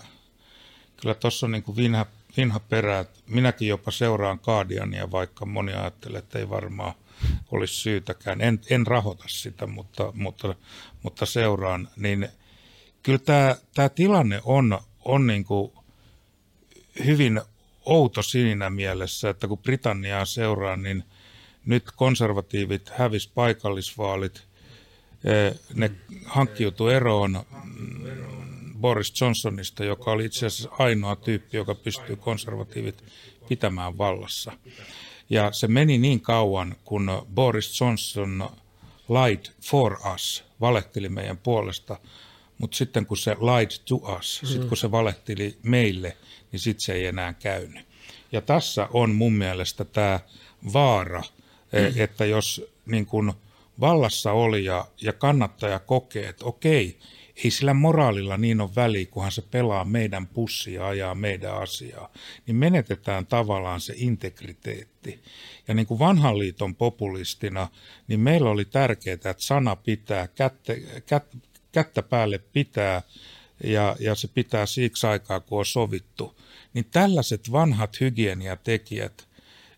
kyllä 0.98 1.16
tuossa 1.16 1.46
on 1.46 1.52
niin 1.52 1.64
kuin 1.64 1.76
vinha, 1.76 2.06
vinha 2.38 2.60
perä. 2.60 3.06
Minäkin 3.28 3.68
jopa 3.68 3.92
seuraan 3.92 4.40
Guardiania, 4.44 5.12
vaikka 5.12 5.46
moni 5.46 5.74
ajattelee, 5.74 6.20
että 6.20 6.40
ei 6.40 6.50
varmaan 6.50 6.94
olisi 7.52 7.74
syytäkään. 7.74 8.42
En, 8.42 8.62
en 8.70 8.88
rahoita 8.88 9.24
sitä, 9.28 9.68
mutta, 9.68 10.12
mutta, 10.16 10.56
mutta 11.04 11.26
seuraan. 11.26 11.88
Niin 11.96 12.30
kyllä 13.04 13.20
tämä, 13.20 13.56
tämä 13.76 13.90
tilanne 13.90 14.42
on, 14.44 14.80
on 15.06 15.28
niin 15.28 15.44
kuin 15.44 15.72
hyvin 17.06 17.42
outo 17.86 18.22
siinä 18.22 18.70
mielessä, 18.70 19.30
että 19.30 19.48
kun 19.48 19.58
Britanniaa 19.58 20.26
seuraa, 20.26 20.76
niin 20.76 21.04
nyt 21.66 21.92
konservatiivit 21.96 22.90
hävis 22.90 23.28
paikallisvaalit, 23.28 24.47
ne 25.74 25.92
hankkiutui 26.26 26.94
eroon 26.94 27.44
Boris 28.80 29.22
Johnsonista, 29.22 29.84
joka 29.84 30.12
oli 30.12 30.26
itse 30.26 30.46
asiassa 30.46 30.70
ainoa 30.80 31.16
tyyppi, 31.16 31.58
joka 31.58 31.76
pystyy 31.76 32.16
konservatiivit 32.16 33.04
pitämään 33.50 33.98
vallassa. 33.98 34.52
Ja 35.30 35.52
se 35.52 35.68
meni 35.68 35.98
niin 35.98 36.22
kauan, 36.22 36.76
kun 36.86 37.28
Boris 37.34 37.82
Johnson 37.82 38.50
lied 39.10 39.46
for 39.62 39.98
us, 40.16 40.44
valehteli 40.62 41.10
meidän 41.10 41.38
puolesta, 41.38 42.00
mutta 42.58 42.78
sitten 42.78 43.06
kun 43.06 43.18
se 43.18 43.32
lied 43.32 43.72
to 43.86 43.96
us, 43.96 44.40
mm. 44.42 44.48
sitten 44.48 44.68
kun 44.68 44.78
se 44.78 44.92
valehteli 44.92 45.58
meille, 45.64 46.18
niin 46.52 46.60
sitten 46.60 46.82
se 46.82 46.94
ei 46.94 47.06
enää 47.06 47.34
käynyt. 47.34 47.86
Ja 48.32 48.42
tässä 48.42 48.88
on 48.94 49.16
mun 49.16 49.34
mielestä 49.34 49.86
tämä 49.86 50.20
vaara, 50.74 51.24
mm. 51.72 52.02
että 52.02 52.26
jos 52.26 52.66
niin 52.86 53.06
kun 53.06 53.34
vallassa 53.80 54.32
oli 54.32 54.66
ja, 54.66 54.86
ja 55.02 55.14
kannattaja 55.14 55.80
kokee, 55.80 56.30
että 56.30 56.46
okei, 56.46 57.00
ei 57.44 57.52
sillä 57.52 57.74
moraalilla 57.74 58.38
niin 58.38 58.62
ole 58.62 58.70
väliä, 58.76 59.06
kunhan 59.06 59.32
se 59.32 59.42
pelaa 59.42 59.86
meidän 59.86 60.28
pussia 60.28 60.82
ja 60.82 60.88
ajaa 60.88 61.16
meidän 61.16 61.62
asiaa, 61.62 62.12
niin 62.48 62.56
menetetään 62.56 63.28
tavallaan 63.28 63.82
se 63.82 63.94
integriteetti. 63.98 65.24
Ja 65.68 65.74
niin 65.74 65.88
kuin 65.88 66.00
vanhan 66.00 66.40
liiton 66.40 66.76
populistina, 66.76 67.68
niin 68.08 68.20
meillä 68.20 68.50
oli 68.50 68.66
tärkeää, 68.66 69.14
että 69.14 69.36
sana 69.38 69.76
pitää, 69.76 70.28
kättä, 70.28 70.74
kät, 71.06 71.38
kättä 71.72 72.02
päälle 72.02 72.38
pitää, 72.38 73.02
ja, 73.64 73.96
ja 74.00 74.16
se 74.16 74.28
pitää 74.28 74.66
siksi 74.66 75.08
aikaa, 75.08 75.40
kun 75.40 75.60
on 75.60 75.66
sovittu 75.66 76.38
niin 76.74 76.86
tällaiset 76.92 77.52
vanhat 77.52 78.00
hygieniatekijät, 78.00 79.28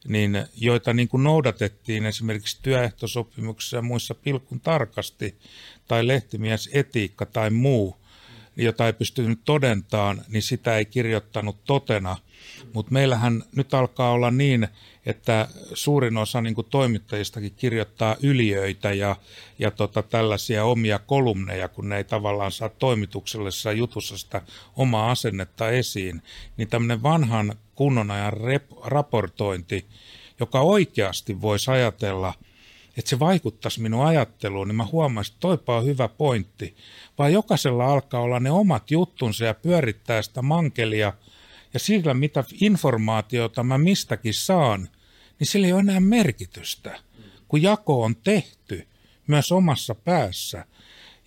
niin, 0.08 0.46
joita 0.56 0.94
niin 0.94 1.08
kuin 1.08 1.24
noudatettiin 1.24 2.06
esimerkiksi 2.06 2.60
työehtosopimuksissa 2.62 3.78
ja 3.78 3.82
muissa 3.82 4.16
pilkun 4.16 4.60
tarkasti, 4.60 5.40
tai 5.88 6.08
etiikka 6.74 7.26
tai 7.26 7.50
muu, 7.50 7.96
jota 8.56 8.86
ei 8.86 8.94
pystynyt 8.94 9.40
todentamaan, 9.46 10.22
niin 10.28 10.42
sitä 10.42 10.78
ei 10.78 10.86
kirjoittanut 10.86 11.64
totena. 11.66 12.18
Mutta 12.74 12.92
meillähän 12.92 13.44
nyt 13.56 13.74
alkaa 13.74 14.12
olla 14.12 14.32
niin, 14.32 14.68
että 15.06 15.48
suurin 15.74 16.18
osa 16.18 16.42
niin 16.42 16.56
toimittajistakin 16.70 17.54
kirjoittaa 17.58 18.16
yliöitä 18.24 18.94
ja, 18.94 19.16
ja 19.60 19.72
tota, 19.72 20.04
tällaisia 20.04 20.66
omia 20.66 21.00
kolumneja, 21.00 21.68
kun 21.68 21.90
ne 21.90 21.98
ei 21.98 22.04
tavallaan 22.04 22.52
saa 22.52 22.70
toimituksellisessa 22.70 23.72
jutussa 23.72 24.18
sitä 24.18 24.42
omaa 24.76 25.12
asennetta 25.12 25.70
esiin, 25.70 26.22
niin 26.58 26.70
tämmöinen 26.70 27.04
vanhan 27.04 27.56
kunnon 27.76 28.12
ajan 28.12 28.34
rep- 28.34 28.80
raportointi, 28.84 29.86
joka 30.40 30.62
oikeasti 30.62 31.42
voisi 31.42 31.72
ajatella, 31.72 32.34
että 33.00 33.10
se 33.10 33.20
vaikuttaisi 33.20 33.82
minun 33.82 34.06
ajatteluun, 34.06 34.68
niin 34.68 34.76
mä 34.76 34.86
huomasin, 34.86 35.32
että 35.34 35.40
toipa 35.40 35.78
on 35.78 35.86
hyvä 35.86 36.08
pointti. 36.08 36.76
Vaan 37.18 37.34
jokaisella 37.34 37.86
alkaa 37.86 38.22
olla 38.22 38.40
ne 38.40 38.52
omat 38.52 38.92
juttunsa 38.92 39.46
ja 39.46 39.54
pyörittää 39.54 40.22
sitä 40.22 40.42
mankelia, 40.42 41.14
ja 41.74 41.80
sillä 41.80 42.14
mitä 42.14 42.44
informaatiota 42.62 43.64
mä 43.64 43.78
mistäkin 43.78 44.34
saan, 44.34 44.90
niin 45.40 45.48
sillä 45.48 45.68
ei 45.68 45.74
ole 45.74 45.82
enää 45.82 46.00
merkitystä, 46.00 47.00
kun 47.48 47.62
jako 47.62 48.04
on 48.04 48.16
tehty 48.16 48.88
myös 49.28 49.52
omassa 49.52 49.96
päässä. 49.96 50.66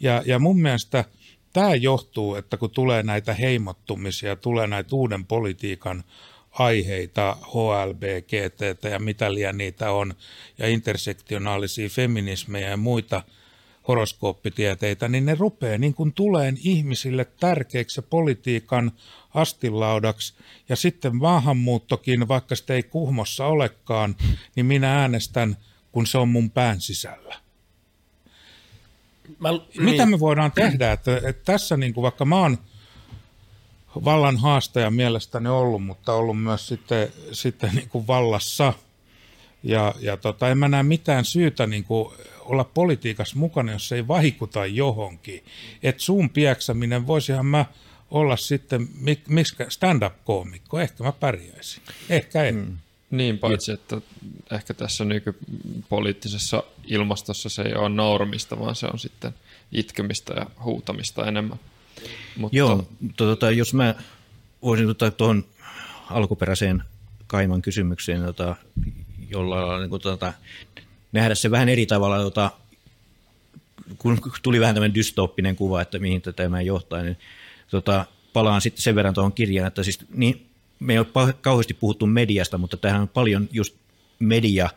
Ja, 0.01 0.23
ja 0.27 0.39
mun 0.39 0.61
mielestä 0.61 1.05
tämä 1.53 1.75
johtuu, 1.75 2.35
että 2.35 2.57
kun 2.57 2.71
tulee 2.71 3.03
näitä 3.03 3.35
heimottumisia, 3.35 4.37
tulee 4.37 4.67
näitä 4.67 4.97
uuden 4.97 5.27
politiikan 5.27 6.05
aiheita, 6.53 7.37
HLB, 7.47 8.03
GT 8.03 8.85
ja 8.91 8.99
mitä 8.99 9.35
liian 9.35 9.59
niitä 9.59 9.93
on, 9.93 10.15
ja 10.59 10.69
intersektionaalisia 10.69 11.89
feminismeja 11.89 12.69
ja 12.69 12.77
muita 12.77 13.23
horoskooppitieteitä, 13.89 15.09
niin 15.09 15.27
ne 15.27 15.35
rupeaa 15.35 15.79
niin 15.79 15.95
kuin 15.95 16.13
tulee 16.13 16.53
ihmisille 16.65 17.25
tärkeäksi 17.25 18.03
politiikan 18.03 18.93
astilaudaksi. 19.35 20.35
Ja 20.69 20.77
sitten 20.77 21.17
maahanmuuttokin, 21.17 22.29
vaikka 22.29 22.57
sitä 22.57 22.75
ei 22.75 22.83
kuhmossa 22.83 23.47
olekaan, 23.47 24.17
niin 24.57 24.67
minä 24.67 25.01
äänestän, 25.01 25.57
kun 25.93 26.07
se 26.07 26.19
on 26.19 26.29
mun 26.29 26.51
pään 26.51 26.81
sisällä. 26.81 27.35
Mä, 29.39 29.51
niin. 29.51 29.85
Mitä 29.85 30.07
me 30.07 30.21
voidaan 30.21 30.53
tehdä? 30.53 30.93
Että, 30.93 31.17
että 31.17 31.43
tässä 31.45 31.77
niin 31.77 31.95
kuin, 31.95 32.03
vaikka 32.03 32.25
mä 32.25 32.37
oon 32.37 32.59
vallan 34.05 34.37
haastaja 34.37 34.91
mielestäni 34.91 35.49
ollut, 35.49 35.85
mutta 35.85 36.13
ollut 36.13 36.43
myös 36.43 36.69
sitten, 36.69 37.13
sitten 37.33 37.75
niin 37.75 37.89
kuin 37.89 38.07
vallassa. 38.07 38.73
Ja, 39.63 39.95
ja 40.01 40.17
tota, 40.17 40.49
en 40.49 40.59
mä 40.59 40.69
näe 40.69 40.83
mitään 40.83 41.25
syytä 41.25 41.67
niin 41.67 41.85
kuin 41.85 42.15
olla 42.41 42.65
politiikassa 42.65 43.39
mukana, 43.39 43.73
jos 43.73 43.89
se 43.89 43.97
ei 43.97 44.09
vaikuta 44.09 44.67
johonkin. 44.67 45.45
Että 45.83 46.03
suun 46.03 46.31
pieksäminen, 46.31 47.07
voisihan 47.07 47.47
mä 47.47 47.65
olla 48.11 48.37
sitten 48.37 48.89
mik, 49.01 49.21
stand-up-koomikko, 49.69 50.81
ehkä 50.81 51.05
mä 51.05 51.13
pärjäisin, 51.13 51.83
ehkä 52.09 52.45
en. 52.45 52.55
Mm. 52.55 52.79
Niin, 53.11 53.39
paitsi 53.39 53.73
että 53.73 54.01
ehkä 54.51 54.75
tässä 54.75 55.05
nykypoliittisessa 55.05 56.63
ilmastossa 56.87 57.49
se 57.49 57.63
ei 57.63 57.75
ole 57.75 57.89
normista, 57.89 58.59
vaan 58.59 58.75
se 58.75 58.87
on 58.87 58.99
sitten 58.99 59.35
itkemistä 59.73 60.35
ja 60.35 60.47
huutamista 60.65 61.27
enemmän. 61.27 61.59
Mutta... 62.37 62.57
Joo, 62.57 62.89
tuota, 63.17 63.51
jos 63.51 63.75
mä 63.75 63.95
voisin 64.63 64.87
tuota, 64.87 65.11
tuohon 65.11 65.45
alkuperäiseen 66.11 66.83
Kaiman 67.27 67.63
kysymykseen, 67.63 68.23
tota, 68.23 68.57
jolla 69.29 69.79
niin 69.79 69.91
kuin, 69.91 70.03
tuota, 70.03 70.33
nähdä 71.13 71.35
se 71.35 71.51
vähän 71.51 71.69
eri 71.69 71.87
tavalla, 71.87 72.21
tuota, 72.21 72.51
kun 73.99 74.19
tuli 74.43 74.61
vähän 74.61 74.75
tämmöinen 74.75 74.95
dystooppinen 74.95 75.57
kuva, 75.57 75.83
että 75.83 75.99
mihin 75.99 76.23
tämä 76.37 76.61
johtaa, 76.61 77.03
niin 77.03 77.17
tota, 77.71 78.07
palaan 78.33 78.61
sitten 78.61 78.83
sen 78.83 78.95
verran 78.95 79.15
tuohon 79.15 79.33
kirjaan, 79.33 79.69
että 79.69 79.83
siis 79.83 79.99
niin, 80.15 80.47
me 80.81 80.93
ei 80.93 80.99
ole 80.99 81.35
kauheasti 81.41 81.75
puhuttu 81.75 82.07
mediasta, 82.07 82.59
mutta 82.59 82.77
tähän 82.77 83.01
on 83.01 83.09
paljon 83.09 83.49
just 83.53 83.75
media, 84.19 84.71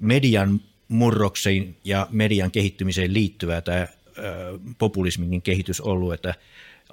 median 0.00 0.60
murrokseen 0.88 1.76
ja 1.84 2.06
median 2.10 2.50
kehittymiseen 2.50 3.14
liittyvää 3.14 3.60
tämä 3.60 3.86
populismin 4.78 5.42
kehitys 5.42 5.80
ollut, 5.80 6.12
että 6.12 6.34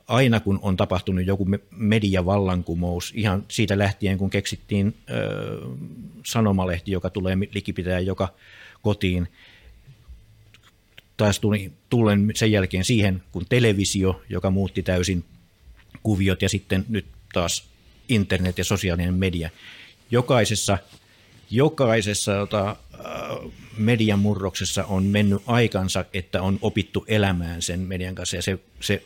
aina 0.07 0.39
kun 0.39 0.59
on 0.61 0.77
tapahtunut 0.77 1.25
joku 1.25 1.47
mediavallankumous, 1.71 3.13
ihan 3.15 3.45
siitä 3.47 3.77
lähtien 3.77 4.17
kun 4.17 4.29
keksittiin 4.29 4.95
sanomalehti, 6.25 6.91
joka 6.91 7.09
tulee 7.09 7.37
likipitää 7.53 7.99
joka 7.99 8.33
kotiin, 8.81 9.27
taas 11.17 11.39
tuli, 11.39 11.71
tulen 11.89 12.31
sen 12.35 12.51
jälkeen 12.51 12.85
siihen, 12.85 13.23
kun 13.31 13.45
televisio, 13.49 14.21
joka 14.29 14.49
muutti 14.49 14.83
täysin 14.83 15.25
kuviot 16.03 16.41
ja 16.41 16.49
sitten 16.49 16.85
nyt 16.89 17.05
taas 17.33 17.69
internet 18.09 18.57
ja 18.57 18.63
sosiaalinen 18.63 19.13
media. 19.13 19.49
Jokaisessa, 20.11 20.77
jokaisessa 21.49 22.31
jota, 22.31 22.75
median 23.77 24.19
murroksessa 24.19 24.85
on 24.85 25.03
mennyt 25.03 25.41
aikansa, 25.47 26.05
että 26.13 26.41
on 26.41 26.59
opittu 26.61 27.05
elämään 27.07 27.61
sen 27.61 27.79
median 27.79 28.15
kanssa 28.15 28.35
ja 28.35 28.41
se, 28.41 28.59
se 28.79 29.03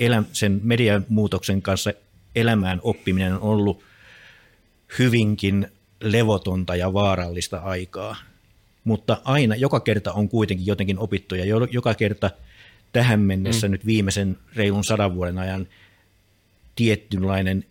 elä, 0.00 0.22
sen 0.32 0.60
median 0.62 1.06
muutoksen 1.08 1.62
kanssa 1.62 1.92
elämään 2.36 2.80
oppiminen 2.82 3.34
on 3.34 3.40
ollut 3.40 3.82
hyvinkin 4.98 5.68
levotonta 6.00 6.76
ja 6.76 6.92
vaarallista 6.92 7.58
aikaa. 7.58 8.16
Mutta 8.84 9.20
aina, 9.24 9.56
joka 9.56 9.80
kerta 9.80 10.12
on 10.12 10.28
kuitenkin 10.28 10.66
jotenkin 10.66 10.98
opittu 10.98 11.34
ja 11.34 11.44
joka 11.70 11.94
kerta 11.94 12.30
tähän 12.92 13.20
mennessä 13.20 13.68
mm. 13.68 13.72
nyt 13.72 13.86
viimeisen 13.86 14.38
reilun 14.54 14.84
sadan 14.84 15.14
vuoden 15.14 15.38
ajan 15.38 15.68
tietynlainen 16.76 17.64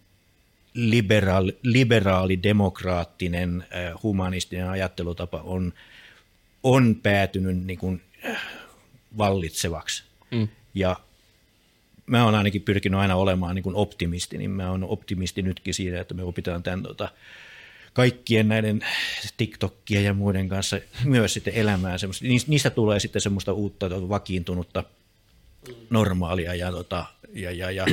liberaali, 0.73 1.57
liberaali 1.63 2.43
demokraattinen, 2.43 3.65
humanistinen 4.03 4.69
ajattelutapa 4.69 5.41
on, 5.41 5.73
on 6.63 6.95
päätynyt 7.03 7.65
niin 7.65 7.79
kuin 7.79 8.01
vallitsevaksi. 9.17 10.03
Mm. 10.31 10.47
Ja 10.73 10.95
mä 12.05 12.25
oon 12.25 12.35
ainakin 12.35 12.61
pyrkinyt 12.61 12.99
aina 12.99 13.15
olemaan 13.15 13.55
niin 13.55 13.63
kuin 13.63 13.75
optimisti, 13.75 14.37
niin 14.37 14.51
mä 14.51 14.69
oon 14.71 14.83
optimisti 14.83 15.41
nytkin 15.41 15.73
siinä, 15.73 16.01
että 16.01 16.13
me 16.13 16.23
opitaan 16.23 16.63
tämän 16.63 16.83
tota, 16.83 17.09
kaikkien 17.93 18.47
näiden 18.47 18.85
TikTokkien 19.37 20.03
ja 20.03 20.13
muiden 20.13 20.49
kanssa 20.49 20.79
myös 21.05 21.33
sitten 21.33 21.53
elämään. 21.53 21.99
Niistä 22.47 22.69
tulee 22.69 22.99
sitten 22.99 23.21
semmoista 23.21 23.53
uutta 23.53 24.09
vakiintunutta 24.09 24.83
normaalia 25.89 26.55
ja, 26.55 26.71
tota, 26.71 27.05
ja, 27.33 27.51
ja, 27.51 27.71
ja 27.71 27.85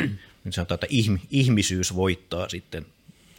niin 0.44 0.52
sanotaan, 0.52 0.76
että 0.76 1.16
ihmisyys 1.30 1.96
voittaa 1.96 2.48
sitten 2.48 2.86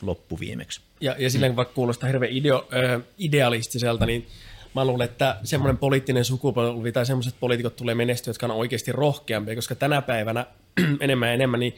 loppuviimeksi. 0.02 0.82
Ja, 1.02 1.16
ja 1.20 1.30
silleen 1.30 1.56
vaikka 1.56 1.74
kuulostaa 1.74 2.08
hirveän 2.08 2.32
ideo, 2.32 2.68
äh, 2.74 3.02
idealistiselta, 3.18 4.06
niin 4.06 4.28
mä 4.76 4.86
luulen, 4.86 5.06
että 5.06 5.38
semmoinen 5.44 5.78
poliittinen 5.78 6.26
sukupolvi 6.26 6.92
tai 6.92 7.06
semmoiset 7.06 7.36
poliitikot 7.40 7.76
tulee 7.76 7.96
menestyä, 7.96 8.30
jotka 8.30 8.46
on 8.46 8.52
oikeasti 8.52 8.92
rohkeampia, 8.92 9.56
koska 9.56 9.76
tänä 9.76 10.02
päivänä 10.02 10.46
enemmän 11.00 11.30
ja 11.30 11.34
enemmän, 11.34 11.60
niin 11.60 11.76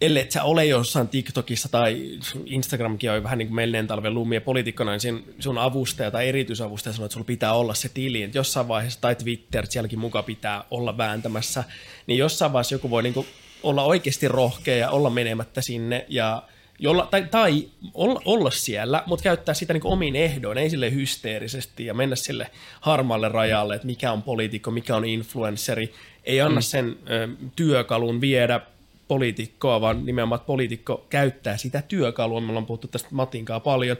ellei 0.00 0.30
sä 0.30 0.42
ole 0.42 0.66
jossain 0.66 1.08
TikTokissa 1.08 1.68
tai 1.68 2.18
Instagramkin 2.44 3.10
on 3.10 3.22
vähän 3.22 3.38
niin 3.38 3.48
kuin 3.48 3.56
menneen 3.56 3.86
talven 3.86 4.14
lumia 4.14 4.40
poliitikkona, 4.40 4.90
niin 4.90 5.00
sun, 5.00 5.24
sun 5.38 5.58
avustaja 5.58 6.10
tai 6.10 6.28
erityisavustaja 6.28 6.92
sanoo, 6.92 7.06
että 7.06 7.12
sulla 7.12 7.24
pitää 7.24 7.52
olla 7.52 7.74
se 7.74 7.88
tili, 7.88 8.22
että 8.22 8.38
jossain 8.38 8.68
vaiheessa, 8.68 9.00
tai 9.00 9.14
Twitter, 9.14 9.66
sielläkin 9.66 9.98
mukaan 9.98 10.24
pitää 10.24 10.64
olla 10.70 10.96
vääntämässä, 10.96 11.64
niin 12.06 12.18
jossain 12.18 12.52
vaiheessa 12.52 12.74
joku 12.74 12.90
voi 12.90 13.02
niin 13.02 13.14
kuin 13.14 13.26
olla 13.66 13.82
oikeasti 13.82 14.28
rohkea 14.28 14.76
ja 14.76 14.90
olla 14.90 15.10
menemättä 15.10 15.60
sinne 15.60 16.06
ja 16.08 16.42
jolla, 16.78 17.06
tai, 17.10 17.26
tai 17.30 17.68
olla, 17.94 18.22
olla 18.24 18.50
siellä, 18.50 19.02
mutta 19.06 19.22
käyttää 19.22 19.54
sitä 19.54 19.72
niin 19.72 19.86
omiin 19.86 20.16
ehdoin, 20.16 20.58
ei 20.58 20.70
sille 20.70 20.94
hysteerisesti 20.94 21.86
ja 21.86 21.94
mennä 21.94 22.16
sille 22.16 22.50
harmaalle 22.80 23.28
rajalle, 23.28 23.74
että 23.74 23.86
mikä 23.86 24.12
on 24.12 24.22
poliitikko, 24.22 24.70
mikä 24.70 24.96
on 24.96 25.04
influenceri, 25.04 25.92
ei 26.24 26.40
anna 26.40 26.60
mm. 26.60 26.62
sen 26.62 26.96
ö, 27.10 27.28
työkalun 27.56 28.20
viedä 28.20 28.60
poliitikkoa, 29.08 29.80
vaan 29.80 30.06
nimenomaan 30.06 30.40
poliitikko 30.40 31.06
käyttää 31.10 31.56
sitä 31.56 31.82
työkalua, 31.82 32.40
me 32.40 32.48
ollaan 32.48 32.66
puhuttu 32.66 32.88
tästä 32.88 33.08
Matinkaa 33.12 33.60
paljon, 33.60 33.96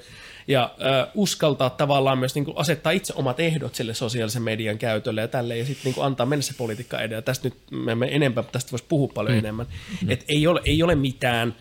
ja 0.49 0.75
ö, 0.81 1.07
uskaltaa 1.15 1.71
tavallaan 1.71 2.19
myös 2.19 2.35
niin 2.35 2.45
kuin 2.45 2.59
asettaa 2.59 2.93
itse 2.93 3.13
omat 3.17 3.41
ehdot 3.41 3.75
sille 3.75 3.95
sosiaalisen 3.95 4.43
median 4.43 4.79
käytölle 4.79 5.21
ja 5.21 5.29
tälle, 5.29 5.59
ja 5.59 5.65
sitten 5.65 5.93
niin 5.93 6.05
antaa 6.05 6.27
mennä 6.27 6.43
se 6.43 6.55
politiikka 6.59 7.01
edellä. 7.01 7.23
Tästä 7.23 7.49
nyt 7.49 7.55
me 7.71 7.93
emme 7.93 8.09
enempää, 8.11 8.45
tästä 8.53 8.71
voisi 8.71 8.85
puhua 8.89 9.09
paljon 9.15 9.35
mm. 9.35 9.39
enemmän. 9.39 9.67
Mm. 10.03 10.11
Et 10.11 10.25
ei, 10.29 10.47
ole, 10.47 10.61
ei 10.65 10.83
ole 10.83 10.95
mitään 10.95 11.55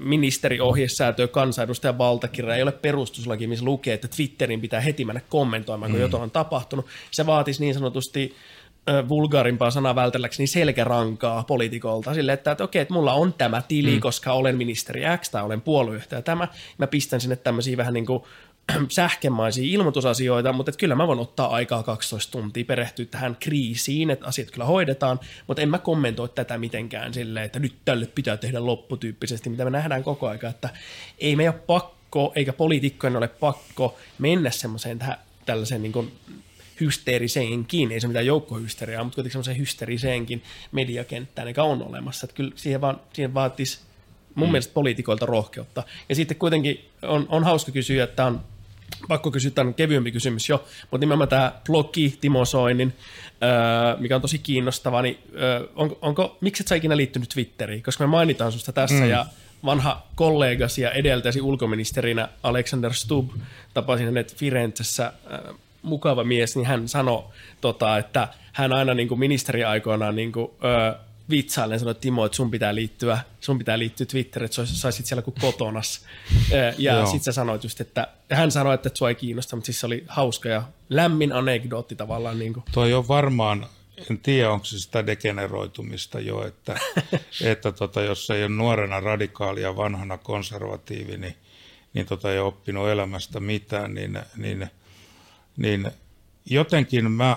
ministeriohjesäätöä, 0.00 1.28
kansanedustajan 1.28 1.98
valtakirja, 1.98 2.56
ei 2.56 2.62
ole 2.62 2.72
perustuslaki, 2.72 3.46
missä 3.46 3.64
lukee, 3.64 3.94
että 3.94 4.08
Twitterin 4.08 4.60
pitää 4.60 4.80
heti 4.80 5.04
mennä 5.04 5.20
kommentoimaan, 5.28 5.90
kun 5.90 6.00
mm. 6.00 6.02
jotain 6.02 6.22
on 6.22 6.30
tapahtunut. 6.30 6.86
Se 7.10 7.26
vaatisi 7.26 7.60
niin 7.60 7.74
sanotusti 7.74 8.34
vulgaarimpaa 9.08 9.70
sanaa 9.70 9.94
vältelläksi, 9.94 10.42
niin 10.42 10.48
selkärankaa 10.48 11.44
poliitikolta 11.44 12.14
sille, 12.14 12.32
että, 12.32 12.50
että 12.50 12.64
okei, 12.64 12.82
että 12.82 12.94
mulla 12.94 13.12
on 13.12 13.32
tämä 13.32 13.62
tili, 13.68 13.94
mm. 13.94 14.00
koska 14.00 14.32
olen 14.32 14.56
ministeri 14.56 15.02
X 15.20 15.30
tai 15.30 15.42
olen 15.42 15.60
puoluejohtaja 15.60 16.22
tämä. 16.22 16.48
Mä 16.78 16.86
pistän 16.86 17.20
sinne 17.20 17.36
tämmöisiä 17.36 17.76
vähän 17.76 17.94
niin 17.98 18.06
kuin 18.06 18.22
sähkemaisia 18.88 19.64
ilmoitusasioita, 19.74 20.52
mutta 20.52 20.70
että 20.70 20.78
kyllä 20.78 20.94
mä 20.94 21.06
voin 21.06 21.18
ottaa 21.18 21.48
aikaa 21.48 21.82
12 21.82 22.32
tuntia 22.32 22.64
perehtyä 22.64 23.06
tähän 23.06 23.36
kriisiin, 23.40 24.10
että 24.10 24.26
asiat 24.26 24.50
kyllä 24.50 24.64
hoidetaan, 24.64 25.20
mutta 25.46 25.62
en 25.62 25.68
mä 25.68 25.78
kommentoi 25.78 26.28
tätä 26.28 26.58
mitenkään 26.58 27.14
silleen, 27.14 27.46
että 27.46 27.58
nyt 27.58 27.74
tälle 27.84 28.06
pitää 28.06 28.36
tehdä 28.36 28.66
lopputyyppisesti, 28.66 29.50
mitä 29.50 29.64
me 29.64 29.70
nähdään 29.70 30.04
koko 30.04 30.28
aika, 30.28 30.48
että 30.48 30.68
ei 31.18 31.36
me 31.36 31.48
ole 31.48 31.58
pakko, 31.66 32.32
eikä 32.34 32.52
poliitikkojen 32.52 33.16
ole 33.16 33.28
pakko 33.28 33.98
mennä 34.18 34.50
semmoiseen 34.50 34.98
tähän, 34.98 35.16
tällaiseen 35.46 35.82
niin 35.82 35.92
kuin 35.92 36.12
hysteeriseenkin, 36.80 37.92
ei 37.92 38.00
se 38.00 38.08
mitään 38.08 38.26
joukkohysteriaa, 38.26 39.04
mutta 39.04 39.14
kuitenkin 39.14 39.32
semmoiseen 39.32 39.58
hysteriseenkin 39.58 40.42
mediakenttään, 40.72 41.48
joka 41.48 41.62
on 41.62 41.82
olemassa. 41.82 42.24
Että 42.24 42.36
kyllä 42.36 42.52
siihen, 42.54 42.80
vaan, 42.80 43.00
siihen 43.12 43.34
vaatisi 43.34 43.78
mun 44.34 44.48
mm. 44.48 44.52
mielestä 44.52 44.74
poliitikoilta 44.74 45.26
rohkeutta. 45.26 45.82
Ja 46.08 46.14
sitten 46.14 46.36
kuitenkin 46.36 46.84
on, 47.02 47.26
on 47.28 47.44
hauska 47.44 47.72
kysyä, 47.72 48.04
että 48.04 48.26
on 48.26 48.40
pakko 49.08 49.30
kysyä 49.30 49.50
tämän 49.50 49.74
kevyempi 49.74 50.12
kysymys 50.12 50.48
jo, 50.48 50.64
mutta 50.90 50.98
nimenomaan 50.98 51.28
tämä 51.28 51.52
blogi 51.66 52.18
Timo 52.20 52.44
Soinin, 52.44 52.94
öö, 53.42 53.96
mikä 53.98 54.16
on 54.16 54.22
tosi 54.22 54.38
kiinnostava, 54.38 55.02
niin 55.02 55.18
öö, 55.34 55.68
on, 55.76 55.96
onko, 56.02 56.38
miksi 56.40 56.62
et 56.62 56.68
sä 56.68 56.74
ikinä 56.74 56.96
liittynyt 56.96 57.28
Twitteriin? 57.28 57.82
Koska 57.82 58.04
me 58.04 58.10
mainitaan 58.10 58.52
susta 58.52 58.72
tässä 58.72 59.04
mm. 59.04 59.10
ja 59.10 59.26
vanha 59.64 60.06
kollegasi 60.14 60.82
ja 60.82 60.90
edeltäsi 60.90 61.40
ulkoministerinä 61.40 62.28
Alexander 62.42 62.92
Stubb, 62.92 63.30
tapasin 63.74 64.06
hänet 64.06 64.36
Firenzessä 64.36 65.12
öö, 65.30 65.54
mukava 65.84 66.24
mies, 66.24 66.56
niin 66.56 66.66
hän 66.66 66.88
sanoi, 66.88 67.24
tota, 67.60 67.98
että 67.98 68.28
hän 68.52 68.72
aina 68.72 68.94
niin 68.94 69.08
kuin 69.08 69.18
ministeriaikoinaan 69.18 70.16
niin 70.16 70.32
kuin, 70.32 70.50
öö, 70.64 70.94
vitsailen 71.30 71.78
sanoi, 71.78 71.90
että 71.90 72.00
Timo, 72.00 72.24
että 72.24 72.36
sun 72.36 72.50
pitää 72.50 72.74
liittyä, 72.74 73.18
sun 73.40 73.58
pitää 73.58 73.78
liittyä 73.78 74.06
Twitteriin, 74.06 74.44
että 74.44 74.66
saisit 74.66 75.06
siellä 75.06 75.22
kuin 75.22 75.34
kotonas. 75.40 76.06
Ja 76.78 77.06
sitten 77.06 77.22
sä 77.22 77.32
sanoit 77.32 77.64
just, 77.64 77.80
että 77.80 78.08
hän 78.30 78.50
sanoi, 78.50 78.74
että 78.74 78.90
sua 78.94 79.08
ei 79.08 79.14
kiinnosta, 79.14 79.56
mutta 79.56 79.66
siis 79.66 79.80
se 79.80 79.86
oli 79.86 80.04
hauska 80.08 80.48
ja 80.48 80.62
lämmin 80.88 81.32
anekdootti 81.32 81.96
tavallaan. 81.96 82.38
Niin 82.38 82.52
kuin. 82.52 82.64
Toi 82.72 82.92
on 82.92 83.08
varmaan, 83.08 83.66
en 84.10 84.18
tiedä 84.18 84.50
onko 84.50 84.64
se 84.64 84.78
sitä 84.78 85.06
degeneroitumista 85.06 86.20
jo, 86.20 86.46
että, 86.46 86.78
että 87.44 87.72
tota, 87.72 88.00
jos 88.00 88.30
ei 88.30 88.42
ole 88.42 88.48
nuorena 88.48 89.00
radikaali 89.00 89.62
ja 89.62 89.76
vanhana 89.76 90.18
konservatiivi, 90.18 91.16
niin, 91.16 91.36
niin 91.94 92.06
tota 92.06 92.32
ei 92.32 92.38
ole 92.38 92.48
oppinut 92.48 92.88
elämästä 92.88 93.40
mitään, 93.40 93.94
niin, 93.94 94.18
niin, 94.36 94.70
niin 95.56 95.90
jotenkin 96.44 97.10
mä 97.10 97.36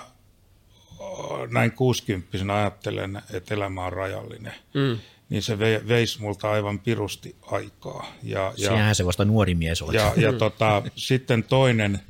näin 1.50 1.72
60 1.72 2.56
ajattelen, 2.56 3.22
että 3.32 3.54
elämä 3.54 3.84
on 3.84 3.92
rajallinen, 3.92 4.54
mm. 4.74 4.98
niin 5.28 5.42
se 5.42 5.58
veisi 5.58 6.20
multa 6.20 6.50
aivan 6.50 6.78
pirusti 6.78 7.36
aikaa. 7.42 8.12
Ja, 8.22 8.52
ja, 8.56 8.70
Sinähän 8.70 8.94
se 8.94 9.06
vasta 9.06 9.24
nuori 9.24 9.54
mies 9.54 9.82
olet. 9.82 9.94
Ja, 9.94 10.12
ja 10.16 10.32
tota, 10.32 10.82
sitten 10.96 11.44
toinen, 11.44 12.00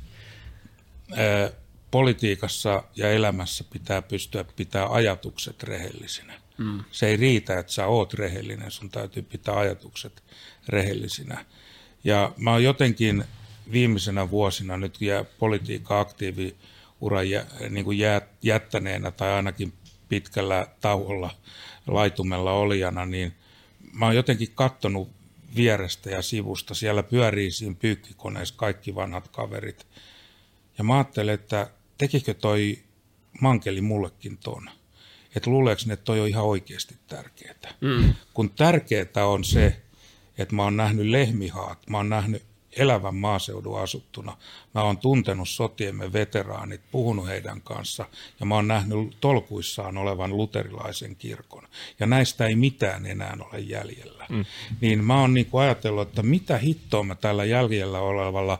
ää, 1.11 1.51
politiikassa 1.91 2.83
ja 2.95 3.11
elämässä 3.11 3.63
pitää 3.73 4.01
pystyä 4.01 4.45
pitää 4.55 4.87
ajatukset 4.93 5.63
rehellisinä. 5.63 6.33
Mm. 6.57 6.83
Se 6.91 7.07
ei 7.07 7.17
riitä, 7.17 7.59
että 7.59 7.71
sä 7.71 7.85
oot 7.85 8.13
rehellinen, 8.13 8.71
sun 8.71 8.89
täytyy 8.89 9.23
pitää 9.23 9.57
ajatukset 9.57 10.23
rehellisinä. 10.67 11.45
Ja 12.03 12.33
mä 12.37 12.51
oon 12.51 12.63
jotenkin 12.63 13.23
viimeisenä 13.71 14.29
vuosina 14.29 14.77
nyt 14.77 15.01
jää 15.01 15.23
politiikka 15.23 15.99
aktiiviuran 15.99 17.29
jä, 17.29 17.45
niin 17.69 17.85
kuin 17.85 17.99
jää, 17.99 18.21
jättäneenä 18.41 19.11
tai 19.11 19.31
ainakin 19.31 19.73
pitkällä 20.09 20.67
tauolla 20.81 21.35
laitumella 21.87 22.53
olijana, 22.53 23.05
niin 23.05 23.33
mä 23.93 24.05
oon 24.05 24.15
jotenkin 24.15 24.51
kattonut 24.55 25.09
vierestä 25.55 26.09
ja 26.09 26.21
sivusta. 26.21 26.73
Siellä 26.73 27.03
pyörii 27.03 27.51
siinä 27.51 27.75
pyykkikoneessa 27.79 28.55
kaikki 28.57 28.95
vanhat 28.95 29.27
kaverit. 29.27 29.87
Ja 30.77 30.83
mä 30.83 30.97
ajattelen, 30.97 31.33
että 31.33 31.69
tekikö 31.97 32.33
toi 32.33 32.79
mankeli 33.41 33.81
mullekin 33.81 34.37
ton? 34.37 34.69
Että 35.35 35.49
luuleeko 35.49 35.81
ne, 35.85 35.93
että 35.93 36.03
toi 36.03 36.19
on 36.19 36.27
ihan 36.27 36.45
oikeasti 36.45 36.95
tärkeää? 37.07 37.73
Mm. 37.81 38.13
Kun 38.33 38.49
tärkeää 38.49 39.25
on 39.25 39.43
se, 39.43 39.81
että 40.37 40.55
mä 40.55 40.63
oon 40.63 40.77
nähnyt 40.77 41.05
lehmihaat, 41.05 41.89
mä 41.89 41.97
oon 41.97 42.09
nähnyt 42.09 42.43
elävän 42.79 43.15
maaseudun 43.15 43.81
asuttuna. 43.81 44.37
Mä 44.75 44.83
oon 44.83 44.97
tuntenut 44.97 45.49
sotiemme 45.49 46.13
veteraanit, 46.13 46.81
puhunut 46.91 47.27
heidän 47.27 47.61
kanssa 47.61 48.05
ja 48.39 48.45
mä 48.45 48.55
oon 48.55 48.67
nähnyt 48.67 49.17
tolkuissaan 49.21 49.97
olevan 49.97 50.37
luterilaisen 50.37 51.15
kirkon. 51.15 51.67
Ja 51.99 52.05
näistä 52.05 52.45
ei 52.45 52.55
mitään 52.55 53.05
enää 53.05 53.37
ole 53.39 53.59
jäljellä. 53.59 54.25
Mm. 54.29 54.45
Niin 54.81 55.03
mä 55.03 55.21
oon 55.21 55.33
niinku 55.33 55.57
ajatellut, 55.57 56.09
että 56.09 56.23
mitä 56.23 56.57
hittoa 56.57 57.03
mä 57.03 57.15
tällä 57.15 57.45
jäljellä 57.45 57.99
olevalla 57.99 58.59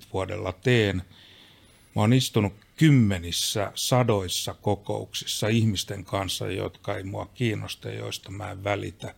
10-20 0.00 0.06
vuodella 0.12 0.52
teen. 0.52 0.96
Mä 1.94 2.02
oon 2.02 2.12
istunut 2.12 2.52
kymmenissä, 2.76 3.72
sadoissa 3.74 4.54
kokouksissa 4.54 5.48
ihmisten 5.48 6.04
kanssa, 6.04 6.50
jotka 6.50 6.96
ei 6.96 7.02
mua 7.02 7.26
kiinnosta 7.34 7.88
ja 7.88 7.98
joista 7.98 8.30
mä 8.30 8.50
en 8.50 8.64
välitä. 8.64 9.14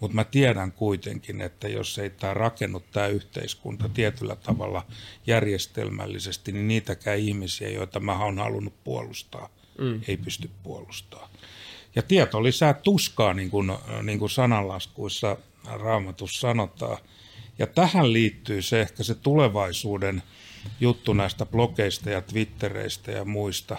Mutta 0.00 0.14
mä 0.14 0.24
tiedän 0.24 0.72
kuitenkin, 0.72 1.40
että 1.40 1.68
jos 1.68 1.98
ei 1.98 2.10
tämä 2.10 2.34
rakennu 2.34 2.80
tämä 2.80 3.06
yhteiskunta 3.06 3.88
tietyllä 3.88 4.36
tavalla 4.36 4.86
järjestelmällisesti, 5.26 6.52
niin 6.52 6.68
niitäkään 6.68 7.18
ihmisiä, 7.18 7.68
joita 7.68 8.00
mä 8.00 8.24
oon 8.24 8.38
halunnut 8.38 8.84
puolustaa, 8.84 9.48
mm. 9.78 10.00
ei 10.08 10.16
pysty 10.16 10.50
puolustamaan. 10.62 11.30
Ja 11.94 12.02
tieto 12.02 12.42
lisää 12.42 12.74
tuskaa, 12.74 13.34
niin 13.34 13.50
kuin, 13.50 13.72
niin 14.02 14.18
kuin 14.18 14.30
sananlaskuissa 14.30 15.36
raamatussa 15.64 16.40
sanotaan. 16.40 16.98
Ja 17.58 17.66
tähän 17.66 18.12
liittyy 18.12 18.62
se 18.62 18.80
ehkä 18.80 19.02
se 19.02 19.14
tulevaisuuden 19.14 20.22
juttu 20.80 21.12
näistä 21.12 21.46
blogeista 21.46 22.10
ja 22.10 22.22
twittereistä 22.22 23.10
ja 23.12 23.24
muista. 23.24 23.76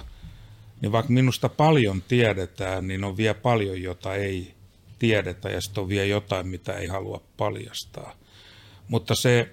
Niin 0.82 0.92
vaikka 0.92 1.14
minusta 1.14 1.50
paljon 1.50 2.02
tiedetään, 2.08 2.88
niin 2.88 3.04
on 3.04 3.18
vielä 3.18 3.34
paljon, 3.34 3.82
jota 3.82 4.16
ei 4.16 4.57
tiedetä 5.00 5.50
ja 5.50 5.62
sitten 5.62 5.82
on 5.82 5.90
vielä 5.90 6.06
jotain, 6.06 6.48
mitä 6.48 6.74
ei 6.74 6.88
halua 6.88 7.22
paljastaa. 7.38 8.16
Mutta 8.88 9.16
se, 9.16 9.50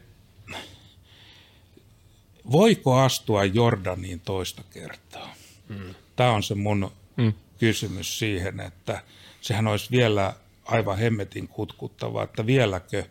voiko 2.52 2.94
astua 2.98 3.44
Jordaniin 3.44 4.20
toista 4.20 4.62
kertaa? 4.70 5.34
Mm. 5.68 5.94
Tämä 6.16 6.32
on 6.32 6.42
se 6.42 6.54
mun 6.54 6.90
mm. 7.16 7.32
kysymys 7.58 8.18
siihen, 8.18 8.60
että 8.60 9.02
sehän 9.40 9.66
olisi 9.66 9.90
vielä 9.90 10.34
aivan 10.64 10.98
hemmetin 10.98 11.48
kutkuttavaa, 11.48 12.24
että 12.24 12.46
vieläkö 12.46 13.04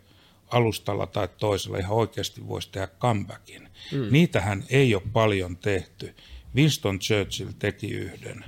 alustalla 0.48 1.08
tai 1.08 1.28
toisella 1.38 1.78
ihan 1.78 1.92
oikeasti 1.92 2.48
voisi 2.48 2.70
tehdä 2.72 2.88
comebackin. 2.88 3.70
Mm. 3.92 4.08
Niitähän 4.12 4.64
ei 4.70 4.96
ole 4.96 5.04
paljon 5.14 5.58
tehty. 5.58 6.16
Winston 6.56 7.00
Churchill 7.00 7.52
teki 7.60 7.92
yhden. 7.92 8.46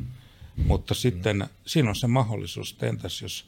Mutta 0.58 0.94
sitten 0.94 1.38
mm. 1.38 1.48
siinä 1.66 1.90
on 1.90 1.96
se 1.96 2.08
mahdollisuus, 2.08 2.72
että 2.72 2.86
entäs 2.86 3.22
jos 3.22 3.46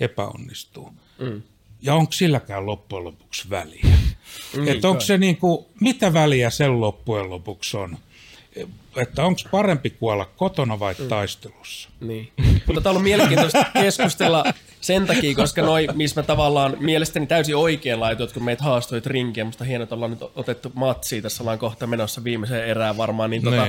epäonnistuu. 0.00 0.92
Mm. 1.18 1.42
Ja 1.82 1.94
onko 1.94 2.12
silläkään 2.12 2.66
loppujen 2.66 3.04
lopuksi 3.04 3.50
väliä? 3.50 3.84
Mm, 4.56 4.68
että 4.68 4.88
onko 4.88 5.00
se 5.00 5.18
niin 5.18 5.36
kuin, 5.36 5.66
mitä 5.80 6.12
väliä 6.12 6.50
sen 6.50 6.80
loppujen 6.80 7.30
lopuksi 7.30 7.76
on? 7.76 7.98
Että 8.96 9.24
onko 9.24 9.40
parempi 9.50 9.90
kuolla 9.90 10.24
kotona 10.24 10.80
vai 10.80 10.94
mm. 10.98 11.08
taistelussa? 11.08 11.88
Niin. 12.00 12.32
Mutta 12.66 12.80
tämä 12.80 12.90
on 12.90 12.96
ollut 12.96 13.02
mielenkiintoista 13.02 13.66
keskustella 13.72 14.44
sen 14.80 15.06
takia, 15.06 15.34
koska 15.34 15.62
noi, 15.62 15.88
missä 15.94 16.20
mä 16.20 16.26
tavallaan 16.26 16.76
mielestäni 16.80 17.26
täysin 17.26 17.56
oikein 17.56 18.00
laitoit, 18.00 18.32
kun 18.32 18.44
meitä 18.44 18.64
haastoit 18.64 19.06
rinkiä, 19.06 19.44
musta 19.44 19.64
hienoa, 19.64 19.82
että 19.82 19.94
ollaan 19.94 20.10
nyt 20.10 20.22
otettu 20.34 20.72
matsia, 20.74 21.22
tässä 21.22 21.42
ollaan 21.42 21.58
kohta 21.58 21.86
menossa 21.86 22.24
viimeiseen 22.24 22.68
erään 22.68 22.96
varmaan, 22.96 23.30
niin 23.30 23.42
tota, 23.42 23.66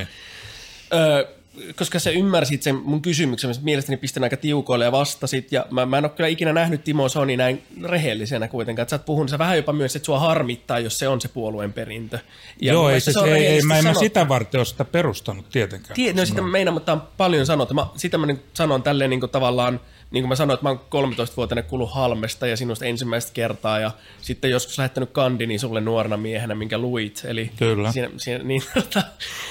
öö, 0.93 1.40
koska 1.75 1.99
sä 1.99 2.09
ymmärsit 2.09 2.63
sen 2.63 2.75
mun 2.75 3.01
kysymyksen, 3.01 3.55
mielestäni 3.61 3.97
pistin 3.97 4.23
aika 4.23 4.37
tiukoille 4.37 4.85
ja 4.85 4.91
vastasit, 4.91 5.51
ja 5.51 5.65
mä, 5.71 5.85
mä 5.85 5.97
en 5.97 6.05
ole 6.05 6.11
kyllä 6.11 6.27
ikinä 6.27 6.53
nähnyt 6.53 6.83
Timo 6.83 7.09
Soni 7.09 7.37
näin 7.37 7.63
rehellisenä 7.83 8.47
kuitenkaan, 8.47 8.83
että 8.83 8.89
sä 8.89 8.95
oot 8.95 9.05
puhunut, 9.05 9.29
sä 9.29 9.39
vähän 9.39 9.57
jopa 9.57 9.73
myös, 9.73 9.95
että 9.95 10.05
sua 10.05 10.19
harmittaa, 10.19 10.79
jos 10.79 10.99
se 10.99 11.07
on 11.07 11.21
se 11.21 11.27
puolueen 11.27 11.73
perintö. 11.73 12.19
Ja 12.61 12.73
Joo, 12.73 12.89
ei, 12.89 13.01
se, 13.01 13.11
se 13.11 13.19
ei, 13.19 13.45
ei, 13.47 13.61
mä 13.61 13.77
en 13.77 13.83
mä 13.83 13.93
sitä 13.93 14.27
varten 14.27 14.59
ole 14.59 14.65
sitä 14.65 14.85
perustanut 14.85 15.49
tietenkään. 15.49 15.95
Tie, 15.95 16.13
no 16.13 16.25
sitä 16.25 16.41
mä 16.41 16.47
meinaan, 16.47 16.73
mutta 16.73 16.93
on 16.93 17.03
paljon 17.17 17.45
sanottu. 17.45 17.73
Mä, 17.73 17.85
sitä 17.95 18.17
mä 18.17 18.25
niin 18.25 18.43
sanon 18.53 18.83
tälleen 18.83 19.09
niin 19.09 19.19
kuin 19.19 19.29
tavallaan, 19.29 19.79
niin 20.11 20.23
kuin 20.23 20.29
mä 20.29 20.35
sanoin, 20.35 20.53
että 20.53 20.63
mä 20.63 20.69
oon 20.69 21.13
13-vuotiaana 21.13 21.67
kuullut 21.67 21.93
Halmesta 21.93 22.47
ja 22.47 22.57
sinusta 22.57 22.85
ensimmäistä 22.85 23.31
kertaa 23.33 23.79
ja 23.79 23.91
sitten 24.21 24.51
joskus 24.51 24.77
lähettänyt 24.77 25.09
kandini 25.11 25.59
sulle 25.59 25.81
nuorena 25.81 26.17
miehenä, 26.17 26.55
minkä 26.55 26.77
luit. 26.77 27.21
Eli 27.25 27.51
Kyllä. 27.59 27.91
Siinä, 27.91 28.09
siinä, 28.17 28.43
niin, 28.43 28.63
tota, 28.75 29.03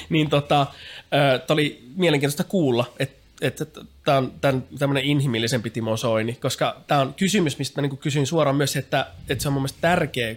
niin 0.08 0.30
tota, 0.30 0.66
Tämä 1.10 1.54
oli 1.54 1.84
mielenkiintoista 1.96 2.44
kuulla, 2.44 2.92
että 2.98 3.20
että 3.40 3.66
tämä 4.04 4.18
on 4.18 4.32
tämmöinen 4.78 5.04
inhimillisempi 5.04 5.70
Timo 5.70 5.96
Soini, 5.96 6.32
koska 6.32 6.76
tämä 6.86 7.00
on 7.00 7.14
kysymys, 7.14 7.58
mistä 7.58 7.80
mä 7.80 7.88
niin 7.88 7.98
kysyin 7.98 8.26
suoraan 8.26 8.56
myös, 8.56 8.76
että, 8.76 9.06
että 9.28 9.42
se 9.42 9.48
on 9.48 9.52
mun 9.52 9.62
mielestä 9.62 9.78
tärkeä, 9.80 10.36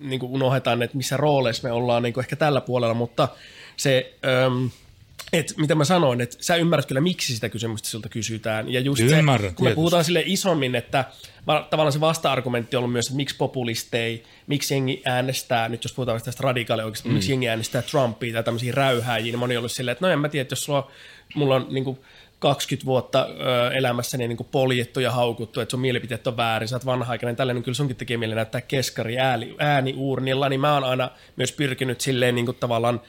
niin 0.00 0.20
kuin 0.20 0.32
unohdetaan, 0.32 0.82
että 0.82 0.96
missä 0.96 1.16
rooleissa 1.16 1.68
me 1.68 1.72
ollaan 1.72 2.02
niin 2.02 2.20
ehkä 2.20 2.36
tällä 2.36 2.60
puolella, 2.60 2.94
mutta 2.94 3.28
se, 3.76 4.14
että 5.32 5.54
mitä 5.56 5.74
mä 5.74 5.84
sanoin, 5.84 6.20
että 6.20 6.36
sä 6.40 6.56
ymmärrät 6.56 6.86
kyllä, 6.86 7.00
miksi 7.00 7.34
sitä 7.34 7.48
kysymystä 7.48 7.88
siltä 7.88 8.08
kysytään. 8.08 8.72
Ja 8.72 8.80
just 8.80 9.02
Ymmärrän, 9.02 9.50
se, 9.50 9.56
kun 9.56 9.68
me 9.68 9.74
puhutaan 9.74 10.04
sille 10.04 10.22
isommin, 10.26 10.74
että 10.74 11.04
tavallaan 11.70 11.92
se 11.92 12.00
vasta-argumentti 12.00 12.76
on 12.76 12.78
ollut 12.78 12.92
myös, 12.92 13.06
että 13.06 13.16
miksi 13.16 13.36
populistei, 13.36 14.24
miksi 14.46 14.74
jengi 14.74 15.02
äänestää, 15.04 15.68
nyt 15.68 15.84
jos 15.84 15.92
puhutaan 15.92 16.22
tästä 16.22 16.42
radikaalioikeudesta, 16.42 17.08
mm. 17.08 17.14
miksi 17.14 17.32
jengi 17.32 17.48
äänestää 17.48 17.82
Trumpia 17.82 18.32
tai 18.32 18.44
tämmöisiä 18.44 18.72
räyhääjiä, 18.72 19.32
niin 19.32 19.38
moni 19.38 19.56
on 19.56 19.60
ollut 19.60 19.72
silleen, 19.72 19.92
että 19.92 20.06
no 20.06 20.12
en 20.12 20.18
mä 20.18 20.28
tiedä, 20.28 20.42
että 20.42 20.52
jos 20.52 20.64
sulla, 20.64 20.90
mulla 21.34 21.54
on 21.54 21.66
niin 21.70 21.84
kuin, 21.84 21.98
20 22.38 22.86
vuotta 22.86 23.26
ö, 23.28 23.72
elämässäni 23.72 24.28
niin 24.28 24.36
kuin 24.36 24.48
poljettu 24.52 25.00
ja 25.00 25.10
haukuttu, 25.10 25.60
että 25.60 25.70
sun 25.70 25.80
mielipiteet 25.80 26.26
on 26.26 26.36
väärin, 26.36 26.68
sä 26.68 26.76
oot 26.76 26.86
vanha-aikainen, 26.86 27.36
tällainen 27.36 27.58
niin 27.58 27.64
kyllä 27.64 27.76
sunkin 27.76 27.96
tekee 27.96 28.16
mieli 28.16 28.34
näyttää 28.34 28.60
keskari 28.60 29.18
ääni, 29.18 29.54
ääniuurnilla, 29.58 30.48
niin 30.48 30.60
mä 30.60 30.74
oon 30.74 30.84
aina 30.84 31.10
myös 31.36 31.52
pyrkinyt 31.52 32.00
silleen 32.00 32.34
niin 32.34 32.46
kuin 32.46 32.56
tavallaan 32.60 33.00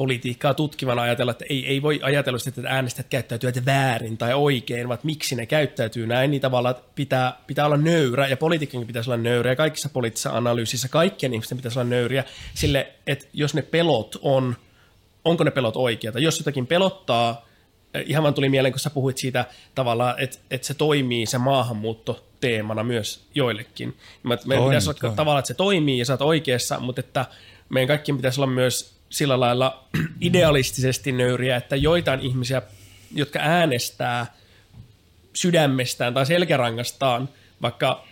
politiikkaa 0.00 0.54
tutkivana 0.54 1.02
ajatella, 1.02 1.32
että 1.32 1.44
ei, 1.48 1.66
ei 1.66 1.82
voi 1.82 2.00
ajatella 2.02 2.38
että 2.48 2.62
äänestäjät 2.66 3.06
käyttäytyvät 3.10 3.66
väärin 3.66 4.18
tai 4.18 4.34
oikein, 4.34 4.88
vaan 4.88 4.98
miksi 5.02 5.34
ne 5.36 5.46
käyttäytyy 5.46 6.06
näin, 6.06 6.30
niin 6.30 6.40
tavallaan 6.40 6.74
pitää, 6.94 7.38
pitää 7.46 7.66
olla 7.66 7.76
nöyrä, 7.76 8.26
ja 8.26 8.36
politiikan 8.36 8.86
pitäisi 8.86 9.10
olla 9.10 9.22
nöyrä, 9.22 9.50
ja 9.50 9.56
kaikissa 9.56 9.88
poliittisissa 9.88 10.30
analyysissä 10.30 10.88
kaikkien 10.88 11.34
ihmisten 11.34 11.58
pitäisi 11.58 11.78
olla 11.78 11.90
nöyriä 11.90 12.24
sille, 12.54 12.92
että 13.06 13.26
jos 13.32 13.54
ne 13.54 13.62
pelot 13.62 14.16
on, 14.22 14.56
onko 15.24 15.44
ne 15.44 15.50
pelot 15.50 15.76
oikeita, 15.76 16.18
jos 16.18 16.38
jotakin 16.38 16.66
pelottaa, 16.66 17.46
eh, 17.94 18.04
ihan 18.06 18.22
vaan 18.22 18.34
tuli 18.34 18.48
mieleen, 18.48 18.72
kun 18.72 18.80
sä 18.80 18.90
puhuit 18.90 19.18
siitä 19.18 19.44
tavallaan, 19.74 20.14
että, 20.18 20.38
että 20.50 20.66
se 20.66 20.74
toimii 20.74 21.26
se 21.26 21.38
maahanmuutto 21.38 22.26
teemana 22.40 22.84
myös 22.84 23.26
joillekin. 23.34 23.96
Meidän 24.22 24.64
pitäisi 24.64 24.90
olla 24.90 25.14
tavallaan, 25.14 25.38
että 25.38 25.48
se 25.48 25.54
toimii 25.54 25.98
ja 25.98 26.04
sä 26.04 26.12
oot 26.12 26.22
oikeassa, 26.22 26.80
mutta 26.80 27.00
että 27.00 27.26
meidän 27.68 27.88
kaikkien 27.88 28.16
pitäisi 28.16 28.40
olla 28.40 28.52
myös 28.52 28.99
sillä 29.10 29.40
lailla 29.40 29.84
idealistisesti 30.20 31.12
nöyriä, 31.12 31.56
että 31.56 31.76
joitain 31.76 32.20
ihmisiä, 32.20 32.62
jotka 33.14 33.38
äänestää 33.42 34.34
sydämestään 35.32 36.14
tai 36.14 36.26
selkärangastaan 36.26 37.28
vaikka 37.62 38.04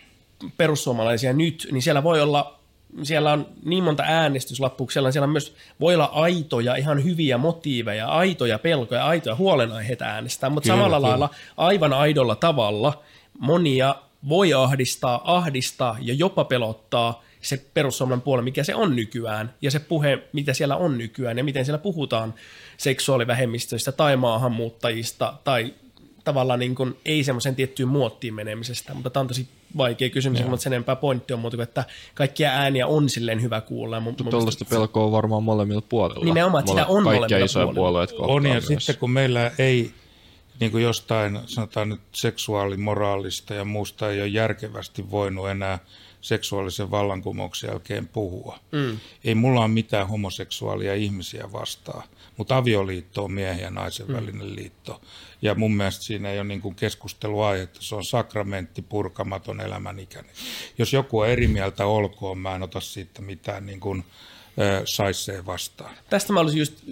perussuomalaisia 0.56 1.32
nyt, 1.32 1.68
niin 1.72 1.82
siellä 1.82 2.02
voi 2.02 2.20
olla, 2.20 2.58
siellä 3.02 3.32
on 3.32 3.46
niin 3.64 3.84
monta 3.84 4.02
äänestyslappua, 4.06 4.90
siellä, 4.90 5.12
siellä 5.12 5.26
myös 5.26 5.56
voi 5.80 5.94
olla 5.94 6.10
aitoja, 6.12 6.76
ihan 6.76 7.04
hyviä 7.04 7.38
motiiveja, 7.38 8.08
aitoja 8.08 8.58
pelkoja, 8.58 9.06
aitoja 9.06 9.36
huolenaiheita 9.36 10.04
äänestää, 10.04 10.50
mutta 10.50 10.66
kyllä, 10.66 10.76
samalla 10.76 10.96
kyllä. 10.96 11.08
lailla 11.08 11.30
aivan 11.56 11.92
aidolla 11.92 12.36
tavalla 12.36 13.02
monia 13.38 13.94
voi 14.28 14.54
ahdistaa, 14.54 15.36
ahdistaa 15.36 15.96
ja 16.00 16.14
jopa 16.14 16.44
pelottaa 16.44 17.22
se 17.43 17.65
perussuomalainen 17.74 18.23
puolue, 18.23 18.43
mikä 18.43 18.65
se 18.65 18.74
on 18.74 18.97
nykyään, 18.97 19.55
ja 19.62 19.70
se 19.70 19.78
puhe, 19.78 20.19
mitä 20.32 20.52
siellä 20.52 20.77
on 20.77 20.98
nykyään, 20.98 21.39
ja 21.39 21.44
miten 21.44 21.65
siellä 21.65 21.78
puhutaan 21.78 22.35
seksuaalivähemmistöistä 22.77 23.93
tai 23.93 24.16
maahanmuuttajista, 24.16 25.35
tai 25.44 25.74
tavallaan 26.24 26.59
niin 26.59 26.74
kuin, 26.74 26.97
ei 27.05 27.24
semmoisen 27.24 27.56
tiettyyn 27.56 27.89
muottiin 27.89 28.35
menemisestä, 28.35 28.94
mutta 28.94 29.10
tämä 29.10 29.20
on 29.20 29.28
tosi 29.28 29.48
vaikea 29.77 30.10
kysymys, 30.10 30.40
mutta 30.40 30.62
sen 30.62 30.73
enempää 30.73 30.97
pointti 30.97 31.32
on 31.32 31.39
muuta 31.39 31.56
kuin, 31.56 31.65
että 31.65 31.85
kaikkia 32.15 32.51
ääniä 32.51 32.86
on 32.86 33.09
silleen 33.09 33.43
hyvä 33.43 33.60
kuulla. 33.60 34.01
Mutta 34.01 34.24
tuollaista 34.24 34.65
pelkoa 34.65 35.05
on 35.05 35.12
varmaan 35.12 35.43
molemmilla 35.43 35.82
puolilla. 35.89 36.24
Nimenomaan, 36.24 36.62
että 36.62 36.73
sitä 36.73 36.86
on 36.86 37.05
isoja 37.44 37.74
puolueet 37.74 38.10
On, 38.19 38.47
ja 38.47 38.52
myös. 38.52 38.66
sitten 38.66 38.97
kun 38.97 39.10
meillä 39.10 39.51
ei 39.59 39.90
niin 40.60 40.70
kuin 40.70 40.82
jostain, 40.85 41.39
sanotaan 41.47 41.89
nyt 41.89 42.01
seksuaalimoraalista 42.12 43.55
ja 43.55 43.65
muusta 43.65 44.10
ei 44.10 44.20
ole 44.20 44.28
järkevästi 44.28 45.10
voinut 45.10 45.48
enää 45.48 45.78
seksuaalisen 46.20 46.90
vallankumouksen 46.90 47.68
jälkeen 47.68 48.08
puhua. 48.08 48.58
Mm. 48.72 48.98
Ei 49.24 49.34
mulla 49.34 49.60
ole 49.60 49.68
mitään 49.68 50.08
homoseksuaalia 50.08 50.94
ihmisiä 50.94 51.52
vastaan, 51.52 52.02
mutta 52.36 52.56
avioliitto 52.56 53.24
on 53.24 53.32
miehen 53.32 53.62
ja 53.62 53.70
naisen 53.70 54.06
mm. 54.06 54.14
välinen 54.14 54.56
liitto. 54.56 55.00
Ja 55.42 55.54
mun 55.54 55.74
mielestä 55.76 56.04
siinä 56.04 56.30
ei 56.30 56.38
ole 56.38 56.48
niin 56.48 56.74
keskusteluaihetta, 56.74 57.82
se 57.82 57.94
on 57.94 58.04
sakramentti, 58.04 58.82
purkamaton 58.82 59.60
elämänikäinen. 59.60 60.32
Jos 60.78 60.92
joku 60.92 61.18
on 61.18 61.28
eri 61.28 61.48
mieltä, 61.48 61.86
olkoon, 61.86 62.38
mä 62.38 62.54
en 62.54 62.62
ota 62.62 62.80
siitä 62.80 63.22
mitään 63.22 63.66
niin 63.66 63.80
kuin, 63.80 64.04
saisseen 64.84 65.46
vastaan. 65.46 65.94
Tästä 66.10 66.32
mä 66.32 66.40
olisin 66.40 66.58
just 66.58 66.82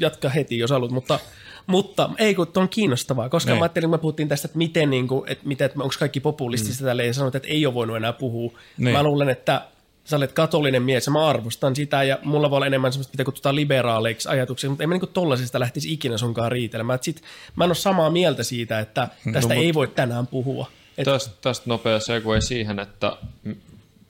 jatkaa 0.00 0.30
heti, 0.30 0.58
jos 0.58 0.70
haluat, 0.70 0.90
mutta, 0.90 1.18
mutta 1.66 2.10
ei 2.18 2.34
kun 2.34 2.46
on 2.56 2.68
kiinnostavaa, 2.68 3.28
koska 3.28 3.50
ne. 3.50 3.52
Niin. 3.52 3.60
mä 3.60 3.64
ajattelin, 3.64 3.86
että 3.86 3.96
me 3.96 4.00
puhuttiin 4.00 4.28
tästä, 4.28 4.46
että 4.46 4.58
miten, 4.58 4.90
niin 4.90 5.08
kuin, 5.08 5.30
että, 5.30 5.48
miten, 5.48 5.64
että 5.64 5.82
onko 5.82 5.94
kaikki 5.98 6.20
populistista 6.20 6.82
mm. 6.84 6.86
tälleen, 6.86 7.06
ja 7.06 7.14
sanoit, 7.14 7.34
että 7.34 7.48
ei 7.48 7.66
ole 7.66 7.74
voinut 7.74 7.96
enää 7.96 8.12
puhua. 8.12 8.52
Ne. 8.52 8.84
Niin. 8.84 8.96
Mä 8.96 9.02
luulen, 9.02 9.28
että 9.28 9.62
sä 10.04 10.16
olet 10.16 10.32
katolinen 10.32 10.82
mies 10.82 11.06
ja 11.06 11.12
mä 11.12 11.26
arvostan 11.26 11.76
sitä 11.76 12.02
ja 12.02 12.18
mulla 12.24 12.50
voi 12.50 12.56
olla 12.56 12.66
enemmän 12.66 12.92
semmoista, 12.92 13.12
mitä 13.12 13.24
kutsutaan 13.24 13.56
liberaaleiksi 13.56 14.28
ajatuksia, 14.28 14.70
mutta 14.70 14.82
ei 14.82 14.86
mä 14.86 14.94
niin 14.94 15.08
tollaisesta 15.12 15.60
lähtisi 15.60 15.92
ikinä 15.92 16.18
sunkaan 16.18 16.52
riitelemään. 16.52 16.98
Sit, 17.02 17.22
mä 17.56 17.64
en 17.64 17.68
ole 17.68 17.74
samaa 17.74 18.10
mieltä 18.10 18.42
siitä, 18.42 18.80
että 18.80 19.08
tästä 19.32 19.54
no, 19.54 19.60
ei 19.60 19.74
voi 19.74 19.88
tänään 19.88 20.26
puhua. 20.26 20.70
Et... 20.98 21.04
Tästä, 21.04 21.34
tästä 21.40 21.64
nopea 21.66 22.00
segue 22.00 22.40
siihen, 22.40 22.78
että 22.78 23.16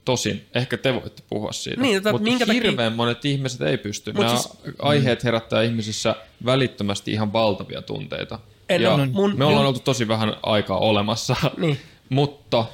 Tosin, 0.07 0.45
ehkä 0.55 0.77
te 0.77 0.95
voitte 0.95 1.23
puhua 1.31 1.53
siitä, 1.53 1.81
niin, 1.81 2.03
mutta 2.13 2.23
minkä 2.23 2.53
hirveän 2.53 2.77
takia... 2.77 2.97
monet 2.97 3.25
ihmiset 3.25 3.61
ei 3.61 3.79
pysty. 3.79 4.13
Mut 4.13 4.25
Nämä 4.25 4.37
siis... 4.37 4.59
aiheet 4.79 5.25
herättää 5.25 5.63
ihmisissä 5.63 6.17
välittömästi 6.45 7.13
ihan 7.13 7.33
valtavia 7.33 7.83
tunteita. 7.83 8.39
En, 8.69 8.83
ja 8.83 8.97
no, 8.97 9.07
mun, 9.07 9.39
me 9.39 9.45
ollaan 9.45 9.63
mun... 9.63 9.69
oltu 9.69 9.81
tosi 9.81 10.09
vähän 10.09 10.37
aikaa 10.43 10.79
olemassa, 10.79 11.37
niin. 11.57 11.81
mutta 12.09 12.67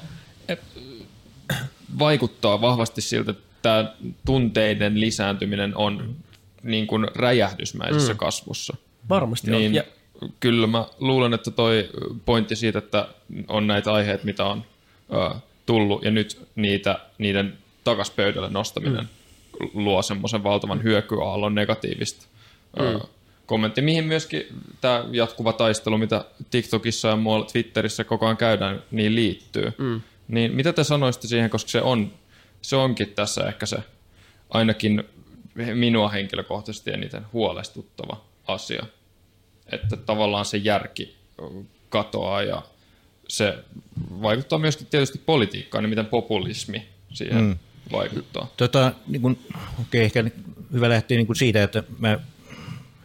vaikuttaa 1.99 2.61
vahvasti 2.61 3.01
siltä, 3.01 3.31
että 3.31 3.43
tämä 3.61 3.93
tunteiden 4.25 4.99
lisääntyminen 4.99 5.77
on 5.77 6.15
niin 6.63 6.87
kuin 6.87 7.07
räjähdysmäisessä 7.15 8.13
mm. 8.13 8.17
kasvussa. 8.17 8.75
Varmasti 9.09 9.51
niin 9.51 9.69
on. 9.69 9.73
Ja... 9.73 9.83
Kyllä 10.39 10.67
mä 10.67 10.85
luulen, 10.99 11.33
että 11.33 11.51
toi 11.51 11.89
pointti 12.25 12.55
siitä, 12.55 12.79
että 12.79 13.07
on 13.47 13.67
näitä 13.67 13.93
aiheita, 13.93 14.25
mitä 14.25 14.45
on 14.45 14.63
tullut 15.65 16.03
ja 16.03 16.11
nyt 16.11 16.47
niitä, 16.55 16.99
niiden 17.17 17.57
takas 17.83 18.11
pöydälle 18.11 18.49
nostaminen 18.49 19.09
mm. 19.59 19.69
luo 19.73 20.01
semmoisen 20.01 20.43
valtavan 20.43 20.83
hyökyaallon 20.83 21.55
negatiivista 21.55 22.25
mm. 22.79 22.99
kommenttia, 23.45 23.83
mihin 23.83 24.05
myöskin 24.05 24.47
tämä 24.81 25.05
jatkuva 25.11 25.53
taistelu, 25.53 25.97
mitä 25.97 26.25
TikTokissa 26.51 27.07
ja 27.07 27.15
muualla 27.15 27.45
Twitterissä 27.45 28.03
koko 28.03 28.25
ajan 28.25 28.37
käydään, 28.37 28.83
niin 28.91 29.15
liittyy. 29.15 29.73
Mm. 29.77 30.01
Niin 30.27 30.55
mitä 30.55 30.73
te 30.73 30.83
sanoisitte 30.83 31.27
siihen, 31.27 31.49
koska 31.49 31.69
se, 31.69 31.81
on, 31.81 32.13
se 32.61 32.75
onkin 32.75 33.09
tässä 33.09 33.47
ehkä 33.47 33.65
se 33.65 33.77
ainakin 34.49 35.03
minua 35.73 36.09
henkilökohtaisesti 36.09 36.91
eniten 36.91 37.25
huolestuttava 37.33 38.21
asia. 38.47 38.85
Että 39.71 39.97
tavallaan 39.97 40.45
se 40.45 40.57
järki 40.57 41.15
katoaa 41.89 42.43
ja 42.43 42.61
se 43.33 43.57
vaikuttaa 44.21 44.59
myöskin 44.59 44.87
tietysti 44.87 45.21
politiikkaan, 45.25 45.83
niin 45.83 45.89
miten 45.89 46.05
populismi 46.05 46.87
siihen 47.13 47.43
mm. 47.43 47.55
vaikuttaa. 47.91 48.47
Tota, 48.57 48.93
niin 49.07 49.21
kun, 49.21 49.37
okay, 49.81 50.01
ehkä 50.01 50.23
hyvä 50.73 50.89
lähteä 50.89 51.17
niin 51.17 51.35
siitä, 51.35 51.63
että 51.63 51.83
mä 51.99 52.19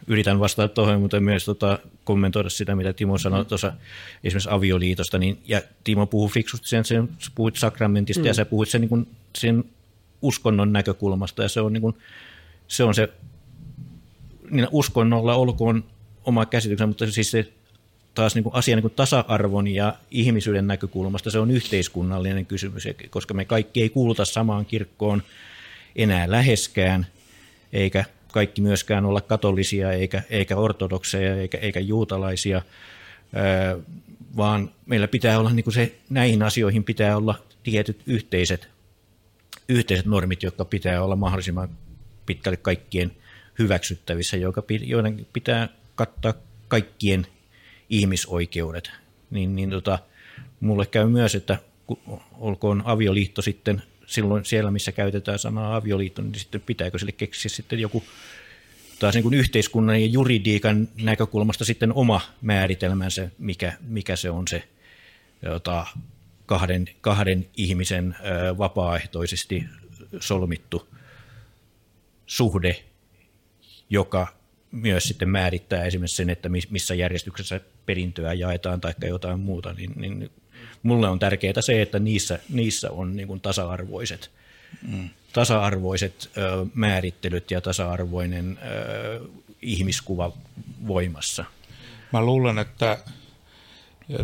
yritän 0.07 0.39
vastata 0.39 0.73
tuohon, 0.73 1.01
mutta 1.01 1.19
myös 1.19 1.45
tota, 1.45 1.79
kommentoida 2.03 2.49
sitä, 2.49 2.75
mitä 2.75 2.93
Timo 2.93 3.17
sanoi 3.17 3.43
mm. 3.43 3.47
tuossa 3.47 3.73
esimerkiksi 4.23 4.49
avioliitosta. 4.51 5.17
Niin, 5.17 5.37
ja 5.45 5.61
Timo 5.83 6.05
puhuu 6.05 6.27
fiksusti 6.27 6.67
sen, 6.67 6.85
sen 6.85 7.09
sä 7.19 7.31
puhuit 7.35 7.55
sakramentista 7.55 8.21
mm. 8.21 8.27
ja 8.27 8.33
sä 8.33 8.45
puhuit 8.45 8.69
sen, 8.69 8.81
niin 8.81 8.89
kun, 8.89 9.07
sen 9.37 9.63
uskonnon 10.21 10.73
näkökulmasta 10.73 11.43
ja 11.43 11.49
se 11.49 11.61
on, 11.61 11.73
niin 11.73 11.81
kun, 11.81 11.97
se, 12.67 12.83
on 12.83 12.95
se 12.95 13.09
niin 14.49 14.67
uskonnolla 14.71 15.35
olkoon 15.35 15.83
oma 16.25 16.45
käsityksen, 16.45 16.87
mutta 16.87 17.11
siis 17.11 17.31
se 17.31 17.53
taas 18.19 18.35
niin 18.35 18.43
kuin 18.43 18.55
asia 18.55 18.75
niin 18.75 18.81
kuin 18.81 18.93
tasa-arvon 18.95 19.67
ja 19.67 19.95
ihmisyyden 20.11 20.67
näkökulmasta 20.67 21.31
se 21.31 21.39
on 21.39 21.51
yhteiskunnallinen 21.51 22.45
kysymys, 22.45 22.87
koska 23.09 23.33
me 23.33 23.45
kaikki 23.45 23.81
ei 23.81 23.89
kuuluta 23.89 24.25
samaan 24.25 24.65
kirkkoon 24.65 25.23
enää 25.95 26.31
läheskään, 26.31 27.07
eikä 27.73 28.05
kaikki 28.31 28.61
myöskään 28.61 29.05
olla 29.05 29.21
katolisia, 29.21 29.91
eikä, 29.91 30.23
eikä 30.29 30.57
ortodokseja, 30.57 31.35
eikä, 31.35 31.57
eikä 31.57 31.79
juutalaisia, 31.79 32.61
vaan 34.37 34.71
meillä 34.85 35.07
pitää 35.07 35.39
olla 35.39 35.49
niin 35.49 35.63
kuin 35.63 35.73
se, 35.73 35.95
näihin 36.09 36.43
asioihin 36.43 36.83
pitää 36.83 37.17
olla 37.17 37.35
tietyt 37.63 38.01
yhteiset, 38.05 38.69
yhteiset 39.69 40.05
normit, 40.05 40.43
jotka 40.43 40.65
pitää 40.65 41.03
olla 41.03 41.15
mahdollisimman 41.15 41.69
pitkälle 42.25 42.57
kaikkien 42.57 43.11
hyväksyttävissä, 43.59 44.37
joiden 44.81 45.27
pitää 45.33 45.69
kattaa 45.95 46.33
kaikkien 46.67 47.27
ihmisoikeudet, 47.89 48.91
niin, 49.31 49.55
niin 49.55 49.69
tota, 49.69 49.99
mulle 50.59 50.85
käy 50.85 51.07
myös, 51.07 51.35
että 51.35 51.57
olkoon 52.37 52.81
avioliitto 52.85 53.41
sitten 53.41 53.81
silloin 54.05 54.45
siellä, 54.45 54.71
missä 54.71 54.91
käytetään 54.91 55.39
sanaa 55.39 55.75
avioliitto, 55.75 56.21
niin 56.21 56.35
sitten 56.35 56.61
pitääkö 56.61 56.99
sille 56.99 57.11
keksiä 57.11 57.49
sitten 57.49 57.79
joku 57.79 58.03
taas 58.99 59.15
niin 59.15 59.23
kuin 59.23 59.33
yhteiskunnan 59.33 60.01
ja 60.01 60.07
juridiikan 60.07 60.87
näkökulmasta 61.01 61.65
sitten 61.65 61.93
oma 61.93 62.21
määritelmänsä, 62.41 63.29
mikä, 63.37 63.73
mikä 63.81 64.15
se 64.15 64.29
on 64.29 64.47
se 64.47 64.63
jota, 65.41 65.87
kahden, 66.45 66.89
kahden 67.01 67.47
ihmisen 67.57 68.15
vapaaehtoisesti 68.57 69.65
solmittu 70.19 70.87
suhde, 72.25 72.83
joka 73.89 74.38
myös 74.71 75.03
sitten 75.03 75.29
määrittää 75.29 75.83
esimerkiksi 75.83 76.15
sen, 76.15 76.29
että 76.29 76.49
missä 76.69 76.95
järjestyksessä 76.95 77.61
perintöä 77.85 78.33
jaetaan 78.33 78.81
tai 78.81 78.93
jotain 79.07 79.39
muuta, 79.39 79.73
niin, 79.73 79.93
niin 79.95 80.29
mulle 80.83 81.09
on 81.09 81.19
tärkeää 81.19 81.61
se, 81.61 81.81
että 81.81 81.99
niissä, 81.99 82.39
niissä 82.49 82.91
on 82.91 83.15
niin 83.15 83.27
kuin 83.27 83.41
tasa-arvoiset, 83.41 84.31
mm. 84.87 85.09
tasa-arvoiset 85.33 86.31
ö, 86.37 86.65
määrittelyt 86.73 87.51
ja 87.51 87.61
tasa-arvoinen 87.61 88.59
ö, 88.61 89.21
ihmiskuva 89.61 90.31
voimassa. 90.87 91.45
Mä 92.13 92.21
luulen, 92.21 92.57
että 92.57 92.97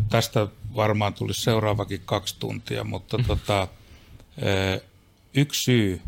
tästä 0.10 0.48
varmaan 0.76 1.14
tulisi 1.14 1.42
seuraavakin 1.42 2.02
kaksi 2.06 2.36
tuntia, 2.40 2.84
mutta 2.84 3.18
tota, 3.28 3.68
yksi 5.34 5.64
syy, 5.64 6.02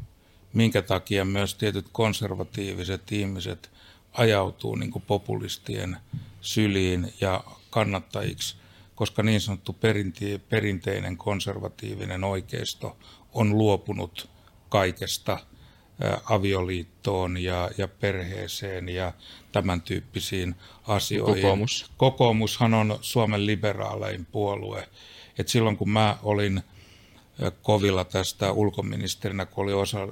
minkä 0.53 0.81
takia 0.81 1.25
myös 1.25 1.55
tietyt 1.55 1.85
konservatiiviset 1.91 3.11
ihmiset 3.11 3.69
ajautuu 4.17 4.75
niin 4.75 4.91
kuin 4.91 5.03
populistien 5.07 5.97
syliin 6.41 7.13
ja 7.21 7.43
kannattajiksi, 7.69 8.55
koska 8.95 9.23
niin 9.23 9.41
sanottu 9.41 9.73
perinti, 9.73 10.41
perinteinen 10.49 11.17
konservatiivinen 11.17 12.23
oikeisto 12.23 12.97
on 13.33 13.57
luopunut 13.57 14.29
kaikesta 14.69 15.39
avioliittoon 16.29 17.37
ja, 17.37 17.69
ja 17.77 17.87
perheeseen 17.87 18.89
ja 18.89 19.13
tämän 19.51 19.81
tyyppisiin 19.81 20.55
asioihin. 20.87 21.41
Kokoomus. 21.41 21.91
Kokoomushan 21.97 22.73
on 22.73 22.97
Suomen 23.01 23.45
liberaalein 23.45 24.25
puolue. 24.25 24.87
Et 25.37 25.47
silloin 25.47 25.77
kun 25.77 25.89
mä 25.89 26.17
olin 26.23 26.61
kovilla 27.61 28.03
tästä 28.03 28.51
ulkoministerinä, 28.51 29.45
kun 29.45 29.63
olin 29.63 29.75
osa, 29.75 30.07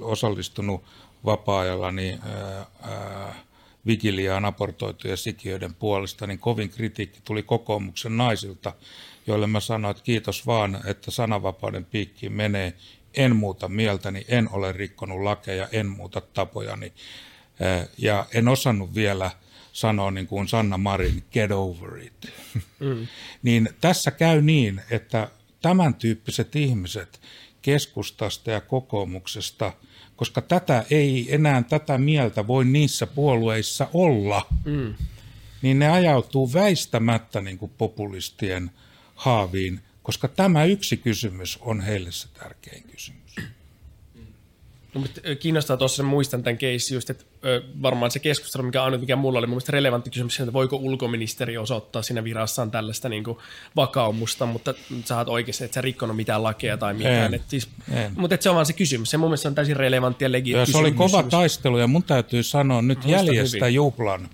osallistunut 0.00 0.84
vapaa-ajalla 1.26 1.92
niin, 1.92 2.18
ää, 2.22 2.66
ää, 2.82 3.34
vigiliaan 3.86 4.44
aportoituja 4.44 5.16
sikiöiden 5.16 5.74
puolesta, 5.74 6.26
niin 6.26 6.38
kovin 6.38 6.70
kritiikki 6.70 7.20
tuli 7.24 7.42
kokoomuksen 7.42 8.16
naisilta, 8.16 8.72
joille 9.26 9.46
mä 9.46 9.60
sanoin, 9.60 9.90
että 9.90 10.02
kiitos 10.02 10.46
vaan, 10.46 10.80
että 10.84 11.10
sananvapauden 11.10 11.84
piikkiin 11.84 12.32
menee. 12.32 12.72
En 13.14 13.36
muuta 13.36 13.68
mieltäni, 13.68 14.24
en 14.28 14.48
ole 14.52 14.72
rikkonut 14.72 15.22
lakeja, 15.22 15.68
en 15.72 15.86
muuta 15.86 16.20
tapojani. 16.20 16.92
Ja 17.98 18.26
en 18.34 18.48
osannut 18.48 18.94
vielä 18.94 19.30
sanoa 19.72 20.10
niin 20.10 20.26
kuin 20.26 20.48
Sanna 20.48 20.78
Marin, 20.78 21.24
get 21.32 21.50
over 21.50 21.98
it. 21.98 22.32
Mm. 22.80 23.06
niin 23.42 23.68
tässä 23.80 24.10
käy 24.10 24.42
niin, 24.42 24.80
että 24.90 25.28
tämän 25.62 25.94
tyyppiset 25.94 26.56
ihmiset 26.56 27.20
keskustasta 27.66 28.50
ja 28.50 28.60
kokoomuksesta– 28.60 29.72
koska 30.16 30.42
tätä 30.42 30.84
ei 30.90 31.34
enää 31.34 31.62
tätä 31.62 31.98
mieltä 31.98 32.46
voi 32.46 32.64
niissä 32.64 33.06
puolueissa 33.06 33.88
olla, 33.94 34.46
mm. 34.64 34.94
niin 35.62 35.78
ne 35.78 35.88
ajautuu 35.90 36.52
väistämättä 36.52 37.40
niin 37.40 37.58
kuin 37.58 37.72
populistien 37.78 38.70
haaviin, 39.14 39.80
koska 40.02 40.28
tämä 40.28 40.64
yksi 40.64 40.96
kysymys 40.96 41.58
on 41.60 41.80
heille 41.80 42.12
se 42.12 42.28
tärkein 42.28 42.82
kysymys. 42.82 43.36
No, 44.96 45.00
mutta 45.00 45.20
kiinnostaa 45.40 45.76
tuossa, 45.76 46.02
muistan 46.02 46.42
tämän 46.42 46.58
keissin 46.58 46.94
just, 46.94 47.10
että 47.10 47.24
ö, 47.44 47.62
varmaan 47.82 48.10
se 48.10 48.18
keskustelu, 48.18 48.62
mikä 48.62 48.84
ainut, 48.84 49.00
mikä 49.00 49.16
mulla 49.16 49.38
oli 49.38 49.46
mun 49.46 49.52
mielestä 49.54 49.72
relevantti 49.72 50.10
kysymys, 50.10 50.40
että 50.40 50.52
voiko 50.52 50.76
ulkoministeri 50.76 51.58
osoittaa 51.58 52.02
siinä 52.02 52.24
virassaan 52.24 52.70
tällaista 52.70 53.08
niin 53.08 53.24
kuin, 53.24 53.38
vakaumusta, 53.76 54.46
mutta 54.46 54.74
sä 55.04 55.16
oot 55.18 55.28
oikeasti, 55.28 55.64
että 55.64 55.74
sä 55.74 55.80
rikkonut 55.80 56.16
mitään 56.16 56.42
lakeja 56.42 56.76
tai 56.76 56.94
mitään. 56.94 57.14
En. 57.14 57.34
Et 57.34 57.42
siis, 57.48 57.68
En. 57.92 58.12
mutta 58.16 58.34
et 58.34 58.42
se 58.42 58.48
on 58.48 58.54
vaan 58.54 58.66
se 58.66 58.72
kysymys. 58.72 59.10
Se 59.10 59.16
mun 59.16 59.28
mielestä 59.28 59.48
on 59.48 59.54
täysin 59.54 59.76
relevantti 59.76 60.24
ja 60.24 60.32
legit 60.32 60.52
se 60.52 60.76
oli 60.78 60.90
kysymys. 60.90 61.12
kova 61.12 61.22
taistelu 61.22 61.78
ja 61.78 61.86
mun 61.86 62.02
täytyy 62.02 62.42
sanoa 62.42 62.82
nyt 62.82 62.98
Muistan 62.98 63.10
jäljestä 63.26 63.56
hyvin. 63.64 63.74
juhlan, 63.74 64.28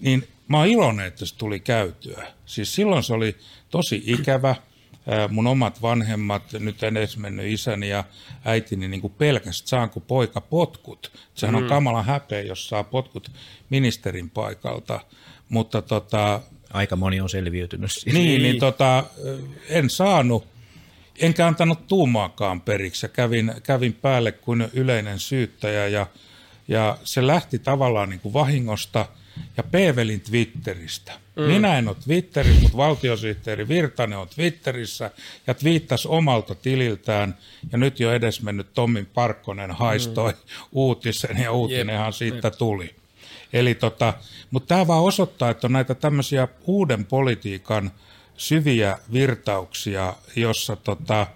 niin 0.00 0.28
mä 0.48 0.58
oon 0.58 0.66
iloinen, 0.66 1.06
että 1.06 1.26
se 1.26 1.36
tuli 1.36 1.60
käytyä. 1.60 2.26
Siis 2.46 2.74
silloin 2.74 3.02
se 3.02 3.14
oli 3.14 3.36
tosi 3.70 4.02
ikävä. 4.06 4.54
Mun 5.28 5.46
omat 5.46 5.82
vanhemmat, 5.82 6.52
nyt 6.52 6.82
en 6.82 6.96
edes 6.96 7.16
mennyt 7.16 7.46
isäni 7.46 7.88
ja 7.88 8.04
äitini 8.44 8.88
niin 8.88 9.00
kuin 9.00 9.12
pelkästään 9.12 9.68
saanko 9.68 10.00
poika 10.00 10.40
potkut. 10.40 11.12
Sehän 11.34 11.54
on 11.54 11.68
kamala 11.68 12.02
häpeä, 12.02 12.40
jos 12.40 12.68
saa 12.68 12.84
potkut 12.84 13.32
ministerin 13.70 14.30
paikalta. 14.30 15.00
Mutta 15.48 15.82
tota, 15.82 16.40
Aika 16.72 16.96
moni 16.96 17.20
on 17.20 17.28
selviytynyt 17.28 17.92
siitä. 17.92 18.18
niin, 18.18 18.42
niin 18.42 18.58
tota, 18.58 19.04
en 19.68 19.90
saanut, 19.90 20.46
enkä 21.18 21.46
antanut 21.46 21.86
tuumaakaan 21.86 22.60
periksi 22.60 23.06
ja 23.06 23.10
kävin, 23.10 23.52
kävin 23.62 23.92
päälle 23.92 24.32
kuin 24.32 24.68
yleinen 24.72 25.18
syyttäjä 25.18 25.88
ja, 25.88 26.06
ja 26.68 26.98
se 27.04 27.26
lähti 27.26 27.58
tavallaan 27.58 28.08
niin 28.08 28.20
kuin 28.20 28.32
vahingosta 28.32 29.06
ja 29.56 29.62
Peevelin 29.62 30.20
Twitteristä. 30.20 31.12
Mm. 31.36 31.42
Minä 31.42 31.78
en 31.78 31.88
ole 31.88 31.96
Twitterissä, 32.04 32.62
mutta 32.62 32.76
valtiosihteeri 32.76 33.68
Virtanen 33.68 34.18
on 34.18 34.28
Twitterissä 34.28 35.10
ja 35.46 35.54
twiittasi 35.54 36.08
omalta 36.08 36.54
tililtään 36.54 37.36
ja 37.72 37.78
nyt 37.78 38.00
jo 38.00 38.12
edesmennyt 38.12 38.74
Tommin 38.74 39.06
Parkkonen 39.06 39.70
haistoi 39.70 40.32
mm. 40.32 40.38
uutisen 40.72 41.38
ja 41.38 41.52
uutinenhan 41.52 42.12
siitä 42.12 42.50
tuli. 42.50 42.94
Eli 43.52 43.74
tota, 43.74 44.14
mutta 44.50 44.66
tämä 44.66 44.86
vaan 44.86 45.02
osoittaa, 45.02 45.50
että 45.50 45.66
on 45.66 45.72
näitä 45.72 45.94
tämmöisiä 45.94 46.48
uuden 46.66 47.04
politiikan 47.04 47.90
syviä 48.36 48.98
virtauksia, 49.12 50.14
jossa 50.36 50.76
tota, 50.76 51.26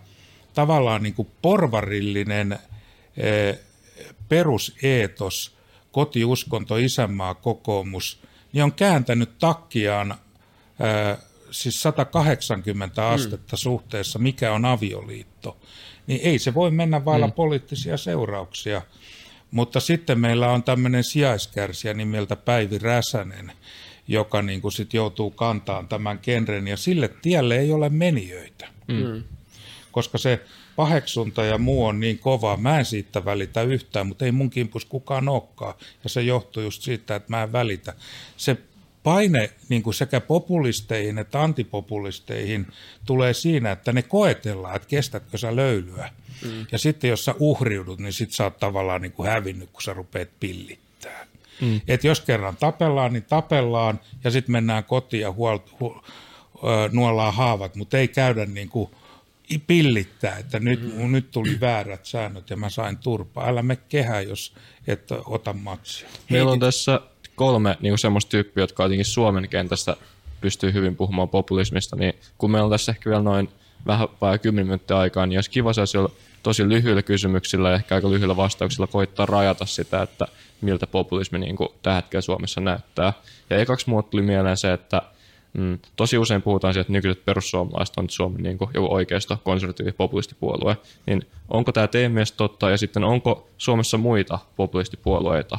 tavallaan 0.54 1.02
niin 1.02 1.14
kuin 1.14 1.28
porvarillinen 1.42 2.58
eh, 3.16 3.58
peruseetos, 4.28 5.53
kotiuskonto, 5.94 6.76
isänmaa, 6.76 7.34
kokoomus, 7.34 8.18
niin 8.52 8.64
on 8.64 8.72
kääntänyt 8.72 9.38
takkiaan 9.38 10.10
eh, 10.10 11.18
siis 11.50 11.82
180 11.82 13.08
astetta 13.08 13.56
suhteessa, 13.56 14.18
mikä 14.18 14.52
on 14.52 14.64
avioliitto. 14.64 15.56
Niin 16.06 16.20
ei 16.24 16.38
se 16.38 16.54
voi 16.54 16.70
mennä 16.70 17.04
vailla 17.04 17.28
poliittisia 17.28 17.96
seurauksia. 17.96 18.82
Mutta 19.50 19.80
sitten 19.80 20.20
meillä 20.20 20.50
on 20.50 20.62
tämmöinen 20.62 21.04
sijaiskärsijä 21.04 21.94
nimeltä 21.94 22.36
Päivi 22.36 22.78
Räsänen, 22.78 23.52
joka 24.08 24.42
niin 24.42 24.60
kuin 24.60 24.72
sit 24.72 24.94
joutuu 24.94 25.30
kantaan 25.30 25.88
tämän 25.88 26.18
genren, 26.22 26.68
ja 26.68 26.76
sille 26.76 27.08
tielle 27.22 27.58
ei 27.58 27.72
ole 27.72 27.88
menijöitä. 27.88 28.68
Mm. 28.88 29.22
Koska 29.92 30.18
se 30.18 30.40
paheksunta 30.76 31.44
ja 31.44 31.58
muu 31.58 31.84
on 31.84 32.00
niin 32.00 32.18
kovaa, 32.18 32.56
mä 32.56 32.78
en 32.78 32.84
siitä 32.84 33.24
välitä 33.24 33.62
yhtään, 33.62 34.06
mutta 34.06 34.24
ei 34.24 34.32
mun 34.32 34.50
kimpus 34.50 34.84
kukaan 34.84 35.28
olekaan. 35.28 35.74
Ja 36.04 36.10
se 36.10 36.22
johtuu 36.22 36.62
just 36.62 36.82
siitä, 36.82 37.16
että 37.16 37.30
mä 37.30 37.42
en 37.42 37.52
välitä. 37.52 37.94
Se 38.36 38.56
paine 39.02 39.50
niin 39.68 39.82
kuin 39.82 39.94
sekä 39.94 40.20
populisteihin 40.20 41.18
että 41.18 41.42
antipopulisteihin 41.42 42.66
tulee 43.06 43.32
siinä, 43.34 43.72
että 43.72 43.92
ne 43.92 44.02
koetellaan, 44.02 44.76
että 44.76 44.88
kestätkö 44.88 45.38
sä 45.38 45.56
löylyä. 45.56 46.10
Mm. 46.44 46.66
Ja 46.72 46.78
sitten 46.78 47.10
jos 47.10 47.24
sä 47.24 47.34
uhriudut, 47.38 48.00
niin 48.00 48.12
sit 48.12 48.32
sä 48.32 48.44
oot 48.44 48.58
tavallaan 48.58 49.02
niin 49.02 49.12
kuin 49.12 49.28
hävinnyt, 49.28 49.70
kun 49.70 49.82
sä 49.82 49.92
rupeat 49.92 50.28
pillittää. 50.40 51.26
Mm. 51.60 51.80
Et 51.88 52.04
jos 52.04 52.20
kerran 52.20 52.56
tapellaan, 52.56 53.12
niin 53.12 53.24
tapellaan 53.28 54.00
ja 54.24 54.30
sitten 54.30 54.52
mennään 54.52 54.84
kotiin 54.84 55.20
ja 55.20 55.30
huol- 55.30 55.70
hu- 55.80 56.04
nuollaan 56.92 57.34
haavat, 57.34 57.76
mutta 57.76 57.98
ei 57.98 58.08
käydä 58.08 58.46
niin 58.46 58.68
kuin 58.68 58.90
pillittää, 59.66 60.36
että 60.36 60.60
nyt, 60.60 60.96
mm. 60.96 61.12
nyt 61.12 61.30
tuli 61.30 61.60
väärät 61.60 62.06
säännöt 62.06 62.50
ja 62.50 62.56
mä 62.56 62.70
sain 62.70 62.98
turpaa. 62.98 63.48
Älä 63.48 63.62
me 63.62 63.76
kehää, 63.76 64.20
jos 64.20 64.54
et 64.86 65.08
ota 65.26 65.52
matsia. 65.52 66.08
Meillä 66.30 66.52
on 66.52 66.60
tässä 66.60 67.00
kolme 67.34 67.78
niin 67.80 67.98
semmoista 67.98 68.30
tyyppiä, 68.30 68.62
jotka 68.62 68.82
jotenkin 68.82 69.04
Suomen 69.04 69.48
kentästä 69.48 69.96
pystyy 70.40 70.72
hyvin 70.72 70.96
puhumaan 70.96 71.28
populismista, 71.28 71.96
niin 71.96 72.14
kun 72.38 72.50
meillä 72.50 72.64
on 72.64 72.70
tässä 72.70 72.92
ehkä 72.92 73.10
vielä 73.10 73.22
noin 73.22 73.48
vähän 73.86 74.08
vai 74.20 74.38
10 74.38 74.66
minuuttia 74.66 74.98
aikaa, 74.98 75.26
niin 75.26 75.38
olisi 75.38 75.50
kiva 75.50 75.72
saisi 75.72 75.98
olla 75.98 76.10
tosi 76.42 76.68
lyhyillä 76.68 77.02
kysymyksillä 77.02 77.68
ja 77.68 77.74
ehkä 77.74 77.94
aika 77.94 78.10
lyhyillä 78.10 78.36
vastauksilla 78.36 78.86
koittaa 78.86 79.26
rajata 79.26 79.66
sitä, 79.66 80.02
että 80.02 80.26
miltä 80.60 80.86
populismi 80.86 81.38
niin 81.38 81.56
kuin 81.56 81.68
tällä 81.82 81.96
hetkellä 81.96 82.20
Suomessa 82.22 82.60
näyttää. 82.60 83.12
Ja 83.50 83.56
ekaksi 83.58 83.90
mulle 83.90 84.02
tuli 84.02 84.22
mieleen 84.22 84.56
se, 84.56 84.72
että 84.72 85.02
mm, 85.54 85.78
tosi 85.96 86.18
usein 86.18 86.42
puhutaan 86.42 86.74
siitä, 86.74 86.80
että 86.80 86.92
nykyiset 86.92 87.24
perussuomalaiset 87.24 87.96
on 87.96 88.10
Suomen 88.10 88.42
niin 88.42 88.58
kuin 88.58 88.70
joku 88.74 88.94
oikeisto, 88.94 89.38
konservatiivi, 89.44 89.92
populistipuolue. 89.92 90.76
Niin 91.06 91.26
onko 91.48 91.72
tämä 91.72 91.86
teidän 91.86 92.12
mielestä 92.12 92.36
totta 92.36 92.70
ja 92.70 92.78
sitten 92.78 93.04
onko 93.04 93.48
Suomessa 93.58 93.98
muita 93.98 94.38
populistipuolueita? 94.56 95.58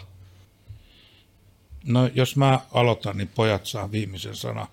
No 1.88 2.10
jos 2.16 2.36
mä 2.36 2.60
aloitan, 2.74 3.18
niin 3.18 3.30
pojat 3.36 3.66
saa 3.66 3.92
viimeisen 3.92 4.36
sana. 4.36 4.68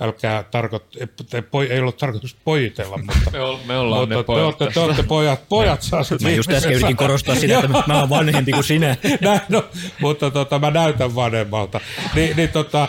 Älkää 0.00 0.42
tarkoit, 0.42 0.82
te, 1.30 1.42
poj, 1.42 1.66
ei 1.70 1.80
ollut 1.80 1.96
tarkoitus 1.96 2.36
pojitella, 2.44 2.98
mutta, 3.06 3.30
Me, 3.32 3.40
ol, 3.40 3.56
me 3.66 3.78
ollaan 3.78 4.02
mutta 4.02 4.14
ne 4.14 4.22
te, 4.22 4.26
pojat 4.26 4.44
olette, 4.44 4.74
te 4.74 4.80
olette 4.80 5.02
pojat, 5.02 5.40
pojat 5.48 5.82
saa 5.82 6.04
sit 6.04 6.22
Mä 6.22 6.30
just 6.30 6.50
äsken 6.50 6.72
yritin 6.72 6.96
korostaa 6.96 7.34
sitä, 7.34 7.58
että 7.58 7.84
mä 7.86 8.00
oon 8.00 8.08
vanhempi 8.08 8.52
kuin 8.52 8.64
sinä. 8.64 8.96
Näin, 9.20 9.40
no, 9.48 9.64
mutta 10.00 10.30
tota, 10.30 10.58
mä 10.58 10.70
näytän 10.70 11.14
vanhemmalta. 11.14 11.80
Ni, 12.14 12.34
niin, 12.36 12.48
tota, 12.48 12.88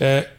eh, 0.00 0.35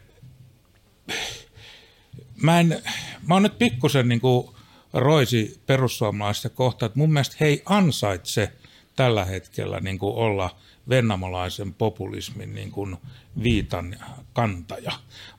mä, 2.42 2.60
en, 2.60 2.82
mä 3.28 3.34
oon 3.34 3.44
nyt 3.44 3.58
pikkusen 3.58 4.10
niin 4.10 4.22
kuin 4.22 4.50
roisi 4.94 5.62
perussuomalaisista 5.66 6.50
kohta, 6.50 6.86
että 6.86 7.00
mun 7.00 7.14
mielestä 7.14 7.36
he 7.40 7.62
ansaitse 7.66 8.52
tällä 8.96 9.26
hetkellä 9.26 9.80
niin 9.80 10.00
kuin 10.00 10.16
olla 10.16 10.56
vennamolaisen 10.90 11.74
populismin 11.74 12.56
niin 12.56 12.72
kuin 12.72 12.98
viitan 13.44 13.96
kantaja, 14.34 14.92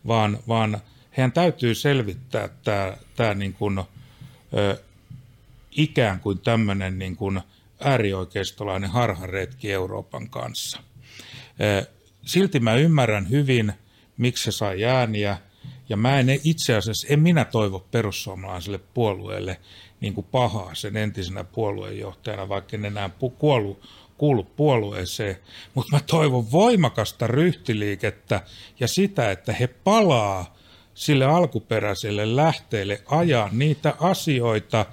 vaan, 0.06 0.38
vaan 0.48 0.80
heidän 1.16 1.32
täytyy 1.32 1.74
selvittää 1.74 2.48
tämä, 2.64 2.96
tämä 3.16 3.34
niin 3.34 3.52
kuin, 3.52 3.78
ö, 3.78 4.82
ikään 5.70 6.20
kuin 6.20 6.38
tämmöinen 6.38 6.98
niin 6.98 7.16
kuin 7.16 7.40
äärioikeistolainen 7.80 8.90
harharetki 8.90 9.72
Euroopan 9.72 10.30
kanssa. 10.30 10.78
Silti 12.22 12.60
mä 12.60 12.74
ymmärrän 12.74 13.30
hyvin, 13.30 13.72
miksi 14.16 14.44
se 14.44 14.52
sai 14.52 14.84
ääniä, 14.84 15.38
ja 15.88 15.96
mä 15.96 16.18
en 16.18 16.40
itse 16.44 16.76
asiassa, 16.76 17.06
en 17.10 17.20
minä 17.20 17.44
toivo 17.44 17.86
perussuomalaiselle 17.90 18.80
puolueelle 18.94 19.60
niin 20.00 20.14
kuin 20.14 20.26
pahaa 20.30 20.74
sen 20.74 20.96
entisenä 20.96 21.44
puolueenjohtajana, 21.44 22.48
vaikka 22.48 22.76
en 22.76 22.84
enää 22.84 23.08
pu- 23.08 23.30
kuollu, 23.38 23.80
kuulu 24.18 24.44
puolueeseen, 24.44 25.36
mutta 25.74 25.96
mä 25.96 26.00
toivon 26.06 26.52
voimakasta 26.52 27.26
ryhtiliikettä 27.26 28.42
ja 28.80 28.88
sitä, 28.88 29.30
että 29.30 29.52
he 29.52 29.66
palaa 29.66 30.56
sille 30.94 31.24
alkuperäiselle 31.24 32.36
lähteelle 32.36 33.02
ajaa 33.06 33.48
niitä 33.52 33.94
asioita, 34.00 34.86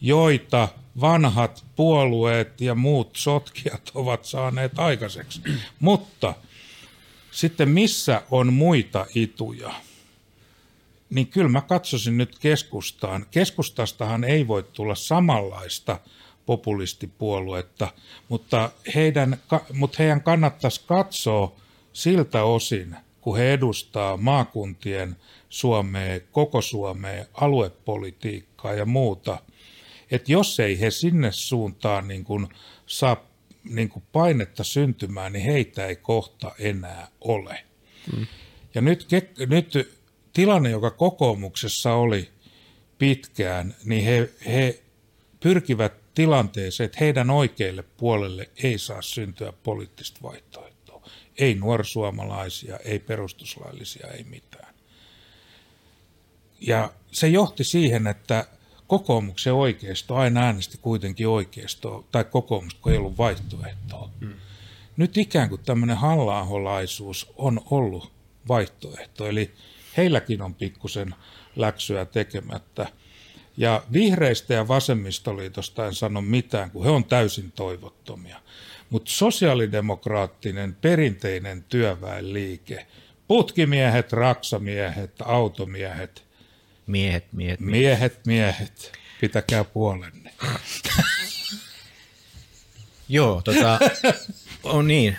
joita 0.00 0.68
vanhat 1.00 1.64
puolueet 1.76 2.60
ja 2.60 2.74
muut 2.74 3.10
sotkijat 3.16 3.90
ovat 3.94 4.24
saaneet 4.24 4.78
aikaiseksi. 4.78 5.42
Mutta 5.80 6.34
sitten 7.30 7.68
missä 7.68 8.22
on 8.30 8.52
muita 8.52 9.06
ituja? 9.14 9.85
Niin 11.10 11.26
kyllä 11.26 11.48
mä 11.48 11.60
katsoisin 11.60 12.16
nyt 12.16 12.38
keskustaan. 12.38 13.26
Keskustastahan 13.30 14.24
ei 14.24 14.48
voi 14.48 14.62
tulla 14.62 14.94
samanlaista 14.94 16.00
populistipuoluetta, 16.46 17.88
mutta, 18.28 18.70
heidän, 18.94 19.36
mutta 19.72 19.96
heidän 19.98 20.22
kannattaisi 20.22 20.80
katsoa 20.86 21.56
siltä 21.92 22.42
osin, 22.44 22.96
kun 23.20 23.36
he 23.36 23.52
edustaa 23.52 24.16
maakuntien 24.16 25.16
Suomea, 25.48 26.20
koko 26.32 26.60
Suomea, 26.60 27.24
aluepolitiikkaa 27.34 28.74
ja 28.74 28.84
muuta, 28.84 29.38
että 30.10 30.32
jos 30.32 30.60
ei 30.60 30.80
he 30.80 30.90
sinne 30.90 31.32
suuntaan 31.32 32.08
niin 32.08 32.24
kuin 32.24 32.48
saa 32.86 33.16
niin 33.64 33.88
kuin 33.88 34.04
painetta 34.12 34.64
syntymään, 34.64 35.32
niin 35.32 35.44
heitä 35.44 35.86
ei 35.86 35.96
kohta 35.96 36.52
enää 36.58 37.08
ole. 37.20 37.64
Mm. 38.16 38.26
Ja 38.74 38.80
nyt, 38.80 39.06
nyt 39.48 39.95
tilanne, 40.36 40.70
joka 40.70 40.90
kokoomuksessa 40.90 41.94
oli 41.94 42.30
pitkään, 42.98 43.74
niin 43.84 44.04
he, 44.04 44.30
he 44.46 44.82
pyrkivät 45.40 45.92
tilanteeseen, 46.14 46.84
että 46.84 46.98
heidän 47.00 47.30
oikeille 47.30 47.82
puolelle 47.82 48.50
ei 48.62 48.78
saa 48.78 49.02
syntyä 49.02 49.52
poliittista 49.62 50.20
vaihtoehtoa. 50.22 51.02
Ei 51.38 51.54
nuorsuomalaisia, 51.54 52.76
ei 52.76 52.98
perustuslaillisia, 52.98 54.06
ei 54.06 54.24
mitään. 54.24 54.74
Ja 56.60 56.92
se 57.12 57.28
johti 57.28 57.64
siihen, 57.64 58.06
että 58.06 58.46
kokoomuksen 58.86 59.54
oikeisto 59.54 60.14
aina 60.14 60.40
äänesti 60.40 60.78
kuitenkin 60.82 61.28
oikeistoa, 61.28 62.04
tai 62.12 62.24
kokoomusta, 62.24 62.80
kun 62.82 62.92
ei 62.92 62.98
ollut 62.98 63.18
vaihtoehtoa. 63.18 64.10
Mm. 64.20 64.34
Nyt 64.96 65.16
ikään 65.16 65.48
kuin 65.48 65.60
tämmöinen 65.64 65.96
halla 65.96 66.46
on 67.36 67.60
ollut 67.70 68.12
vaihtoehto, 68.48 69.26
eli 69.26 69.54
heilläkin 69.96 70.42
on 70.42 70.54
pikkusen 70.54 71.14
läksyä 71.56 72.04
tekemättä. 72.04 72.86
Ja 73.56 73.82
vihreistä 73.92 74.54
ja 74.54 74.68
vasemmistoliitosta 74.68 75.86
en 75.86 75.94
sano 75.94 76.22
mitään, 76.22 76.70
kun 76.70 76.84
he 76.84 76.90
on 76.90 77.04
täysin 77.04 77.52
toivottomia. 77.52 78.40
Mutta 78.90 79.10
sosiaalidemokraattinen 79.10 80.76
perinteinen 80.80 81.64
työväenliike, 81.64 82.86
putkimiehet, 83.28 84.12
raksamiehet, 84.12 85.12
automiehet, 85.24 86.26
Miehet, 86.86 87.32
miehet, 87.32 87.60
miehet. 87.60 87.80
Miehet, 87.80 88.26
miehet. 88.26 88.92
Pitäkää 89.20 89.64
puolenne. 89.64 90.32
Joo, 93.08 93.42
tota, 93.42 93.78
on 94.62 94.86
niin. 94.86 95.16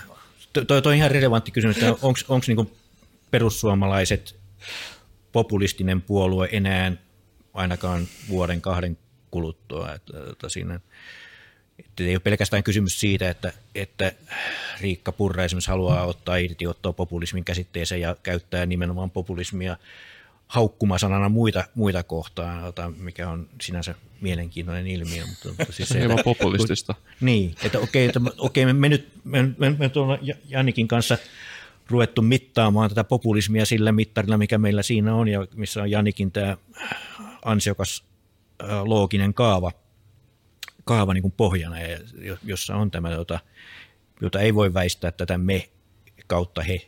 Toi, 0.53 0.65
toi 0.65 0.81
on 0.85 0.93
ihan 0.93 1.11
relevantti 1.11 1.51
kysymys, 1.51 1.77
että 1.77 1.95
onko 2.01 2.41
niinku 2.47 2.71
perussuomalaiset 3.31 4.35
populistinen 5.31 6.01
puolue 6.01 6.49
enää 6.51 6.91
ainakaan 7.53 8.07
vuoden 8.29 8.61
kahden 8.61 8.97
kuluttua. 9.31 9.93
Että, 9.93 10.13
että 10.31 10.49
siinä, 10.49 10.79
että 11.79 12.03
ei 12.03 12.15
ole 12.15 12.19
pelkästään 12.19 12.63
kysymys 12.63 12.99
siitä, 12.99 13.29
että, 13.29 13.53
että 13.75 14.11
Riikka 14.81 15.11
Purra 15.11 15.43
esimerkiksi 15.43 15.69
haluaa 15.69 16.05
ottaa 16.05 16.37
irti, 16.37 16.67
ottaa 16.67 16.93
populismin 16.93 17.45
käsitteeseen 17.45 18.01
ja 18.01 18.15
käyttää 18.23 18.65
nimenomaan 18.65 19.11
populismia 19.11 19.77
haukkumasanana 20.47 21.29
muita, 21.29 21.63
muita 21.75 22.03
kohtaan, 22.03 22.73
mikä 22.97 23.29
on 23.29 23.49
sinänsä 23.61 23.95
mielenkiintoinen 24.21 24.87
ilmiö. 24.87 25.25
Mutta, 25.25 25.49
mutta 25.49 25.73
siis 25.73 25.89
se, 25.89 25.99
hieman 25.99 26.19
populistista. 26.23 26.95
Niin, 27.21 27.55
että 27.63 27.79
okei, 27.79 28.05
että, 28.05 28.19
okei 28.37 28.65
me, 28.65 28.73
me 28.73 28.89
nyt 28.89 29.09
me, 29.23 29.49
me, 29.57 29.69
me 29.69 29.89
tuolla 29.89 30.19
Jannikin 30.47 30.87
kanssa 30.87 31.17
ruvettu 31.89 32.21
mittaamaan 32.21 32.89
tätä 32.89 33.03
populismia 33.03 33.65
sillä 33.65 33.91
mittarilla, 33.91 34.37
mikä 34.37 34.57
meillä 34.57 34.83
siinä 34.83 35.15
on, 35.15 35.27
ja 35.27 35.47
missä 35.55 35.81
on 35.81 35.91
Jannikin 35.91 36.31
tämä 36.31 36.57
ansiokas 37.45 38.03
looginen 38.83 39.33
kaava, 39.33 39.71
kaava 40.85 41.13
niin 41.13 41.21
kuin 41.21 41.33
pohjana, 41.37 41.79
ja 41.79 41.97
jossa 42.43 42.75
on 42.75 42.91
tämä, 42.91 43.11
jota, 43.11 43.39
jota 44.21 44.39
ei 44.39 44.55
voi 44.55 44.73
väistää 44.73 45.11
tätä 45.11 45.37
me 45.37 45.69
kautta 46.27 46.61
he 46.61 46.87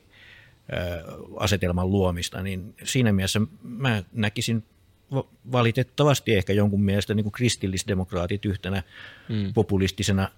asetelman 1.37 1.91
luomista, 1.91 2.41
niin 2.41 2.75
siinä 2.83 3.13
mielessä 3.13 3.41
mä 3.61 4.03
näkisin 4.13 4.63
valitettavasti 5.51 6.35
ehkä 6.35 6.53
jonkun 6.53 6.83
mielestä 6.83 7.13
niin 7.13 7.23
kuin 7.23 7.33
kristillisdemokraatit 7.33 8.45
yhtenä 8.45 8.83
mm. 9.29 9.53
populistisena 9.53 10.31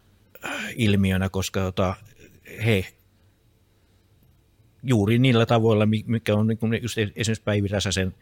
ilmiönä, 0.75 1.29
koska 1.29 1.59
tota, 1.59 1.95
he 2.65 2.93
juuri 4.83 5.19
niillä 5.19 5.45
tavoilla, 5.45 5.85
mikä 6.05 6.35
on 6.35 6.47
niin 6.47 6.57
kuin 6.57 6.79
just 6.81 6.97
esimerkiksi 6.97 7.43
Päivi 7.43 7.67
Räsäsen 7.67 8.15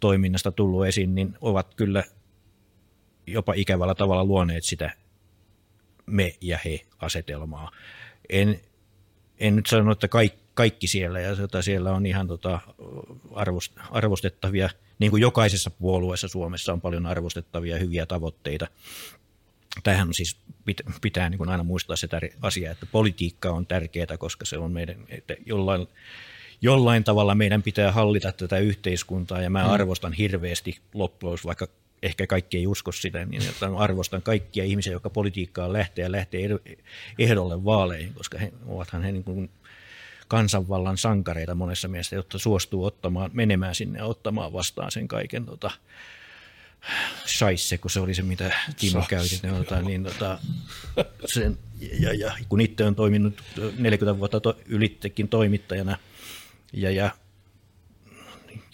toiminnasta 0.00 0.52
tullut 0.52 0.86
esiin, 0.86 1.14
niin 1.14 1.34
ovat 1.40 1.74
kyllä 1.74 2.04
jopa 3.26 3.52
ikävällä 3.56 3.94
tavalla 3.94 4.24
luoneet 4.24 4.64
sitä 4.64 4.90
me 6.06 6.34
ja 6.40 6.58
he 6.64 6.80
asetelmaa. 6.98 7.70
En, 8.28 8.60
en 9.38 9.56
nyt 9.56 9.66
sano, 9.66 9.92
että 9.92 10.08
kaikki, 10.08 10.38
kaikki 10.54 10.86
siellä, 10.86 11.20
ja 11.20 11.36
tota, 11.36 11.62
siellä 11.62 11.92
on 11.92 12.06
ihan 12.06 12.28
tota, 12.28 12.60
arvost, 13.34 13.72
arvostettavia, 13.90 14.70
niin 14.98 15.10
kuin 15.10 15.20
jokaisessa 15.20 15.70
puolueessa 15.70 16.28
Suomessa 16.28 16.72
on 16.72 16.80
paljon 16.80 17.06
arvostettavia 17.06 17.78
hyviä 17.78 18.06
tavoitteita. 18.06 18.66
Tähän 19.82 20.08
on 20.08 20.14
siis, 20.14 20.36
pitää, 20.64 20.92
pitää 21.02 21.30
niin 21.30 21.38
kuin 21.38 21.50
aina 21.50 21.62
muistaa 21.62 21.96
se 21.96 22.06
tär- 22.06 22.36
asia, 22.42 22.70
että 22.70 22.86
politiikka 22.86 23.50
on 23.50 23.66
tärkeää, 23.66 24.18
koska 24.18 24.44
se 24.44 24.58
on 24.58 24.72
meidän, 24.72 24.96
että 25.08 25.36
jollain, 25.46 25.86
jollain 26.62 27.04
tavalla 27.04 27.34
meidän 27.34 27.62
pitää 27.62 27.92
hallita 27.92 28.32
tätä 28.32 28.58
yhteiskuntaa, 28.58 29.40
ja 29.40 29.50
mä 29.50 29.64
mm. 29.64 29.70
arvostan 29.70 30.12
hirveästi 30.12 30.78
loppujen 30.94 31.38
vaikka 31.44 31.68
ehkä 32.02 32.26
kaikki 32.26 32.56
ei 32.58 32.66
usko 32.66 32.92
sitä, 32.92 33.24
niin 33.24 33.42
että 33.42 33.76
arvostan 33.76 34.22
kaikkia 34.22 34.64
ihmisiä, 34.64 34.92
jotka 34.92 35.10
politiikkaan 35.10 35.72
lähtee 35.72 36.02
ja 36.02 36.12
lähtee 36.12 36.48
ehdolle 37.18 37.64
vaaleihin, 37.64 38.14
koska 38.14 38.38
he 38.38 38.52
ovathan 38.66 39.02
he 39.02 39.12
niin 39.12 39.24
kuin 39.24 39.50
kansanvallan 40.28 40.98
sankareita 40.98 41.54
monessa 41.54 41.88
mielessä, 41.88 42.16
jotta 42.16 42.38
suostuu 42.38 42.84
ottamaan, 42.84 43.30
menemään 43.34 43.74
sinne 43.74 43.98
ja 43.98 44.04
ottamaan 44.04 44.52
vastaan 44.52 44.90
sen 44.90 45.08
kaiken 45.08 45.46
tota, 45.46 45.70
shaisse, 47.26 47.78
kun 47.78 47.90
se 47.90 48.00
oli 48.00 48.14
se, 48.14 48.22
mitä 48.22 48.52
Timo 48.80 49.04
käytti. 49.08 49.40
Tota, 49.58 49.82
niin, 49.82 50.04
tota, 50.04 50.38
sen, 51.26 51.58
ja, 52.00 52.14
ja, 52.14 52.32
kun 52.48 52.60
itse 52.60 52.84
on 52.84 52.94
toiminut 52.94 53.42
40 53.78 54.18
vuotta 54.18 54.40
to, 54.40 54.58
ylittekin 54.66 55.28
toimittajana 55.28 55.98
ja, 56.72 56.90
ja 56.90 57.10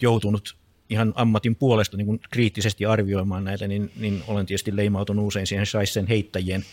joutunut 0.01 0.55
ihan 0.89 1.13
ammatin 1.15 1.55
puolesta 1.55 1.97
niin 1.97 2.05
kuin 2.07 2.19
kriittisesti 2.29 2.85
arvioimaan 2.85 3.43
näitä, 3.43 3.67
niin, 3.67 3.91
niin 3.95 4.23
olen 4.27 4.45
tietysti 4.45 4.75
leimautunut 4.75 5.27
usein 5.27 5.47
siihen 5.47 5.65
Scheissen 5.65 6.07
heittäjien 6.07 6.65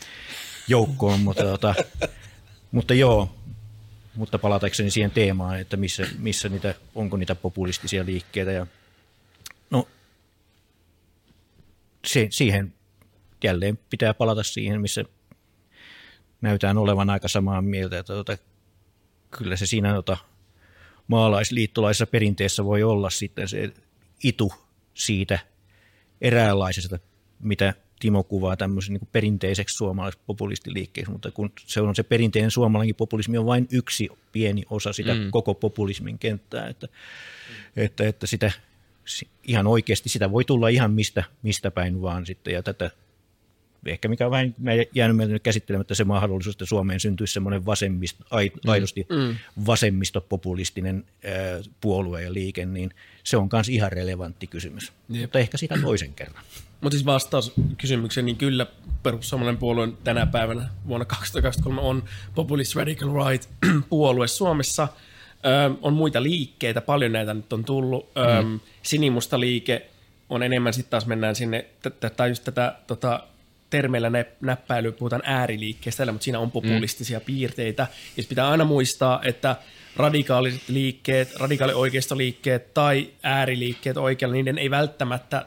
joukkoon, 0.68 1.20
mutta, 1.20 1.42
tota, 1.42 1.74
mutta 2.72 2.94
joo, 2.94 3.34
mutta 4.14 4.38
palatakseni 4.38 4.90
siihen 4.90 5.10
teemaan, 5.10 5.60
että 5.60 5.76
missä, 5.76 6.06
missä 6.18 6.48
niitä, 6.48 6.74
onko 6.94 7.16
niitä 7.16 7.34
populistisia 7.34 8.06
liikkeitä. 8.06 8.52
Ja, 8.52 8.66
no, 9.70 9.88
se, 12.07 12.27
siihen 12.31 12.74
jälleen 13.45 13.79
pitää 13.91 14.15
palata 14.15 14.43
siihen, 14.43 14.81
missä 14.81 15.05
näytään 16.41 16.79
olevan 16.79 17.11
aika 17.11 17.29
samaa 17.29 17.62
mieltä, 17.62 17.99
että 17.99 18.12
tota, 18.12 18.39
kyllä 19.31 19.57
se 19.57 19.66
siinä 19.66 19.95
tota, 19.95 20.16
maalaisliittolaisessa 21.07 22.07
perinteessä 22.07 22.65
voi 22.65 22.83
olla 22.83 23.11
sitten 23.11 23.49
se 23.49 23.73
itu 24.24 24.53
siitä 24.95 25.39
eräänlaisesta, 26.20 26.99
mitä 27.41 27.74
Timo 28.01 28.23
kuvaa 28.23 28.57
tämmöisen 28.57 28.95
niin 28.95 29.09
perinteiseksi 29.12 29.77
suomalaiseksi 29.77 30.24
populistiliikkeeksi, 30.27 31.12
mutta 31.12 31.31
kun 31.31 31.53
se 31.66 31.81
on 31.81 31.95
se 31.95 32.03
perinteinen 32.03 32.51
suomalainen 32.51 32.95
populismi 32.95 33.39
on 33.39 33.47
vain 33.47 33.69
yksi 33.73 34.09
pieni 34.33 34.62
osa 34.70 34.93
sitä 34.93 35.15
mm. 35.15 35.31
koko 35.31 35.55
populismin 35.55 36.19
kenttää, 36.19 36.69
että, 36.69 36.87
mm. 36.87 37.83
että, 37.83 38.09
että 38.09 38.27
sitä 38.27 38.53
ihan 39.45 39.66
oikeasti 39.66 40.09
sitä 40.09 40.33
voi 40.33 40.45
tulla 40.45 40.69
ihan 40.69 40.91
mistä, 40.91 41.24
mistä 41.43 41.70
päin 41.70 42.03
vaan 42.03 42.27
sitten, 42.27 42.55
ja 42.55 42.62
tätä 42.62 42.91
ehkä 43.87 44.09
mikä 44.09 44.27
on 44.27 44.31
vähän 44.31 44.55
jäänyt 44.95 45.16
meiltä 45.16 45.33
nyt 45.33 45.43
käsittelemättä 45.43 45.95
se 45.95 46.05
mahdollisuus, 46.05 46.55
että 46.55 46.66
Suomeen 46.66 47.01
syntyisi 47.01 47.33
semmoinen 47.33 47.66
vasemmisto, 47.66 48.24
mm. 48.24 48.70
aidosti 48.70 49.07
mm. 49.09 49.37
vasemmistopopulistinen 49.66 51.05
ää, 51.24 51.33
puolue 51.81 52.23
ja 52.23 52.33
liike, 52.33 52.66
niin 52.66 52.91
se 53.24 53.37
on 53.37 53.49
myös 53.53 53.69
ihan 53.69 53.93
relevantti 53.93 54.47
kysymys. 54.47 54.93
Jep. 55.09 55.23
Mutta 55.23 55.39
ehkä 55.39 55.59
sitä 55.59 55.79
toisen 55.83 56.15
kerran. 56.15 56.45
Mutta 56.81 56.97
siis 56.97 57.07
vastaus 57.07 57.53
kysymykseen, 57.79 58.27
niin 58.27 58.37
kyllä 58.37 58.66
perussuomalainen 59.03 59.59
puolue 59.59 59.89
tänä 60.05 60.27
päivänä 60.27 60.69
vuonna 60.87 61.05
2023 61.05 61.81
on 61.81 62.05
Populist 62.35 62.77
Radical 62.77 63.29
Right 63.29 63.51
puolue 63.89 64.29
Suomessa. 64.29 64.89
Ö, 65.47 65.74
on 65.82 65.93
muita 65.93 66.23
liikkeitä, 66.23 66.81
paljon 66.81 67.12
näitä 67.12 67.35
nyt 67.35 67.52
on 67.52 67.64
tullut. 67.64 68.10
Ö, 68.16 68.43
mm. 68.43 68.60
Sinimusta 68.82 69.40
liike 69.40 69.86
on 70.31 70.43
enemmän 70.43 70.73
sitten 70.73 70.90
taas 70.90 71.06
mennään 71.06 71.35
sinne, 71.35 71.66
tai 72.16 72.28
just 72.28 72.44
tätä 72.44 72.77
tota, 72.86 73.20
termeillä 73.70 74.10
näppäilyä 74.40 74.93
puhutaan 74.93 75.23
ääriliikkeestä, 75.24 76.12
mutta 76.12 76.24
siinä 76.24 76.39
on 76.39 76.51
populistisia 76.51 77.19
mm. 77.19 77.24
piirteitä. 77.24 77.86
Ja 78.16 78.23
pitää 78.28 78.48
aina 78.48 78.64
muistaa, 78.64 79.20
että 79.24 79.56
radikaaliset 79.97 80.69
liikkeet, 80.69 81.36
radikaalioikeistoliikkeet 81.36 82.74
tai 82.74 83.10
ääriliikkeet 83.23 83.97
oikealla, 83.97 84.35
niiden 84.35 84.59
ei 84.59 84.70
välttämättä 84.70 85.47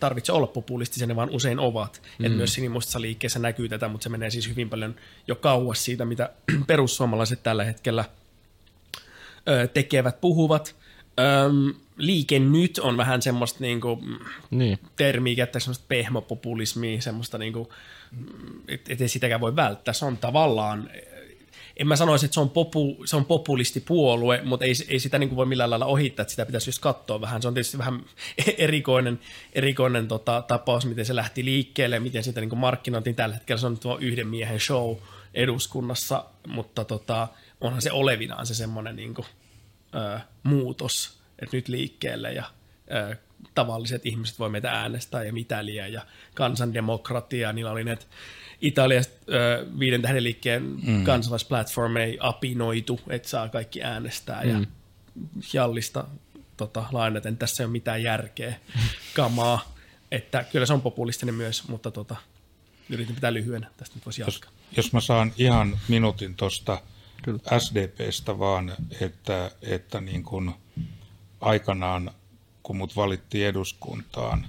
tarvitse 0.00 0.32
olla 0.32 0.46
populistisia, 0.46 1.06
ne 1.06 1.16
vaan 1.16 1.30
usein 1.30 1.58
ovat. 1.58 2.02
Mm. 2.18 2.26
Et 2.26 2.36
myös 2.36 2.54
sinimustassa 2.54 3.00
liikkeessä 3.00 3.38
näkyy 3.38 3.68
tätä, 3.68 3.88
mutta 3.88 4.02
se 4.04 4.08
menee 4.08 4.30
siis 4.30 4.48
hyvin 4.48 4.70
paljon 4.70 4.94
jo 5.28 5.36
kauas 5.36 5.84
siitä, 5.84 6.04
mitä 6.04 6.30
perussuomalaiset 6.66 7.42
tällä 7.42 7.64
hetkellä 7.64 8.04
tekevät, 9.72 10.20
puhuvat. 10.20 10.76
Öm, 11.20 11.74
liike 11.96 12.38
nyt 12.38 12.78
on 12.78 12.96
vähän 12.96 13.22
semmoista 13.22 13.58
niinku, 13.60 14.02
niin. 14.50 14.78
termiä 14.96 15.36
käyttää 15.36 15.60
semmoista 15.60 15.84
pehmopopulismia, 15.88 17.00
semmoista, 17.00 17.38
niinku, 17.38 17.72
että 18.68 18.92
et 18.92 19.00
ei 19.00 19.08
sitäkään 19.08 19.40
voi 19.40 19.56
välttää. 19.56 19.94
Se 19.94 20.04
on 20.04 20.16
tavallaan 20.16 20.90
en 21.80 21.88
mä 21.88 21.96
sanoisi, 21.96 22.26
että 22.26 22.34
se 22.34 22.40
on, 22.40 22.50
popu, 22.50 23.02
se 23.04 23.16
on 23.16 23.24
populistipuolue, 23.24 24.40
mutta 24.44 24.64
ei, 24.64 24.72
ei 24.88 25.00
sitä 25.00 25.18
niin 25.18 25.28
kuin 25.28 25.36
voi 25.36 25.46
millään 25.46 25.70
lailla 25.70 25.86
ohittaa, 25.86 26.22
että 26.22 26.30
sitä 26.30 26.46
pitäisi 26.46 26.68
just 26.68 26.78
katsoa 26.78 27.20
vähän. 27.20 27.42
Se 27.42 27.48
on 27.48 27.54
tietysti 27.54 27.78
vähän 27.78 28.04
erikoinen, 28.58 29.20
erikoinen 29.52 30.08
tota, 30.08 30.44
tapaus, 30.48 30.86
miten 30.86 31.06
se 31.06 31.16
lähti 31.16 31.44
liikkeelle, 31.44 32.00
miten 32.00 32.24
sitä 32.24 32.40
niin 32.40 32.48
kuin 32.48 32.58
markkinointiin. 32.58 33.16
Tällä 33.16 33.34
hetkellä 33.34 33.60
se 33.60 33.66
on 33.66 33.78
tuo 33.78 33.98
yhden 34.00 34.28
miehen 34.28 34.60
show 34.60 34.96
eduskunnassa, 35.34 36.24
mutta 36.46 36.84
tota, 36.84 37.28
onhan 37.60 37.82
se 37.82 37.92
olevinaan 37.92 38.46
se 38.46 38.54
semmoinen 38.54 38.96
niin 38.96 39.14
kuin, 39.14 39.26
ö, 39.94 40.20
muutos, 40.42 41.20
että 41.38 41.56
nyt 41.56 41.68
liikkeelle 41.68 42.32
ja 42.32 42.44
ö, 42.90 43.16
tavalliset 43.54 44.06
ihmiset 44.06 44.38
voi 44.38 44.50
meitä 44.50 44.72
äänestää 44.72 45.24
ja 45.24 45.32
mitä 45.32 45.64
liian 45.64 45.92
ja 45.92 46.06
kansandemokratia, 46.34 47.52
niillä 47.52 47.70
oli 47.70 47.84
ne 47.84 47.98
Italiasta 48.60 49.14
äh, 49.14 49.78
viiden 49.78 50.02
tähden 50.02 50.24
liikkeen 50.24 50.62
mm. 50.82 51.04
kansalaisplatformei 51.04 52.18
apinoitu, 52.20 53.00
että 53.08 53.28
saa 53.28 53.48
kaikki 53.48 53.82
äänestää 53.82 54.44
mm. 54.44 54.50
ja 54.50 54.66
jallista 55.52 56.04
tota, 56.56 56.84
lainaten, 56.92 57.36
tässä 57.36 57.62
ei 57.62 57.64
ole 57.64 57.72
mitään 57.72 58.02
järkeä, 58.02 58.54
kamaa, 59.14 59.74
että 60.10 60.44
kyllä 60.52 60.66
se 60.66 60.72
on 60.72 60.82
populistinen 60.82 61.34
myös, 61.34 61.68
mutta 61.68 61.90
tota, 61.90 62.16
yritin 62.88 63.14
pitää 63.14 63.34
lyhyenä, 63.34 63.70
tästä 63.76 63.96
nyt 63.96 64.06
voisi 64.06 64.22
jatkaa. 64.22 64.50
Jos, 64.50 64.76
jos 64.76 64.92
mä 64.92 65.00
saan 65.00 65.32
ihan 65.38 65.78
minuutin 65.88 66.34
tuosta 66.34 66.82
SDPstä 67.58 68.38
vaan, 68.38 68.76
että, 69.00 69.50
että 69.62 70.00
niin 70.00 70.22
kuin 70.22 70.54
aikanaan, 71.40 72.10
kun 72.62 72.76
mut 72.76 72.96
valittiin 72.96 73.46
eduskuntaan, 73.46 74.46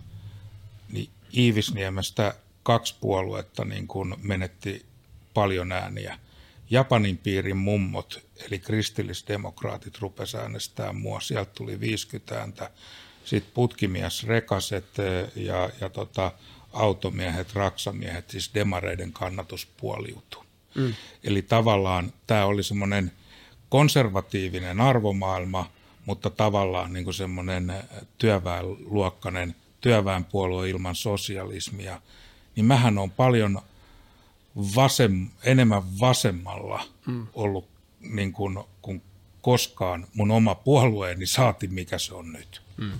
niin 0.92 1.10
Iivisniemestä 1.38 2.36
kaksi 2.64 2.96
puoluetta 3.02 3.66
niin 3.66 3.88
kuin 3.88 4.16
menetti 4.22 4.86
paljon 5.34 5.72
ääniä. 5.72 6.20
Japanin 6.70 7.18
piirin 7.18 7.58
mummot, 7.58 8.26
eli 8.48 8.60
kristillisdemokraatit, 8.60 10.00
rupesi 10.00 10.38
äänestää 10.38 10.94
mua. 10.94 11.20
Sieltä 11.20 11.52
tuli 11.54 11.80
50 11.80 12.40
ääntä. 12.40 12.72
Sitten 13.26 13.54
putkimies 13.54 14.28
Rekaset 14.28 14.86
ja, 15.36 15.70
ja 15.82 15.90
tota, 15.90 16.32
automiehet, 16.74 17.54
raksamiehet, 17.54 18.30
siis 18.30 18.52
demareiden 18.54 19.14
kannatus 19.14 19.66
puoliutui. 19.66 20.51
Mm. 20.76 20.94
Eli 21.24 21.42
tavallaan 21.42 22.14
tämä 22.28 22.46
oli 22.46 22.64
semmoinen 22.64 23.12
konservatiivinen 23.70 24.82
arvomaailma, 24.82 25.72
mutta 26.06 26.30
tavallaan 26.30 26.94
niin 26.94 27.14
semmoinen 27.14 27.74
työväenluokkainen 28.18 29.56
työväenpuolue 29.82 30.70
ilman 30.70 30.96
sosialismia, 30.96 32.02
niin 32.56 32.66
mähän 32.66 32.98
on 32.98 33.12
paljon 33.12 33.62
vasem, 34.76 35.28
enemmän 35.44 36.00
vasemmalla 36.00 36.84
mm. 37.06 37.28
ollut 37.34 37.68
niin 38.00 38.34
kuin, 38.34 38.60
kuin 38.82 39.02
koskaan 39.42 40.08
mun 40.14 40.32
oma 40.32 40.56
puolueeni 40.56 41.26
saati, 41.26 41.68
mikä 41.68 41.98
se 41.98 42.14
on 42.14 42.34
nyt. 42.34 42.62
Mm. 42.78 42.92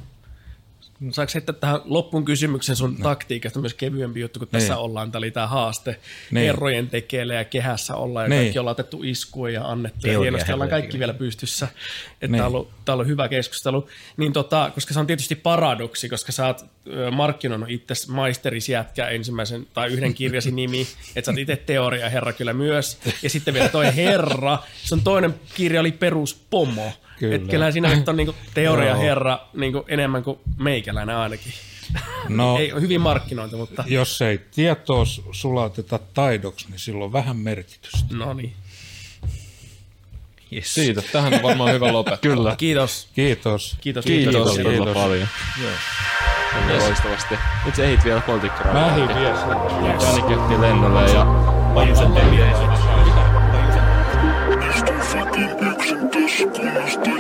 Saanko 1.10 1.32
heittää 1.34 1.56
tähän 1.56 1.82
loppuun 1.86 2.26
kysymyksen 2.26 2.76
sun 2.76 2.96
no. 3.00 3.04
taktiikasta 3.04 3.60
myös 3.60 3.74
kevyempi 3.74 4.20
juttu, 4.20 4.40
kun 4.40 4.48
niin. 4.52 4.52
tässä 4.52 4.78
ollaan. 4.78 5.12
Tämä 5.12 5.20
oli 5.20 5.32
tämä 5.32 5.48
haaste 5.48 6.00
niin. 6.32 6.46
herrojen 6.46 6.90
tekeille 6.90 7.36
ja 7.36 7.46
kehässä 7.46 7.96
ollaan 7.96 8.26
ja 8.26 8.30
niin. 8.30 8.42
kaikki 8.42 8.60
ollaan 8.60 8.72
otettu 8.72 9.04
iskua 9.04 9.50
ja 9.50 9.64
annettu 9.66 10.00
Teoria 10.02 10.18
ja 10.18 10.22
hienosti 10.22 10.54
ollaan 10.54 10.70
kaikki 10.70 11.00
vielä 11.00 11.14
pystyssä. 11.14 11.68
Että 12.14 12.28
niin. 12.28 12.32
tämä, 12.32 12.46
on 12.46 12.56
ollut, 12.56 12.70
tämä 12.86 12.94
on 12.94 12.96
ollut 12.96 13.08
hyvä 13.08 13.28
keskustelu. 13.30 13.88
Niin 14.18 14.34
tota, 14.34 14.72
koska 14.76 14.94
se 14.94 15.00
on 15.00 15.08
tietysti 15.08 15.36
paradoksi, 15.36 16.10
koska 16.10 16.32
sä 16.32 16.48
oot 16.48 16.66
markkinoinut 17.12 17.70
itse 17.70 17.94
maisterisjätkä 18.12 19.08
ensimmäisen 19.08 19.68
tai 19.74 19.90
yhden 19.90 20.14
kirjasi 20.14 20.52
nimi, 20.52 20.82
että 21.16 21.26
sä 21.26 21.32
oot 21.32 21.40
itse 21.40 21.56
teoria 21.56 22.10
herra 22.10 22.34
kyllä 22.34 22.54
myös. 22.54 23.00
Ja 23.24 23.30
sitten 23.30 23.54
vielä 23.54 23.70
toi 23.70 23.96
herra, 23.96 24.58
se 24.84 24.96
on 24.96 25.02
toinen 25.02 25.36
kirja 25.56 25.80
oli 25.80 25.92
peruspomo. 25.92 26.94
Kyllä. 27.22 27.36
Että 27.36 27.50
kyllähän 27.50 27.74
siinä 27.74 27.96
nyt 27.96 28.10
on 28.10 28.18
niinku 28.18 28.36
teoria 28.54 28.96
herra 28.96 29.40
niinku 29.54 29.86
enemmän 29.88 30.24
kuin 30.24 30.40
meikäläinen 30.58 31.16
ainakin. 31.16 31.54
No, 32.30 32.58
ei 32.60 32.72
hyvin 32.82 33.02
markkinointi, 33.02 33.56
mutta... 33.56 33.84
Jos 33.88 34.22
ei 34.22 34.40
tietoa 34.56 35.04
sulateta 35.32 36.00
taidoksi, 36.14 36.68
niin 36.70 36.80
sillä 36.80 37.06
on 37.06 37.14
vähän 37.14 37.38
merkitystä. 37.38 38.06
No 38.12 38.34
niin. 38.34 38.54
Yes. 40.54 40.74
Siitä. 40.74 41.02
Tähän 41.12 41.34
on 41.34 41.44
varmaan 41.44 41.74
hyvä 41.74 41.94
lopettaa. 41.94 42.18
Kyllä. 42.32 42.56
Kiitos. 42.56 43.08
Kiitos. 43.14 43.78
Kiitos. 43.82 44.06
Kiitos, 44.06 44.34
kiitos, 44.34 44.56
kiitos. 44.56 44.74
kiitos. 44.74 44.94
paljon. 44.94 45.28
Joo. 45.62 45.72
Yes. 46.70 46.84
Loistavasti. 46.84 47.36
Nyt 47.66 47.76
sä 47.76 47.84
ehit 47.84 48.06
vielä 48.06 48.22
politiikkaa. 48.22 48.74
Mä 48.74 48.88
ehdin 48.88 49.08
vielä. 49.08 49.40
Jani 50.02 50.22
kettiin 50.22 50.62
lennolle 50.62 51.12
ja... 51.12 51.26
Pajusen 51.74 52.12
peliä. 52.12 52.52
Istuin 54.76 55.00
fatin 55.00 55.50
yksin 55.72 56.10
tässä, 56.10 57.11